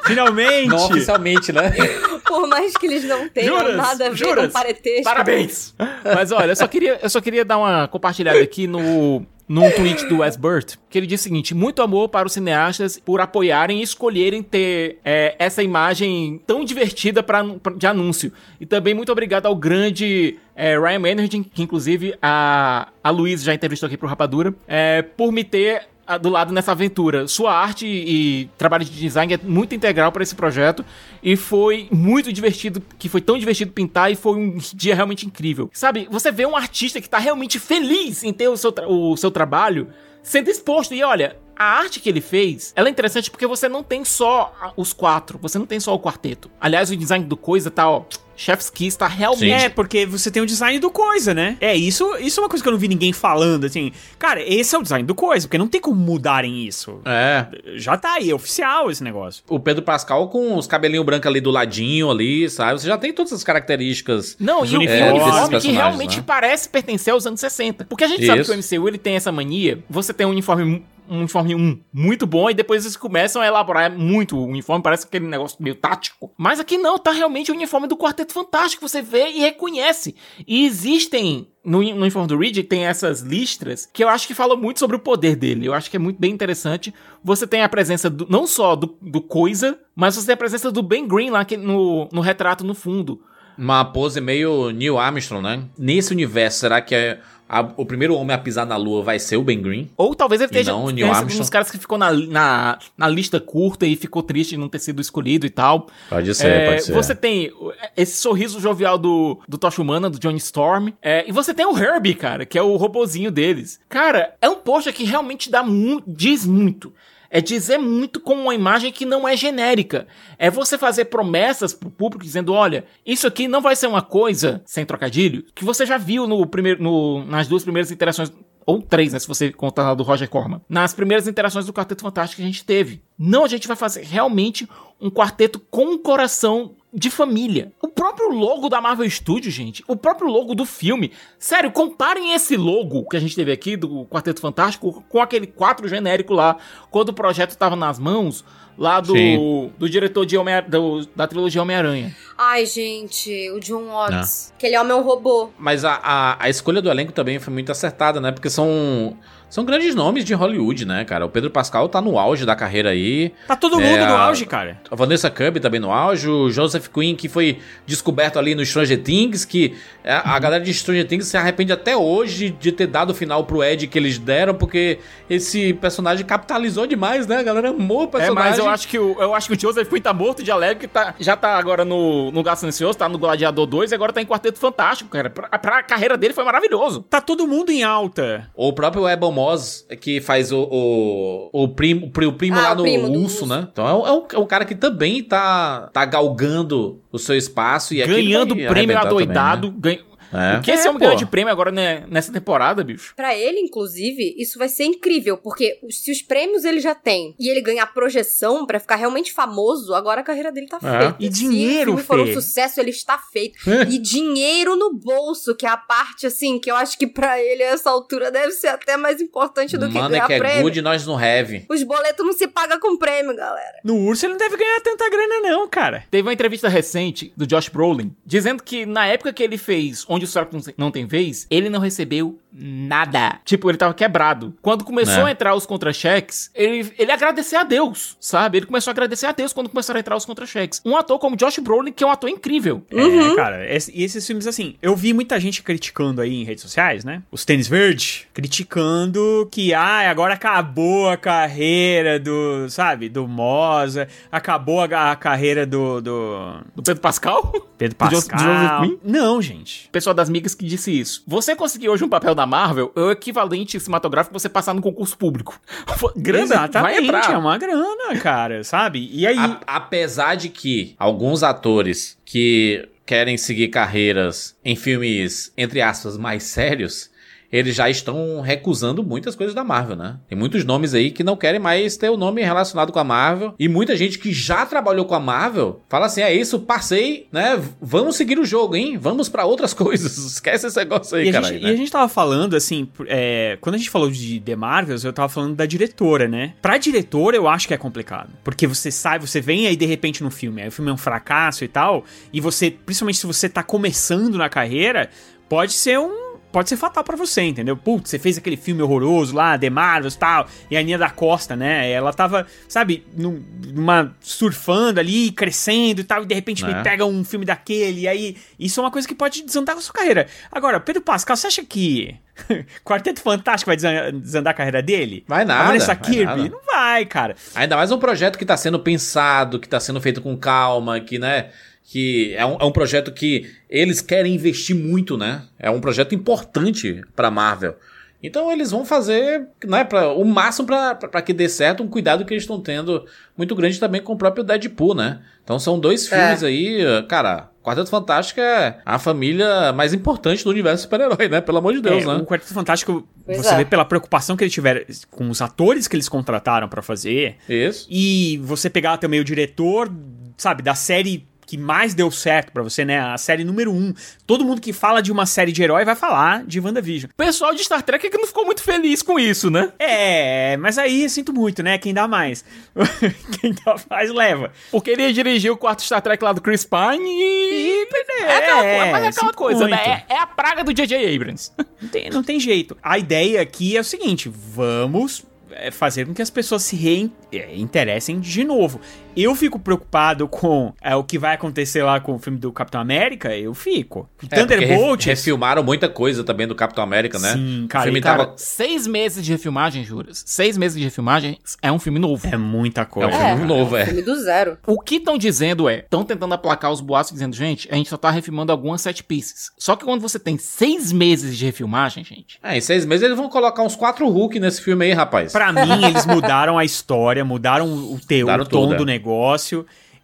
Finalmente! 0.05 0.69
Não 0.69 0.85
oficialmente, 0.87 1.53
né? 1.53 1.73
Por 2.27 2.47
mais 2.49 2.77
que 2.77 2.87
eles 2.87 3.05
não 3.05 3.29
tenham 3.29 3.59
Juras? 3.59 3.77
nada 3.77 4.07
a 4.07 4.11
ver 4.11 4.17
Juras? 4.17 4.47
com 4.47 4.53
paretexto. 4.53 5.05
Parabéns! 5.05 5.75
Mas 6.05 6.33
olha, 6.33 6.53
eu 6.53 6.57
só 6.57 6.67
queria, 6.67 6.99
eu 7.03 7.09
só 7.11 7.21
queria 7.21 7.45
dar 7.45 7.59
uma 7.59 7.89
compartilhada 7.89 8.39
aqui 8.41 8.67
no 8.67 9.25
num 9.49 9.71
tweet 9.71 10.07
do 10.09 10.19
Wes 10.19 10.37
Burt, 10.37 10.75
que 10.91 10.99
ele 10.99 11.07
diz 11.07 11.21
o 11.21 11.23
seguinte: 11.23 11.55
muito 11.55 11.81
amor 11.81 12.09
para 12.09 12.27
os 12.27 12.33
cineastas 12.33 12.99
por 12.99 13.21
apoiarem 13.21 13.79
e 13.79 13.83
escolherem 13.83 14.43
ter 14.43 14.99
é, 15.05 15.37
essa 15.39 15.63
imagem 15.63 16.41
tão 16.45 16.65
divertida 16.65 17.23
pra, 17.23 17.45
pra- 17.45 17.73
de 17.75 17.87
anúncio. 17.87 18.33
E 18.61 18.67
também 18.67 18.93
muito 18.93 19.13
obrigado 19.13 19.47
ao 19.47 19.55
grande 19.55 20.37
é, 20.57 20.77
Ryan 20.77 20.99
Maynard, 20.99 21.45
que 21.55 21.63
inclusive 21.63 22.15
a, 22.21 22.89
a 23.05 23.11
Luiz 23.11 23.45
já 23.45 23.55
entrevistou 23.55 23.87
aqui 23.87 23.97
pro 23.97 24.09
Rapadura, 24.09 24.53
é, 24.67 25.03
por 25.03 25.31
me 25.31 25.45
ter 25.45 25.83
do 26.21 26.29
lado 26.29 26.53
nessa 26.53 26.73
aventura. 26.73 27.27
Sua 27.27 27.53
arte 27.53 27.87
e 27.87 28.49
trabalho 28.57 28.85
de 28.85 28.93
design 28.93 29.35
é 29.35 29.39
muito 29.43 29.75
integral 29.75 30.13
para 30.13 30.23
esse 30.23 30.35
projeto 30.35 30.85
e 31.23 31.35
foi 31.37 31.89
muito 31.91 32.33
divertido, 32.33 32.83
que 32.99 33.09
foi 33.09 33.21
tão 33.21 33.37
divertido 33.37 33.73
pintar 33.73 34.13
e 34.13 34.15
foi 34.15 34.37
um 34.37 34.59
dia 34.75 34.95
realmente 34.95 35.27
incrível. 35.27 35.69
Sabe, 35.73 36.07
você 36.11 36.31
vê 36.31 36.47
um 36.47 36.57
artista 36.57 37.01
que 37.01 37.09
tá 37.09 37.19
realmente 37.19 37.59
feliz 37.59 38.23
em 38.23 38.33
ter 38.33 38.49
o 38.49 38.57
seu, 38.57 38.73
o 38.87 39.17
seu 39.17 39.31
trabalho 39.31 39.89
sendo 40.23 40.49
exposto 40.49 40.95
e 40.95 41.03
olha, 41.03 41.37
a 41.57 41.65
arte 41.65 42.01
que 42.01 42.09
ele 42.09 42.21
fez, 42.21 42.73
ela 42.77 42.89
é 42.89 42.91
interessante 42.91 43.31
porque 43.31 43.47
você 43.47 43.69
não 43.69 43.83
tem 43.83 44.05
só 44.05 44.53
os 44.77 44.93
quatro, 44.93 45.39
você 45.41 45.59
não 45.59 45.67
tem 45.67 45.81
só 45.81 45.95
o 45.95 45.99
quarteto. 45.99 46.51
Aliás, 46.61 46.91
o 46.91 46.97
design 46.97 47.25
do 47.25 47.37
coisa 47.37 47.71
tá, 47.71 47.89
ó, 47.89 48.05
Chef's 48.37 48.71
Kiss 48.71 48.97
tá 48.97 49.09
realmente 49.09 49.53
É, 49.53 49.69
porque 49.69 50.05
você 50.07 50.31
tem 50.31 50.43
o 50.43 50.47
design 50.47 50.79
do 50.79 50.91
coisa, 50.91 51.33
né? 51.33 51.57
É, 51.61 51.75
isso, 51.75 52.17
isso 52.19 52.41
é 52.41 52.43
uma 52.43 52.49
coisa 52.49 52.63
que 52.63 52.69
eu 52.69 52.73
não 52.73 52.79
vi 52.79 52.89
ninguém 52.89 53.13
falando, 53.13 53.65
assim. 53.65 53.93
Cara, 54.19 54.43
esse 54.43 54.75
é 54.75 54.79
o 54.79 54.83
design 54.83 55.07
do 55.07 55.15
coisa, 55.15 55.47
porque 55.47 55.59
não 55.59 55.69
tem 55.69 55.81
como 55.81 55.97
mudarem 56.01 56.67
isso. 56.67 57.01
É. 57.05 57.47
Já 57.77 57.97
tá 57.97 58.15
aí, 58.15 58.31
é 58.31 58.35
oficial 58.35 58.91
esse 58.91 59.03
negócio. 59.03 59.43
O 59.49 59.59
Pedro 59.59 59.83
Pascal 59.83 60.29
com 60.29 60.57
os 60.57 60.67
cabelinhos 60.67 61.05
brancos 61.05 61.27
ali 61.27 61.41
do 61.41 61.51
ladinho 61.51 62.11
ali, 62.11 62.49
sabe? 62.51 62.81
Você 62.81 62.87
já 62.87 62.99
tem 62.99 63.13
todas 63.13 63.33
as 63.33 63.43
características. 63.43 64.37
Não, 64.39 64.65
e 64.65 64.75
o 64.75 64.77
uniformes. 64.77 65.23
uniforme, 65.23 65.61
que 65.61 65.73
realmente 65.73 66.17
né? 66.19 66.25
parece 66.27 66.69
pertencer 66.69 67.13
aos 67.13 67.27
anos 67.27 67.41
60. 67.41 67.85
Porque 67.85 68.05
a 68.05 68.09
gente 68.09 68.27
sabe 68.27 68.41
Isso. 68.41 68.53
que 68.53 68.77
o 68.77 68.81
MCU 68.81 68.89
ele 68.89 68.99
tem 68.99 69.15
essa 69.15 69.33
mania. 69.33 69.79
Você 69.89 70.13
tem 70.13 70.27
um 70.27 70.31
uniforme 70.31 70.85
um 71.09 71.19
uniforme 71.19 71.55
1 71.55 71.81
muito 71.93 72.27
bom 72.27 72.49
e 72.51 72.55
depois 72.55 72.85
eles 72.85 72.97
começam 72.97 73.43
a 73.43 73.47
elaborar 73.47 73.91
muito 73.91 74.37
o 74.37 74.47
uniforme, 74.47 74.83
parece 74.83 75.07
aquele 75.07 75.27
negócio 75.27 75.57
meio 75.63 75.75
tático. 75.75 76.33
Mas 76.37 76.61
aqui 76.61 76.77
não, 76.79 76.99
tá 76.99 77.11
realmente 77.13 77.51
o 77.51 77.55
uniforme 77.55 77.87
do 77.87 77.97
Quarteto 77.97 78.33
Fantástico, 78.33 78.87
você 78.89 79.01
vê 79.03 79.29
e 79.31 79.41
reconhece. 79.41 80.15
E 80.47 80.65
existem 80.67 81.49
no, 81.65 81.83
no 81.83 82.01
uniforme 82.03 82.29
do 82.29 82.39
Reed 82.39 82.59
tem 82.69 82.87
essas 82.87 83.21
listras 83.23 83.87
que 83.93 84.05
eu 84.05 84.09
acho 84.09 84.27
que 84.27 84.35
falam 84.35 84.57
muito 84.57 84.79
sobre 84.79 84.97
o 84.97 85.01
poder 85.01 85.35
dele. 85.35 85.67
Eu 85.67 85.75
acho 85.75 85.91
que 85.91 85.97
é 85.97 86.01
muito 86.01 86.19
bem 86.19 86.33
interessante. 86.33 86.95
Você 87.25 87.47
tem 87.47 87.63
a 87.63 87.69
presença 87.69 88.09
do- 88.09 88.27
não 88.31 88.47
só 88.47 88.77
do, 88.77 88.97
do 89.03 89.21
Coisa, 89.21 89.79
mas 89.95 90.15
você 90.15 90.27
tem 90.27 90.35
a 90.35 90.37
presença 90.37 90.71
do 90.71 90.83
Ben 90.83 91.07
Green 91.09 91.31
lá 91.31 91.45
que, 91.45 91.57
no, 91.57 92.09
no 92.13 92.21
retrato 92.21 92.65
no 92.65 92.75
fundo. 92.75 93.21
Uma 93.59 93.85
pose 93.85 94.21
meio 94.21 94.71
Neil 94.71 94.99
Armstrong, 94.99 95.43
né? 95.43 95.65
Nesse 95.79 96.13
universo, 96.13 96.61
será 96.61 96.81
que 96.81 96.95
é 96.95 97.21
a- 97.49 97.69
o 97.77 97.85
primeiro 97.87 98.15
homem 98.15 98.35
a 98.35 98.39
pisar 98.39 98.67
na 98.67 98.77
lua 98.77 99.03
vai 99.03 99.19
ser 99.19 99.37
o 99.37 99.43
Ben 99.43 99.61
Green? 99.61 99.91
Ou 99.97 100.15
talvez 100.15 100.41
ele 100.41 100.47
esteja 100.51 100.73
não 100.73 100.87
um 100.87 101.27
dos 101.39 101.51
caras 101.51 101.71
que 101.71 101.79
ficou 101.79 101.97
na, 101.99 102.13
na, 102.13 102.79
na 102.97 103.09
lista 103.09 103.39
curta 103.41 103.87
e 103.87 103.95
ficou 103.97 104.23
triste 104.23 104.51
de 104.51 104.57
não 104.57 104.69
ter 104.69 104.79
sido 104.79 105.01
escolhido 105.01 105.47
e 105.47 105.51
tal. 105.51 105.87
Pode 106.09 106.35
ser, 106.35 106.47
É, 106.47 106.71
pode 106.71 106.83
ser. 106.85 106.93
Você 106.93 107.15
tem 107.15 107.53
esse 107.97 108.17
sorriso 108.19 108.61
jovial 108.61 108.99
do, 108.99 109.39
do 109.49 109.57
Tocha 109.59 109.81
Humana, 109.81 110.11
do 110.11 110.19
Johnny 110.19 110.39
Storm. 110.39 110.91
É, 111.01 111.25
e 111.29 111.33
você 111.33 111.53
tem 111.55 111.67
o 111.67 111.77
Herbie, 111.77 112.15
cara, 112.15 112.45
que 112.47 112.59
é 112.59 112.63
o 112.63 112.77
robozinho 112.77 113.31
deles. 113.31 113.79
Cara, 113.89 114.35
é 114.41 114.49
um 114.49 114.57
post 114.57 114.93
que 114.93 115.05
realmente 115.05 115.51
dá 115.51 115.63
mu 115.63 116.03
diz 116.07 116.45
muito. 116.47 116.93
É 117.31 117.41
dizer 117.41 117.79
muito 117.79 118.21
com 118.21 118.35
uma 118.35 118.55
imagem 118.55 118.93
que 118.93 119.05
não 119.05 119.27
é 119.27 119.37
genérica. 119.37 120.07
É 120.39 120.51
você 120.51 120.77
fazer 120.79 121.07
promessas 121.07 121.73
pro 121.75 121.91
público 121.91 122.25
dizendo: 122.25 122.53
olha, 122.53 122.85
isso 123.05 123.27
aqui 123.27 123.49
não 123.49 123.61
vai 123.61 123.75
ser 123.77 123.87
uma 123.87 124.03
coisa, 124.03 124.63
sem 124.65 124.85
trocadilho, 124.87 125.45
que 125.55 125.65
você 125.65 125.85
já 125.85 125.99
viu 125.99 126.27
no 126.27 126.47
primeiro, 126.47 126.83
no- 126.83 127.25
nas 127.25 127.49
duas 127.49 127.63
primeiras 127.63 127.91
interações 127.91 128.33
ou 128.65 128.83
três, 128.83 129.13
né, 129.13 129.19
se 129.21 129.29
você 129.29 129.53
contar 129.53 129.95
do 129.95 130.03
Roger 130.03 130.29
Corman, 130.29 130.61
nas 130.69 130.93
primeiras 130.93 131.29
interações 131.29 131.65
do 131.67 131.73
Quarteto 131.73 132.03
Fantástico 132.03 132.43
que 132.43 132.43
a 132.43 132.51
gente 132.51 132.65
teve. 132.65 133.01
Não, 133.17 133.45
a 133.45 133.49
gente 133.49 133.69
vai 133.69 133.77
fazer 133.77 134.03
realmente 134.03 134.69
um 135.01 135.09
quarteto 135.09 135.61
com 135.71 135.85
um 135.85 135.99
coração 135.99 136.75
de 136.97 137.11
família. 137.11 137.73
O 137.83 137.89
próprio 137.89 138.31
logo 138.31 138.71
da 138.71 138.81
Marvel 138.81 139.09
Studios, 139.11 139.53
gente, 139.53 139.85
o 139.87 139.95
próprio 139.95 140.29
logo 140.29 140.55
do 140.55 140.65
filme. 140.65 141.13
Sério, 141.39 141.71
comparem 141.71 142.33
esse 142.33 142.57
logo 142.57 143.07
que 143.07 143.19
a 143.19 143.21
gente 143.21 143.37
teve 143.37 143.53
aqui 143.53 143.77
do 143.77 144.07
Quarteto 144.07 144.41
Fantástico 144.41 145.05
com 145.07 145.21
aquele 145.21 145.47
4 145.47 145.87
genérico 145.89 146.33
lá, 146.33 146.57
quando 146.91 147.11
o 147.11 147.13
projeto 147.13 147.55
tava 147.55 147.77
nas 147.77 147.99
mãos 147.99 148.43
lá 148.79 149.01
do, 149.01 149.13
Sim. 149.13 149.71
do 149.79 149.89
diretor 149.89 150.25
de 150.25 150.39
Homem 150.39 150.55
do, 150.67 151.07
da 151.15 151.27
trilogia 151.27 151.61
Homem-Aranha. 151.61 152.17
Ai, 152.37 152.65
gente, 152.65 153.51
o 153.51 153.61
John 153.61 153.89
Watts. 153.89 154.55
Aquele 154.57 154.79
homem 154.79 154.93
é 154.93 154.95
um 154.95 155.03
robô. 155.03 155.51
Mas 155.59 155.85
a, 155.85 156.01
a, 156.03 156.45
a 156.45 156.49
escolha 156.49 156.81
do 156.81 156.91
elenco 156.91 157.13
também 157.13 157.39
foi 157.39 157.53
muito 157.53 157.71
acertada, 157.71 158.21
né? 158.23 158.33
Porque 158.33 158.49
são, 158.49 159.17
são 159.57 159.65
grandes 159.65 159.95
nomes 159.95 160.23
de 160.23 160.35
Hollywood, 160.35 160.85
né, 160.85 161.03
cara? 161.07 161.25
O 161.25 161.31
Pedro 161.31 161.51
Pascal 161.51 161.89
tá 161.89 161.99
no 161.99 162.19
auge 162.19 162.45
da 162.45 162.55
carreira 162.55 162.91
aí. 162.91 163.33
Tá 163.49 163.57
todo 163.57 163.81
É, 163.81 163.85
mundo 163.85 164.07
no 164.07 164.15
a- 164.15 164.21
auge, 164.27 164.45
cara. 164.45 164.79
A 164.91 164.95
Vanessa 164.95 165.31
Kirby 165.31 165.61
também 165.61 165.81
no 165.81 165.91
auge, 165.91 166.29
o 166.29 166.51
Joseph 166.51 166.89
Quinn, 166.89 167.15
que 167.17 167.27
foi 167.27 167.59
descoberto 167.87 168.39
ali 168.39 168.55
no 168.55 168.63
Stranger 168.67 169.03
Things, 169.03 169.47
que 169.47 169.75
é, 170.05 170.13
a 170.13 170.39
galera 170.39 170.63
de 170.63 170.75
Stranger 170.75 171.07
Things 171.09 171.27
se 171.27 171.39
arrepende 171.39 171.73
até 171.73 171.97
hoje 171.97 172.51
de 172.51 172.71
ter 172.71 172.87
dado 172.87 173.11
o 173.11 173.15
final 173.15 173.45
pro 173.45 173.65
Ed 173.65 173.87
que 173.87 173.99
eles 173.99 174.19
deram, 174.19 174.55
porque 174.55 174.99
esse 175.31 175.73
personagem 175.73 176.27
capitalizou 176.27 176.87
demais, 176.87 177.27
né? 177.27 177.39
A 177.39 177.43
galera 177.43 177.71
amou 177.71 178.01
o 178.01 178.05
É, 178.05 178.07
personagem. 178.09 178.51
mas 178.51 178.59
eu 178.59 178.69
acho 178.69 178.87
que 178.89 178.99
o, 178.99 179.17
eu 179.19 179.35
acho 179.35 179.49
que 179.49 179.55
o 179.55 179.59
Joseph 179.61 179.89
Quinn 179.89 180.03
tá 180.03 180.13
morto 180.13 180.43
de 180.43 180.51
alegre, 180.51 180.81
que 180.81 180.89
tá, 180.89 181.15
já 181.19 181.35
tá 181.35 181.57
agora 181.57 181.83
no, 181.83 182.31
no 182.31 182.43
Gato 182.43 182.59
Silencioso, 182.59 182.99
tá 182.99 183.09
no 183.09 183.17
Gladiador 183.19 183.65
2 183.67 183.91
e 183.91 183.95
agora 183.95 184.13
tá 184.13 184.21
em 184.21 184.27
Quarteto 184.27 184.59
Fantástico, 184.59 185.09
cara. 185.09 185.31
Pra, 185.31 185.49
pra 185.59 185.83
carreira 185.83 186.17
dele 186.19 186.35
foi 186.35 186.45
maravilhoso. 186.45 187.03
Tá 187.09 187.21
todo 187.23 187.47
mundo 187.47 187.71
em 187.71 187.83
alta. 187.83 188.51
O 188.55 188.73
próprio 188.73 189.09
Ebon 189.09 189.31
Oz, 189.47 189.87
que 190.01 190.21
faz 190.21 190.53
o, 190.53 190.61
o, 190.71 191.51
o 191.65 191.69
primo, 191.69 192.07
o 192.07 192.33
primo 192.33 192.57
Ah, 192.59 192.63
lá 192.63 192.73
o 192.73 192.77
no 192.77 192.83
primo 192.83 193.09
do 193.09 193.21
Urso, 193.21 193.45
Urso. 193.45 193.47
né? 193.47 193.69
Então 193.73 193.87
é 193.87 193.95
um, 193.95 194.07
é, 194.07 194.13
um, 194.13 194.25
é 194.35 194.39
um 194.39 194.47
cara 194.47 194.65
que 194.65 194.75
também 194.75 195.23
tá, 195.23 195.89
tá 195.93 196.05
galgando 196.05 197.01
o 197.13 197.19
seu 197.19 197.37
espaço 197.37 197.95
e 197.95 198.01
ele 198.01 198.13
Ganhando 198.13 198.55
prêmio 198.57 198.99
adoidado. 198.99 199.71
ganha- 199.73 199.97
também, 199.99 200.07
né? 200.11 200.16
É. 200.37 200.59
O 200.59 200.63
que 200.63 200.71
esse 200.71 200.87
É, 200.87 200.91
homem 200.91 201.01
ganhou 201.01 201.15
pô. 201.15 201.19
de 201.19 201.27
prêmio 201.27 201.53
agora 201.53 201.71
né, 201.73 202.05
nessa 202.09 202.33
temporada, 202.33 202.83
bicho? 202.85 203.15
Pra 203.17 203.35
ele, 203.37 203.61
inclusive, 203.61 204.35
isso 204.39 204.59
vai 204.59 204.69
ser 204.69 204.85
incrível, 204.85 205.37
porque 205.37 205.79
se 205.91 206.11
os 206.11 206.23
prêmios 206.23 206.65
ele 206.65 206.81
já 206.81 206.95
tem 206.95 207.35
e 207.39 207.49
ele 207.49 207.61
ganhar 207.61 207.87
projeção 207.87 208.67
pra 208.67 208.79
ficar 208.81 208.97
realmente 208.97 209.33
famoso, 209.33 209.95
agora 209.95 210.21
a 210.21 210.25
carreira 210.25 210.53
dele 210.53 210.67
tá 210.69 210.79
É. 210.83 210.99
feita. 211.01 211.17
E 211.21 211.25
Se 211.25 211.31
dinheiro, 211.31 211.95
o 211.95 211.99
filme 211.99 212.03
for 212.03 212.21
um 212.21 212.33
sucesso, 212.33 212.81
ele 212.81 212.91
está 212.91 213.19
feito. 213.19 213.59
e 213.89 213.99
dinheiro 213.99 214.77
no 214.77 214.93
bolso, 214.95 215.55
que 215.55 215.67
é 215.67 215.69
a 215.69 215.77
parte, 215.77 216.27
assim, 216.27 216.59
que 216.59 216.71
eu 216.71 216.77
acho 216.77 216.99
que 216.99 217.07
pra 217.07 217.41
ele, 217.43 217.63
a 217.63 217.69
essa 217.69 217.91
altura, 217.91 218.31
deve 218.31 218.53
ser 218.53 218.69
até 218.69 218.97
mais 218.97 219.21
importante 219.21 219.77
do 219.77 219.89
que 219.89 219.95
Mano, 219.95 220.07
é 220.09 220.11
ganhar 220.11 220.27
que 220.27 220.33
é 220.35 220.39
prêmio. 220.39 220.63
good, 220.63 220.81
nós 220.83 221.07
não 221.07 221.17
have. 221.19 221.65
Os 221.69 221.83
boletos 221.83 222.25
não 222.25 222.33
se 222.33 222.47
pagam 222.49 222.79
com 222.81 222.97
prêmio, 222.97 223.35
galera. 223.37 223.79
No 223.85 223.97
urso 223.99 224.27
ele 224.27 224.33
não 224.35 224.39
deve 224.39 224.57
ganhar 224.57 224.81
tanta 224.81 225.09
grana, 225.09 225.41
não, 225.41 225.69
cara. 225.69 226.05
Teve 226.11 226.23
uma 226.27 226.33
entrevista 226.33 226.69
recente 226.69 227.33
do 227.37 227.47
Josh 227.47 227.69
Brolin 227.69 228.15
dizendo 228.25 228.63
que 228.63 228.85
na 228.87 229.07
época 229.07 229.33
que 229.33 229.43
ele 229.43 229.57
fez 229.59 230.05
Onde 230.09 230.26
o 230.29 230.33
Sol 230.33 230.47
Não 230.77 230.91
Tem 230.91 231.07
Vez, 231.07 231.47
ele 231.51 231.69
não 231.71 231.81
recebeu 231.81 232.39
nada. 232.53 233.39
Tipo, 233.45 233.71
ele 233.71 233.77
tava 233.79 233.93
quebrado. 233.95 234.55
Quando 234.63 234.85
começou 234.85 235.27
É. 235.27 235.29
a 235.29 235.31
entrar 235.31 235.55
os 235.55 235.67
contra-cheques, 235.67 236.51
ele, 236.55 236.91
ele 236.99 237.13
agradeceu 237.13 237.61
a 237.61 237.63
Deus, 237.63 238.17
sabe? 238.21 238.59
Ele 238.59 238.67
começou 238.67 238.91
a 238.91 238.93
agradecer 238.93 239.27
a 239.27 239.33
Deus 239.33 239.53
quando 239.53 239.69
começaram 239.69 239.99
a 239.99 240.01
entrar 240.01 240.17
os 240.17 240.25
contra-cheques. 240.25 240.81
Um 240.85 240.97
ator 240.97 241.19
como 241.19 241.37
Josh 241.37 241.59
Brolin, 241.59 241.93
que 241.93 242.03
é 242.03 242.07
um 242.07 242.11
ator 242.11 242.31
incrível. 242.31 242.83
Uhum. 242.93 243.33
É, 243.33 243.37
cara, 243.37 243.75
esse- 243.75 243.93
e 243.95 244.03
esses 244.03 244.27
filmes, 244.27 244.47
assim, 244.47 244.75
eu 244.81 244.97
vi 244.97 245.13
muita 245.13 245.39
gente 245.39 245.63
criticando 245.63 246.21
aí 246.21 246.35
em 246.35 246.45
redes 246.45 246.63
sociais, 246.63 247.05
né? 247.05 247.23
Os 247.31 247.45
tênis 247.45 247.69
verde, 247.69 248.27
criticando 248.33 249.49
que, 249.51 249.73
ah, 249.75 250.11
agora 250.11 250.35
acabou 250.35 251.09
a 251.09 251.17
carreira 251.17 252.19
do, 252.19 252.69
sabe, 252.69 253.09
do 253.09 253.27
Moza, 253.29 254.09
acabou 254.31 254.81
a, 254.81 255.13
a 255.13 255.17
carreira 255.17 255.67
do, 255.67 256.01
do 256.01 256.61
Do 256.75 256.83
Pedro 256.83 257.01
Pascal? 257.01 257.53
Pedro 257.79 257.95
Do 257.97 257.99
Pascal. 257.99 258.39
Joseph 258.39 258.81
Quinn? 258.81 258.97
Não, 259.05 259.41
gente. 259.43 259.89
Pessoal 259.93 260.06
das 260.15 260.29
migas 260.29 260.55
que 260.55 260.65
disse 260.65 260.91
isso. 260.99 261.23
Você 261.27 261.55
conseguir 261.57 261.89
hoje 261.89 262.05
um 262.05 262.09
papel 262.09 262.35
da 262.35 262.47
Marvel 262.47 262.93
é 262.97 263.01
o 263.01 263.11
equivalente 263.11 263.79
cinematográfico 263.81 264.39
você 264.39 264.49
passar 264.49 264.75
no 264.75 264.83
concurso 264.83 265.17
público. 265.17 265.61
Grana, 266.17 266.47
vai 266.47 266.57
Exatamente, 266.57 267.05
entrar. 267.05 267.33
é 267.33 267.37
uma 267.39 267.59
grana, 267.59 268.19
cara, 268.21 268.65
sabe? 268.65 269.09
E 269.13 269.27
aí... 269.27 269.39
A- 269.39 269.61
apesar 269.67 270.35
de 270.37 270.49
que 270.49 270.95
alguns 270.99 271.43
atores 271.43 272.19
que 272.25 272.89
querem 273.05 273.37
seguir 273.37 273.69
carreiras 273.69 274.57
em 274.65 274.75
filmes, 274.77 275.53
entre 275.57 275.81
aspas, 275.81 276.17
mais 276.17 276.43
sérios, 276.43 277.11
eles 277.53 277.75
já 277.75 277.89
estão 277.89 278.41
recusando 278.41 279.03
muitas 279.03 279.35
coisas 279.35 279.55
da 279.55 279.65
Marvel, 279.65 279.97
né? 279.97 280.17
Tem 280.29 280.39
muitos 280.39 280.65
nomes 280.65 280.95
aí 280.95 281.11
que 281.11 281.25
não 281.25 281.37
querem 281.37 281.61
mais 281.61 281.97
ter 281.97 282.11
o 282.11 282.17
nome 282.17 282.43
relacionado 282.43 282.93
com 282.93 282.99
a 282.99 283.05
Marvel. 283.05 283.55
E 283.59 283.69
muita 283.69 283.97
gente 283.97 284.19
que 284.19 284.33
já 284.33 284.67
trabalhou 284.67 285.05
com 285.05 285.15
a 285.15 285.21
Marvel 285.21 285.83
fala 285.89 286.07
assim: 286.07 286.23
é 286.23 286.35
isso, 286.35 286.61
passei, 286.61 287.29
né? 287.33 287.61
Vamos 287.81 288.17
seguir 288.17 288.39
o 288.39 288.45
jogo, 288.45 288.77
hein? 288.77 288.99
Vamos 288.99 289.29
pra 289.29 289.45
outras 289.45 289.73
coisas. 289.75 290.17
Esquece 290.17 290.67
esse 290.67 290.77
negócio 290.77 291.17
aí, 291.17 291.33
cara. 291.33 291.51
né? 291.51 291.59
e 291.61 291.67
a 291.67 291.77
gente 291.77 291.91
tava 291.91 292.09
falando, 292.09 292.55
assim, 292.55 292.89
é, 293.07 293.57
quando 293.61 293.75
a 293.75 293.79
gente 293.79 293.91
falou 293.91 294.11
de 294.11 294.41
The 294.41 294.57
Marvels, 294.57 295.05
eu 295.05 295.13
tava 295.13 295.29
falando 295.29 295.55
da 295.55 295.67
diretora, 295.67 296.29
né? 296.29 296.55
Pra 296.61 296.79
diretora, 296.79 297.37
eu 297.37 297.49
acho 297.49 297.69
que 297.69 297.75
é 297.75 297.79
complicado. 297.79 298.31
Porque 298.43 298.67
você 298.67 298.91
sai, 298.91 299.19
você 299.19 299.41
vem 299.41 299.67
aí 299.67 299.77
de 299.77 299.87
repente 299.87 300.23
no 300.23 300.31
filme, 300.31 300.63
aí 300.63 300.69
o 300.69 300.73
filme 300.73 300.91
é 300.91 300.95
um 300.95 300.99
fracasso 300.99 301.65
e 301.65 301.69
tal, 301.69 302.05
e 302.33 302.41
você, 302.41 302.71
principalmente 302.71 303.19
se 303.19 303.27
você 303.27 303.49
tá 303.49 303.63
começando 303.63 304.37
na 304.37 304.49
carreira, 304.49 305.11
pode 305.49 305.73
ser 305.73 305.99
um. 305.99 306.26
Pode 306.57 306.71
ser 306.71 306.79
fatal 306.79 307.05
pra 307.05 307.17
você, 307.19 307.43
entendeu? 307.43 307.77
Putz, 307.77 308.09
você 308.09 308.19
fez 308.19 308.39
aquele 308.39 308.57
filme 308.57 308.81
horroroso 308.81 309.35
lá, 309.37 309.59
The 309.59 309.69
Marvels 309.69 310.15
e 310.15 310.19
tal, 310.19 310.47
e 310.71 310.77
a 310.79 310.81
Aninha 310.81 310.97
da 310.97 311.11
Costa, 311.11 311.55
né? 311.55 311.91
Ela 311.91 312.15
tava, 312.15 312.47
sabe, 312.67 313.05
num- 313.15 313.45
numa 313.75 314.17
surfando 314.23 314.99
ali, 314.99 315.31
crescendo 315.33 316.01
e 316.01 316.05
tal, 316.05 316.23
e 316.23 316.27
de 316.27 316.35
repente 316.35 316.65
É. 316.65 316.69
me 316.69 316.83
pega 316.83 317.05
um 317.05 317.23
filme 317.23 317.45
daquele, 317.45 318.01
e 318.01 318.09
aí 318.09 318.37
isso 318.59 318.81
é 318.81 318.85
uma 318.85 318.91
coisa 318.91 319.07
que 319.07 319.15
pode 319.15 319.43
desandar 319.43 319.75
com 319.75 319.81
a 319.81 319.83
sua 319.85 319.93
carreira. 319.93 320.29
Agora, 320.51 320.81
Pedro 320.81 321.03
Pascal, 321.03 321.37
você 321.37 321.47
acha 321.49 321.63
que 321.63 322.17
Quarteto 322.83 323.21
Fantástico 323.21 323.69
vai 323.69 323.77
desan- 323.77 324.19
desandar 324.19 324.53
a 324.53 324.57
carreira 324.57 324.81
dele? 324.83 325.25
Vai 325.29 325.45
nada, 325.45 325.61
A 325.61 325.67
Vanessa 325.67 325.87
vai 325.89 325.97
Kirby? 325.99 326.25
nada. 326.25 326.49
Não 326.49 326.61
vai, 326.65 327.05
cara. 327.05 327.37
Ainda 327.55 327.77
mais 327.77 327.93
um 327.93 327.99
projeto 327.99 328.39
que 328.39 328.47
tá 328.47 328.57
sendo 328.57 328.79
pensado, 328.81 329.61
que 329.61 329.69
tá 329.69 329.79
sendo 329.79 330.01
feito 330.01 330.23
com 330.23 330.35
calma, 330.39 331.01
que, 331.01 331.19
né? 331.19 331.51
Que 331.89 332.35
é 332.35 332.45
um, 332.45 332.57
é 332.61 332.65
um 332.65 332.73
projeto 332.73 333.13
que 333.13 333.49
eles 333.71 334.01
querem 334.01 334.35
investir 334.35 334.75
muito, 334.75 335.17
né? 335.17 335.43
É 335.59 335.71
um 335.71 335.81
projeto 335.81 336.15
importante 336.15 337.03
pra 337.15 337.31
Marvel. 337.31 337.77
Então 338.23 338.51
eles 338.51 338.71
vão 338.73 338.85
fazer 338.85 339.47
né, 339.65 339.85
pra, 339.85 340.09
o 340.13 340.25
máximo 340.25 340.67
pra 340.67 341.23
que 341.23 341.33
dê 341.33 341.49
certo, 341.49 341.83
um 341.83 341.87
cuidado 341.89 342.25
que 342.25 342.33
eles 342.33 342.43
estão 342.43 342.59
tendo 342.61 343.05
muito 343.37 343.55
grande 343.55 343.79
também 343.79 344.01
com 344.03 344.15
o 344.15 344.17
próprio 344.19 344.43
Deadpool, 344.43 344.95
né? 344.95 345.21
Então 345.45 345.59
são 345.61 345.79
dois 345.79 346.09
filmes 346.09 346.43
aí, 346.43 346.81
cara. 347.09 347.51
Quarteto 347.63 347.91
Fantástico 347.91 348.41
é 348.41 348.79
a 348.85 348.99
família 348.99 349.73
mais 349.73 349.93
importante 349.93 350.43
do 350.43 350.51
universo 350.51 350.85
super-herói, 350.85 351.29
né? 351.29 351.41
Pelo 351.41 351.59
amor 351.59 351.73
de 351.75 351.81
Deus, 351.83 352.03
É, 352.03 352.07
né? 352.07 352.15
O 352.15 352.25
Quarteto 352.27 352.55
Fantástico, 352.55 353.07
Pois 353.25 353.39
você 353.39 353.55
é. 353.55 353.57
vê 353.59 353.65
pela 353.65 353.85
preocupação 353.85 354.37
que 354.37 354.43
eles 354.45 354.53
tiveram 354.53 354.81
com 355.11 355.29
os 355.29 355.41
atores 355.43 355.87
que 355.87 355.95
eles 355.95 356.09
contrataram 356.09 356.69
pra 356.69 356.81
fazer, 356.83 357.37
Isso. 357.49 357.87
e 357.91 358.39
você 358.43 358.71
pegar 358.71 358.97
também 358.97 359.21
o 359.21 359.25
diretor, 359.25 359.93
sabe, 360.37 360.63
da 360.63 360.75
série 360.75 361.27
que 361.47 361.57
mais 361.57 361.95
deu 361.95 362.11
certo 362.11 362.51
pra 362.51 362.63
você, 362.63 362.85
né? 362.85 362.99
A 362.99 363.17
série 363.17 363.45
número 363.45 363.73
um. 363.73 363.95
Todo 364.27 364.45
mundo 364.45 364.61
que 364.61 364.73
fala 364.73 365.01
de 365.01 365.13
uma 365.13 365.25
série 365.25 365.53
de 365.53 365.63
herói 365.63 365.85
vai 365.85 365.95
falar 365.95 366.45
de 366.45 366.59
WandaVision. 366.59 367.11
O 367.13 367.15
pessoal 367.17 367.55
de 367.55 367.63
Star 367.63 367.83
Trek 367.83 368.07
é 368.07 368.11
que 368.11 368.19
não 368.19 368.27
ficou 368.27 368.45
muito 368.45 368.63
feliz 368.63 369.01
com 369.01 369.19
isso, 369.19 369.49
né? 369.51 369.73
É, 369.79 370.57
mas 370.57 370.77
aí 370.77 371.05
eu 371.05 371.09
sinto 371.09 371.33
muito, 371.33 371.63
né? 371.63 371.79
Quem 371.79 371.95
dá 371.95 372.09
mais. 372.09 372.45
Quem 373.41 373.55
dá 373.65 373.77
mais 373.89 374.11
leva. 374.11 374.51
Porque 374.71 374.91
ele 374.91 375.03
ia 375.03 375.13
dirigir 375.13 375.53
o 375.53 375.57
quarto 375.57 375.83
Star 375.83 376.03
Trek 376.03 376.23
lá 376.23 376.33
do 376.33 376.41
Chris 376.41 376.65
Pine 376.65 377.09
e. 377.09 377.87
é, 378.23 378.37
aquela, 378.37 378.65
é, 378.65 378.93
mas 378.93 379.05
é 379.05 379.09
aquela 379.09 379.33
coisa, 379.33 379.61
muito. 379.61 379.71
né? 379.71 380.05
É, 380.09 380.15
é 380.15 380.19
a 380.19 380.27
praga 380.27 380.65
do 380.65 380.75
J.J. 380.75 381.15
Abrams. 381.15 381.53
Não 381.81 381.89
tem, 381.91 382.11
não 382.11 382.23
tem 382.23 382.41
jeito. 382.41 382.77
A 382.83 382.99
ideia 382.99 383.43
aqui 383.43 383.77
é 383.77 383.81
o 383.81 383.85
seguinte: 383.85 384.31
vamos 384.31 385.25
é, 385.51 385.71
fazer 385.71 386.07
com 386.07 386.15
que 386.15 386.23
as 386.23 386.31
pessoas 386.31 386.63
se 386.63 386.75
reinteressem 386.75 388.19
de 388.19 388.45
novo. 388.45 388.81
Eu 389.17 389.35
fico 389.35 389.59
preocupado 389.59 390.29
com 390.29 390.73
é, 390.81 390.95
o 390.95 391.03
que 391.03 391.19
vai 391.19 391.35
acontecer 391.35 391.83
lá 391.83 391.99
com 392.01 392.15
o 392.15 392.19
filme 392.19 392.39
do 392.39 392.53
Capitão 392.53 392.81
América. 392.81 393.35
Eu 393.37 393.55
fico. 393.55 394.09
É, 394.31 394.41
Thunderbolt. 394.41 395.05
ref- 395.07 395.19
refilmaram 395.19 395.63
muita 395.63 395.89
coisa 395.89 396.23
também 396.23 396.47
do 396.47 396.55
Capitão 396.55 396.85
América, 396.85 397.19
né? 397.19 397.33
Sim, 397.33 397.67
cara, 397.69 397.83
O 397.83 397.85
filme 397.87 398.01
cara, 398.01 398.25
tava. 398.27 398.39
Seis 398.39 398.87
meses 398.87 399.25
de 399.25 399.33
refilmagem, 399.33 399.85
juras. 399.85 400.23
Seis 400.27 400.59
meses 400.59 400.77
de 400.79 400.85
refilmagem 400.85 401.39
é 401.63 401.73
um 401.73 401.79
filme 401.79 401.99
novo. 401.99 402.27
É 402.31 402.37
muita 402.37 402.83
É 402.83 402.85
um 402.85 402.87
coisa. 402.89 403.19
filme 403.19 403.45
novo, 403.47 403.77
é. 403.77 403.87
Filme 403.87 404.03
do 404.03 404.15
zero. 404.23 404.59
O 404.67 404.81
que 404.81 404.97
estão 404.97 405.17
dizendo 405.17 405.69
é, 405.69 405.79
estão 405.79 406.05
tentando 406.05 406.35
aplacar 406.35 406.71
os 406.71 406.81
boatos 406.81 407.13
dizendo, 407.13 407.35
gente, 407.35 407.69
a 407.71 407.75
gente 407.75 407.89
só 407.89 407.97
tá 407.97 408.11
refilmando 408.11 408.53
algumas 408.53 408.81
set 408.83 409.03
pieces. 409.03 409.51
Só 409.57 409.77
que 409.77 409.85
quando 409.85 410.01
você 410.03 410.19
tem 410.19 410.37
seis 410.37 410.93
meses 410.93 411.37
de 411.39 411.45
refilmagem, 411.47 412.05
gente, 412.05 412.39
É, 412.43 412.57
em 412.57 412.61
seis 412.61 412.85
meses 412.85 413.03
eles 413.05 413.17
vão 413.17 413.29
colocar 413.31 413.63
uns 413.63 413.75
quatro 413.77 414.07
Hulk 414.09 414.39
nesse 414.39 414.61
filme 414.61 414.85
aí, 414.85 414.93
rapaz. 414.93 415.33
Pra 415.33 415.53
mim, 415.53 415.85
eles 415.87 416.05
mudaram 416.05 416.59
a 416.59 416.65
história, 416.65 417.25
mudaram 417.25 417.67
o 417.67 417.99
teu, 418.07 418.27
Mudaram 418.27 418.45
o 418.45 418.47
tom 418.47 418.61
tudo, 418.63 418.75
é. 418.75 418.77
do 418.77 418.85
negócio. 418.85 419.06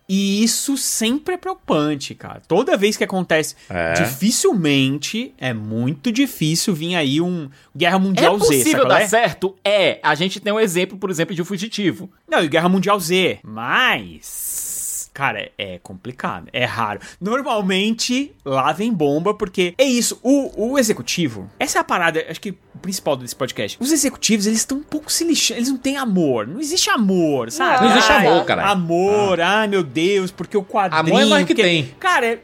E 0.08 0.42
isso 0.42 0.76
sempre 0.76 1.34
é 1.34 1.38
preocupante, 1.38 2.14
cara. 2.14 2.42
Toda 2.46 2.76
vez 2.76 2.96
que 2.96 3.04
acontece, 3.04 3.54
É. 3.70 3.94
dificilmente, 3.94 5.32
é 5.38 5.54
muito 5.54 6.10
difícil 6.12 6.74
vir 6.74 6.96
aí 6.96 7.20
um 7.20 7.48
Guerra 7.74 7.96
é 7.96 7.98
Mundial 7.98 8.38
Z, 8.38 8.44
possível 8.46 8.64
sabe 8.72 8.82
qual 8.82 8.88
dar 8.88 9.00
é? 9.02 9.08
certo? 9.08 9.56
É. 9.64 10.00
A 10.02 10.14
gente 10.14 10.40
tem 10.40 10.52
um 10.52 10.60
exemplo, 10.60 10.98
por 10.98 11.08
exemplo, 11.08 11.34
de 11.34 11.40
um 11.40 11.44
fugitivo. 11.44 12.10
Não, 12.28 12.42
e 12.42 12.48
Guerra 12.48 12.68
Mundial 12.68 12.98
Z. 13.00 13.38
Mas. 13.42 14.71
Cara, 15.14 15.50
é 15.58 15.78
complicado. 15.82 16.48
É 16.52 16.64
raro. 16.64 16.98
Normalmente, 17.20 18.34
lá 18.44 18.72
vem 18.72 18.92
bomba, 18.92 19.34
porque 19.34 19.74
é 19.76 19.84
isso. 19.84 20.18
O, 20.22 20.70
o 20.70 20.78
executivo. 20.78 21.50
Essa 21.58 21.78
é 21.78 21.80
a 21.80 21.84
parada, 21.84 22.24
acho 22.30 22.40
que 22.40 22.50
o 22.74 22.78
principal 22.80 23.16
desse 23.16 23.36
podcast. 23.36 23.76
Os 23.80 23.92
executivos, 23.92 24.46
eles 24.46 24.60
estão 24.60 24.78
um 24.78 24.82
pouco 24.82 25.12
se 25.12 25.24
lixando. 25.24 25.58
Eles 25.60 25.68
não 25.68 25.76
têm 25.76 25.96
amor. 25.98 26.46
Não 26.46 26.58
existe 26.60 26.88
amor, 26.88 27.50
sabe? 27.50 27.84
Não 27.84 27.92
existe 27.92 28.10
Ai, 28.10 28.26
amor, 28.26 28.44
cara. 28.46 28.66
Amor, 28.70 29.40
ai 29.40 29.68
meu 29.68 29.82
Deus, 29.82 30.30
porque 30.30 30.56
o 30.56 30.64
quadrinho. 30.64 31.00
Amor 31.14 31.20
é 31.22 31.24
nós 31.26 31.40
que 31.40 31.54
porque- 31.54 31.62
tem. 31.62 31.94
Cara, 32.00 32.26
é- 32.26 32.40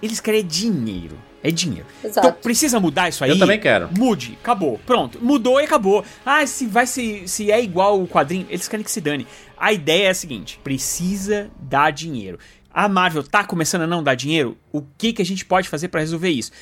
eles 0.00 0.20
querem 0.20 0.46
dinheiro. 0.46 1.16
É 1.42 1.50
dinheiro. 1.50 1.86
Exato. 2.04 2.26
Então 2.28 2.40
precisa 2.42 2.78
mudar 2.78 3.08
isso 3.08 3.24
aí. 3.24 3.30
Eu 3.30 3.38
também 3.38 3.58
quero. 3.58 3.88
Mude, 3.96 4.36
acabou. 4.42 4.78
Pronto. 4.84 5.18
Mudou 5.22 5.60
e 5.60 5.64
acabou. 5.64 6.04
Ah, 6.24 6.46
se 6.46 6.66
vai 6.66 6.86
se, 6.86 7.26
se 7.26 7.50
é 7.50 7.62
igual 7.62 8.00
o 8.02 8.06
quadrinho, 8.06 8.46
eles 8.50 8.68
querem 8.68 8.84
que 8.84 8.90
se 8.90 9.00
dane. 9.00 9.26
A 9.56 9.72
ideia 9.72 10.08
é 10.08 10.10
a 10.10 10.14
seguinte: 10.14 10.60
precisa 10.62 11.50
dar 11.60 11.90
dinheiro. 11.92 12.38
A 12.72 12.88
Marvel 12.88 13.22
tá 13.22 13.42
começando 13.42 13.82
a 13.82 13.86
não 13.86 14.02
dar 14.02 14.14
dinheiro? 14.14 14.56
O 14.72 14.82
que, 14.98 15.12
que 15.12 15.22
a 15.22 15.24
gente 15.24 15.44
pode 15.44 15.68
fazer 15.68 15.88
pra 15.88 16.00
resolver 16.00 16.28
isso? 16.30 16.52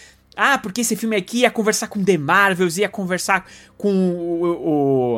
Ah, 0.41 0.57
porque 0.57 0.83
esse 0.83 0.95
filme 0.95 1.17
aqui 1.17 1.39
ia 1.41 1.51
conversar 1.51 1.89
com 1.89 2.03
The 2.05 2.17
Marvels, 2.17 2.79
ia 2.79 2.89
conversar 2.89 3.45
com 3.77 3.93
o, 3.93 4.45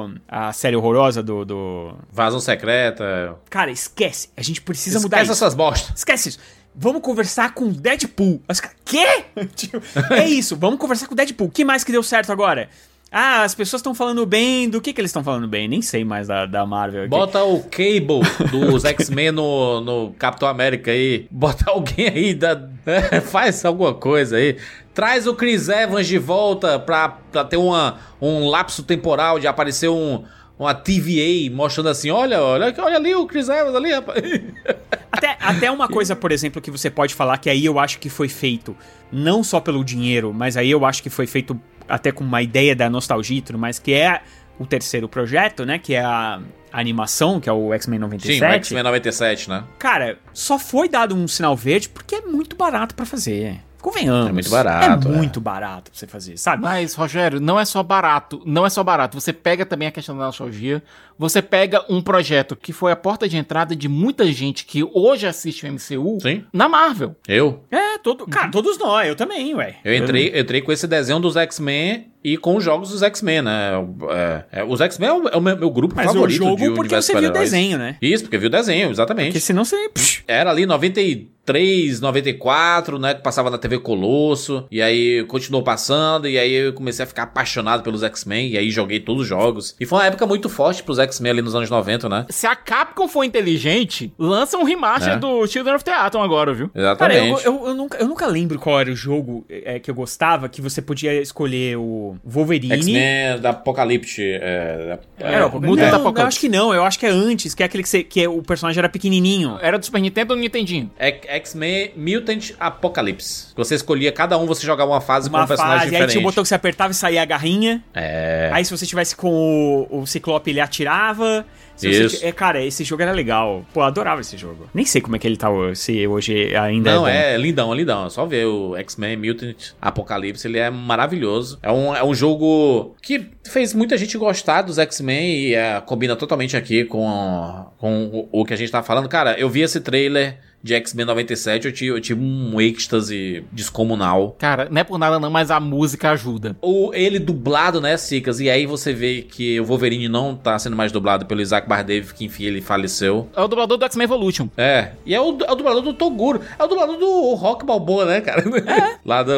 o- 0.07 0.15
a 0.27 0.51
série 0.53 0.75
horrorosa 0.77 1.23
do, 1.23 1.45
do. 1.45 1.95
Vazão 2.11 2.41
secreta. 2.41 3.37
Cara, 3.51 3.71
esquece. 3.71 4.31
A 4.37 4.43
gente 4.43 4.63
precisa 4.63 4.97
Esquece 4.97 5.05
mudar 5.05 5.23
isso. 5.23 5.33
essas 5.33 5.55
bostas. 5.55 5.99
Esquece 5.99 6.31
isso. 6.31 6.39
Vamos 6.75 7.03
conversar 7.03 7.55
com 7.55 7.69
Deadpool. 7.69 8.41
Os 8.49 8.61
caras, 8.61 8.77
quê? 8.85 9.25
Tipo, 9.55 9.83
é 10.13 10.29
isso, 10.29 10.57
vamos 10.57 10.79
conversar 10.79 11.07
com 11.07 11.15
Deadpool. 11.15 11.49
O 11.49 11.51
que 11.51 11.65
mais 11.65 11.85
que 11.85 11.93
deu 11.93 12.03
certo 12.03 12.31
agora? 12.31 12.69
Ah, 13.13 13.43
as 13.43 13.57
pessoas 13.57 13.81
estão 13.81 13.93
falando 13.93 14.25
bem. 14.25 14.69
Do 14.69 14.81
que 14.81 14.93
que 14.93 15.01
eles 15.01 15.09
estão 15.09 15.25
falando 15.25 15.49
bem? 15.49 15.67
Nem 15.67 15.83
sei 15.83 16.05
mais 16.05 16.29
da, 16.29 16.47
da 16.47 16.65
Marvel. 16.65 17.03
aqui. 17.03 17.11
Bota 17.11 17.43
o 17.43 17.61
Cable 17.65 18.21
dos 18.53 18.85
X-Men 18.85 19.33
no, 19.33 19.81
no 19.81 20.13
Capitão 20.13 20.49
América 20.49 20.93
aí. 20.93 21.27
Bota 21.29 21.71
alguém 21.71 22.07
aí, 22.09 22.35
da, 22.35 22.69
faz 23.27 23.65
alguma 23.65 23.93
coisa 23.95 24.37
aí. 24.37 24.57
Traz 24.95 25.27
o 25.27 25.35
Chris 25.35 25.69
Evans 25.69 26.07
de 26.07 26.19
volta 26.19 26.79
pra, 26.79 27.09
pra 27.09 27.45
ter 27.45 27.57
uma, 27.57 27.99
um 28.21 28.49
lapso 28.49 28.85
temporal 28.85 29.41
de 29.41 29.49
aparecer 29.49 29.89
um, 29.89 30.23
uma 30.57 30.73
TVA 30.73 31.51
mostrando 31.53 31.89
assim: 31.89 32.11
olha, 32.11 32.41
olha, 32.41 32.73
olha 32.79 32.97
ali 32.97 33.13
o 33.13 33.27
Chris 33.27 33.49
Evans 33.49 33.75
ali, 33.75 33.93
rapaz. 33.93 34.23
Até, 35.13 35.37
até 35.41 35.71
uma 35.71 35.89
coisa, 35.89 36.15
por 36.15 36.31
exemplo, 36.31 36.61
que 36.63 36.71
você 36.71 36.91
pode 36.91 37.15
falar 37.15 37.39
que 37.39 37.51
aí 37.51 37.65
eu 37.65 37.79
acho 37.79 37.99
que 37.99 38.09
foi 38.09 38.29
feito 38.29 38.77
não 39.11 39.43
só 39.43 39.61
pelo 39.61 39.85
dinheiro, 39.85 40.33
mas 40.33 40.57
aí 40.57 40.71
eu 40.71 40.85
acho 40.85 41.03
que 41.03 41.11
foi 41.11 41.27
feito 41.27 41.61
até 41.89 42.13
com 42.13 42.23
uma 42.23 42.41
ideia 42.41 42.77
da 42.77 42.89
nostalgia 42.89 43.39
e 43.39 43.43
tudo 43.43 43.59
mais, 43.59 43.79
que 43.79 43.93
é 43.93 44.23
o 44.59 44.67
terceiro 44.67 45.09
projeto, 45.09 45.65
né? 45.65 45.79
Que 45.79 45.95
é 45.95 46.05
a, 46.05 46.41
animação, 46.73 47.41
que 47.41 47.49
é 47.49 47.53
o 47.53 47.75
X-Men 47.75 47.99
97. 47.99 48.39
Sim, 48.39 48.45
o 48.45 48.53
X-Men 48.53 48.83
97, 48.85 49.51
né? 49.51 49.65
Cara, 49.79 50.19
só 50.33 50.59
foi 50.59 50.89
dado 50.89 51.17
um 51.17 51.27
sinal 51.27 51.57
verde 51.57 51.89
porque 51.89 52.15
é 52.15 52.21
muito 52.21 52.55
barato 52.55 52.95
pra 52.95 53.05
fazer. 53.05 53.61
Convenhamos. 53.81 54.29
É 54.29 54.33
muito 54.33 54.51
barato, 54.51 55.09
É 55.09 55.11
é. 55.11 55.15
muito 55.17 55.41
barato 55.41 55.91
pra 55.91 55.99
você 55.99 56.07
fazer, 56.07 56.37
sabe? 56.37 56.63
Mas, 56.63 56.95
Rogério, 56.95 57.41
não 57.41 57.59
é 57.59 57.65
só 57.65 57.83
barato. 57.83 58.43
Não 58.45 58.67
é 58.67 58.71
só 58.71 58.83
barato. 58.85 59.19
Você 59.21 59.33
pega 59.33 59.65
também 59.65 59.89
a 59.89 59.91
questão 59.91 60.17
da 60.17 60.27
nostalgia. 60.27 60.83
Você 61.19 61.43
pega 61.43 61.85
um 61.89 62.01
projeto 62.01 62.57
que 62.57 62.73
foi 62.73 62.93
a 62.93 62.97
porta 62.97 63.29
de 63.29 63.37
entrada 63.37 63.77
de 63.77 63.89
muita 63.89 64.25
gente 64.33 64.65
que 64.65 64.83
hoje 64.95 65.27
assiste 65.27 65.67
o 65.67 65.73
MCU 65.73 66.19
Sim. 66.21 66.45
na 66.53 66.69
Marvel. 66.69 67.15
Eu? 67.29 67.63
É, 67.71 67.99
todo, 67.99 68.27
cara, 68.27 68.51
todos 68.51 68.79
nós, 68.79 69.07
eu 69.09 69.15
também, 69.17 69.55
ué. 69.55 69.77
Eu 69.85 69.95
entrei, 69.95 70.31
eu 70.35 70.41
entrei 70.41 70.63
com 70.63 70.73
esse 70.73 70.87
desenho 70.87 71.21
dos 71.21 71.37
X-Men 71.37 72.07
e 72.23 72.37
com 72.37 72.57
os 72.57 72.65
jogos 72.65 72.91
dos 72.91 73.03
X-Men, 73.03 73.43
né? 73.43 73.73
É, 74.11 74.61
é, 74.61 74.65
os 74.65 74.81
X-Men 74.81 75.09
é 75.09 75.13
o, 75.13 75.29
é 75.29 75.37
o 75.37 75.41
meu, 75.41 75.71
grupo 75.71 75.95
Mas 75.97 76.07
favorito 76.07 76.43
o 76.43 76.49
jogo 76.49 76.75
porque 76.75 76.95
você 76.95 77.19
viu 77.19 77.31
o 77.31 77.33
desenho, 77.33 77.79
né? 77.79 77.97
Isso, 78.01 78.25
porque 78.25 78.39
viu 78.39 78.49
o 78.49 78.51
desenho, 78.51 78.91
exatamente. 78.91 79.29
Porque 79.29 79.41
senão 79.41 79.65
você. 79.65 79.89
psh, 79.89 80.23
Era 80.27 80.51
ali 80.51 80.67
93, 80.67 82.01
94, 82.01 82.99
né? 82.99 83.15
Que 83.15 83.23
passava 83.23 83.51
na 83.51 83.59
TV 83.59 83.79
Colosso. 83.79 84.67
E 84.71 84.81
aí 84.83 85.25
continuou 85.25 85.63
passando. 85.63 86.29
E 86.29 86.39
aí 86.39 86.53
eu 86.53 86.73
comecei 86.73 87.03
a 87.05 87.07
ficar 87.07 87.25
apaixonado 87.25 87.83
pelos 87.83 88.03
X-Men. 88.03 88.51
E 88.51 88.59
aí 88.59 88.71
joguei 88.71 89.01
todos 89.01 89.23
os 89.23 89.29
jogos. 89.29 89.75
E 89.81 89.87
foi 89.87 89.99
uma 89.99 90.07
época 90.07 90.27
muito 90.27 90.49
forte 90.49 90.83
pros 90.83 90.99
X-Men 90.99 91.33
ali 91.33 91.43
nos 91.43 91.55
anos 91.55 91.71
90, 91.71 92.09
né? 92.09 92.27
Se 92.29 92.47
a 92.47 92.55
Capcom 92.55 93.09
for 93.09 93.25
inteligente, 93.25 94.13
lança 94.19 94.57
um 94.59 94.65
remaster 94.65 95.15
É. 95.15 95.17
do 95.17 95.47
Children 95.47 95.77
of 95.77 95.85
the 95.85 95.93
Atom 95.93 96.23
agora, 96.23 96.53
viu? 96.53 96.69
Cara, 96.69 96.81
eu, 97.17 97.25
Exatamente. 97.25 97.47
eu, 97.47 97.67
eu 97.67 97.75
nunca, 97.75 97.99
eu 97.99 98.09
nunca 98.09 98.27
lembro 98.27 98.59
qual 98.59 98.79
era 98.79 98.91
o 98.91 98.97
jogo 98.97 99.45
é, 99.49 99.79
que 99.79 99.91
eu 99.91 99.95
gostava, 99.95 100.49
que 100.49 100.61
você 100.61 100.83
podia 100.83 101.21
escolher 101.21 101.77
o 101.77 102.10
Wolverine. 102.25 102.73
X-Men 102.75 103.41
da 103.41 103.51
Apocalipse. 103.51 104.23
É, 104.23 104.99
da- 105.19 105.27
Era, 105.27 105.37
é, 105.37 105.45
o- 105.47 105.61
Mutant 105.61 105.91
não, 105.91 105.99
Apocalypse. 106.01 106.21
eu 106.23 106.27
acho 106.27 106.41
que 106.41 106.49
não, 106.49 106.75
eu 106.75 106.85
acho 106.85 106.99
que 106.99 107.07
é 107.07 107.11
antes, 107.11 107.55
que 107.55 107.63
é 107.63 107.67
aquele 107.67 107.83
que, 107.83 107.89
você- 107.89 108.03
que 108.03 108.23
é, 108.23 108.29
o 108.29 108.43
personagem 108.43 108.79
era 108.79 108.89
pequenininho. 108.89 109.59
Era 109.61 109.79
do 109.79 109.85
Super 109.85 110.01
Nintendo 110.01 110.33
ou 110.33 110.37
do 110.37 110.43
Nintendinho? 110.43 110.91
é 110.99 111.37
X-Men 111.37 111.93
Mutant 111.97 112.53
Apocalypse. 112.59 113.49
Você 113.57 113.75
escolhia, 113.75 114.11
cada 114.13 114.37
um 114.39 114.47
você 114.47 114.65
jogava 114.67 114.91
uma 114.91 115.01
fase 115.01 115.29
com 115.31 115.37
Uma 115.37 115.45
um 115.45 115.49
personagem 115.49 115.79
fase, 115.79 115.85
aí 115.87 115.91
diferente. 115.93 116.11
tinha 116.13 116.21
o 116.21 116.25
botão 116.25 116.43
que 116.43 116.49
você 116.49 116.55
apertava 116.55 116.91
e 116.93 116.95
saía 116.95 117.23
a 117.23 117.25
garrinha. 117.25 117.83
É. 117.95 118.51
Aí 118.53 118.65
se 118.65 118.71
você 118.77 118.87
tivesse 118.87 119.15
com 119.15 119.87
o, 119.91 120.01
o 120.03 120.07
Ciclope, 120.07 120.51
ele 120.51 120.61
atirava. 120.61 121.45
Isso. 121.89 122.25
é, 122.25 122.33
cara, 122.33 122.65
esse 122.65 122.85
jogo 122.85 123.03
era 123.03 123.13
legal. 123.13 123.65
Pô, 123.73 123.81
eu 123.81 123.85
adorava 123.85 124.21
esse 124.21 124.37
jogo. 124.37 124.69
Nem 124.75 124.85
sei 124.85 125.01
como 125.01 125.17
é 125.17 125.19
que 125.19 125.27
ele 125.27 125.37
tá 125.37 125.49
se 125.75 126.07
hoje 126.07 126.55
ainda 126.57 126.95
Não, 126.95 127.07
é. 127.09 127.35
é 127.35 127.39
lindão, 127.39 127.73
é 127.73 127.77
lindão. 127.77 128.07
É 128.07 128.11
só 128.11 128.27
ver 128.27 128.47
o 128.47 128.77
X-Men 128.77 129.17
Mutant 129.17 129.73
Apocalypse, 129.81 130.47
ele 130.47 130.59
é 130.59 130.71
maravilhoso. 130.71 131.59
É 131.63 131.71
um, 131.71 131.95
é 131.95 132.05
um 132.05 132.15
jogo 132.15 132.95
que 133.03 133.27
fez 133.45 133.75
muita 133.75 133.97
gente 133.97 134.17
gostar 134.19 134.63
dos 134.63 134.79
X-Men 134.79 135.35
e 135.35 135.55
é, 135.55 135.81
combina 135.81 136.17
totalmente 136.17 136.57
aqui 136.57 136.85
com, 136.85 137.67
com 137.79 138.29
o, 138.33 138.41
o 138.41 138.45
que 138.45 138.55
a 138.55 138.57
gente 138.57 138.71
tá 138.71 138.83
falando. 138.83 139.09
Cara, 139.09 139.39
eu 139.39 139.49
vi 139.49 139.61
esse 139.63 139.81
trailer 139.81 140.39
de 140.63 140.75
X-Men 140.75 141.07
97, 141.07 141.67
eu 141.67 141.73
tive, 141.73 141.91
eu 141.91 142.01
tive 142.01 142.23
um 142.23 142.61
êxtase 142.61 143.45
descomunal. 143.53 144.37
Cara, 144.39 144.69
não 144.71 144.81
é 144.81 144.85
por 144.85 144.99
nada 144.99 145.19
não, 145.19 145.31
mas 145.31 145.51
a 145.51 145.59
música 145.59 146.11
ajuda. 146.11 146.57
O, 146.61 146.93
ele 146.95 147.19
dublado, 147.19 147.81
né, 147.81 147.97
Cicas? 147.97 148.41
E 148.41 148.51
aí 148.51 148.67
você 148.67 148.93
vê 148.93 149.23
que 149.23 149.59
o 149.61 149.65
Wolverine 149.65 150.09
não 150.09 150.35
tá 150.35 150.59
sendo 150.59 150.77
mais 150.77 150.93
dublado 150.93 151.27
pelo 151.27 151.41
Isaac 151.41 151.69
Bardev, 151.69 152.13
que 152.13 152.25
enfim 152.25 152.45
ele 152.45 152.61
faleceu. 152.61 153.29
É 153.35 153.41
o 153.41 153.49
dublador 153.49 153.79
do 153.79 153.85
X-Men 153.85 154.05
Evolution. 154.05 154.49
É, 154.57 154.91
e 155.05 155.15
é 155.15 155.21
o, 155.21 155.39
é 155.45 155.53
o 155.53 155.55
dublador 155.55 155.83
do 155.83 155.95
Toguro. 155.95 156.41
É 156.59 156.65
o 156.65 156.67
dublador 156.67 156.97
do 156.99 157.35
Rock 157.35 157.65
Balboa, 157.65 158.05
né, 158.05 158.21
cara? 158.21 158.45
Lá 159.05 159.23
do. 159.23 159.33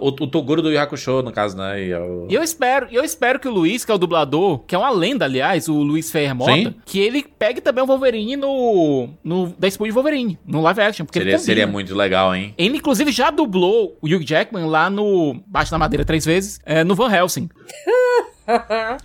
O, 0.00 0.08
o 0.08 0.26
Toguro 0.26 0.62
do 0.62 0.70
Yu 0.70 0.80
Hakusho, 0.80 1.22
no 1.22 1.32
caso, 1.32 1.56
né? 1.56 1.82
E 1.84 1.90
é 1.90 1.98
o... 1.98 2.26
E 2.28 2.34
eu 2.34 2.42
espero, 2.42 2.88
eu 2.90 3.04
espero 3.04 3.38
que 3.38 3.48
o 3.48 3.52
Luiz, 3.52 3.84
que 3.84 3.92
é 3.92 3.94
o 3.94 3.98
dublador, 3.98 4.60
que 4.60 4.74
é 4.74 4.78
uma 4.78 4.90
lenda, 4.90 5.24
aliás, 5.24 5.68
o 5.68 5.82
Luiz 5.82 6.10
Ferreira 6.10 6.34
Mota, 6.34 6.74
que 6.84 6.98
ele 6.98 7.24
pegue 7.38 7.60
também 7.60 7.82
o 7.84 7.86
Wolverine 7.86 8.36
no, 8.36 9.08
no 9.22 9.54
Deadpool 9.58 9.86
de 9.86 9.92
Wolverine, 9.92 10.38
no 10.54 10.62
live 10.62 10.80
action, 10.80 11.04
porque 11.04 11.18
Seria, 11.18 11.38
seria 11.38 11.66
muito 11.66 11.94
legal, 11.94 12.34
hein? 12.34 12.54
Ele, 12.56 12.76
inclusive, 12.76 13.10
já 13.10 13.30
dublou 13.30 13.98
o 14.00 14.06
Hugh 14.06 14.24
Jackman 14.24 14.66
lá 14.66 14.88
no 14.88 15.42
Baixo 15.46 15.70
da 15.70 15.78
Madeira 15.78 16.04
três 16.04 16.24
vezes, 16.24 16.60
é, 16.64 16.84
no 16.84 16.94
Van 16.94 17.12
Helsing. 17.12 17.48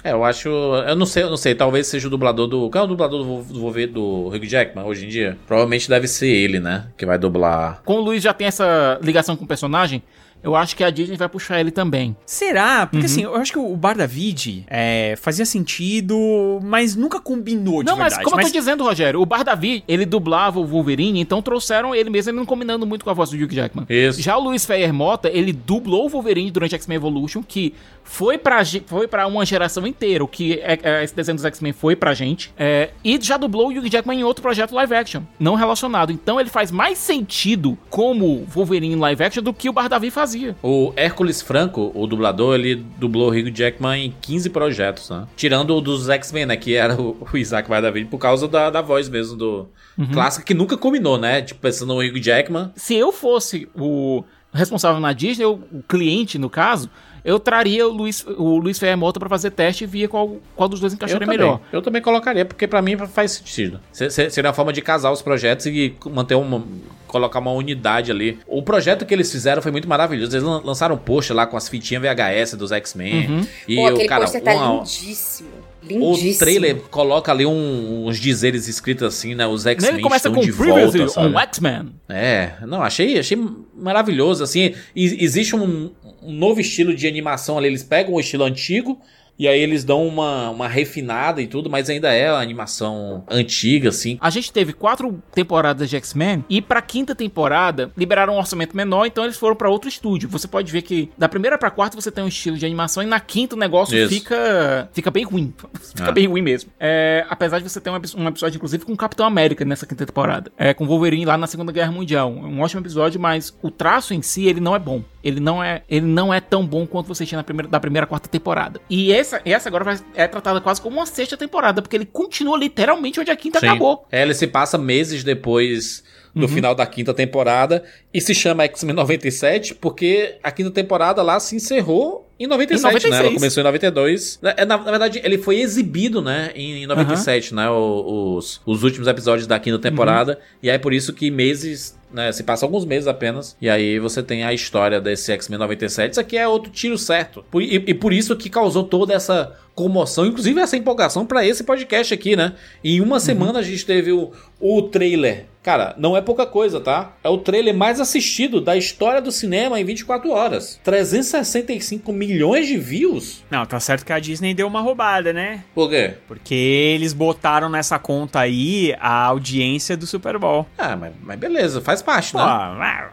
É, 0.03 0.11
eu 0.11 0.25
acho. 0.25 0.49
Eu 0.49 0.97
não 0.97 1.05
sei, 1.05 1.23
eu 1.23 1.29
não 1.29 1.37
sei. 1.37 1.55
Talvez 1.55 1.87
seja 1.87 2.07
o 2.07 2.09
dublador 2.09 2.45
do. 2.45 2.69
Qual 2.69 2.81
é 2.81 2.85
o 2.85 2.89
dublador 2.89 3.23
do, 3.23 3.53
do 3.53 3.61
Wolverine 3.61 3.93
do 3.93 4.27
Hugh 4.27 4.45
Jackman 4.45 4.85
hoje 4.85 5.05
em 5.05 5.07
dia? 5.07 5.37
Provavelmente 5.47 5.87
deve 5.87 6.09
ser 6.09 6.27
ele, 6.27 6.59
né? 6.59 6.87
Que 6.97 7.05
vai 7.05 7.17
dublar. 7.17 7.81
Como 7.85 7.99
o 8.01 8.03
Luiz 8.03 8.21
já 8.21 8.33
tem 8.33 8.47
essa 8.47 8.99
ligação 9.01 9.37
com 9.37 9.45
o 9.45 9.47
personagem, 9.47 10.03
eu 10.41 10.55
acho 10.55 10.75
que 10.75 10.83
a 10.83 10.89
Disney 10.89 11.17
vai 11.17 11.27
puxar 11.27 11.59
ele 11.59 11.71
também. 11.71 12.15
Será? 12.25 12.81
Uhum. 12.81 12.87
Porque 12.87 13.05
assim, 13.05 13.23
eu 13.23 13.35
acho 13.35 13.51
que 13.51 13.59
o 13.59 13.75
Bar 13.75 13.97
David 13.97 14.65
é, 14.67 15.15
fazia 15.17 15.45
sentido, 15.45 16.59
mas 16.63 16.95
nunca 16.95 17.19
combinou 17.19 17.83
de 17.83 17.89
não, 17.89 17.97
mas 17.97 18.13
verdade. 18.13 18.23
como 18.23 18.41
eu 18.41 18.45
tô 18.45 18.51
dizendo, 18.51 18.83
Rogério, 18.83 19.21
o 19.21 19.25
Bar 19.25 19.43
Davi, 19.43 19.83
ele 19.87 20.05
dublava 20.05 20.59
o 20.59 20.65
Wolverine, 20.65 21.19
então 21.19 21.41
trouxeram 21.41 21.93
ele 21.93 22.09
mesmo, 22.09 22.31
ele 22.31 22.37
não 22.37 22.45
combinando 22.45 22.85
muito 22.85 23.03
com 23.03 23.09
a 23.09 23.13
voz 23.13 23.29
do 23.29 23.35
Hugh 23.35 23.51
Jackman. 23.51 23.85
Isso. 23.89 24.21
Já 24.21 24.37
o 24.37 24.43
Luiz 24.43 24.65
Feyer 24.65 24.93
Mota, 24.93 25.29
ele 25.29 25.51
dublou 25.51 26.05
o 26.05 26.09
Wolverine 26.09 26.51
durante 26.51 26.75
X-Men 26.75 26.95
Evolution, 26.95 27.43
que 27.43 27.73
foi 28.03 28.37
pra, 28.37 28.63
foi 28.85 29.07
pra 29.07 29.27
uma 29.27 29.45
geração 29.45 29.85
inteira, 29.85 30.23
o 30.23 30.27
que 30.27 30.53
é, 30.53 30.79
é, 30.81 31.03
esse 31.03 31.15
desenho 31.15 31.35
dos 31.35 31.45
X-Men 31.45 31.73
foi 31.73 31.95
pra 31.95 32.13
gente. 32.13 32.51
É, 32.57 32.89
e 33.03 33.19
já 33.21 33.37
dublou 33.37 33.67
o 33.67 33.71
Hugh 33.71 33.89
Jackman 33.89 34.19
em 34.19 34.23
outro 34.23 34.41
projeto 34.41 34.73
live 34.73 34.95
action, 34.95 35.21
não 35.39 35.55
relacionado. 35.55 36.11
Então 36.11 36.39
ele 36.39 36.49
faz 36.49 36.71
mais 36.71 36.97
sentido 36.97 37.77
como 37.89 38.45
Wolverine 38.45 38.93
em 38.93 38.99
live 38.99 39.23
action 39.23 39.43
do 39.43 39.53
que 39.53 39.69
o 39.69 39.73
Bar 39.73 39.89
Davi 39.89 40.09
fazia. 40.09 40.28
O 40.61 40.93
Hércules 40.95 41.41
Franco, 41.41 41.91
o 41.93 42.07
dublador, 42.07 42.55
ele 42.55 42.75
dublou 42.75 43.29
o 43.29 43.31
Hugh 43.31 43.51
Jackman 43.53 44.05
em 44.05 44.13
15 44.21 44.49
projetos, 44.49 45.09
né? 45.09 45.27
Tirando 45.35 45.75
o 45.75 45.81
dos 45.81 46.09
X-Men, 46.09 46.45
né? 46.47 46.57
Que 46.57 46.75
era 46.75 46.95
o, 46.99 47.27
o 47.31 47.37
Isaac 47.37 47.69
Bardavid, 47.69 48.07
por 48.07 48.17
causa 48.17 48.47
da, 48.47 48.69
da 48.69 48.81
voz 48.81 49.09
mesmo 49.09 49.37
do 49.37 49.67
clássico, 50.13 50.45
que 50.45 50.53
nunca 50.53 50.77
combinou, 50.77 51.17
né? 51.17 51.41
Tipo, 51.41 51.61
pensando 51.61 51.93
no 51.93 51.99
Hugh 51.99 52.21
Jackman. 52.21 52.71
se 52.75 52.95
eu 52.95 53.11
fosse 53.11 53.67
o 53.75 54.23
responsável 54.53 54.99
na 54.99 55.13
Disney, 55.13 55.45
o 55.45 55.59
cliente 55.87 56.37
no 56.37 56.49
caso, 56.49 56.89
eu 57.23 57.39
traria 57.39 57.87
o 57.87 57.91
Luiz, 57.91 58.25
o 58.25 58.57
Luiz 58.57 58.77
Ferreira 58.79 58.97
Mota 58.97 59.19
pra 59.19 59.29
fazer 59.29 59.51
teste 59.51 59.83
e 59.83 59.87
via 59.87 60.07
qual, 60.07 60.37
qual 60.55 60.67
dos 60.69 60.79
dois 60.79 60.93
Eu 60.93 60.97
encaixaria 60.97 61.25
também, 61.25 61.37
melhor. 61.37 61.59
eu 61.71 61.81
também 61.81 62.01
colocaria, 62.01 62.45
porque 62.45 62.67
pra 62.67 62.81
mim 62.81 62.97
faz 63.07 63.31
sentido. 63.33 63.79
Se- 63.91 64.09
se- 64.09 64.29
Seria 64.29 64.49
uma 64.49 64.53
forma 64.53 64.71
de 64.73 64.81
casar 64.81 65.11
os 65.11 65.21
projetos 65.21 65.65
e 65.65 65.93
manter 66.11 66.35
uma. 66.35 66.63
colocar 67.07 67.39
uma 67.39 67.51
unidade 67.51 68.11
ali. 68.11 68.37
O 68.45 68.61
projeto 68.61 69.03
que 69.03 69.11
eles 69.13 69.31
fizeram 69.31 69.61
foi 69.63 69.71
muito 69.71 69.89
maravilhoso. 69.89 70.31
Eles 70.35 70.43
lan- 70.43 70.61
lançaram 70.63 70.93
um 70.93 70.97
post 70.99 71.33
lá 71.33 71.47
com 71.47 71.57
as 71.57 71.67
fitinhas 71.67 72.03
VHS 72.03 72.55
dos 72.55 72.71
X-Men. 72.71 73.47
E 73.67 73.75
Pô, 73.77 73.87
o 73.89 74.05
cara, 74.07 74.27
tá 74.29 74.53
uma- 74.53 74.75
lindíssimo. 74.83 75.49
o 75.81 75.87
Lindíssimo. 76.11 76.37
trailer 76.37 76.75
coloca 76.91 77.31
ali 77.31 77.47
um- 77.47 78.05
uns 78.05 78.19
dizeres 78.19 78.67
escritos 78.67 79.07
assim, 79.07 79.33
né? 79.33 79.47
Os 79.47 79.65
X-Men 79.65 79.93
Ele 79.95 80.03
começa 80.03 80.27
estão 80.27 80.39
com 80.39 80.45
de 80.47 80.53
Previously 80.53 80.99
volta, 80.99 81.13
sabe? 81.13 81.35
on 81.35 81.39
X-Men. 81.39 81.89
É, 82.07 82.51
não, 82.67 82.83
achei, 82.83 83.17
achei 83.17 83.43
maravilhoso, 83.75 84.43
assim, 84.43 84.75
e- 84.95 85.23
existe 85.23 85.55
um, 85.55 85.89
um 86.23 86.31
novo 86.33 86.59
estilo 86.61 86.93
de 86.95 87.07
animação 87.07 87.57
ali, 87.57 87.67
eles 87.67 87.83
pegam 87.83 88.13
o 88.13 88.19
estilo 88.19 88.43
antigo, 88.43 88.99
e 89.37 89.47
aí 89.47 89.57
eles 89.61 89.85
dão 89.85 90.05
uma, 90.05 90.49
uma 90.49 90.67
refinada 90.67 91.41
e 91.41 91.47
tudo, 91.47 91.69
mas 91.69 91.89
ainda 91.89 92.11
é 92.13 92.27
a 92.27 92.39
animação 92.41 93.23
antiga, 93.29 93.87
assim. 93.87 94.17
A 94.19 94.29
gente 94.29 94.51
teve 94.51 94.73
quatro 94.73 95.23
temporadas 95.33 95.89
de 95.89 95.95
X-Men 95.95 96.43
e 96.49 96.61
pra 96.61 96.81
quinta 96.81 97.15
temporada 97.15 97.89
liberaram 97.95 98.33
um 98.33 98.37
orçamento 98.37 98.75
menor, 98.75 99.05
então 99.05 99.23
eles 99.23 99.37
foram 99.37 99.55
pra 99.55 99.69
outro 99.69 99.87
estúdio. 99.87 100.27
Você 100.27 100.45
pode 100.45 100.69
ver 100.69 100.81
que 100.81 101.09
da 101.17 101.29
primeira 101.29 101.57
pra 101.57 101.71
quarta 101.71 101.95
você 101.95 102.11
tem 102.11 102.21
um 102.21 102.27
estilo 102.27 102.57
de 102.57 102.65
animação 102.65 103.01
e 103.01 103.05
na 103.05 103.17
quinta 103.21 103.55
o 103.55 103.57
negócio 103.57 103.97
Isso. 103.97 104.09
fica 104.13 104.89
fica 104.91 105.09
bem 105.09 105.23
ruim. 105.23 105.53
fica 105.95 106.09
Ah. 106.09 106.11
bem 106.11 106.27
ruim 106.27 106.41
mesmo. 106.41 106.69
É, 106.77 107.25
apesar 107.29 107.59
de 107.59 107.69
você 107.69 107.79
ter 107.79 107.89
um, 107.91 107.93
um 108.17 108.27
episódio 108.27 108.57
inclusive 108.57 108.83
com 108.83 108.91
o 108.91 108.97
Capitão 108.97 109.25
América 109.25 109.63
nessa 109.63 109.85
quinta 109.85 110.05
temporada. 110.05 110.51
É 110.57 110.73
com 110.73 110.85
Wolverine 110.85 111.23
lá 111.23 111.37
na 111.37 111.47
Segunda 111.47 111.71
Guerra 111.71 111.93
Mundial. 111.93 112.29
É 112.29 112.45
um 112.45 112.59
ótimo 112.59 112.81
episódio, 112.81 113.21
mas 113.21 113.57
o 113.61 113.71
traço 113.71 114.13
em 114.13 114.21
si 114.21 114.47
ele 114.47 114.59
não 114.59 114.75
é 114.75 114.79
bom. 114.79 115.01
Ele 115.23 115.39
não 115.39 115.61
é, 115.63 115.81
ele 115.89 116.05
não 116.05 116.33
é 116.33 116.39
tão 116.39 116.65
bom 116.65 116.87
quanto 116.87 117.07
você 117.07 117.25
tinha 117.25 117.37
na 117.37 117.43
primeira, 117.43 117.67
da 117.69 117.79
primeira 117.79 118.07
quarta 118.07 118.29
temporada. 118.29 118.79
E 118.89 119.11
essa, 119.11 119.41
essa 119.43 119.67
agora 119.67 119.83
vai- 119.83 119.99
é 120.15 120.27
tratada 120.27 120.61
quase 120.61 120.81
como 120.81 120.97
uma 120.97 121.05
sexta 121.05 121.35
temporada, 121.35 121.81
porque 121.81 121.95
ele 121.97 122.05
continua 122.05 122.57
literalmente 122.57 123.19
onde 123.19 123.29
a 123.31 123.35
quinta 123.35 123.59
Sim. 123.59 123.67
acabou. 123.67 124.05
É, 124.11 124.21
ele 124.21 124.33
se 124.33 124.47
passa 124.47 124.77
meses 124.77 125.23
depois 125.23 126.03
do 126.33 126.47
final 126.47 126.73
da 126.75 126.85
quinta 126.85 127.13
temporada 127.13 127.83
e 128.13 128.21
se 128.21 128.33
chama 128.35 128.63
X-Men 128.63 128.93
97 128.95 129.75
porque 129.75 130.37
a 130.43 130.51
quinta 130.51 130.71
temporada 130.71 131.21
lá 131.21 131.37
se 131.39 131.55
encerrou 131.55 132.27
Em 132.39 132.47
97, 132.47 132.79
Em 132.79 132.83
96. 132.83 133.11
né? 133.13 133.19
Ela 133.27 133.33
começou 133.35 133.59
em 133.61 133.63
92. 133.65 134.39
Na, 134.41 134.53
na- 134.65 134.77
na 134.77 134.91
verdade, 134.91 135.19
ele 135.21 135.37
foi 135.37 135.59
exibido, 135.59 136.21
né? 136.21 136.51
Em, 136.55 136.83
em 136.83 136.87
97, 136.87 137.53
né? 137.53 137.69
o- 137.69 138.35
os, 138.37 138.61
os 138.65 138.83
últimos 138.83 139.09
episódios 139.09 139.45
da 139.45 139.59
quinta 139.59 139.77
temporada. 139.79 140.39
E 140.63 140.69
aí, 140.69 140.79
por 140.79 140.93
isso 140.93 141.11
que 141.11 141.29
meses. 141.29 141.98
Né, 142.11 142.31
se 142.31 142.41
passa 142.43 142.65
alguns 142.65 142.85
meses 142.85 143.07
apenas. 143.07 143.55
E 143.61 143.69
aí 143.69 143.99
você 143.99 144.23
tem 144.23 144.43
a 144.43 144.51
história 144.51 144.99
desse 144.99 145.31
X-Men 145.31 145.59
97. 145.59 146.11
Isso 146.13 146.19
aqui 146.19 146.37
é 146.37 146.47
outro 146.47 146.71
tiro 146.71 146.97
certo. 146.97 147.45
Por- 147.51 147.61
e, 147.61 147.75
e 147.75 147.93
por 147.93 148.11
isso 148.11 148.35
que 148.35 148.49
causou 148.49 148.83
toda 148.83 149.13
essa 149.13 149.55
comoção, 149.79 150.25
inclusive 150.25 150.59
essa 150.59 150.75
empolgação 150.75 151.25
pra 151.25 151.47
esse 151.47 151.63
podcast 151.63 152.13
aqui, 152.13 152.35
né? 152.35 152.53
Em 152.83 152.99
uma 152.99 153.17
semana 153.17 153.59
a 153.59 153.63
gente 153.63 153.85
teve 153.85 154.11
o, 154.11 154.29
o 154.59 154.81
trailer. 154.81 155.45
Cara, 155.63 155.95
não 155.97 156.17
é 156.17 156.21
pouca 156.21 156.45
coisa, 156.45 156.81
tá? 156.81 157.13
É 157.23 157.29
o 157.29 157.37
trailer 157.37 157.73
mais 157.73 158.01
assistido 158.01 158.59
da 158.59 158.75
história 158.75 159.21
do 159.21 159.31
cinema 159.31 159.79
em 159.79 159.85
24 159.85 160.31
horas. 160.31 160.81
365 160.83 162.11
milhões 162.11 162.67
de 162.67 162.77
views? 162.77 163.41
Não, 163.49 163.65
tá 163.65 163.79
certo 163.79 164.05
que 164.05 164.11
a 164.11 164.19
Disney 164.19 164.53
deu 164.53 164.67
uma 164.67 164.81
roubada, 164.81 165.31
né? 165.31 165.63
Por 165.73 165.89
quê? 165.89 166.15
Porque 166.27 166.53
eles 166.53 167.13
botaram 167.13 167.69
nessa 167.69 167.97
conta 167.97 168.41
aí 168.41 168.93
a 168.99 169.27
audiência 169.27 169.95
do 169.95 170.05
Super 170.05 170.37
Bowl. 170.37 170.67
Ah, 170.77 170.97
mas, 170.97 171.13
mas 171.23 171.39
beleza, 171.39 171.79
faz 171.79 172.01
parte, 172.01 172.33
Pô, 172.33 172.39
né? 172.39 173.09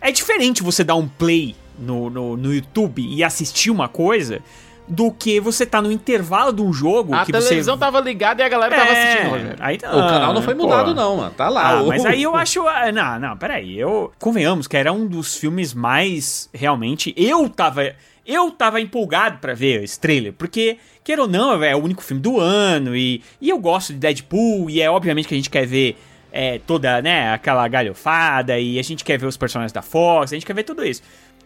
é 0.00 0.10
diferente 0.10 0.62
você 0.62 0.82
dar 0.82 0.94
um 0.94 1.06
play 1.06 1.54
no, 1.78 2.08
no, 2.08 2.36
no 2.38 2.54
YouTube 2.54 3.06
e 3.06 3.22
assistir 3.22 3.70
uma 3.70 3.88
coisa 3.88 4.40
do 4.86 5.10
que 5.10 5.40
você 5.40 5.64
tá 5.64 5.80
no 5.80 5.90
intervalo 5.90 6.52
de 6.52 6.60
um 6.60 6.72
jogo 6.72 7.14
A 7.14 7.24
que 7.24 7.32
televisão 7.32 7.74
você... 7.74 7.80
tava 7.80 8.00
ligada 8.00 8.42
e 8.42 8.44
a 8.44 8.48
galera 8.48 8.76
tava 8.76 8.90
É, 8.90 9.02
assistindo, 9.08 9.30
Rogério. 9.30 9.56
Aí, 9.60 9.76
O 9.76 9.80
canal 9.80 10.34
não 10.34 10.42
foi 10.42 10.54
pô. 10.54 10.62
mudado, 10.64 10.94
não, 10.94 11.16
mano. 11.16 11.30
Tá 11.36 11.48
lá. 11.48 11.68
Ah, 11.78 11.82
o- 11.82 11.88
mas 11.88 12.04
aí 12.04 12.22
eu 12.22 12.36
acho. 12.36 12.66
ah, 12.68 12.92
Não, 12.92 13.18
não, 13.18 13.36
peraí. 13.36 13.78
Eu. 13.78 14.12
Convenhamos 14.18 14.66
que 14.66 14.76
era 14.76 14.92
um 14.92 15.06
dos 15.06 15.36
filmes 15.36 15.72
mais. 15.72 16.48
Realmente. 16.52 17.14
Eu 17.16 17.48
tava. 17.48 17.92
Eu 18.26 18.50
tava 18.50 18.80
empolgado 18.80 19.38
pra 19.38 19.52
ver 19.52 19.82
esse 19.84 20.00
trailer, 20.00 20.32
porque, 20.32 20.78
queira 21.02 21.20
ou 21.22 21.28
não, 21.28 21.62
é 21.62 21.76
o 21.76 21.78
único 21.82 22.02
filme 22.02 22.22
do 22.22 22.40
ano, 22.40 22.96
e, 22.96 23.22
e 23.38 23.50
eu 23.50 23.58
gosto 23.58 23.92
de 23.92 23.98
Deadpool, 23.98 24.70
e 24.70 24.80
é 24.80 24.90
obviamente 24.90 25.28
que 25.28 25.34
a 25.34 25.36
gente 25.36 25.50
quer 25.50 25.66
ver 25.66 25.98
é, 26.32 26.58
toda, 26.66 27.02
né, 27.02 27.34
aquela 27.34 27.68
galhofada, 27.68 28.58
e 28.58 28.78
a 28.78 28.82
gente 28.82 29.04
quer 29.04 29.18
ver 29.18 29.26
os 29.26 29.36
personagens 29.36 29.72
da 29.72 29.82
Fox, 29.82 30.32
a 30.32 30.36
gente 30.36 30.46
quer 30.46 30.54
ver 30.54 30.62
tudo 30.64 30.82
isso. 30.84 31.02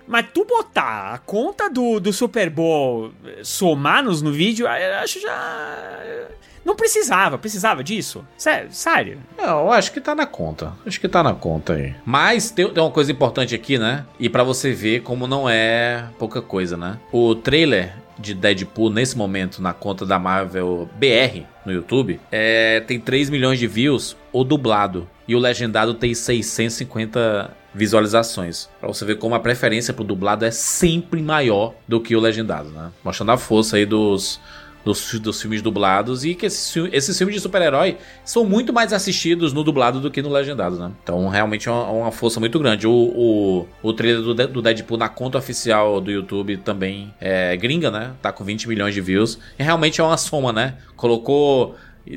Mas 0.09 0.26
tu 0.32 0.44
botar 0.44 1.12
a 1.14 1.18
conta 1.18 1.68
do, 1.68 2.01
do 2.01 2.12
Super 2.12 2.48
Bowl 2.48 3.12
eh, 3.26 3.40
somar-nos 3.43 4.22
no 4.22 4.32
vídeo, 4.32 4.66
ah, 4.66 4.80
eu 4.80 4.94
acho 4.97 5.20
já. 5.20 6.28
Não 6.64 6.74
precisava, 6.74 7.39
precisava 7.39 7.85
disso. 7.85 8.24
Sério, 8.36 8.68
sério. 8.72 9.18
Não, 9.36 9.70
acho 9.70 9.93
que 9.93 10.01
tá 10.01 10.14
na 10.14 10.26
conta. 10.26 10.72
Acho 10.86 11.01
que 11.01 11.09
tá 11.09 11.22
na 11.22 11.35
conta 11.35 11.74
aí. 11.74 11.94
Mas 12.05 12.51
tem, 12.51 12.68
tem 12.70 12.82
uma 12.82 12.90
coisa 12.90 13.12
importante 13.12 13.55
aqui, 13.55 13.78
né? 13.78 14.05
E 14.18 14.28
pra 14.28 14.43
você 14.43 14.72
ver 14.72 15.02
como 15.02 15.26
não 15.26 15.48
é 15.48 16.05
pouca 16.18 16.43
coisa, 16.43 16.76
né? 16.76 16.98
O 17.12 17.35
trailer 17.35 17.94
de 18.19 18.35
Deadpool 18.35 18.90
nesse 18.90 19.16
momento 19.16 19.62
na 19.62 19.73
conta 19.73 20.05
da 20.05 20.19
Marvel 20.19 20.89
BR 20.97 21.43
no 21.65 21.73
YouTube 21.73 22.20
é, 22.31 22.81
tem 22.81 22.99
3 22.99 23.31
milhões 23.31 23.59
de 23.59 23.66
views 23.66 24.16
o 24.32 24.45
dublado 24.45 25.09
e 25.27 25.35
o 25.35 25.39
legendado 25.39 25.95
tem 25.95 26.15
650 26.15 27.57
visualizações. 27.74 28.69
Pra 28.81 28.89
você 28.89 29.05
ver 29.05 29.19
como 29.19 29.35
a 29.35 29.40
preferência 29.40 29.93
pro 29.93 30.03
dublado 30.03 30.45
é 30.45 30.51
sempre 30.51 31.23
maior 31.23 31.74
do 31.86 32.01
que 32.01 32.16
o 32.16 32.20
legendado, 32.20 32.70
né? 32.70 32.90
Mostrando 33.05 33.32
a 33.32 33.36
força 33.36 33.77
aí 33.77 33.85
dos 33.86 34.40
dos, 34.84 35.14
dos 35.20 35.40
filmes 35.40 35.60
dublados 35.60 36.24
e 36.24 36.34
que 36.34 36.46
esses, 36.46 36.70
fi- 36.72 36.88
esses 36.92 37.16
filmes 37.18 37.34
de 37.34 37.40
super-herói 37.40 37.98
são 38.24 38.44
muito 38.44 38.72
mais 38.72 38.92
assistidos 38.92 39.52
no 39.52 39.62
dublado 39.62 40.00
do 40.00 40.10
que 40.10 40.22
no 40.22 40.28
legendado, 40.30 40.76
né? 40.78 40.90
Então 41.02 41.28
realmente 41.28 41.68
é 41.68 41.72
uma, 41.72 41.90
uma 41.90 42.12
força 42.12 42.40
muito 42.40 42.59
grande. 42.59 42.86
O, 42.86 42.92
o, 42.92 43.66
o 43.82 43.92
trailer 43.92 44.22
do, 44.22 44.34
do 44.48 44.62
Deadpool 44.62 44.96
na 44.96 45.09
conta 45.09 45.36
oficial 45.38 46.00
do 46.00 46.10
YouTube 46.10 46.56
também 46.59 47.12
é 47.20 47.56
gringa, 47.56 47.90
né? 47.90 48.12
Tá 48.22 48.32
com 48.32 48.44
20 48.44 48.68
milhões 48.68 48.94
de 48.94 49.00
views. 49.00 49.38
E 49.59 49.62
realmente 49.62 50.00
é 50.00 50.05
uma 50.05 50.16
soma, 50.16 50.52
né? 50.52 50.76
Colocou 50.96 51.74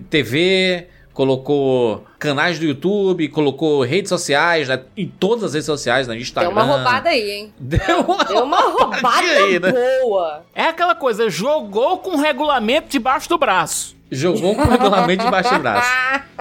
TV, 0.10 0.88
colocou 1.14 2.06
canais 2.18 2.60
do 2.60 2.66
YouTube, 2.66 3.28
colocou 3.30 3.84
redes 3.84 4.10
sociais, 4.10 4.68
né? 4.68 4.82
Em 4.96 5.08
todas 5.08 5.44
as 5.46 5.54
redes 5.54 5.66
sociais, 5.66 6.08
né? 6.08 6.14
Deu 6.14 6.22
Instagram. 6.22 6.52
uma 6.52 6.64
roubada 6.64 7.10
aí, 7.10 7.32
hein? 7.32 7.54
Deu 7.60 8.02
uma, 8.02 8.24
Deu 8.24 8.44
uma 8.44 8.62
roubada 8.62 9.28
aí, 9.28 9.60
né? 9.60 9.72
boa. 9.72 10.44
É 10.54 10.64
aquela 10.64 10.96
coisa, 10.96 11.30
jogou 11.30 11.98
com 12.00 12.18
regulamento 12.18 12.90
debaixo 12.90 13.28
do 13.30 13.38
braço. 13.38 13.96
Jogou 14.12 14.56
com 14.56 14.64
o 14.64 14.70
regulamento 14.70 15.24
debaixo 15.24 15.54
do 15.54 15.60
braço. 15.60 15.90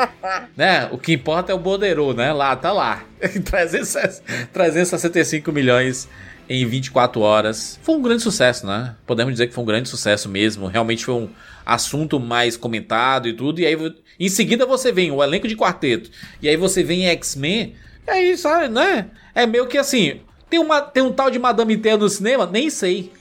né? 0.56 0.88
O 0.90 0.98
que 0.98 1.12
importa 1.12 1.52
é 1.52 1.55
o 1.55 1.59
Bordeiro, 1.59 2.12
né? 2.12 2.32
Lá, 2.32 2.56
tá 2.56 2.72
lá. 2.72 3.05
360 3.20 4.22
365 4.52 5.52
milhões 5.52 6.09
em 6.48 6.66
24 6.66 7.20
horas. 7.20 7.78
Foi 7.80 7.94
um 7.94 8.02
grande 8.02 8.24
sucesso, 8.24 8.66
né? 8.66 8.97
Podemos 9.06 9.32
dizer 9.32 9.47
que 9.47 9.55
foi 9.55 9.62
um 9.62 9.66
grande 9.66 9.88
sucesso 9.88 10.28
mesmo. 10.28 10.66
Realmente 10.66 11.05
foi 11.05 11.14
um 11.14 11.30
assunto 11.65 12.19
mais 12.19 12.57
comentado 12.57 13.28
e 13.28 13.32
tudo. 13.32 13.61
E 13.61 13.66
aí, 13.66 13.77
em 14.19 14.28
seguida, 14.28 14.66
você 14.66 14.93
vem 14.93 15.11
o 15.11 15.23
elenco 15.23 15.49
de 15.49 15.57
quarteto. 15.57 16.11
E 16.43 16.49
aí 16.49 16.57
você 16.57 16.82
vem 16.82 17.07
X-Men. 17.07 17.74
E 18.07 18.11
aí, 18.11 18.37
sabe, 18.37 18.69
né? 18.69 19.11
É 19.35 19.47
meio 19.47 19.66
que 19.66 19.78
assim. 19.78 20.20
Tem, 20.49 20.59
uma, 20.59 20.81
tem 20.81 21.03
um 21.03 21.12
tal 21.12 21.31
de 21.31 21.39
Madame 21.39 21.77
Teia 21.77 21.97
no 21.97 22.09
cinema? 22.09 22.47
Nem 22.47 22.69
sei. 22.70 23.12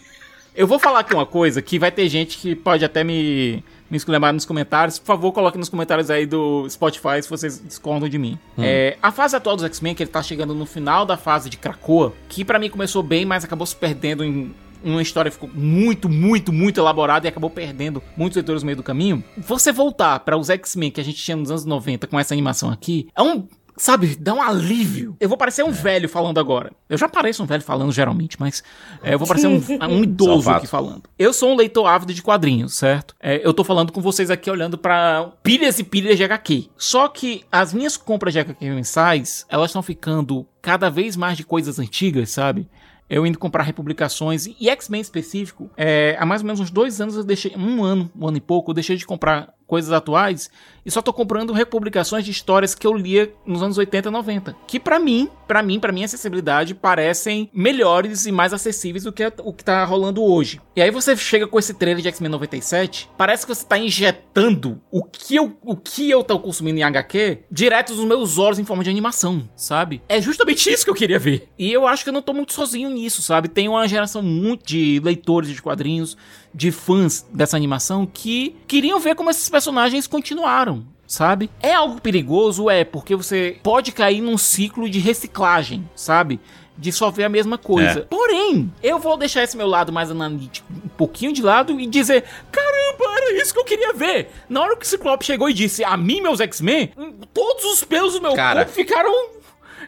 Eu 0.56 0.68
vou 0.68 0.80
falar 0.80 1.00
aqui 1.00 1.14
uma 1.14 1.26
coisa 1.26 1.62
que 1.62 1.78
vai 1.78 1.92
ter 1.92 2.10
gente 2.10 2.38
que 2.38 2.56
pode 2.56 2.84
até 2.84 3.04
me, 3.04 3.64
me 3.90 3.98
esculhambar 3.98 4.34
nos 4.34 4.46
comentários. 4.46 5.00
Por 5.00 5.06
favor, 5.06 5.32
coloque 5.32 5.58
nos 5.58 5.70
comentários 5.70 6.10
aí 6.10 6.26
do 6.26 6.68
Spotify 6.70 7.22
se 7.22 7.30
vocês 7.30 7.62
discordam 7.64 8.10
de 8.10 8.18
mim. 8.18 8.38
É, 8.58 8.98
a 9.02 9.12
fase 9.12 9.36
atual 9.36 9.56
dos 9.56 9.64
X-Men, 9.66 9.96
que 9.96 10.04
ele 10.04 10.10
tá 10.10 10.22
chegando 10.22 10.54
no 10.54 10.66
final 10.66 11.06
da 11.06 11.16
fase 11.16 11.50
de 11.50 11.58
Krakoa, 11.58 12.14
que 12.28 12.44
pra 12.44 12.60
mim 12.60 12.70
começou 12.70 13.02
bem, 13.02 13.26
mas 13.26 13.46
acabou 13.46 13.66
se 13.66 13.76
perdendo 13.76 14.24
em 14.24 14.54
uma 14.84 15.02
história 15.02 15.32
ficou 15.32 15.50
muito, 15.54 16.10
muito, 16.10 16.52
muito 16.52 16.80
elaborada 16.80 17.28
e 17.28 17.30
acabou 17.30 17.50
perdendo 17.50 18.02
muitos 18.16 18.36
leitores 18.36 18.62
no 18.64 18.68
meio 18.68 18.78
do 18.78 18.84
caminho. 18.84 19.24
Você 19.38 19.72
voltar 19.72 20.20
para 20.20 20.38
os 20.38 20.50
X-Men 20.50 20.92
que 20.92 21.02
a 21.02 21.04
gente 21.04 21.22
tinha 21.22 21.38
nos 21.38 21.52
anos 21.52 21.66
90 21.66 22.08
com 22.08 22.20
essa 22.20 22.34
animação 22.34 22.70
aqui, 22.70 23.08
é 23.16 23.22
um 23.22 23.48
Sabe, 23.80 24.18
dá 24.20 24.34
um 24.34 24.42
alívio. 24.42 25.16
Eu 25.22 25.30
vou 25.30 25.38
parecer 25.38 25.64
um 25.64 25.72
velho 25.72 26.10
falando 26.10 26.38
agora. 26.38 26.74
Eu 26.90 26.98
já 26.98 27.08
pareço 27.08 27.42
um 27.42 27.46
velho 27.46 27.64
falando 27.64 27.94
geralmente, 27.94 28.36
mas 28.38 28.62
é, 29.02 29.14
eu 29.14 29.20
vou 29.20 29.26
parecer 29.26 29.48
um, 29.48 29.62
um 29.90 30.04
idoso 30.04 30.50
aqui 30.50 30.68
falando. 30.68 31.04
Eu 31.18 31.32
sou 31.32 31.54
um 31.54 31.56
leitor 31.56 31.88
ávido 31.88 32.14
de 32.14 32.22
quadrinhos, 32.22 32.74
certo? 32.74 33.16
É, 33.22 33.40
eu 33.42 33.54
tô 33.54 33.64
falando 33.64 33.94
com 33.94 34.02
vocês 34.02 34.30
aqui 34.30 34.52
olhando 34.52 34.78
pra 34.78 35.32
pilhas 35.42 35.80
e 35.80 35.86
pilhas 35.86 36.18
de 36.18 36.26
HQ. 36.26 36.68
Só 36.76 37.08
que 37.08 37.46
as 37.50 37.74
minhas 37.74 37.96
compras 37.96 38.34
de 38.34 38.40
HQ 38.42 38.70
mensais, 38.70 39.46
elas 39.48 39.70
estão 39.70 39.82
ficando 39.82 40.46
cada 40.62 40.90
vez 40.90 41.16
mais 41.16 41.38
de 41.38 41.46
coisas 41.46 41.80
antigas, 41.80 42.32
sabe? 42.32 42.68
Eu 43.10 43.26
indo 43.26 43.40
comprar 43.40 43.64
republicações 43.64 44.46
e 44.46 44.70
X-Men 44.70 45.02
específico. 45.02 45.70
É, 45.76 46.16
há 46.20 46.26
mais 46.26 46.42
ou 46.42 46.46
menos 46.46 46.60
uns 46.60 46.70
dois 46.70 47.02
anos 47.02 47.16
eu 47.16 47.24
deixei, 47.24 47.56
um 47.56 47.84
ano, 47.84 48.12
um 48.16 48.28
ano 48.28 48.38
e 48.38 48.42
pouco, 48.42 48.72
eu 48.72 48.76
deixei 48.76 48.96
de 48.96 49.06
comprar 49.06 49.54
coisas 49.66 49.92
atuais 49.92 50.50
e 50.86 50.92
só 50.92 51.02
tô 51.02 51.12
comprando 51.14 51.54
republicações 51.54 52.26
de 52.26 52.32
histórias 52.32 52.76
que 52.76 52.86
eu 52.86 52.94
lia 52.94 53.34
nos 53.46 53.62
anos 53.62 53.78
80 53.78 54.10
e 54.10 54.12
90. 54.12 54.56
Que 54.68 54.80
pra 54.80 55.00
mim, 55.00 55.30
pra 55.48 55.62
mim, 55.62 55.80
pra 55.80 55.92
minha 55.92 56.06
acessibilidade, 56.06 56.76
parecem 56.76 57.50
melhores 57.54 58.26
e 58.26 58.32
mais 58.32 58.54
acessíveis 58.54 59.04
do 59.04 59.12
que 59.12 59.26
o 59.44 59.54
que 59.54 59.64
tá 59.64 59.84
rolando 59.84 60.24
hoje. 60.24 60.62
E 60.76 60.82
aí 60.82 60.92
você 60.92 61.16
chega 61.16 61.48
com 61.48 61.60
esse 61.60 61.74
trailer 61.74 62.02
de 62.02 62.08
X-Men 62.08 62.32
97, 62.32 63.10
parece 63.18 63.46
que 63.46 63.54
você 63.54 63.66
tá 63.66 63.78
injetando 63.78 64.82
o 64.92 65.04
que 65.04 65.36
eu, 65.36 65.58
o 65.64 65.76
que 65.76 66.10
eu 66.10 66.24
tô 66.24 66.40
consumindo 66.40 66.80
em 66.80 66.84
HQ 66.84 67.40
direto 67.52 67.94
nos 67.94 68.06
meus 68.06 68.38
olhos 68.38 68.60
em 68.60 68.66
forma 68.66 68.84
de 68.84 68.90
animação, 68.90 69.50
sabe? 69.56 70.02
É 70.08 70.22
justamente 70.22 70.70
isso 70.72 70.84
que 70.84 70.92
eu 70.92 70.96
queria 70.96 71.20
ver. 71.20 71.50
E 71.58 71.72
eu 71.72 71.88
acho 71.88 72.04
que 72.04 72.10
eu 72.10 72.14
não 72.14 72.22
tô 72.22 72.34
muito 72.34 72.54
sozinho 72.54 72.90
nisso, 72.90 73.22
sabe? 73.22 73.48
Tem 73.48 73.68
uma 73.68 73.88
geração 73.88 74.22
muito 74.22 74.66
de 74.66 75.02
leitores 75.04 75.50
de 75.50 75.62
quadrinhos, 75.62 76.18
de 76.54 76.72
fãs 76.72 77.26
dessa 77.34 77.56
animação 77.56 78.06
que 78.06 78.56
queriam 78.68 79.00
ver 79.00 79.16
como 79.16 79.30
esses 79.30 79.50
personagens 79.50 80.08
continuaram. 80.08 80.79
Sabe? 81.10 81.50
É 81.60 81.74
algo 81.74 82.00
perigoso, 82.00 82.70
é, 82.70 82.84
porque 82.84 83.16
você 83.16 83.58
pode 83.64 83.92
cair 83.92 84.22
num 84.22 84.38
ciclo 84.38 84.88
de 84.88 85.00
reciclagem, 85.00 85.90
sabe? 85.96 86.40
De 86.78 86.92
só 86.92 87.10
ver 87.10 87.24
a 87.24 87.30
mesma 87.30 87.58
coisa. 87.58 88.02
É. 88.02 88.04
Porém, 88.04 88.72
eu 88.84 89.00
vou 89.00 89.18
deixar 89.18 89.42
esse 89.42 89.58
meu 89.58 89.66
lado 89.66 89.92
mais 89.92 90.12
analítico 90.12 90.72
um 90.72 90.88
pouquinho 90.90 91.34
de 91.34 91.42
lado 91.42 91.80
e 91.80 91.88
dizer: 91.88 92.26
caramba, 92.52 93.18
era 93.18 93.42
isso 93.42 93.52
que 93.52 93.60
eu 93.60 93.66
queria 93.66 93.92
ver. 93.92 94.30
Na 94.48 94.62
hora 94.62 94.76
que 94.78 94.86
o 94.86 94.88
Ciclope 94.88 95.26
chegou 95.26 95.50
e 95.50 95.54
disse: 95.54 95.84
a 95.84 95.98
mim, 95.98 96.22
meus 96.22 96.40
X-Men, 96.40 96.92
todos 97.34 97.66
os 97.66 97.84
pelos 97.84 98.14
do 98.14 98.22
meu 98.22 98.36
Cara, 98.36 98.64
corpo 98.66 98.74
ficaram 98.76 99.12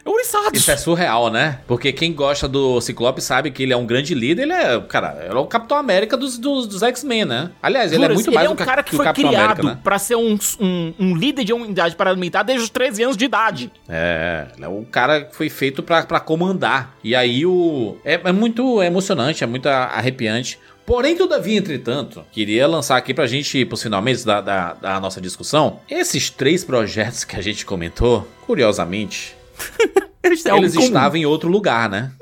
ouriçados. 0.04 0.60
Isso 0.60 0.70
é 0.70 0.76
surreal, 0.76 1.30
né? 1.30 1.60
Porque 1.66 1.92
quem 1.92 2.12
gosta 2.12 2.48
do 2.48 2.80
Ciclope 2.80 3.20
sabe 3.20 3.50
que 3.50 3.62
ele 3.62 3.72
é 3.72 3.76
um 3.76 3.86
grande 3.86 4.14
líder, 4.14 4.42
ele 4.42 4.52
é, 4.52 4.80
cara, 4.80 5.18
ele 5.24 5.34
é 5.34 5.38
o 5.38 5.46
Capitão 5.46 5.76
América 5.76 6.16
dos, 6.16 6.38
dos, 6.38 6.66
dos 6.66 6.82
X-Men, 6.82 7.24
né? 7.24 7.50
Aliás, 7.62 7.92
ele 7.92 8.04
é 8.04 8.08
muito 8.08 8.32
mais 8.32 8.46
é 8.46 8.50
um 8.50 8.56
cara 8.56 8.82
que, 8.82 8.94
foi 8.94 9.04
Capitão 9.04 9.30
criado 9.30 9.44
América, 9.44 9.74
né? 9.74 9.78
pra 9.82 9.98
ser 9.98 10.16
um, 10.16 10.38
um, 10.60 10.94
um 10.98 11.16
líder 11.16 11.44
de 11.44 11.52
uma 11.52 11.64
unidade 11.64 11.96
paramilitar 11.96 12.44
desde 12.44 12.64
os 12.64 12.70
13 12.70 13.02
anos 13.04 13.16
de 13.16 13.24
idade. 13.24 13.70
É, 13.88 14.48
ele 14.56 14.64
é 14.64 14.68
um 14.68 14.84
cara 14.84 15.22
que 15.22 15.36
foi 15.36 15.48
feito 15.48 15.82
pra, 15.82 16.02
pra 16.04 16.20
comandar. 16.20 16.96
E 17.02 17.14
aí 17.14 17.46
o. 17.46 17.96
É, 18.04 18.20
é 18.24 18.32
muito 18.32 18.82
emocionante, 18.82 19.44
é 19.44 19.46
muito 19.46 19.66
arrepiante. 19.68 20.58
Porém, 20.84 21.16
todavia, 21.16 21.58
entretanto, 21.58 22.24
queria 22.32 22.66
lançar 22.66 22.96
aqui 22.96 23.14
pra 23.14 23.26
gente 23.26 23.64
pros 23.64 23.82
finalmente 23.82 24.26
da, 24.26 24.40
da, 24.40 24.74
da 24.74 25.00
nossa 25.00 25.20
discussão. 25.20 25.80
Esses 25.88 26.28
três 26.28 26.64
projetos 26.64 27.24
que 27.24 27.36
a 27.36 27.40
gente 27.40 27.64
comentou, 27.64 28.28
curiosamente, 28.44 29.36
Eles, 30.24 30.46
eles 30.46 30.74
estavam 30.76 31.18
em 31.18 31.26
outro 31.26 31.50
lugar, 31.50 31.90
né? 31.90 32.12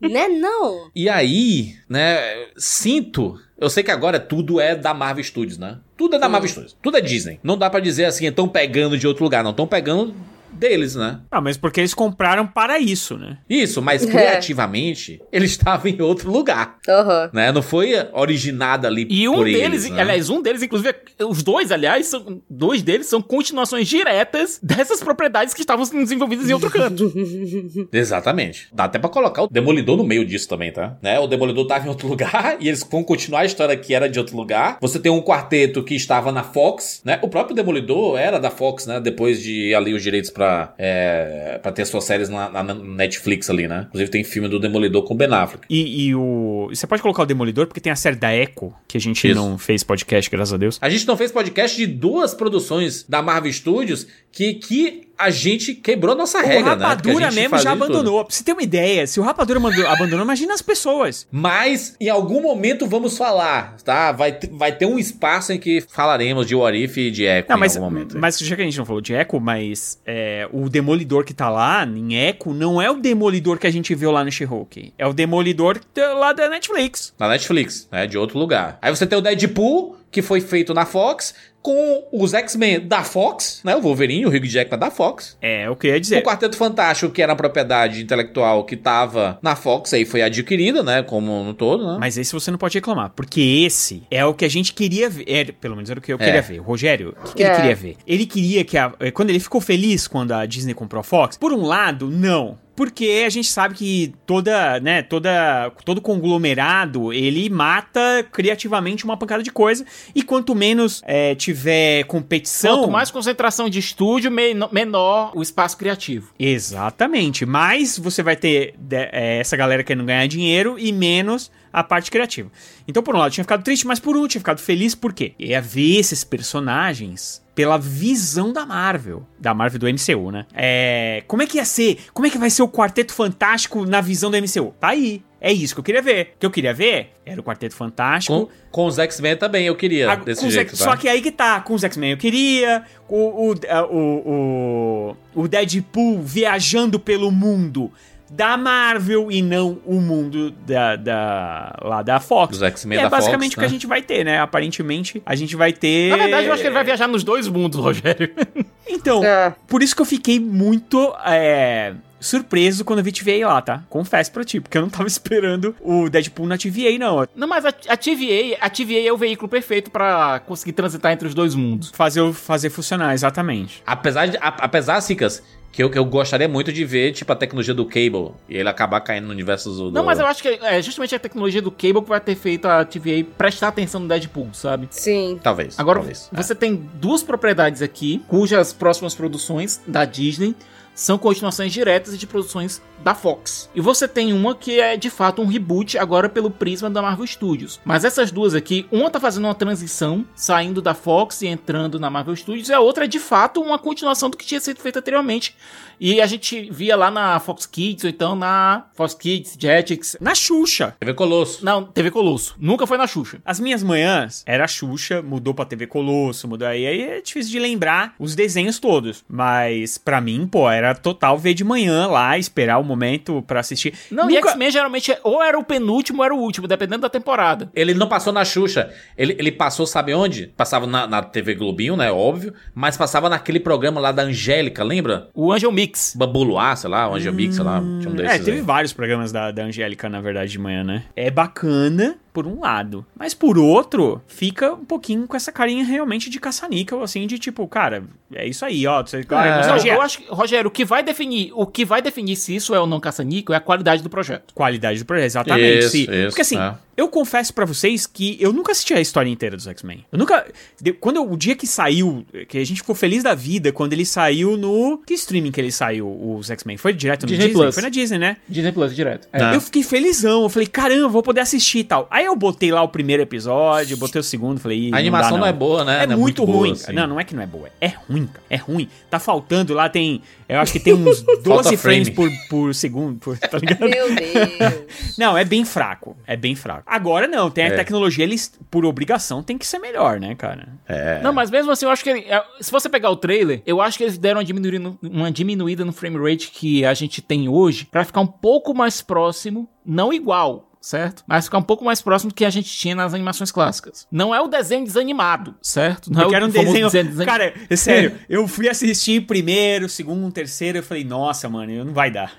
Né, 0.00 0.28
não? 0.28 0.90
E 0.94 1.08
aí, 1.08 1.74
né, 1.88 2.46
sinto. 2.56 3.36
Eu 3.58 3.68
sei 3.68 3.82
que 3.82 3.90
agora 3.90 4.20
tudo 4.20 4.60
é 4.60 4.76
da 4.76 4.94
Marvel 4.94 5.24
Studios, 5.24 5.58
né? 5.58 5.78
Tudo 5.96 6.14
é 6.16 6.18
da 6.18 6.28
Marvel 6.28 6.48
Studios. 6.48 6.76
Tudo 6.80 6.96
é 6.96 7.00
Disney. 7.00 7.40
Não 7.42 7.58
dá 7.58 7.68
pra 7.68 7.80
dizer 7.80 8.04
assim, 8.04 8.26
estão 8.26 8.48
pegando 8.48 8.96
de 8.96 9.08
outro 9.08 9.24
lugar, 9.24 9.42
não. 9.42 9.50
Estão 9.50 9.66
pegando 9.66 10.14
deles, 10.54 10.94
né? 10.94 11.20
Ah, 11.30 11.40
mas 11.40 11.56
porque 11.56 11.80
eles 11.80 11.94
compraram 11.94 12.46
para 12.46 12.78
isso, 12.78 13.16
né? 13.16 13.38
Isso, 13.48 13.80
mas 13.82 14.02
É. 14.02 14.06
criativamente, 14.06 15.20
eles 15.32 15.50
estavam 15.52 15.90
em 15.90 16.00
outro 16.00 16.30
lugar, 16.30 16.78
Aham. 16.88 17.30
né? 17.32 17.52
Não 17.52 17.62
foi 17.62 17.92
originada 18.12 18.88
ali 18.88 19.06
E 19.10 19.28
um 19.28 19.34
por 19.34 19.44
deles, 19.44 19.62
eles, 19.84 19.90
né? 19.90 20.00
aliás, 20.02 20.30
um 20.30 20.40
deles, 20.42 20.62
inclusive, 20.62 20.94
os 21.28 21.42
dois, 21.42 21.70
aliás, 21.72 22.06
são, 22.06 22.42
dois 22.48 22.82
deles 22.82 23.06
são 23.06 23.20
continuações 23.20 23.88
diretas 23.88 24.58
dessas 24.62 25.02
propriedades 25.02 25.54
que 25.54 25.60
estavam 25.60 25.84
sendo 25.84 26.02
desenvolvidas 26.02 26.48
em 26.48 26.52
outro 26.52 26.70
canto. 26.70 27.12
Exatamente. 27.92 28.68
Dá 28.72 28.84
até 28.84 28.98
pra 28.98 29.08
colocar 29.08 29.42
o 29.44 29.48
Demolidor 29.48 29.96
no 29.96 30.04
meio 30.04 30.24
disso 30.24 30.48
também, 30.48 30.72
tá? 30.72 30.96
Né? 31.02 31.18
O 31.18 31.26
Demolidor 31.26 31.66
tava 31.66 31.86
em 31.86 31.88
outro 31.88 32.08
lugar 32.08 32.56
e 32.60 32.68
eles 32.68 32.86
vão 32.88 33.02
continuar 33.02 33.40
a 33.40 33.44
história 33.44 33.76
que 33.76 33.94
era 33.94 34.08
de 34.08 34.18
outro 34.18 34.36
lugar. 34.36 34.78
Você 34.80 34.98
tem 34.98 35.10
um 35.10 35.20
quarteto 35.22 35.82
que 35.82 35.94
estava 35.94 36.32
na 36.32 36.42
Fox, 36.42 37.00
né? 37.04 37.18
O 37.22 37.28
próprio 37.28 37.54
Demolidor 37.54 38.18
era 38.18 38.38
da 38.38 38.50
Fox, 38.50 38.86
né? 38.86 39.00
Depois 39.00 39.40
de 39.42 39.74
ali 39.74 39.94
os 39.94 40.02
direitos 40.02 40.30
pra, 40.44 40.74
é, 40.78 41.58
pra 41.62 41.72
ter 41.72 41.84
suas 41.86 42.04
séries 42.04 42.28
na, 42.28 42.50
na 42.50 42.74
Netflix 42.74 43.48
ali, 43.48 43.66
né? 43.66 43.86
Inclusive 43.88 44.10
tem 44.10 44.22
filme 44.22 44.48
do 44.48 44.60
Demolidor 44.60 45.02
com 45.02 45.14
Ben 45.14 45.32
Affleck. 45.32 45.66
E, 45.70 46.06
e 46.06 46.14
o. 46.14 46.68
Você 46.70 46.86
pode 46.86 47.00
colocar 47.00 47.22
o 47.22 47.26
Demolidor, 47.26 47.66
porque 47.66 47.80
tem 47.80 47.92
a 47.92 47.96
série 47.96 48.16
da 48.16 48.34
Echo, 48.34 48.72
que 48.86 48.98
a 48.98 49.00
gente 49.00 49.26
Isso. 49.26 49.34
não 49.34 49.56
fez 49.56 49.82
podcast, 49.82 50.30
graças 50.30 50.52
a 50.52 50.56
Deus. 50.56 50.78
A 50.80 50.88
gente 50.90 51.06
não 51.06 51.16
fez 51.16 51.32
podcast 51.32 51.76
de 51.76 51.86
duas 51.86 52.34
produções 52.34 53.04
da 53.08 53.22
Marvel 53.22 53.52
Studios 53.52 54.06
que, 54.30 54.54
que 54.54 55.03
a 55.18 55.30
gente 55.30 55.74
quebrou 55.74 56.14
nossa 56.14 56.38
o 56.38 56.42
regra, 56.42 56.62
né? 56.62 56.70
Porque 56.70 56.84
a 56.84 56.88
Rapadura 56.88 57.30
gente 57.30 57.34
mesmo 57.40 57.58
já 57.58 57.72
de 57.74 57.78
tudo. 57.80 57.84
abandonou. 57.92 58.24
Pra 58.24 58.34
você 58.34 58.42
ter 58.44 58.52
uma 58.52 58.62
ideia, 58.62 59.06
se 59.06 59.20
o 59.20 59.22
Rapadura 59.22 59.60
abandonou, 59.88 60.24
imagina 60.24 60.54
as 60.54 60.62
pessoas. 60.62 61.26
Mas 61.30 61.96
em 62.00 62.08
algum 62.08 62.40
momento 62.42 62.86
vamos 62.86 63.16
falar, 63.16 63.76
tá? 63.84 64.12
Vai, 64.12 64.32
ter- 64.32 64.50
vai 64.50 64.72
ter 64.72 64.86
um 64.86 64.98
espaço 64.98 65.52
em 65.52 65.58
que 65.58 65.80
falaremos 65.80 66.46
de 66.46 66.54
What 66.54 66.76
If 66.82 66.96
e 66.96 67.10
de 67.10 67.24
Echo 67.24 67.48
Não, 67.48 67.56
em 67.56 67.60
mas, 67.60 67.76
algum 67.76 67.90
momento. 67.90 68.18
mas 68.18 68.38
já 68.38 68.56
que 68.56 68.62
a 68.62 68.64
gente 68.64 68.78
não 68.78 68.84
falou 68.86 69.00
de 69.00 69.12
Echo, 69.14 69.38
mas 69.40 70.00
é, 70.06 70.48
o 70.52 70.68
Demolidor 70.68 71.24
que 71.24 71.32
tá 71.34 71.48
lá 71.48 71.84
em 71.84 72.14
Echo 72.16 72.52
não 72.52 72.80
é 72.80 72.90
o 72.90 72.96
Demolidor 72.96 73.58
que 73.58 73.66
a 73.66 73.72
gente 73.72 73.94
viu 73.94 74.10
lá 74.10 74.24
no 74.24 74.32
She-Hulk. 74.32 74.92
É 74.98 75.06
o 75.06 75.12
Demolidor 75.12 75.78
lá 76.18 76.32
da 76.32 76.48
Netflix. 76.48 77.12
Na 77.18 77.28
Netflix, 77.28 77.88
né? 77.90 78.06
De 78.06 78.18
outro 78.18 78.38
lugar. 78.38 78.78
Aí 78.82 78.94
você 78.94 79.06
tem 79.06 79.18
o 79.18 79.22
Deadpool, 79.22 79.96
que 80.10 80.22
foi 80.22 80.40
feito 80.40 80.72
na 80.74 80.86
Fox, 80.86 81.34
com 81.64 82.04
os 82.12 82.34
X-Men 82.34 82.86
da 82.86 83.02
Fox, 83.02 83.62
né? 83.64 83.74
O 83.74 83.80
Wolverine, 83.80 84.26
o 84.26 84.28
Hugh 84.28 84.44
Jackman 84.44 84.78
da 84.78 84.90
Fox. 84.90 85.34
É, 85.40 85.66
eu 85.66 85.74
queria 85.74 85.96
O 85.96 86.00
dizer. 86.00 86.22
Quarteto 86.22 86.58
Fantástico, 86.58 87.10
que 87.10 87.22
era 87.22 87.32
a 87.32 87.36
propriedade 87.36 88.02
intelectual 88.02 88.64
que 88.64 88.76
tava 88.76 89.38
na 89.40 89.56
Fox, 89.56 89.94
aí 89.94 90.04
foi 90.04 90.20
adquirida, 90.20 90.82
né? 90.82 91.02
Como 91.02 91.42
no 91.42 91.54
todo, 91.54 91.86
né? 91.90 91.96
Mas 91.98 92.18
esse 92.18 92.34
você 92.34 92.50
não 92.50 92.58
pode 92.58 92.76
reclamar, 92.76 93.12
porque 93.16 93.40
esse 93.40 94.02
é 94.10 94.22
o 94.26 94.34
que 94.34 94.44
a 94.44 94.50
gente 94.50 94.74
queria 94.74 95.08
ver. 95.08 95.24
É, 95.26 95.44
pelo 95.44 95.74
menos 95.74 95.88
era 95.88 95.98
o 95.98 96.02
que 96.02 96.12
eu 96.12 96.18
É. 96.20 96.24
queria 96.26 96.42
ver. 96.42 96.60
O 96.60 96.62
Rogério, 96.64 97.16
o 97.18 97.28
que, 97.28 97.36
que 97.36 97.42
É. 97.42 97.46
ele 97.46 97.56
queria 97.56 97.74
ver? 97.74 97.96
Ele 98.06 98.26
queria 98.26 98.62
que 98.62 98.76
a. 98.76 98.92
Quando 99.14 99.30
ele 99.30 99.40
ficou 99.40 99.58
feliz 99.62 100.06
quando 100.06 100.32
a 100.32 100.44
Disney 100.44 100.74
comprou 100.74 101.00
a 101.00 101.02
Fox, 101.02 101.38
por 101.38 101.50
um 101.50 101.62
lado, 101.64 102.10
não. 102.10 102.58
Porque 102.76 103.22
a 103.26 103.30
gente 103.30 103.48
sabe 103.48 103.74
que 103.74 104.12
toda, 104.26 104.80
né, 104.80 105.02
toda, 105.02 105.70
todo 105.84 106.00
conglomerado, 106.00 107.12
ele 107.12 107.48
mata 107.48 108.26
criativamente 108.32 109.04
uma 109.04 109.16
pancada 109.16 109.42
de 109.42 109.52
coisa. 109.52 109.84
E 110.14 110.22
quanto 110.22 110.54
menos 110.54 111.00
eh, 111.06 111.34
tiver 111.36 112.04
competição. 112.04 112.78
Quanto 112.78 112.90
mais 112.90 113.10
concentração 113.10 113.68
de 113.68 113.78
estúdio, 113.78 114.30
meno- 114.30 114.68
menor 114.72 115.30
o 115.34 115.42
espaço 115.42 115.76
criativo. 115.76 116.30
Exatamente. 116.38 117.46
Mais 117.46 117.98
você 117.98 118.22
vai 118.22 118.36
ter 118.36 118.74
é, 118.90 119.38
essa 119.38 119.56
galera 119.56 119.84
querendo 119.84 120.04
ganhar 120.04 120.26
dinheiro 120.26 120.76
e 120.78 120.92
menos 120.92 121.50
a 121.74 121.82
parte 121.82 122.10
criativa. 122.10 122.50
Então, 122.86 123.02
por 123.02 123.14
um 123.14 123.18
lado, 123.18 123.28
eu 123.28 123.32
tinha 123.32 123.44
ficado 123.44 123.64
triste, 123.64 123.86
mas 123.86 123.98
por 123.98 124.14
eu 124.16 124.28
tinha 124.28 124.40
ficado 124.40 124.60
feliz, 124.60 124.94
por 124.94 125.12
quê? 125.12 125.34
Eu 125.38 125.48
ia 125.48 125.60
ver 125.60 125.98
esses 125.98 126.22
personagens 126.24 127.42
pela 127.54 127.76
visão 127.78 128.52
da 128.52 128.64
Marvel. 128.64 129.26
Da 129.38 129.52
Marvel 129.52 129.78
do 129.80 129.86
MCU, 129.88 130.30
né? 130.30 130.46
É, 130.54 131.22
como 131.26 131.42
é 131.42 131.46
que 131.46 131.58
ia 131.58 131.64
ser? 131.64 131.98
Como 132.12 132.26
é 132.26 132.30
que 132.30 132.38
vai 132.38 132.48
ser 132.50 132.62
o 132.62 132.68
Quarteto 132.68 133.12
Fantástico 133.12 133.84
na 133.84 134.00
visão 134.00 134.30
do 134.30 134.36
MCU? 134.36 134.72
Tá 134.78 134.88
aí. 134.88 135.22
É 135.40 135.52
isso 135.52 135.74
que 135.74 135.80
eu 135.80 135.84
queria 135.84 136.00
ver. 136.00 136.32
O 136.36 136.38
que 136.40 136.46
eu 136.46 136.50
queria 136.50 136.72
ver 136.72 137.10
era 137.26 137.38
o 137.40 137.44
Quarteto 137.44 137.74
Fantástico. 137.74 138.46
Com, 138.46 138.52
com 138.70 138.86
os 138.86 138.98
X-Men 138.98 139.36
também 139.36 139.66
eu 139.66 139.76
queria, 139.76 140.10
A- 140.12 140.16
desse 140.16 140.48
jeito, 140.48 140.70
tá? 140.70 140.76
Só 140.84 140.96
que 140.96 141.06
aí 141.08 141.20
que 141.20 141.30
tá, 141.30 141.60
com 141.60 141.74
os 141.74 141.84
X-Men 141.84 142.12
eu 142.12 142.16
queria, 142.16 142.82
o, 143.08 143.50
o, 143.50 143.54
o, 143.90 145.16
o, 145.34 145.42
o 145.42 145.48
Deadpool 145.48 146.22
viajando 146.22 146.98
pelo 146.98 147.30
mundo 147.30 147.92
da 148.30 148.56
Marvel 148.56 149.30
e 149.30 149.40
não 149.42 149.78
o 149.84 150.00
mundo 150.00 150.50
da, 150.66 150.96
da 150.96 151.76
lá 151.82 152.02
da 152.02 152.18
Fox. 152.20 152.58
Dos 152.58 152.62
X-Men 152.62 152.98
da 152.98 153.04
é 153.06 153.08
basicamente 153.08 153.54
Fox, 153.54 153.56
o 153.56 153.60
que 153.60 153.64
a 153.64 153.68
né? 153.68 153.72
gente 153.72 153.86
vai 153.86 154.02
ter, 154.02 154.24
né? 154.24 154.40
Aparentemente, 154.40 155.22
a 155.24 155.34
gente 155.34 155.54
vai 155.56 155.72
ter... 155.72 156.10
Na 156.10 156.16
verdade, 156.16 156.46
eu 156.46 156.52
acho 156.52 156.62
que 156.62 156.66
ele 156.68 156.74
vai 156.74 156.84
viajar 156.84 157.06
nos 157.06 157.22
dois 157.22 157.46
mundos, 157.48 157.78
Rogério. 157.78 158.32
Então, 158.86 159.24
É. 159.24 159.54
por 159.66 159.82
isso 159.82 159.96
que 159.96 160.02
eu 160.02 160.06
fiquei 160.06 160.38
muito 160.38 161.14
é, 161.24 161.94
surpreso 162.20 162.84
quando 162.84 162.98
eu 162.98 163.04
vi 163.04 163.12
TVA 163.12 163.46
lá, 163.48 163.62
tá? 163.62 163.82
Confesso 163.88 164.30
pra 164.30 164.44
ti, 164.44 164.60
porque 164.60 164.76
eu 164.76 164.82
não 164.82 164.90
tava 164.90 165.06
esperando 165.08 165.74
o 165.80 166.10
Deadpool 166.10 166.46
na 166.46 166.58
TVA, 166.58 166.98
não. 166.98 167.26
Não, 167.34 167.48
mas 167.48 167.64
a, 167.64 167.68
a 167.88 167.96
TVA, 167.96 168.58
a 168.60 168.68
TVA 168.68 169.06
é 169.08 169.12
o 169.12 169.16
veículo 169.16 169.48
perfeito 169.48 169.90
pra 169.90 170.40
conseguir 170.46 170.72
transitar 170.72 171.12
entre 171.12 171.26
os 171.26 171.34
dois 171.34 171.54
mundos. 171.54 171.90
Fazer, 171.94 172.30
fazer 172.34 172.68
funcionar, 172.68 173.14
exatamente. 173.14 173.82
Apesar, 173.86 174.26
de, 174.26 174.36
a- 174.36 174.54
apesar, 174.58 175.00
Cicas, 175.00 175.42
que 175.74 175.82
eu, 175.82 175.90
que 175.90 175.98
eu 175.98 176.04
gostaria 176.04 176.48
muito 176.48 176.72
de 176.72 176.84
ver, 176.84 177.10
tipo, 177.10 177.32
a 177.32 177.34
tecnologia 177.34 177.74
do 177.74 177.84
Cable 177.84 178.30
e 178.48 178.56
ele 178.56 178.68
acabar 178.68 179.00
caindo 179.00 179.24
no 179.24 179.32
universo 179.32 179.70
do... 179.70 179.90
Não, 179.90 180.04
mas 180.04 180.20
eu 180.20 180.26
acho 180.26 180.40
que 180.40 180.48
é 180.48 180.80
justamente 180.80 181.16
a 181.16 181.18
tecnologia 181.18 181.60
do 181.60 181.70
Cable 181.70 182.00
que 182.00 182.08
vai 182.08 182.20
ter 182.20 182.36
feito 182.36 182.66
a 182.66 182.84
TVA 182.84 183.26
prestar 183.36 183.68
atenção 183.68 184.00
no 184.00 184.06
Deadpool, 184.06 184.50
sabe? 184.52 184.86
Sim. 184.90 185.40
Talvez, 185.42 185.76
Agora, 185.76 185.98
talvez. 185.98 186.30
você 186.32 186.54
tem 186.54 186.76
duas 186.76 187.24
propriedades 187.24 187.82
aqui, 187.82 188.22
cujas 188.28 188.72
próximas 188.72 189.16
produções 189.16 189.82
da 189.84 190.04
Disney 190.04 190.54
são 190.94 191.18
continuações 191.18 191.72
diretas 191.72 192.16
de 192.16 192.24
produções 192.24 192.80
da 193.04 193.14
Fox. 193.14 193.68
E 193.74 193.80
você 193.80 194.08
tem 194.08 194.32
uma 194.32 194.54
que 194.54 194.80
é 194.80 194.96
de 194.96 195.10
fato 195.10 195.42
um 195.42 195.46
reboot 195.46 195.98
agora 195.98 196.28
pelo 196.28 196.50
prisma 196.50 196.88
da 196.88 197.02
Marvel 197.02 197.26
Studios. 197.26 197.78
Mas 197.84 198.04
essas 198.04 198.32
duas 198.32 198.54
aqui, 198.54 198.86
uma 198.90 199.10
tá 199.10 199.20
fazendo 199.20 199.44
uma 199.44 199.54
transição, 199.54 200.24
saindo 200.34 200.80
da 200.80 200.94
Fox 200.94 201.42
e 201.42 201.46
entrando 201.46 202.00
na 202.00 202.08
Marvel 202.08 202.34
Studios, 202.34 202.70
e 202.70 202.72
a 202.72 202.80
outra 202.80 203.04
é 203.04 203.08
de 203.08 203.20
fato 203.20 203.60
uma 203.60 203.78
continuação 203.78 204.30
do 204.30 204.36
que 204.36 204.46
tinha 204.46 204.60
sido 204.60 204.80
feito 204.80 204.98
anteriormente. 204.98 205.54
E 206.00 206.20
a 206.20 206.26
gente 206.26 206.68
via 206.70 206.96
lá 206.96 207.10
na 207.10 207.38
Fox 207.38 207.66
Kids, 207.66 208.04
ou 208.04 208.10
então 208.10 208.34
na 208.34 208.86
Fox 208.94 209.14
Kids, 209.14 209.56
Jetix. 209.58 210.16
Na 210.20 210.34
Xuxa. 210.34 210.96
TV 210.98 211.14
Colosso. 211.14 211.64
Não, 211.64 211.84
TV 211.84 212.10
Colosso. 212.10 212.56
Nunca 212.58 212.86
foi 212.86 212.96
na 212.96 213.06
Xuxa. 213.06 213.38
As 213.44 213.60
minhas 213.60 213.82
manhãs 213.82 214.42
era 214.46 214.64
a 214.64 214.68
Xuxa, 214.68 215.22
mudou 215.22 215.54
pra 215.54 215.64
TV 215.64 215.86
Colosso, 215.86 216.48
mudou 216.48 216.66
aí, 216.66 216.86
aí 216.86 217.02
é 217.02 217.20
difícil 217.20 217.52
de 217.52 217.58
lembrar 217.58 218.14
os 218.18 218.34
desenhos 218.34 218.78
todos. 218.78 219.24
Mas 219.28 219.98
pra 219.98 220.20
mim, 220.20 220.46
pô, 220.46 220.70
era 220.70 220.94
total 220.94 221.38
ver 221.38 221.54
de 221.54 221.64
manhã 221.64 222.06
lá, 222.06 222.36
esperar 222.38 222.78
o 222.78 222.84
momento 222.94 223.42
pra 223.46 223.60
assistir. 223.60 223.94
Não, 224.10 224.30
e 224.30 224.34
Nunca- 224.34 224.48
X-Men 224.50 224.70
geralmente 224.70 225.12
é- 225.12 225.20
ou 225.22 225.42
era 225.42 225.58
o 225.58 225.64
penúltimo 225.64 226.18
ou 226.20 226.24
era 226.24 226.34
o 226.34 226.38
último, 226.38 226.66
dependendo 226.68 227.02
da 227.02 227.08
temporada. 227.08 227.70
Ele 227.74 227.94
não 227.94 228.08
passou 228.08 228.32
na 228.32 228.44
Xuxa. 228.44 228.90
Ele, 229.16 229.34
ele 229.38 229.52
passou, 229.52 229.86
sabe 229.86 230.14
onde? 230.14 230.46
Passava 230.56 230.86
na, 230.86 231.06
na 231.06 231.22
TV 231.22 231.54
Globinho, 231.54 231.96
né? 231.96 232.10
Óbvio. 232.12 232.54
Mas 232.74 232.96
passava 232.96 233.28
naquele 233.28 233.60
programa 233.60 234.00
lá 234.00 234.12
da 234.12 234.22
Angélica, 234.22 234.82
lembra? 234.84 235.28
O 235.34 235.52
Angel 235.52 235.70
Mix. 235.72 236.14
Babuluá, 236.16 236.74
sei 236.76 236.90
lá, 236.90 237.08
o 237.08 237.14
Angel 237.14 237.32
Mix, 237.32 237.56
sei 237.56 237.64
lá. 237.64 237.80
Tinha 237.80 238.10
um 238.10 238.14
desses 238.14 238.40
É, 238.40 238.44
teve 238.44 238.58
aí. 238.58 238.62
vários 238.62 238.92
programas 238.92 239.32
da, 239.32 239.50
da 239.50 239.64
Angélica, 239.64 240.08
na 240.08 240.20
verdade, 240.20 240.50
de 240.52 240.58
manhã, 240.58 240.84
né? 240.84 241.04
É 241.16 241.30
bacana, 241.30 242.16
por 242.34 242.46
um 242.46 242.60
lado. 242.60 243.06
Mas 243.16 243.32
por 243.32 243.56
outro, 243.56 244.20
fica 244.26 244.74
um 244.74 244.84
pouquinho 244.84 245.26
com 245.26 245.36
essa 245.36 245.50
carinha 245.52 245.84
realmente 245.84 246.28
de 246.28 246.38
caça-níquel, 246.40 247.00
assim, 247.02 247.26
de 247.26 247.38
tipo, 247.38 247.66
cara, 247.68 248.02
é 248.34 248.46
isso 248.46 248.64
aí, 248.64 248.86
ó. 248.86 249.02
Você, 249.02 249.18
É. 249.18 249.56
Nostalgia. 249.56 249.94
eu 249.94 250.02
acho 250.02 250.18
que, 250.18 250.26
Rogério, 250.28 250.68
o 250.68 250.70
que 250.70 250.84
vai 250.84 251.02
definir, 251.02 251.52
o 251.54 251.64
que 251.66 251.84
vai 251.84 252.02
definir 252.02 252.34
se 252.36 252.54
isso 252.56 252.74
é 252.74 252.80
ou 252.80 252.86
não 252.86 252.98
caça-níquel 253.00 253.54
é 253.54 253.58
a 253.58 253.60
qualidade 253.60 254.02
do 254.02 254.10
projeto. 254.10 254.52
Qualidade 254.52 254.98
do 254.98 255.04
projeto, 255.06 255.24
exatamente. 255.26 255.78
Isso, 255.86 255.96
isso, 255.96 256.26
Porque 256.28 256.40
assim, 256.42 256.58
é. 256.58 256.74
eu 256.96 257.08
confesso 257.08 257.54
pra 257.54 257.64
vocês 257.64 258.04
que 258.06 258.36
eu 258.40 258.52
nunca 258.52 258.72
assisti 258.72 258.92
a 258.94 259.00
história 259.00 259.30
inteira 259.30 259.54
dos 259.56 259.68
X-Men. 259.68 260.04
Eu 260.10 260.18
nunca. 260.18 260.44
de- 260.82 260.92
quando 260.92 261.16
eu- 261.16 261.30
o 261.30 261.36
dia 261.36 261.54
que 261.54 261.66
saiu, 261.68 262.26
que 262.48 262.58
a 262.58 262.66
gente 262.66 262.78
ficou 262.80 262.96
feliz 262.96 263.22
da 263.22 263.34
vida, 263.34 263.70
quando 263.72 263.92
ele 263.92 264.04
saiu 264.04 264.56
no. 264.56 264.98
Que 265.06 265.14
streaming 265.14 265.52
que 265.52 265.60
ele 265.60 265.70
saiu, 265.70 266.08
os 266.36 266.50
X-Men? 266.50 266.76
Foi 266.76 266.92
direto 266.92 267.22
no 267.22 267.28
Disney 267.28 267.46
Disney? 267.46 267.62
Plus. 267.62 267.74
Foi 267.74 267.82
na 267.84 267.88
Disney, 267.88 268.18
né? 268.18 268.36
Disney 268.48 268.72
Plus 268.72 268.94
direto. 268.96 269.28
É. 269.32 269.54
Eu 269.54 269.60
fiquei 269.60 269.84
felizão, 269.84 270.42
eu 270.42 270.48
falei, 270.48 270.66
caramba, 270.66 271.08
vou 271.08 271.22
poder 271.22 271.40
assistir 271.42 271.78
e 271.78 271.84
tal. 271.84 272.08
Aí 272.10 272.23
Aí 272.24 272.28
eu 272.28 272.34
botei 272.36 272.72
lá 272.72 272.82
o 272.82 272.88
primeiro 272.88 273.22
episódio, 273.22 273.98
botei 273.98 274.18
o 274.18 274.24
segundo, 274.24 274.58
falei. 274.58 274.88
"Ih, 274.88 274.94
A 274.94 274.96
animação 274.96 275.32
dá, 275.32 275.38
não 275.40 275.46
é 275.46 275.52
boa, 275.52 275.84
né? 275.84 276.04
É 276.04 276.06
Não 276.06 276.14
é 276.14 276.16
muito, 276.16 276.40
muito 276.40 276.46
boa, 276.46 276.58
ruim. 276.60 276.72
assim. 276.72 276.92
Não, 276.94 277.06
não 277.06 277.20
é 277.20 277.24
que 277.24 277.34
não 277.34 277.42
é 277.42 277.46
boa. 277.46 277.68
É 277.80 277.88
ruim, 277.88 278.26
cara. 278.26 278.42
É 278.48 278.56
ruim. 278.56 278.88
Tá 279.10 279.18
faltando 279.18 279.74
lá, 279.74 279.90
tem. 279.90 280.22
Eu 280.48 280.58
acho 280.58 280.72
que 280.72 280.80
tem 280.80 280.94
uns 280.94 281.20
12 281.44 281.76
frames 281.76 282.08
por, 282.08 282.30
por 282.48 282.74
segundo, 282.74 283.18
por- 283.18 283.36
tá 283.38 283.58
ligado? 283.58 283.80
Meu 283.80 284.14
Deus. 284.14 285.14
Não, 285.18 285.36
é 285.36 285.44
bem 285.44 285.64
fraco. 285.66 286.16
É 286.26 286.34
bem 286.36 286.54
fraco. 286.54 286.82
Agora 286.86 287.28
não, 287.28 287.50
tem 287.50 287.64
a 287.64 287.68
É. 287.68 287.76
tecnologia, 287.76 288.24
eles, 288.24 288.52
por 288.70 288.84
obrigação, 288.86 289.42
tem 289.42 289.56
que 289.58 289.66
ser 289.66 289.78
melhor, 289.78 290.18
né, 290.18 290.34
cara? 290.34 290.68
É. 290.88 291.20
Não, 291.22 291.32
mas 291.32 291.50
mesmo 291.50 291.70
assim, 291.70 291.84
eu 291.84 291.90
acho 291.90 292.02
que 292.02 292.10
ele- 292.10 292.24
é, 292.26 292.42
se 292.60 292.70
você 292.72 292.88
pegar 292.88 293.10
o 293.10 293.16
trailer, 293.16 293.62
eu 293.66 293.80
acho 293.80 293.98
que 293.98 294.04
eles 294.04 294.16
deram 294.18 294.38
uma 294.38 294.44
diminuída, 294.44 294.78
no- 294.78 294.98
uma 295.02 295.30
diminuída 295.30 295.84
no 295.84 295.92
frame 295.92 296.16
rate 296.18 296.50
que 296.50 296.84
a 296.84 296.94
gente 296.94 297.20
tem 297.20 297.48
hoje 297.48 297.84
pra 297.90 298.04
ficar 298.04 298.20
um 298.20 298.26
pouco 298.26 298.74
mais 298.74 299.00
próximo, 299.02 299.68
não 299.84 300.12
igual. 300.12 300.70
Certo? 300.84 301.24
Mas 301.26 301.46
ficar 301.46 301.56
um 301.56 301.62
pouco 301.62 301.82
mais 301.82 302.02
próximo 302.02 302.30
do 302.30 302.34
que 302.34 302.44
a 302.44 302.50
gente 302.50 302.68
tinha 302.70 302.94
nas 302.94 303.14
animações 303.14 303.50
clássicas. 303.50 304.06
Não 304.12 304.34
é 304.34 304.40
o 304.42 304.46
desenho 304.48 304.84
desanimado, 304.84 305.54
certo? 305.62 306.12
Não 306.12 306.20
Porque 306.20 306.34
é 306.34 306.36
era 306.36 306.44
um 306.44 306.50
o 306.50 306.52
famoso 306.52 306.72
desenho. 306.74 307.06
desani- 307.08 307.24
Cara, 307.24 307.54
é 307.70 307.74
sério, 307.76 308.12
eu 308.28 308.46
fui 308.46 308.68
assistir 308.68 309.22
primeiro, 309.26 309.88
segundo, 309.88 310.30
terceiro, 310.30 310.76
eu 310.76 310.82
falei, 310.82 311.02
nossa, 311.02 311.48
mano, 311.48 311.86
não 311.86 311.94
vai 311.94 312.10
dar. 312.10 312.30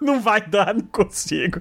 Não 0.00 0.20
vai 0.20 0.40
dar, 0.40 0.74
não 0.74 0.82
consigo. 0.82 1.60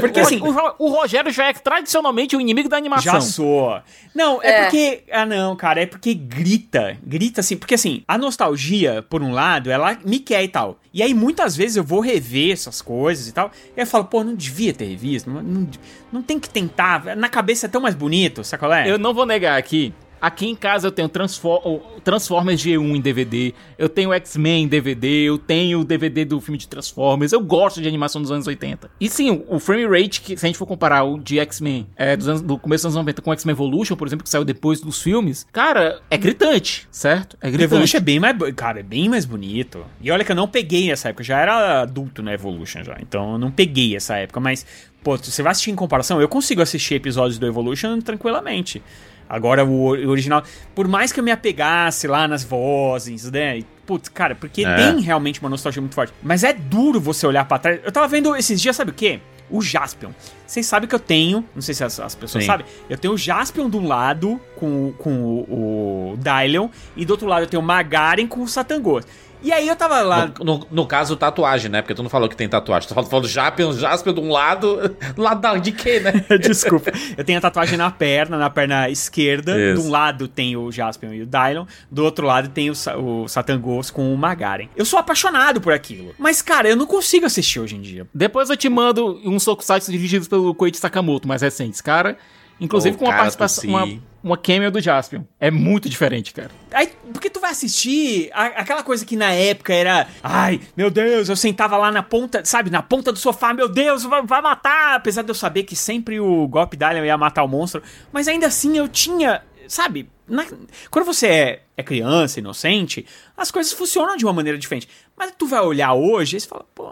Porque 0.00 0.20
assim, 0.20 0.40
o, 0.40 0.84
o 0.84 0.88
Rogério 0.90 1.32
já 1.32 1.46
é 1.48 1.52
tradicionalmente 1.52 2.36
o 2.36 2.40
inimigo 2.40 2.68
da 2.68 2.76
animação. 2.76 3.14
Já 3.14 3.20
sou. 3.20 3.80
Não, 4.14 4.40
é, 4.42 4.48
É. 4.48 4.62
porque. 4.62 5.02
Ah, 5.10 5.26
não, 5.26 5.56
cara, 5.56 5.82
é 5.82 5.86
porque 5.86 6.14
grita. 6.14 6.96
Grita 7.02 7.40
assim. 7.40 7.56
Porque 7.56 7.74
assim, 7.74 8.02
a 8.06 8.16
nostalgia, 8.16 9.04
por 9.08 9.22
um 9.22 9.32
lado, 9.32 9.70
ela 9.70 9.98
me 10.04 10.18
quer 10.18 10.42
e 10.44 10.48
tal. 10.48 10.78
E 10.92 11.02
aí, 11.02 11.12
muitas 11.12 11.56
vezes, 11.56 11.76
eu 11.76 11.82
vou 11.84 12.00
rever 12.00 12.52
essas 12.52 12.80
coisas 12.80 13.26
e 13.26 13.32
tal. 13.32 13.50
E 13.76 13.80
eu 13.80 13.86
falo, 13.86 14.04
pô, 14.04 14.22
não 14.22 14.34
devia 14.34 14.72
ter 14.72 14.84
revisto. 14.84 15.28
Não, 15.28 15.42
não, 15.42 15.68
não 16.12 16.22
tem 16.22 16.38
que 16.38 16.48
tentar. 16.48 17.16
Na 17.16 17.28
cabeça 17.28 17.66
é 17.66 17.68
tão 17.68 17.80
mais 17.80 17.94
bonito, 17.96 18.44
sabe 18.44 18.60
qual 18.60 18.72
é? 18.72 18.88
Eu 18.88 18.98
não 18.98 19.12
vou 19.12 19.26
negar 19.26 19.58
aqui. 19.58 19.92
Aqui 20.24 20.46
em 20.46 20.54
casa 20.54 20.86
eu 20.86 20.90
tenho 20.90 21.06
Transformers 21.06 22.62
G1 22.62 22.96
em 22.96 22.98
DVD, 22.98 23.52
eu 23.76 23.90
tenho 23.90 24.10
X-Men 24.14 24.64
em 24.64 24.66
DVD, 24.66 25.06
eu 25.28 25.36
tenho 25.36 25.80
o 25.80 25.84
DVD 25.84 26.24
do 26.24 26.40
filme 26.40 26.56
de 26.56 26.66
Transformers, 26.66 27.32
eu 27.32 27.42
gosto 27.42 27.82
de 27.82 27.86
animação 27.86 28.22
dos 28.22 28.32
anos 28.32 28.46
80. 28.46 28.90
E 28.98 29.10
sim, 29.10 29.44
o 29.46 29.58
frame 29.58 29.86
rate, 29.86 30.22
que, 30.22 30.34
se 30.34 30.46
a 30.46 30.48
gente 30.48 30.56
for 30.56 30.64
comparar 30.64 31.04
o 31.04 31.18
de 31.18 31.38
X-Men 31.40 31.86
é, 31.94 32.16
do 32.16 32.58
começo 32.58 32.86
dos 32.86 32.96
anos 32.96 33.06
90 33.06 33.20
com 33.20 33.32
X-Men 33.34 33.52
Evolution, 33.52 33.96
por 33.96 34.08
exemplo, 34.08 34.24
que 34.24 34.30
saiu 34.30 34.46
depois 34.46 34.80
dos 34.80 35.02
filmes, 35.02 35.46
cara, 35.52 36.00
é 36.10 36.16
gritante, 36.16 36.88
certo? 36.90 37.36
É 37.38 37.50
gritante. 37.50 37.64
Evolution 37.64 37.98
é 37.98 38.00
bem 38.00 38.18
mais. 38.18 38.34
Cara, 38.56 38.80
é 38.80 38.82
bem 38.82 39.10
mais 39.10 39.26
bonito. 39.26 39.84
E 40.00 40.10
olha 40.10 40.24
que 40.24 40.32
eu 40.32 40.36
não 40.36 40.48
peguei 40.48 40.88
nessa 40.88 41.10
época. 41.10 41.22
Já 41.22 41.38
era 41.38 41.82
adulto 41.82 42.22
na 42.22 42.32
Evolution 42.32 42.82
já. 42.82 42.96
Então 42.98 43.32
eu 43.32 43.38
não 43.38 43.50
peguei 43.50 43.94
essa 43.94 44.16
época. 44.16 44.40
Mas, 44.40 44.64
pô, 45.02 45.18
você 45.18 45.42
vai 45.42 45.52
assistir 45.52 45.70
em 45.70 45.74
comparação, 45.74 46.18
eu 46.18 46.28
consigo 46.30 46.62
assistir 46.62 46.94
episódios 46.94 47.38
do 47.38 47.46
Evolution 47.46 48.00
tranquilamente. 48.00 48.82
Agora 49.28 49.64
o, 49.64 49.86
original. 50.08 50.42
Por 50.74 50.86
mais 50.88 51.12
que 51.12 51.20
eu 51.20 51.24
me 51.24 51.30
apegasse 51.30 52.06
lá 52.06 52.28
nas 52.28 52.44
vozes, 52.44 53.30
né? 53.30 53.62
Putz, 53.86 54.08
cara, 54.08 54.34
porque 54.34 54.64
É. 54.64 54.74
tem 54.76 55.00
realmente 55.00 55.40
uma 55.40 55.50
nostalgia 55.50 55.80
muito 55.80 55.94
forte. 55.94 56.12
Mas 56.22 56.42
é 56.44 56.52
duro 56.52 57.00
você 57.00 57.26
olhar 57.26 57.44
pra 57.44 57.58
trás. 57.58 57.80
Eu 57.84 57.92
tava 57.92 58.08
vendo 58.08 58.34
esses 58.36 58.60
dias, 58.60 58.74
sabe 58.76 58.90
o 58.90 58.94
quê? 58.94 59.20
O 59.50 59.60
Jaspion. 59.60 60.10
Vocês 60.46 60.64
sabem 60.64 60.88
que 60.88 60.94
eu 60.94 60.98
tenho, 60.98 61.44
não 61.54 61.60
sei 61.60 61.74
se 61.74 61.84
as, 61.84 62.00
as 62.00 62.14
pessoas 62.14 62.44
Sim. 62.44 62.48
sabem, 62.48 62.66
eu 62.88 62.96
tenho 62.96 63.12
o 63.12 63.18
Jaspion 63.18 63.68
de 63.68 63.76
um 63.76 63.86
lado 63.86 64.40
com, 64.56 64.92
com 64.98 65.10
o, 65.12 66.12
o 66.14 66.16
Dylion, 66.16 66.68
e 66.96 67.04
do 67.04 67.10
outro 67.10 67.26
lado 67.28 67.42
eu 67.42 67.46
tenho 67.46 67.62
o 67.62 67.66
Magaren 67.66 68.26
com 68.26 68.42
o 68.42 68.48
Satangos. 68.48 69.04
E 69.44 69.52
aí 69.52 69.68
eu 69.68 69.76
tava 69.76 70.00
lá. 70.00 70.32
No, 70.38 70.44
no- 70.44 70.66
no 70.70 70.86
caso, 70.86 71.14
tatuagem, 71.16 71.70
né? 71.70 71.82
Porque 71.82 71.94
tu 71.94 72.02
não 72.02 72.08
falou 72.08 72.28
que 72.28 72.34
tem 72.36 72.48
tatuagem. 72.48 72.88
Tu 72.88 72.94
falou, 72.94 73.08
falou 73.10 73.28
Jaspion, 73.28 73.72
Jaspion 73.74 74.14
de 74.14 74.20
um 74.20 74.30
lado. 74.32 74.96
Do 75.14 75.20
lado 75.22 75.40
da- 75.40 75.56
de 75.58 75.70
quê, 75.70 76.00
né? 76.00 76.12
Desculpa. 76.40 76.90
Eu 77.16 77.22
tenho 77.24 77.38
a 77.38 77.42
tatuagem 77.42 77.76
na 77.76 77.90
perna, 77.90 78.38
na 78.38 78.48
perna 78.48 78.88
esquerda. 78.88 79.54
Isso. 79.60 79.82
De 79.82 79.86
um 79.86 79.90
lado 79.90 80.26
tem 80.26 80.56
o 80.56 80.72
Jaspion 80.72 81.12
e 81.12 81.22
o 81.22 81.26
Dylon. 81.26 81.66
Do 81.90 82.02
outro 82.04 82.26
lado 82.26 82.48
tem 82.48 82.70
o, 82.70 82.74
o 82.98 83.28
Satangos 83.28 83.90
com 83.90 84.12
o 84.14 84.16
Magaren. 84.16 84.68
Eu 84.74 84.84
sou 84.86 84.98
apaixonado 84.98 85.60
por 85.60 85.72
aquilo. 85.74 86.14
Mas, 86.18 86.40
cara, 86.40 86.68
eu 86.68 86.76
não 86.76 86.86
consigo 86.86 87.26
assistir 87.26 87.60
hoje 87.60 87.76
em 87.76 87.82
dia. 87.82 88.06
Depois 88.14 88.48
eu 88.48 88.56
te 88.56 88.68
mando 88.70 89.20
uns 89.24 89.44
tokusatsu 89.44 89.92
dirigidos 89.92 90.26
pelo 90.26 90.54
Koichi 90.54 90.78
Sakamoto, 90.78 91.28
mais 91.28 91.42
recentes, 91.42 91.82
cara. 91.82 92.16
Inclusive 92.58 92.96
Ô, 92.96 92.98
com 92.98 93.04
uma 93.04 93.10
cara, 93.10 93.22
participação, 93.24 93.68
uma, 93.68 94.00
uma 94.24 94.36
cameo 94.38 94.70
do 94.70 94.80
Jaspion. 94.80 95.22
É 95.38 95.50
muito 95.50 95.88
diferente, 95.88 96.32
cara. 96.32 96.50
Aí, 96.72 96.90
porque 97.12 97.28
tu 97.30 97.38
vai 97.40 97.50
assistir 97.50 98.30
a- 98.32 98.46
aquela 98.46 98.82
coisa 98.82 99.04
que 99.04 99.14
na 99.16 99.30
época 99.32 99.72
era. 99.74 100.08
Ai, 100.22 100.60
meu 100.76 100.90
Deus, 100.90 101.28
eu 101.28 101.36
sentava 101.36 101.76
lá 101.76 101.92
na 101.92 102.02
ponta, 102.02 102.42
sabe, 102.44 102.70
na 102.70 102.82
ponta 102.82 103.12
do 103.12 103.18
sofá, 103.18 103.52
meu 103.52 103.68
Deus, 103.68 104.02
vai, 104.04 104.22
vai 104.22 104.40
matar. 104.40 104.94
Apesar 104.96 105.22
de 105.22 105.30
eu 105.30 105.34
saber 105.34 105.64
que 105.64 105.76
sempre 105.76 106.18
o 106.18 106.48
golpe 106.48 106.76
Dalian 106.76 107.04
ia 107.04 107.18
matar 107.18 107.44
o 107.44 107.48
monstro. 107.48 107.82
Mas 108.10 108.26
ainda 108.26 108.46
assim 108.46 108.76
eu 108.78 108.88
tinha. 108.88 109.42
Sabe, 109.68 110.08
na- 110.26 110.46
quando 110.90 111.04
você 111.04 111.26
é, 111.26 111.62
é 111.76 111.82
criança, 111.82 112.38
inocente, 112.40 113.06
as 113.36 113.50
coisas 113.50 113.72
funcionam 113.72 114.16
de 114.16 114.24
uma 114.24 114.32
maneira 114.32 114.58
diferente. 114.58 114.88
Mas 115.16 115.32
tu 115.38 115.46
vai 115.46 115.60
olhar 115.60 115.92
hoje 115.94 116.36
e 116.36 116.40
você 116.40 116.48
fala, 116.48 116.64
pô. 116.74 116.90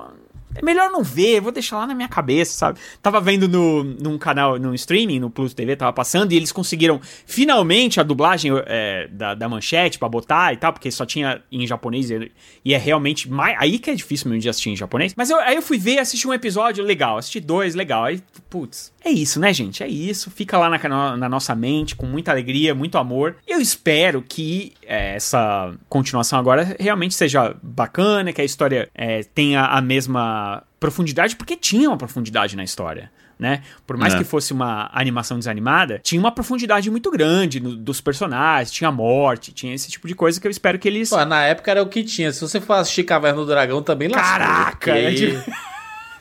É 0.54 0.62
melhor 0.64 0.90
não 0.90 1.02
ver, 1.02 1.40
vou 1.40 1.50
deixar 1.50 1.78
lá 1.78 1.86
na 1.86 1.94
minha 1.94 2.08
cabeça, 2.08 2.52
sabe? 2.52 2.78
Tava 3.00 3.20
vendo 3.20 3.48
no, 3.48 3.82
num 3.82 4.18
canal, 4.18 4.58
num 4.58 4.74
streaming, 4.74 5.18
no 5.18 5.30
Plus 5.30 5.54
TV, 5.54 5.76
tava 5.76 5.92
passando, 5.92 6.32
e 6.32 6.36
eles 6.36 6.52
conseguiram 6.52 7.00
finalmente 7.26 7.98
a 7.98 8.02
dublagem 8.02 8.52
é, 8.66 9.08
da, 9.10 9.34
da 9.34 9.48
manchete 9.48 9.98
pra 9.98 10.08
botar 10.08 10.52
e 10.52 10.56
tal, 10.58 10.72
porque 10.72 10.90
só 10.90 11.06
tinha 11.06 11.42
em 11.50 11.66
japonês 11.66 12.10
e, 12.10 12.30
e 12.64 12.74
é 12.74 12.78
realmente 12.78 13.30
mais. 13.30 13.56
Aí 13.58 13.78
que 13.78 13.90
é 13.90 13.94
difícil 13.94 14.28
mesmo 14.28 14.42
de 14.42 14.48
assistir 14.50 14.70
em 14.70 14.76
japonês. 14.76 15.14
Mas 15.16 15.30
eu- 15.30 15.40
aí 15.40 15.56
eu 15.56 15.62
fui 15.62 15.78
ver, 15.78 15.98
assisti 15.98 16.28
um 16.28 16.34
episódio 16.34 16.84
legal, 16.84 17.16
assisti 17.16 17.40
dois, 17.40 17.74
legal. 17.74 18.04
Aí, 18.04 18.20
putz, 18.50 18.91
é 19.04 19.10
isso, 19.10 19.38
né, 19.40 19.52
gente? 19.52 19.82
É 19.82 19.88
isso. 19.88 20.30
Fica 20.30 20.58
lá 20.58 20.68
na, 20.68 21.16
na 21.16 21.28
nossa 21.28 21.54
mente, 21.54 21.94
com 21.96 22.06
muita 22.06 22.30
alegria, 22.30 22.74
muito 22.74 22.98
amor. 22.98 23.36
Eu 23.46 23.60
espero 23.60 24.22
que 24.22 24.72
é, 24.86 25.14
essa 25.16 25.72
continuação 25.88 26.38
agora 26.38 26.76
realmente 26.78 27.14
seja 27.14 27.54
bacana, 27.62 28.32
que 28.32 28.40
a 28.40 28.44
história 28.44 28.88
é, 28.94 29.22
tenha 29.22 29.64
a 29.64 29.80
mesma 29.80 30.62
profundidade, 30.80 31.36
porque 31.36 31.56
tinha 31.56 31.88
uma 31.88 31.96
profundidade 31.98 32.56
na 32.56 32.64
história. 32.64 33.10
Né? 33.38 33.62
Por 33.84 33.96
mais 33.96 34.14
É. 34.14 34.18
que 34.18 34.22
fosse 34.24 34.52
uma 34.52 34.88
animação 34.92 35.36
desanimada, 35.36 35.98
tinha 36.04 36.20
uma 36.20 36.30
profundidade 36.30 36.88
muito 36.88 37.10
grande 37.10 37.58
no- 37.58 37.74
dos 37.74 38.00
personagens, 38.00 38.70
tinha 38.70 38.92
morte, 38.92 39.52
tinha 39.52 39.74
esse 39.74 39.90
tipo 39.90 40.06
de 40.06 40.14
coisa 40.14 40.40
que 40.40 40.46
eu 40.46 40.50
espero 40.50 40.78
que 40.78 40.86
eles. 40.86 41.10
Pô, 41.10 41.24
na 41.24 41.42
época 41.42 41.68
era 41.72 41.82
o 41.82 41.88
que 41.88 42.04
tinha. 42.04 42.30
Se 42.30 42.40
você 42.40 42.60
for 42.60 42.74
assistir 42.74 43.02
Caverna 43.02 43.40
do 43.40 43.46
Dragão, 43.46 43.82
também 43.82 44.06
lascou. 44.06 44.22
Caraca, 44.38 44.92
é 44.96 45.10
de- 45.10 45.32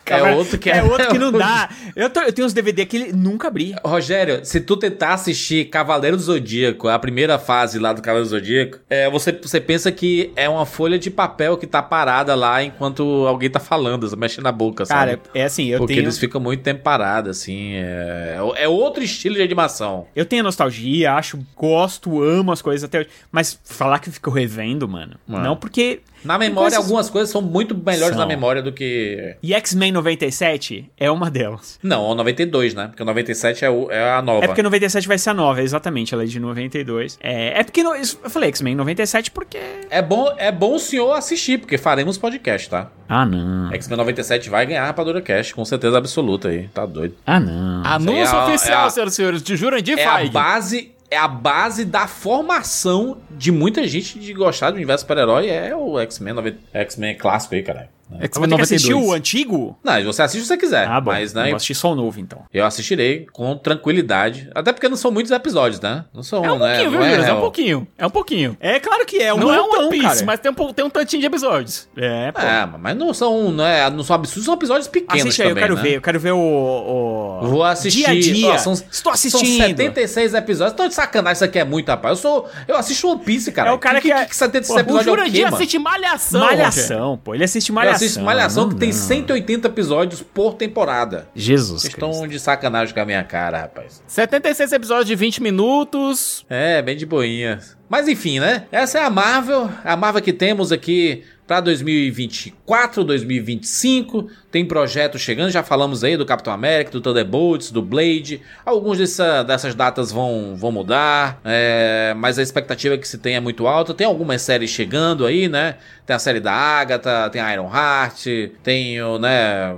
É 0.06 0.36
outro 0.36 0.58
que 0.58 0.70
é 0.70 0.84
outro 0.84 1.08
que 1.10 1.18
não 1.18 1.32
dá. 1.38 1.70
Eu, 1.96 2.10
tô- 2.10 2.22
eu 2.22 2.34
tenho 2.34 2.46
uns 2.46 2.54
DVD 2.54 2.86
que 2.86 2.98
ele 2.98 3.14
nunca 3.14 3.48
abri. 3.48 3.76
Rogério, 3.86 4.44
se 4.44 4.60
tu 4.60 4.76
tentar 4.78 5.14
assistir 5.14 5.66
Cavaleiro 5.70 6.18
do 6.18 6.24
Zodíaco, 6.24 6.88
a 6.88 6.98
primeira 7.00 7.38
fase 7.40 7.80
lá 7.80 7.94
do 7.94 8.02
Cavaleiro 8.02 8.28
do 8.28 8.32
Zodíaco, 8.32 8.80
é, 8.90 9.10
você, 9.10 9.32
você 9.32 9.60
pensa 9.62 9.92
que 9.92 10.32
é 10.36 10.50
uma 10.50 10.66
folha 10.66 10.98
de 11.00 11.10
papel 11.10 11.58
que 11.58 11.68
tá 11.68 11.82
parada 11.82 12.36
lá 12.36 12.64
enquanto 12.64 13.26
alguém 13.28 13.50
tá 13.50 13.60
falando, 13.60 14.16
mexendo 14.18 14.44
na 14.44 14.52
boca, 14.52 14.86
Cara, 14.86 15.12
sabe? 15.12 15.22
é 15.34 15.44
assim, 15.44 15.68
eu 15.68 15.80
Porque 15.80 15.94
tenho. 15.94 16.04
eles 16.06 16.18
ficam 16.18 16.42
muito 16.42 16.62
tempo 16.64 16.82
parados, 16.82 17.38
assim. 17.38 17.74
É, 17.76 18.38
é 18.58 18.68
outro 18.68 19.04
estilo 19.04 19.36
de 19.36 19.42
animação. 19.42 20.08
Eu 20.16 20.26
tenho 20.26 20.44
nostalgia, 20.44 21.14
acho, 21.14 21.40
gosto, 21.56 22.22
amo 22.24 22.52
as 22.52 22.62
coisas 22.62 22.84
até 22.84 23.00
hoje. 23.00 23.10
Mas 23.32 23.60
falar 23.64 24.00
que 24.00 24.10
eu 24.10 24.14
fico 24.14 24.30
revendo, 24.30 24.88
mano. 24.88 25.16
Mano. 25.28 25.44
Não, 25.44 25.56
porque. 25.56 26.02
Na 26.24 26.38
memória, 26.38 26.70
coisas- 26.70 26.78
algumas 26.86 27.10
coisas 27.10 27.30
são 27.32 27.42
muito 27.42 27.76
melhores 27.76 28.16
São. 28.16 28.20
na 28.20 28.28
memória 28.28 28.62
do 28.62 28.72
que. 28.72 29.36
E 29.42 29.54
X-Men 29.56 29.92
97 30.02 30.92
é 30.98 31.10
uma 31.12 31.30
delas. 31.30 31.80
Não, 31.84 32.04
o 32.04 32.16
92, 32.16 32.74
né? 32.74 32.88
Porque 32.88 33.04
o 33.04 33.06
97 33.06 33.64
é, 33.66 33.70
o- 33.70 33.92
é 33.92 34.12
a 34.14 34.22
nova. 34.22 34.44
É 34.44 34.48
porque 34.48 34.64
97 34.64 35.08
vai 35.08 35.18
ser 35.18 35.30
a 35.30 35.34
nova, 35.34 35.62
exatamente, 35.62 36.14
ela 36.14 36.24
é 36.24 36.26
de 36.26 36.40
92. 36.40 37.18
É, 37.22 37.60
é 37.60 37.64
porque 37.64 37.84
no- 37.84 37.96
eu 37.96 38.06
falei 38.30 38.50
X-Men 38.50 38.76
97 38.76 39.32
porque. 39.32 39.58
É 39.90 40.02
bom, 40.02 40.34
é 40.38 40.52
bom 40.52 40.76
o 40.76 40.80
senhor 40.80 41.14
assistir, 41.14 41.60
porque 41.60 41.78
faremos 41.78 42.18
podcast, 42.18 42.70
tá? 42.70 42.90
Ah, 43.08 43.26
não. 43.26 43.72
X-Men 43.74 43.98
97 43.98 44.50
vai 44.50 44.66
ganhar 44.66 44.84
a 44.84 44.88
Rapadura 44.88 45.22
Cash, 45.22 45.54
com 45.54 45.64
certeza 45.66 45.98
absoluta 45.98 46.48
aí. 46.50 46.68
Tá 46.74 46.86
doido. 46.86 47.16
Ah, 47.26 47.40
não. 47.40 47.84
Anúncio 47.86 48.36
é 48.36 48.40
a- 48.40 48.46
oficial, 48.48 48.84
é 48.84 48.88
a- 48.88 48.90
senhoras 48.90 49.14
e 49.14 49.16
senhores, 49.16 49.44
de 49.44 49.56
Jurandir 49.56 49.98
É 50.00 50.06
a 50.06 50.18
Feig. 50.18 50.32
base. 50.32 50.92
É 51.14 51.18
a 51.18 51.28
base 51.28 51.84
da 51.84 52.08
formação 52.08 53.18
de 53.30 53.52
muita 53.52 53.86
gente 53.86 54.18
de 54.18 54.34
gostar 54.34 54.72
do 54.72 54.78
universo 54.78 55.02
super-herói. 55.02 55.50
É 55.50 55.76
o 55.76 56.00
X-Men 56.00 56.34
90 56.36 56.58
X-Men 56.74 57.18
clássico 57.18 57.54
aí, 57.54 57.62
caralho. 57.62 57.90
Eu 58.20 58.26
X-Men 58.26 58.50
vou 58.50 58.50
ter 58.50 58.56
que 58.58 58.62
assistir 58.62 58.90
92. 58.92 59.10
o 59.10 59.14
antigo? 59.18 59.80
Não, 59.84 60.04
você 60.04 60.22
assiste 60.22 60.42
se 60.42 60.48
você 60.48 60.58
quiser. 60.58 60.88
Ah, 60.88 61.00
bom. 61.00 61.12
Mas, 61.12 61.34
eu 61.34 61.42
né, 61.42 61.48
vou 61.50 61.56
assistir 61.56 61.76
só 61.76 61.92
o 61.92 61.96
novo, 61.96 62.20
então. 62.20 62.44
eu 62.54 62.66
assistirei 62.66 63.26
com 63.32 63.56
tranquilidade. 63.58 64.50
Até 64.54 64.72
porque 64.74 64.88
não 64.90 64.96
são 64.98 65.12
muitos 65.12 65.32
episódios, 65.32 65.80
né? 65.80 66.06
Não 66.14 66.24
são, 66.24 66.44
É 66.44 66.52
um 66.52 66.58
né? 66.60 66.68
pouquinho, 66.76 66.92
viu, 66.92 67.00
Não 67.00 67.10
Juras? 67.10 67.26
É 67.28 67.34
um 67.34 67.40
pouquinho. 67.40 67.88
É 67.98 68.06
um 68.06 68.10
pouquinho. 68.10 68.58
É 68.60 68.80
claro 68.80 69.06
que 69.06 69.18
é, 69.22 69.34
um 69.34 69.38
não 69.38 69.54
é 69.54 69.62
um 69.62 69.66
montão, 69.68 69.80
One 69.88 69.90
Piece, 69.92 70.08
cara. 70.08 70.26
mas 70.26 70.40
tem 70.40 70.52
um, 70.52 70.74
tem 70.74 70.86
um 70.86 70.90
tantinho 70.90 71.20
de 71.20 71.26
episódios. 71.28 71.88
É, 71.98 72.32
pô. 72.32 72.42
É, 72.42 72.66
mas 72.80 72.96
não 72.98 73.14
são, 73.14 73.52
não, 73.52 73.66
é, 73.66 73.90
não 73.90 74.04
são 74.04 74.16
absurdos, 74.16 74.46
são 74.46 74.54
episódios 74.54 74.88
pequenos 74.88 75.22
Assiste 75.24 75.42
aí, 75.42 75.50
também, 75.50 75.64
eu 75.64 75.68
quero 75.68 75.76
né? 75.78 75.82
ver, 75.84 75.96
eu 75.98 76.02
quero 76.02 76.20
ver 76.20 76.32
o. 76.32 76.38
o- 76.38 77.48
Vou 77.48 77.64
assistir. 77.64 78.00
Dia 78.06 78.10
a 78.10 78.20
dia. 78.20 78.54
Ó, 78.54 78.58
são, 78.58 78.74
Estou 78.74 79.12
assistindo. 79.12 79.46
São 79.46 79.68
76 79.68 80.34
episódios. 80.34 80.76
Tô 80.76 80.88
de 80.88 80.94
sacanagem, 80.94 81.34
isso 81.34 81.44
aqui 81.44 81.60
é 81.60 81.64
muito, 81.66 81.88
rapaz. 81.90 82.18
Eu 82.18 82.22
sou. 82.22 82.50
Eu 82.68 82.76
assisto 82.78 83.08
One 83.10 83.22
Piece, 83.24 83.52
cara. 83.52 83.70
É 83.70 83.74
o 83.74 83.80
cara 83.80 84.00
que 84.02 84.12
é- 84.12 84.26
que 84.26 84.36
76 84.36 84.78
O 84.78 84.80
episódios 84.80 85.08
é 85.08 85.12
o 85.12 85.14
quê, 85.16 85.20
Jurandir 85.22 85.44
mano? 85.46 85.56
assiste 85.56 85.80
Malhação. 85.80 86.40
Malhação, 86.42 87.18
pô. 87.24 87.34
Ele 87.36 87.44
assiste 87.44 87.70
Eu 87.70 87.76
Malhação. 87.76 88.01
Assisto 88.06 88.24
Malhação 88.24 88.70
que 88.70 88.76
tem 88.76 88.90
não. 88.90 88.98
180 88.98 89.68
episódios 89.68 90.22
por 90.22 90.54
temporada. 90.56 91.28
Jesus. 91.36 91.82
Vocês 91.82 91.94
estão 91.94 92.28
de 92.28 92.40
sacanagem 92.40 92.94
com 92.94 93.00
a 93.00 93.06
minha 93.06 93.24
cara, 93.24 93.62
rapaz. 93.62 94.02
76 94.08 94.72
episódios 94.72 95.08
de 95.08 95.16
20 95.16 95.42
minutos. 95.42 96.46
É, 96.50 96.82
bem 96.82 96.96
de 96.96 97.06
boinha. 97.06 97.60
Mas 97.90 98.08
enfim, 98.08 98.40
né? 98.40 98.66
Essa 98.72 99.00
é 99.00 99.04
a 99.04 99.10
Marvel, 99.10 99.70
a 99.84 99.98
Marvel 99.98 100.22
que 100.22 100.32
temos 100.32 100.72
aqui 100.72 101.24
para 101.52 101.60
2024, 101.60 103.04
2025. 103.04 104.30
Tem 104.50 104.66
projetos 104.66 105.20
chegando, 105.20 105.52
já 105.52 105.62
falamos 105.62 106.02
aí 106.02 106.16
do 106.16 106.26
Capitão 106.26 106.54
América, 106.54 106.92
do 106.92 107.02
Thunderbolts, 107.02 107.72
do 107.72 107.82
Blade. 107.82 108.42
Alguns 108.66 108.98
dessa, 108.98 109.44
dessas 109.44 109.76
datas 109.76 110.14
vão, 110.14 110.56
vão 110.56 110.72
mudar, 110.72 111.42
é, 111.44 112.14
mas 112.16 112.40
a 112.40 112.42
expectativa 112.42 112.98
que 112.98 113.06
se 113.06 113.18
tem 113.18 113.36
é 113.36 113.40
muito 113.42 113.68
alta. 113.68 113.94
Tem 113.94 114.08
algumas 114.08 114.42
séries 114.42 114.70
chegando 114.70 115.26
aí, 115.26 115.50
né? 115.50 115.76
Tem 116.06 116.16
a 116.16 116.20
série 116.20 116.40
da 116.40 116.52
Agatha, 116.52 117.30
tem 117.30 117.42
a 117.42 117.54
Iron 117.54 117.70
Heart, 117.74 118.26
tem 118.64 118.98
né? 119.20 119.76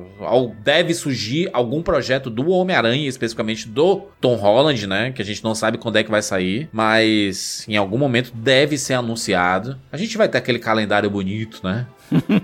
Deve 0.63 0.93
surgir 0.93 1.49
algum 1.53 1.83
projeto 1.83 2.29
do 2.29 2.49
Homem-Aranha, 2.49 3.07
especificamente 3.07 3.67
do 3.67 4.07
Tom 4.19 4.35
Holland, 4.35 4.87
né? 4.87 5.11
Que 5.11 5.21
a 5.21 5.25
gente 5.25 5.43
não 5.43 5.53
sabe 5.53 5.77
quando 5.77 5.97
é 5.97 6.03
que 6.03 6.09
vai 6.09 6.21
sair, 6.21 6.69
mas 6.71 7.65
em 7.67 7.77
algum 7.77 7.97
momento 7.97 8.31
deve 8.33 8.77
ser 8.77 8.93
anunciado. 8.93 9.79
A 9.91 9.97
gente 9.97 10.17
vai 10.17 10.27
ter 10.27 10.39
aquele 10.39 10.59
calendário 10.59 11.09
bonito, 11.09 11.61
né? 11.64 11.88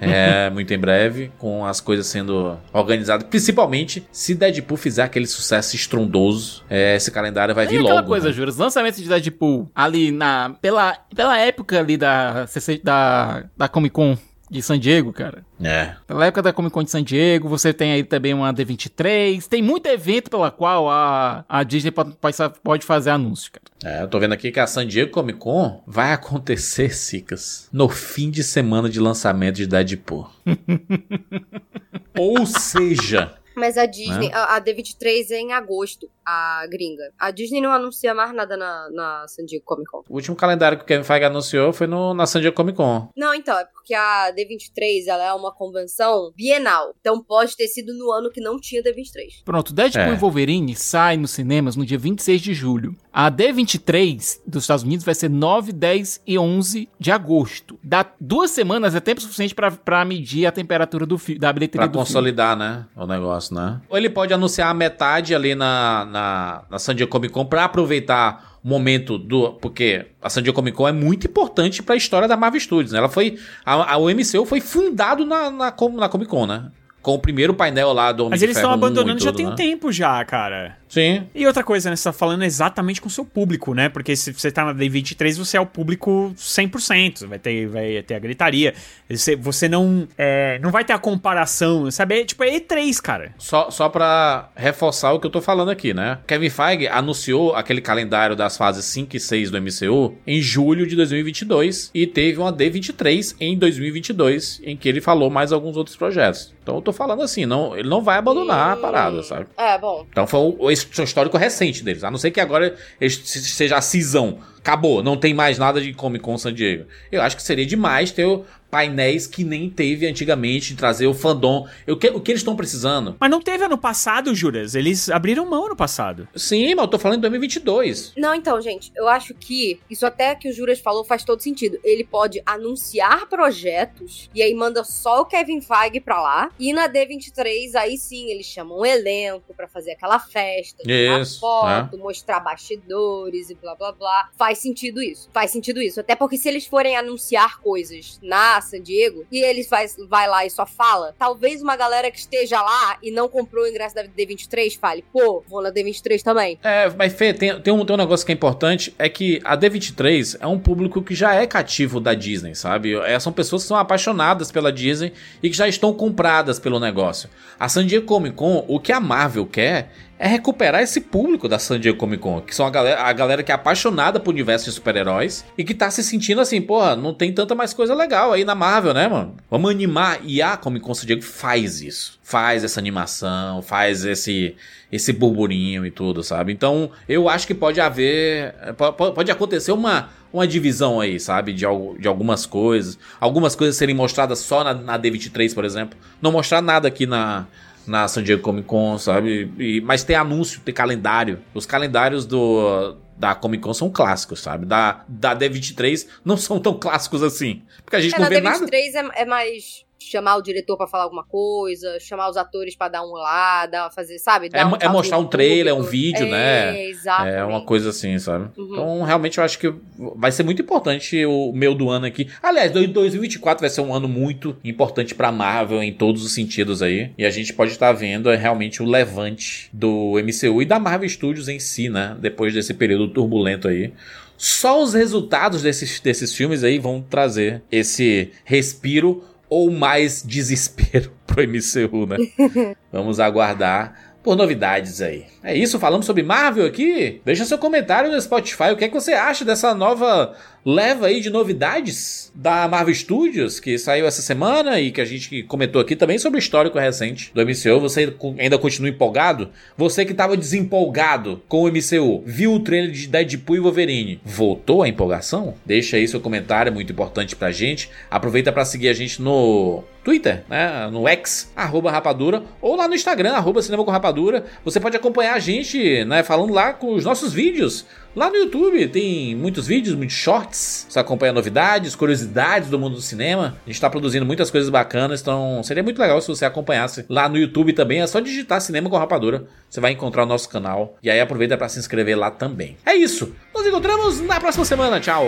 é, 0.02 0.50
muito 0.50 0.74
em 0.74 0.80
breve, 0.80 1.32
com 1.38 1.66
as 1.66 1.80
coisas 1.82 2.08
sendo 2.08 2.58
organizadas. 2.74 3.28
Principalmente 3.28 4.04
se 4.12 4.34
Deadpool 4.34 4.78
fizer 4.78 5.04
aquele 5.04 5.28
sucesso 5.28 5.76
estrondoso, 5.76 6.64
é, 6.70 6.96
esse 6.96 7.12
calendário 7.12 7.54
vai 7.54 7.66
É 7.66 7.68
vir 7.70 7.80
aquela 7.80 7.96
logo. 7.96 8.08
coisa, 8.08 8.28
né? 8.30 8.34
Juras. 8.34 8.58
Lançamento 8.58 8.96
de 9.02 9.08
Deadpool 9.08 9.70
ali 9.76 10.12
na. 10.12 10.56
Pela, 10.62 10.98
pela 11.16 11.38
época 11.38 11.80
ali 11.80 11.98
da, 11.98 12.46
da, 12.84 13.44
da 13.58 13.68
Comic 13.68 13.94
Con 13.94 14.18
de 14.50 14.62
San 14.62 14.80
Diego, 14.80 15.14
cara. 15.14 15.44
É. 15.62 15.94
Pela 16.08 16.26
época 16.26 16.42
da 16.42 16.54
Comic 16.54 16.74
Con 16.74 16.84
de 16.84 16.92
San 16.92 17.04
Diego, 17.04 17.48
você 17.48 17.74
tem 17.74 17.92
aí 17.92 18.04
também 18.04 18.34
uma 18.34 18.54
D23. 18.54 19.46
Tem 19.48 19.62
muito 19.62 19.88
evento 19.88 20.30
pela 20.30 20.50
qual 20.50 20.90
a, 20.90 21.46
a 21.48 21.64
Disney 21.64 21.92
pode, 21.92 22.16
pode 22.64 22.86
fazer 22.86 23.12
anúncio, 23.12 23.52
cara. 23.52 23.70
É, 23.84 24.04
eu 24.04 24.08
tô 24.08 24.20
vendo 24.20 24.34
aqui 24.34 24.52
que 24.52 24.60
a 24.60 24.68
San 24.68 24.86
Diego 24.86 25.12
Comic 25.12 25.40
Con 25.40 25.82
vai 25.86 26.12
acontecer, 26.12 26.94
Cicas, 26.94 27.70
no 27.72 27.88
fim 27.88 28.30
de 28.30 28.44
semana 28.44 28.90
de 28.90 29.00
lançamento 29.00 29.56
de 29.56 29.68
Deadpool. 29.68 30.30
Ou 32.18 32.46
seja, 32.46 33.39
Mas 33.60 33.78
a 33.78 33.86
Disney, 33.86 34.30
Né? 34.30 34.34
a, 34.34 34.56
a 34.56 34.62
D23 34.62 35.32
é 35.32 35.40
em 35.40 35.54
agosto, 35.54 36.10
a 36.26 36.66
gringa. 36.70 37.12
A 37.20 37.32
Disney 37.32 37.60
não 37.62 37.72
anuncia 37.72 38.14
mais 38.14 38.34
nada 38.34 38.56
na, 38.56 38.90
na 38.92 39.26
San 39.28 39.46
Diego 39.46 39.66
Comic 39.66 39.90
Con. 39.92 40.04
o 40.10 40.16
último 40.16 40.36
calendário 40.36 40.78
que 40.78 40.84
o 40.84 40.88
Kevin 40.88 41.04
Feige 41.04 41.26
anunciou 41.26 41.74
foi 41.74 41.88
no, 41.88 42.14
na 42.14 42.26
San 42.26 42.40
Diego 42.40 42.56
Comic 42.56 42.78
Con. 42.78 43.10
Não, 43.16 43.34
então, 43.34 43.58
é 43.58 43.66
porque 43.66 43.94
a 43.94 44.32
D23 44.34 45.08
ela 45.08 45.24
é 45.26 45.34
uma 45.34 45.52
convenção 45.52 46.32
bienal. 46.36 46.94
Então 47.02 47.22
pode 47.24 47.56
ter 47.58 47.68
sido 47.68 47.94
no 47.98 48.12
ano 48.12 48.30
que 48.32 48.40
não 48.42 48.60
tinha 48.60 48.82
D23. 48.84 49.44
Pronto, 49.44 49.74
Deadpool 49.74 50.02
É. 50.04 50.14
e 50.14 50.18
Wolverine 50.18 50.76
sai 50.76 51.18
nos 51.18 51.32
cinemas 51.32 51.76
no 51.76 51.86
dia 51.86 51.98
26 51.98 52.42
de 52.42 52.54
julho. 52.54 52.96
A 53.12 53.30
D23 53.32 54.40
dos 54.46 54.64
Estados 54.64 54.84
Unidos 54.84 55.04
vai 55.06 55.16
ser 55.16 55.30
9, 55.30 55.72
10 55.72 56.22
e 56.26 56.38
11 56.38 56.88
de 57.00 57.12
agosto. 57.12 57.78
Dá 57.84 58.06
duas 58.20 58.52
semanas 58.52 58.96
é 58.96 59.00
tempo 59.00 59.22
suficiente 59.22 59.54
pra- 59.56 59.72
pra 59.72 60.06
medir 60.06 60.46
a 60.46 60.52
temperatura 60.52 61.06
do 61.06 61.18
da 61.40 61.52
bilheteria 61.52 61.82
Pra 61.82 61.88
do 61.88 61.92
filme. 61.94 62.06
consolidar, 62.06 62.56
né? 62.56 62.86
O 62.96 63.06
negócio, 63.06 63.49
né? 63.54 63.80
Ou 63.90 63.98
ele 63.98 64.10
pode 64.10 64.34
anunciar 64.34 64.70
a 64.70 64.74
metade 64.74 65.34
ali 65.36 65.56
na, 65.56 66.06
na, 66.06 66.62
na 66.70 66.80
San 66.80 66.96
Diego 66.96 67.12
Comic 67.12 67.34
Con 67.34 67.46
pra 67.46 67.66
aproveitar 67.66 68.58
o 68.64 68.68
momento 68.68 69.18
do. 69.18 69.54
Porque 69.54 70.08
a 70.22 70.30
San 70.30 70.42
Diego 70.42 70.56
Comic 70.56 70.76
Con 70.76 70.88
é 70.88 70.92
muito 70.92 71.28
importante 71.28 71.82
pra 71.84 71.96
história 71.96 72.28
da 72.28 72.36
Marvel 72.38 72.60
Studios, 72.60 72.92
né? 72.92 73.00
Ela 73.00 73.10
foi. 73.10 73.38
A, 73.66 73.94
a, 73.94 73.98
o 73.98 74.10
MCU 74.10 74.46
foi 74.46 74.60
fundado 74.62 75.26
na, 75.26 75.50
na, 75.50 75.72
Com- 75.72 75.96
na 75.96 76.10
Comic 76.10 76.30
Con, 76.30 76.46
né? 76.46 76.72
Com 77.02 77.16
o 77.16 77.20
primeiro 77.20 77.54
painel 77.54 77.94
lá 77.94 78.12
do 78.12 78.24
Homem 78.24 78.32
Mas 78.32 78.40
de 78.40 78.46
eles 78.46 78.58
estão 78.58 78.72
Ferro 78.72 78.82
1 78.82 78.86
abandonando 78.86 79.24
já 79.24 79.32
tem 79.32 79.46
né? 79.46 79.56
tempo 79.56 79.92
já, 79.92 80.24
cara. 80.26 80.78
Sim. 80.90 81.28
E 81.36 81.46
outra 81.46 81.64
coisa, 81.64 81.90
né? 81.90 81.96
Você 81.96 82.06
tá 82.06 82.12
falando 82.12 82.44
exatamente 82.44 83.00
com 83.00 83.08
o 83.08 83.12
seu 83.12 83.24
público, 83.24 83.76
né? 83.76 83.88
Porque 83.88 84.16
se 84.16 84.34
você 84.34 84.52
tá 84.52 84.66
na 84.66 84.74
D23, 84.74 85.38
você 85.38 85.56
é 85.56 85.62
o 85.62 85.66
público 85.66 86.34
100%. 86.36 87.28
Vai 87.28 87.38
ter, 87.38 87.68
vai 87.68 88.02
ter 88.02 88.16
a 88.16 88.20
gritaria. 88.20 88.74
Você, 89.08 89.36
você 89.36 89.70
não, 89.70 90.08
é, 90.18 90.58
não 90.60 90.72
vai 90.72 90.84
ter 90.84 90.94
a 90.94 90.98
comparação, 90.98 91.90
sabe? 91.92 92.22
É, 92.22 92.26
tipo, 92.26 92.44
é 92.44 92.60
E3, 92.60 93.00
cara. 93.00 93.34
Só, 93.38 93.70
só 93.70 93.88
pra 93.88 94.50
reforçar 94.56 95.14
o 95.14 95.20
que 95.20 95.28
eu 95.28 95.32
tô 95.32 95.42
falando 95.42 95.70
aqui, 95.70 95.94
né? 95.94 96.18
Kevin 96.26 96.50
Feige 96.50 96.88
anunciou 96.88 97.56
aquele 97.56 97.82
calendário 97.82 98.36
das 98.36 98.58
fases 98.58 98.86
5 98.86 99.16
e 99.16 99.20
6 99.20 99.52
do 99.52 99.62
MCU 99.62 100.18
em 100.26 100.42
julho 100.42 100.88
de 100.88 100.96
2022 100.96 101.92
e 101.94 102.08
teve 102.08 102.40
uma 102.40 102.52
D23 102.52 103.36
em 103.40 103.56
2022 103.56 104.62
em 104.64 104.76
que 104.76 104.90
ele 104.90 105.02
falou 105.02 105.30
mais 105.30 105.52
alguns 105.52 105.78
outros 105.78 105.96
projetos. 105.96 106.54
Então 106.62 106.76
eu 106.76 106.82
tô 106.82 106.94
falando 106.94 107.22
assim, 107.24 107.46
não, 107.46 107.76
ele 107.76 107.90
não 107.90 108.04
vai 108.04 108.18
abandonar 108.18 108.74
a 108.74 108.76
parada, 108.76 109.24
sabe? 109.24 109.48
É, 109.58 109.78
bom. 109.78 110.06
Então 110.10 110.28
foi 110.28 110.40
o, 110.40 110.70
o 110.84 111.04
histórico 111.04 111.38
recente 111.38 111.84
deles. 111.84 112.04
A 112.04 112.12
não 112.12 112.18
ser 112.18 112.32
que 112.32 112.40
agora 112.40 112.76
seja 113.10 113.78
a 113.78 113.82
cisão. 113.82 114.40
Acabou, 114.58 115.02
não 115.02 115.18
tem 115.18 115.34
mais 115.34 115.58
nada 115.58 115.80
de 115.80 115.94
Comic 115.94 116.24
Con 116.24 116.38
San 116.38 116.54
Diego. 116.54 116.86
Eu 117.12 117.22
acho 117.22 117.36
que 117.36 117.44
seria 117.44 117.66
demais 117.66 118.12
ter 118.12 118.28
painéis 118.70 119.26
que 119.28 119.44
nem 119.44 119.70
teve 119.70 120.06
antigamente, 120.08 120.76
trazer 120.76 121.08
o 121.08 121.14
fandom. 121.14 121.68
Eu, 121.88 121.98
que- 121.98 122.10
o 122.10 122.20
que 122.22 122.32
eles 122.32 122.42
estão 122.42 122.56
precisando? 122.56 123.16
Mas 123.20 123.30
não 123.32 123.42
teve 123.42 123.64
ano 123.64 123.78
passado, 123.78 124.34
Juras. 124.36 124.76
Eles 124.76 125.10
abriram 125.10 125.46
mão 125.50 125.66
ano 125.66 125.76
passado. 125.76 126.28
Sim, 126.36 126.76
mas 126.76 126.84
eu 126.86 126.90
tô 126.90 127.00
falando 127.00 127.18
em 127.18 127.22
2022. 127.22 128.14
Não, 128.18 128.34
então, 128.36 128.60
gente, 128.62 128.92
eu 128.96 129.08
acho 129.08 129.34
que 129.34 129.80
isso 129.90 130.06
até 130.06 130.36
que 130.36 130.50
o 130.50 130.54
Juras 130.54 130.80
falou 130.80 131.04
faz 131.04 131.24
todo 131.24 131.42
sentido. 131.42 131.80
Ele 131.84 132.04
pode 132.04 132.42
anunciar 132.46 133.28
projetos 133.28 134.30
e 134.34 134.42
aí 134.42 134.54
manda 134.54 134.84
só 134.84 135.22
o 135.22 135.26
Kevin 135.26 135.62
Feige 135.62 136.00
pra 136.00 136.22
lá. 136.22 136.52
E 136.60 136.72
na 136.74 136.88
D23, 136.88 137.76
aí 137.76 137.98
sim, 137.98 138.30
eles 138.30 138.46
chamam 138.46 138.80
um 138.80 138.86
elenco 138.86 139.54
pra 139.56 139.68
fazer 139.68 139.92
aquela 139.92 140.20
festa, 140.20 140.84
tirar 140.84 141.22
Isso, 141.22 141.40
foto, 141.40 141.98
mostrar 141.98 142.40
bastidores 142.40 143.50
e 143.50 143.56
blá 143.56 143.76
blá 143.76 143.92
blá. 143.92 144.30
Faz 144.38 144.60
sentido 144.60 145.02
isso. 145.02 145.30
Faz 145.34 145.52
sentido 145.52 145.82
isso. 145.82 146.00
Até 146.00 146.16
porque 146.16 146.38
se 146.38 146.48
eles 146.48 146.66
forem 146.66 146.96
anunciar 146.96 147.60
coisas 147.62 148.20
na 148.22 148.59
San 148.62 148.82
Diego 148.82 149.26
e 149.32 149.44
eles 149.44 149.68
faz, 149.68 149.96
vai 150.10 150.28
lá 150.28 150.46
e 150.46 150.50
só 150.50 150.66
fala, 150.66 151.14
talvez 151.18 151.62
uma 151.62 151.76
galera 151.76 152.10
que 152.12 152.20
esteja 152.20 152.62
lá 152.62 152.98
e 153.02 153.12
não 153.12 153.28
comprou 153.28 153.64
o 153.64 153.68
ingresso 153.68 153.96
da 153.96 154.04
D23 154.04 154.78
fale, 154.80 155.04
pô, 155.12 155.44
vou 155.48 155.62
na 155.62 155.72
D23 155.72 156.22
também. 156.22 156.60
É, 156.64 156.90
mas 156.90 157.14
Fê, 157.14 157.34
tem, 157.34 157.60
tem, 157.62 157.74
um, 157.74 157.86
tem 157.86 157.94
um 157.94 157.98
negócio 157.98 158.26
que 158.26 158.32
é 158.32 158.36
importante, 158.36 158.94
é 158.98 159.10
que 159.10 159.42
a 159.44 159.58
D23 159.58 160.38
é 160.40 160.48
um 160.48 160.60
público 160.60 161.02
que 161.02 161.16
já 161.16 161.34
é 161.36 161.46
cativo 161.46 162.00
da 162.00 162.14
Disney, 162.14 162.56
sabe? 162.56 162.96
É, 162.96 163.20
são 163.20 163.32
pessoas 163.32 163.64
que 163.64 163.68
são 163.68 163.78
apaixonadas 163.78 164.52
pela 164.52 164.72
Disney 164.72 165.14
e 165.42 165.50
que 165.50 165.56
já 165.56 165.68
estão 165.68 165.94
compradas 165.94 166.60
pelo 166.60 166.80
negócio. 166.80 167.30
A 167.60 167.68
San 167.68 167.86
Diego 167.86 168.06
Comic 168.06 168.36
Con, 168.36 168.66
o 168.68 168.80
que 168.80 168.92
a 168.92 169.00
Marvel 169.00 169.46
quer 169.46 169.92
é 170.20 170.28
recuperar 170.28 170.82
esse 170.84 171.00
público 171.00 171.48
da 171.48 171.58
San 171.58 171.80
Diego 171.80 171.98
Comic 171.98 172.22
Con, 172.22 172.42
que 172.42 172.54
são 172.54 172.66
a 172.66 172.70
galera, 172.70 173.02
a 173.04 173.14
galera 173.14 173.42
que 173.42 173.52
é 173.54 173.56
apaixonada 173.56 174.20
por 174.20 174.32
universo 174.32 174.66
de 174.66 174.72
super-heróis 174.74 175.46
e 175.58 175.64
que 175.64 175.74
tá 175.74 175.90
se 175.90 176.04
sentindo 176.04 176.42
assim, 176.42 176.62
porra, 176.62 176.94
não 176.96 177.14
tem 177.14 177.32
tanta 177.34 177.56
mais 177.56 177.74
coisa 177.74 177.96
legal 177.96 178.34
aí 178.34 178.44
na 178.44 178.54
Marvel, 178.54 178.94
né, 178.94 179.08
mano? 179.08 179.36
Vamos 179.50 179.72
animar. 179.72 180.20
E 180.24 180.42
a 180.42 180.58
Comic 180.58 180.86
Con 180.86 180.94
San 180.94 181.08
Diego 181.08 181.22
faz 181.22 181.82
isso. 181.82 182.20
Faz 182.22 182.64
essa 182.66 182.80
animação, 182.80 183.62
faz 183.62 184.04
esse 184.06 184.56
esse 184.92 185.14
burburinho 185.14 185.86
e 185.86 185.92
tudo, 185.92 186.24
sabe? 186.24 186.52
Então, 186.52 186.90
eu 187.08 187.30
acho 187.30 187.46
que 187.46 187.54
pode 187.54 187.80
haver. 187.80 188.54
po- 188.76 188.92
po- 188.94 189.12
Pode 189.14 189.32
acontecer 189.32 189.72
uma, 189.72 190.10
uma 190.34 190.48
divisão 190.48 191.00
aí, 191.00 191.20
sabe? 191.20 191.54
De, 191.54 191.64
de 192.00 192.08
algumas 192.08 192.46
coisas. 192.48 192.98
Algumas 193.22 193.56
coisas 193.56 193.76
serem 193.78 193.94
mostradas 193.96 194.40
só 194.40 194.64
na, 194.64 194.74
na 194.74 194.98
D23, 195.00 195.54
por 195.54 195.64
exemplo. 195.64 195.98
Não 196.20 196.32
mostrar 196.32 196.60
nada 196.62 196.88
aqui 196.88 197.06
na, 197.06 197.46
na 197.90 198.08
San 198.08 198.24
Diego 198.24 198.42
Comic 198.42 198.68
Con, 198.68 198.98
sabe? 199.00 199.52
E- 199.58 199.82
mas 199.82 200.04
ter 200.04 200.16
anúncio, 200.16 200.62
ter 200.64 200.74
calendário. 200.74 201.40
Os 201.54 201.66
calendários 201.66 202.26
do. 202.26 202.96
Da 203.18 203.36
Comic 203.36 203.62
Con 203.62 203.74
são 203.74 203.90
clássicos, 203.90 204.40
sabe? 204.40 204.66
Da, 204.66 205.04
da 205.06 205.36
D23 205.36 206.08
não 206.24 206.38
são 206.38 206.58
tão 206.60 206.80
clássicos 206.80 207.22
assim. 207.22 207.62
Porque 207.84 207.98
a 207.98 208.00
gente 208.00 208.16
É, 208.16 208.18
não 208.18 208.24
na 208.24 208.30
vê 208.30 208.40
nada. 208.40 208.66
D23 208.66 208.72
é, 209.18 209.22
é 209.24 209.26
mais 209.26 209.84
chamar 210.00 210.38
o 210.38 210.42
diretor 210.42 210.78
pra 210.78 210.88
falar 210.88 211.04
alguma 211.04 211.24
coisa, 211.24 212.00
chamar 212.00 212.30
os 212.30 212.38
atores 212.38 212.76
pra 212.76 212.88
dar 212.88 213.04
um 213.04 213.12
lá, 213.12 213.66
dar, 213.66 213.92
fazer, 213.92 214.18
sabe? 214.18 214.50
Dar 214.50 214.60
É, 214.60 214.66
um 214.66 214.76
é 214.80 214.88
mostrar 214.88 215.18
um 215.18 215.26
trailer, 215.28 215.76
um 215.76 215.82
vídeo, 215.84 216.26
é, 216.26 216.30
né? 216.30 216.86
Exatamente. 216.86 217.36
É 217.36 217.44
uma 217.44 217.62
coisa 217.62 217.90
assim, 217.90 218.18
sabe? 218.18 218.50
Uhum. 218.58 218.70
Então, 218.72 219.04
realmente, 219.04 219.38
eu 219.38 219.44
acho 219.44 219.60
que 219.60 219.74
vai 220.16 220.32
ser 220.32 220.44
muito 220.44 220.62
importante 220.62 221.26
o 221.26 221.52
meu 221.54 221.76
do 221.76 221.90
ano 221.90 222.06
aqui. 222.06 222.30
Aliás, 222.42 222.72
dois- 222.72 222.90
2024 222.90 223.60
vai 223.62 223.70
ser 223.70 223.82
um 223.82 223.94
ano 223.94 224.08
muito 224.08 224.56
importante 224.64 225.14
pra 225.14 225.32
Marvel 225.32 225.84
em 225.84 225.94
todos 225.94 226.24
os 226.24 226.32
sentidos 226.34 226.82
aí. 226.82 227.12
E 227.18 227.26
a 227.26 227.30
gente 227.30 227.54
pode 227.54 227.72
estar 227.72 227.92
vendo 227.92 228.30
é, 228.32 228.36
realmente 228.36 228.82
o 228.82 228.86
levante 228.86 229.70
do 229.74 230.14
MCU 230.18 230.62
e 230.62 230.66
da 230.66 230.80
Marvel 230.80 231.10
Studios 231.10 231.50
em 231.50 231.60
si, 231.60 231.90
né? 231.90 232.16
Depois 232.20 232.54
desse 232.54 232.74
período 232.74 233.10
turbulento 233.10 233.68
aí. 233.68 233.92
Só 234.38 234.82
os 234.82 234.94
resultados 234.94 235.62
desses, 235.62 236.00
desses 236.00 236.34
filmes 236.34 236.64
aí 236.64 236.80
vão 236.80 237.02
trazer 237.02 237.62
esse 237.70 238.32
respiro 238.46 239.22
ou 239.50 239.72
mais 239.72 240.24
desespero 240.24 241.12
pro 241.26 241.44
MCU, 241.44 242.06
né? 242.06 242.18
Vamos 242.92 243.20
aguardar. 243.20 244.09
Por 244.24 244.36
novidades 244.36 245.02
aí. 245.02 245.26
É 245.44 245.56
isso, 245.56 245.80
falamos 245.80 246.06
sobre 246.06 246.24
Marvel 246.24 246.66
aqui? 246.66 247.22
Deixa 247.24 247.46
seu 247.46 247.58
comentário 247.58 248.12
no 248.12 248.22
Spotify. 248.22 248.72
O 248.74 248.78
que 248.78 248.86
é 248.86 248.88
que 248.88 248.94
você 248.94 249.14
acha 249.14 249.46
dessa 249.46 249.74
nova 249.74 250.36
leva 250.66 251.08
aí 251.08 251.22
de 251.22 251.30
novidades 251.30 252.32
da 252.36 252.68
Marvel 252.68 252.94
Studios 252.94 253.60
que 253.60 253.78
saiu 253.78 254.06
essa 254.06 254.22
semana 254.22 254.80
e 254.80 254.92
que 254.92 255.02
a 255.02 255.06
gente 255.06 255.44
comentou 255.44 255.82
aqui 255.82 255.96
também 255.96 256.18
sobre 256.18 256.38
o 256.38 256.42
histórico 256.42 256.78
recente 256.78 257.32
do 257.34 257.42
MCU. 257.42 257.80
Você 257.80 258.14
ainda 258.38 258.58
continua 258.58 258.90
empolgado? 258.90 259.50
Você 259.78 260.06
que 260.06 260.12
estava 260.12 260.36
desempolgado 260.36 261.42
com 261.48 261.64
o 261.64 261.68
MCU, 261.68 262.24
viu 262.26 262.54
o 262.54 262.60
trailer 262.60 262.92
de 262.92 263.08
Deadpool 263.08 263.56
e 263.56 263.60
Wolverine, 263.60 264.22
voltou 264.24 264.84
a 264.84 264.90
empolgação? 264.90 265.56
Deixa 265.66 265.98
aí 265.98 266.08
seu 266.08 266.20
comentário, 266.20 266.70
é 266.70 266.74
muito 266.74 266.92
importante 266.92 267.36
pra 267.36 267.52
gente. 267.52 267.90
Aproveita 268.12 268.52
para 268.52 268.66
seguir 268.66 268.90
a 268.90 268.94
gente 268.94 269.22
no 269.22 269.84
Twitter, 270.10 270.44
né, 270.50 270.90
no 270.92 271.08
X, 271.08 271.52
arroba 271.56 271.92
rapadura, 271.92 272.42
ou 272.60 272.76
lá 272.76 272.88
no 272.88 272.96
Instagram, 272.96 273.34
arroba 273.34 273.62
cinema 273.62 273.86
com 273.86 273.92
rapadura. 273.92 274.44
Você 274.66 274.80
pode 274.80 274.98
acompanhar 274.98 275.36
a 275.36 275.40
gente, 275.40 276.04
né, 276.04 276.24
falando 276.24 276.52
lá 276.52 276.74
com 276.74 276.96
os 276.96 277.06
nossos 277.06 277.32
vídeos. 277.32 277.86
Lá 278.16 278.28
no 278.28 278.36
YouTube 278.38 278.88
tem 278.88 279.36
muitos 279.36 279.68
vídeos, 279.68 279.96
muitos 279.96 280.16
shorts. 280.16 280.88
Você 280.90 280.98
acompanha 280.98 281.32
novidades, 281.32 281.96
curiosidades 281.96 282.72
do 282.72 282.80
mundo 282.80 282.96
do 282.96 283.02
cinema. 283.04 283.56
A 283.64 283.70
gente 283.70 283.76
está 283.76 283.88
produzindo 283.88 284.26
muitas 284.26 284.50
coisas 284.50 284.68
bacanas, 284.72 285.22
então 285.22 285.62
seria 285.62 285.84
muito 285.84 286.02
legal 286.02 286.20
se 286.20 286.28
você 286.28 286.44
acompanhasse 286.44 287.06
lá 287.08 287.30
no 287.30 287.38
YouTube 287.38 287.72
também. 287.74 288.02
É 288.02 288.08
só 288.08 288.20
digitar 288.20 288.60
Cinema 288.62 288.90
com 288.90 288.98
Rapadura, 288.98 289.46
você 289.70 289.80
vai 289.80 289.92
encontrar 289.92 290.24
o 290.24 290.26
nosso 290.26 290.50
canal. 290.50 290.98
E 291.04 291.10
aí 291.12 291.22
aproveita 291.22 291.56
para 291.56 291.70
se 291.70 291.78
inscrever 291.78 292.18
lá 292.18 292.32
também. 292.32 292.78
É 292.84 292.96
isso. 292.96 293.32
Nos 293.54 293.64
encontramos 293.64 294.20
na 294.22 294.40
próxima 294.40 294.66
semana. 294.66 295.00
Tchau. 295.00 295.24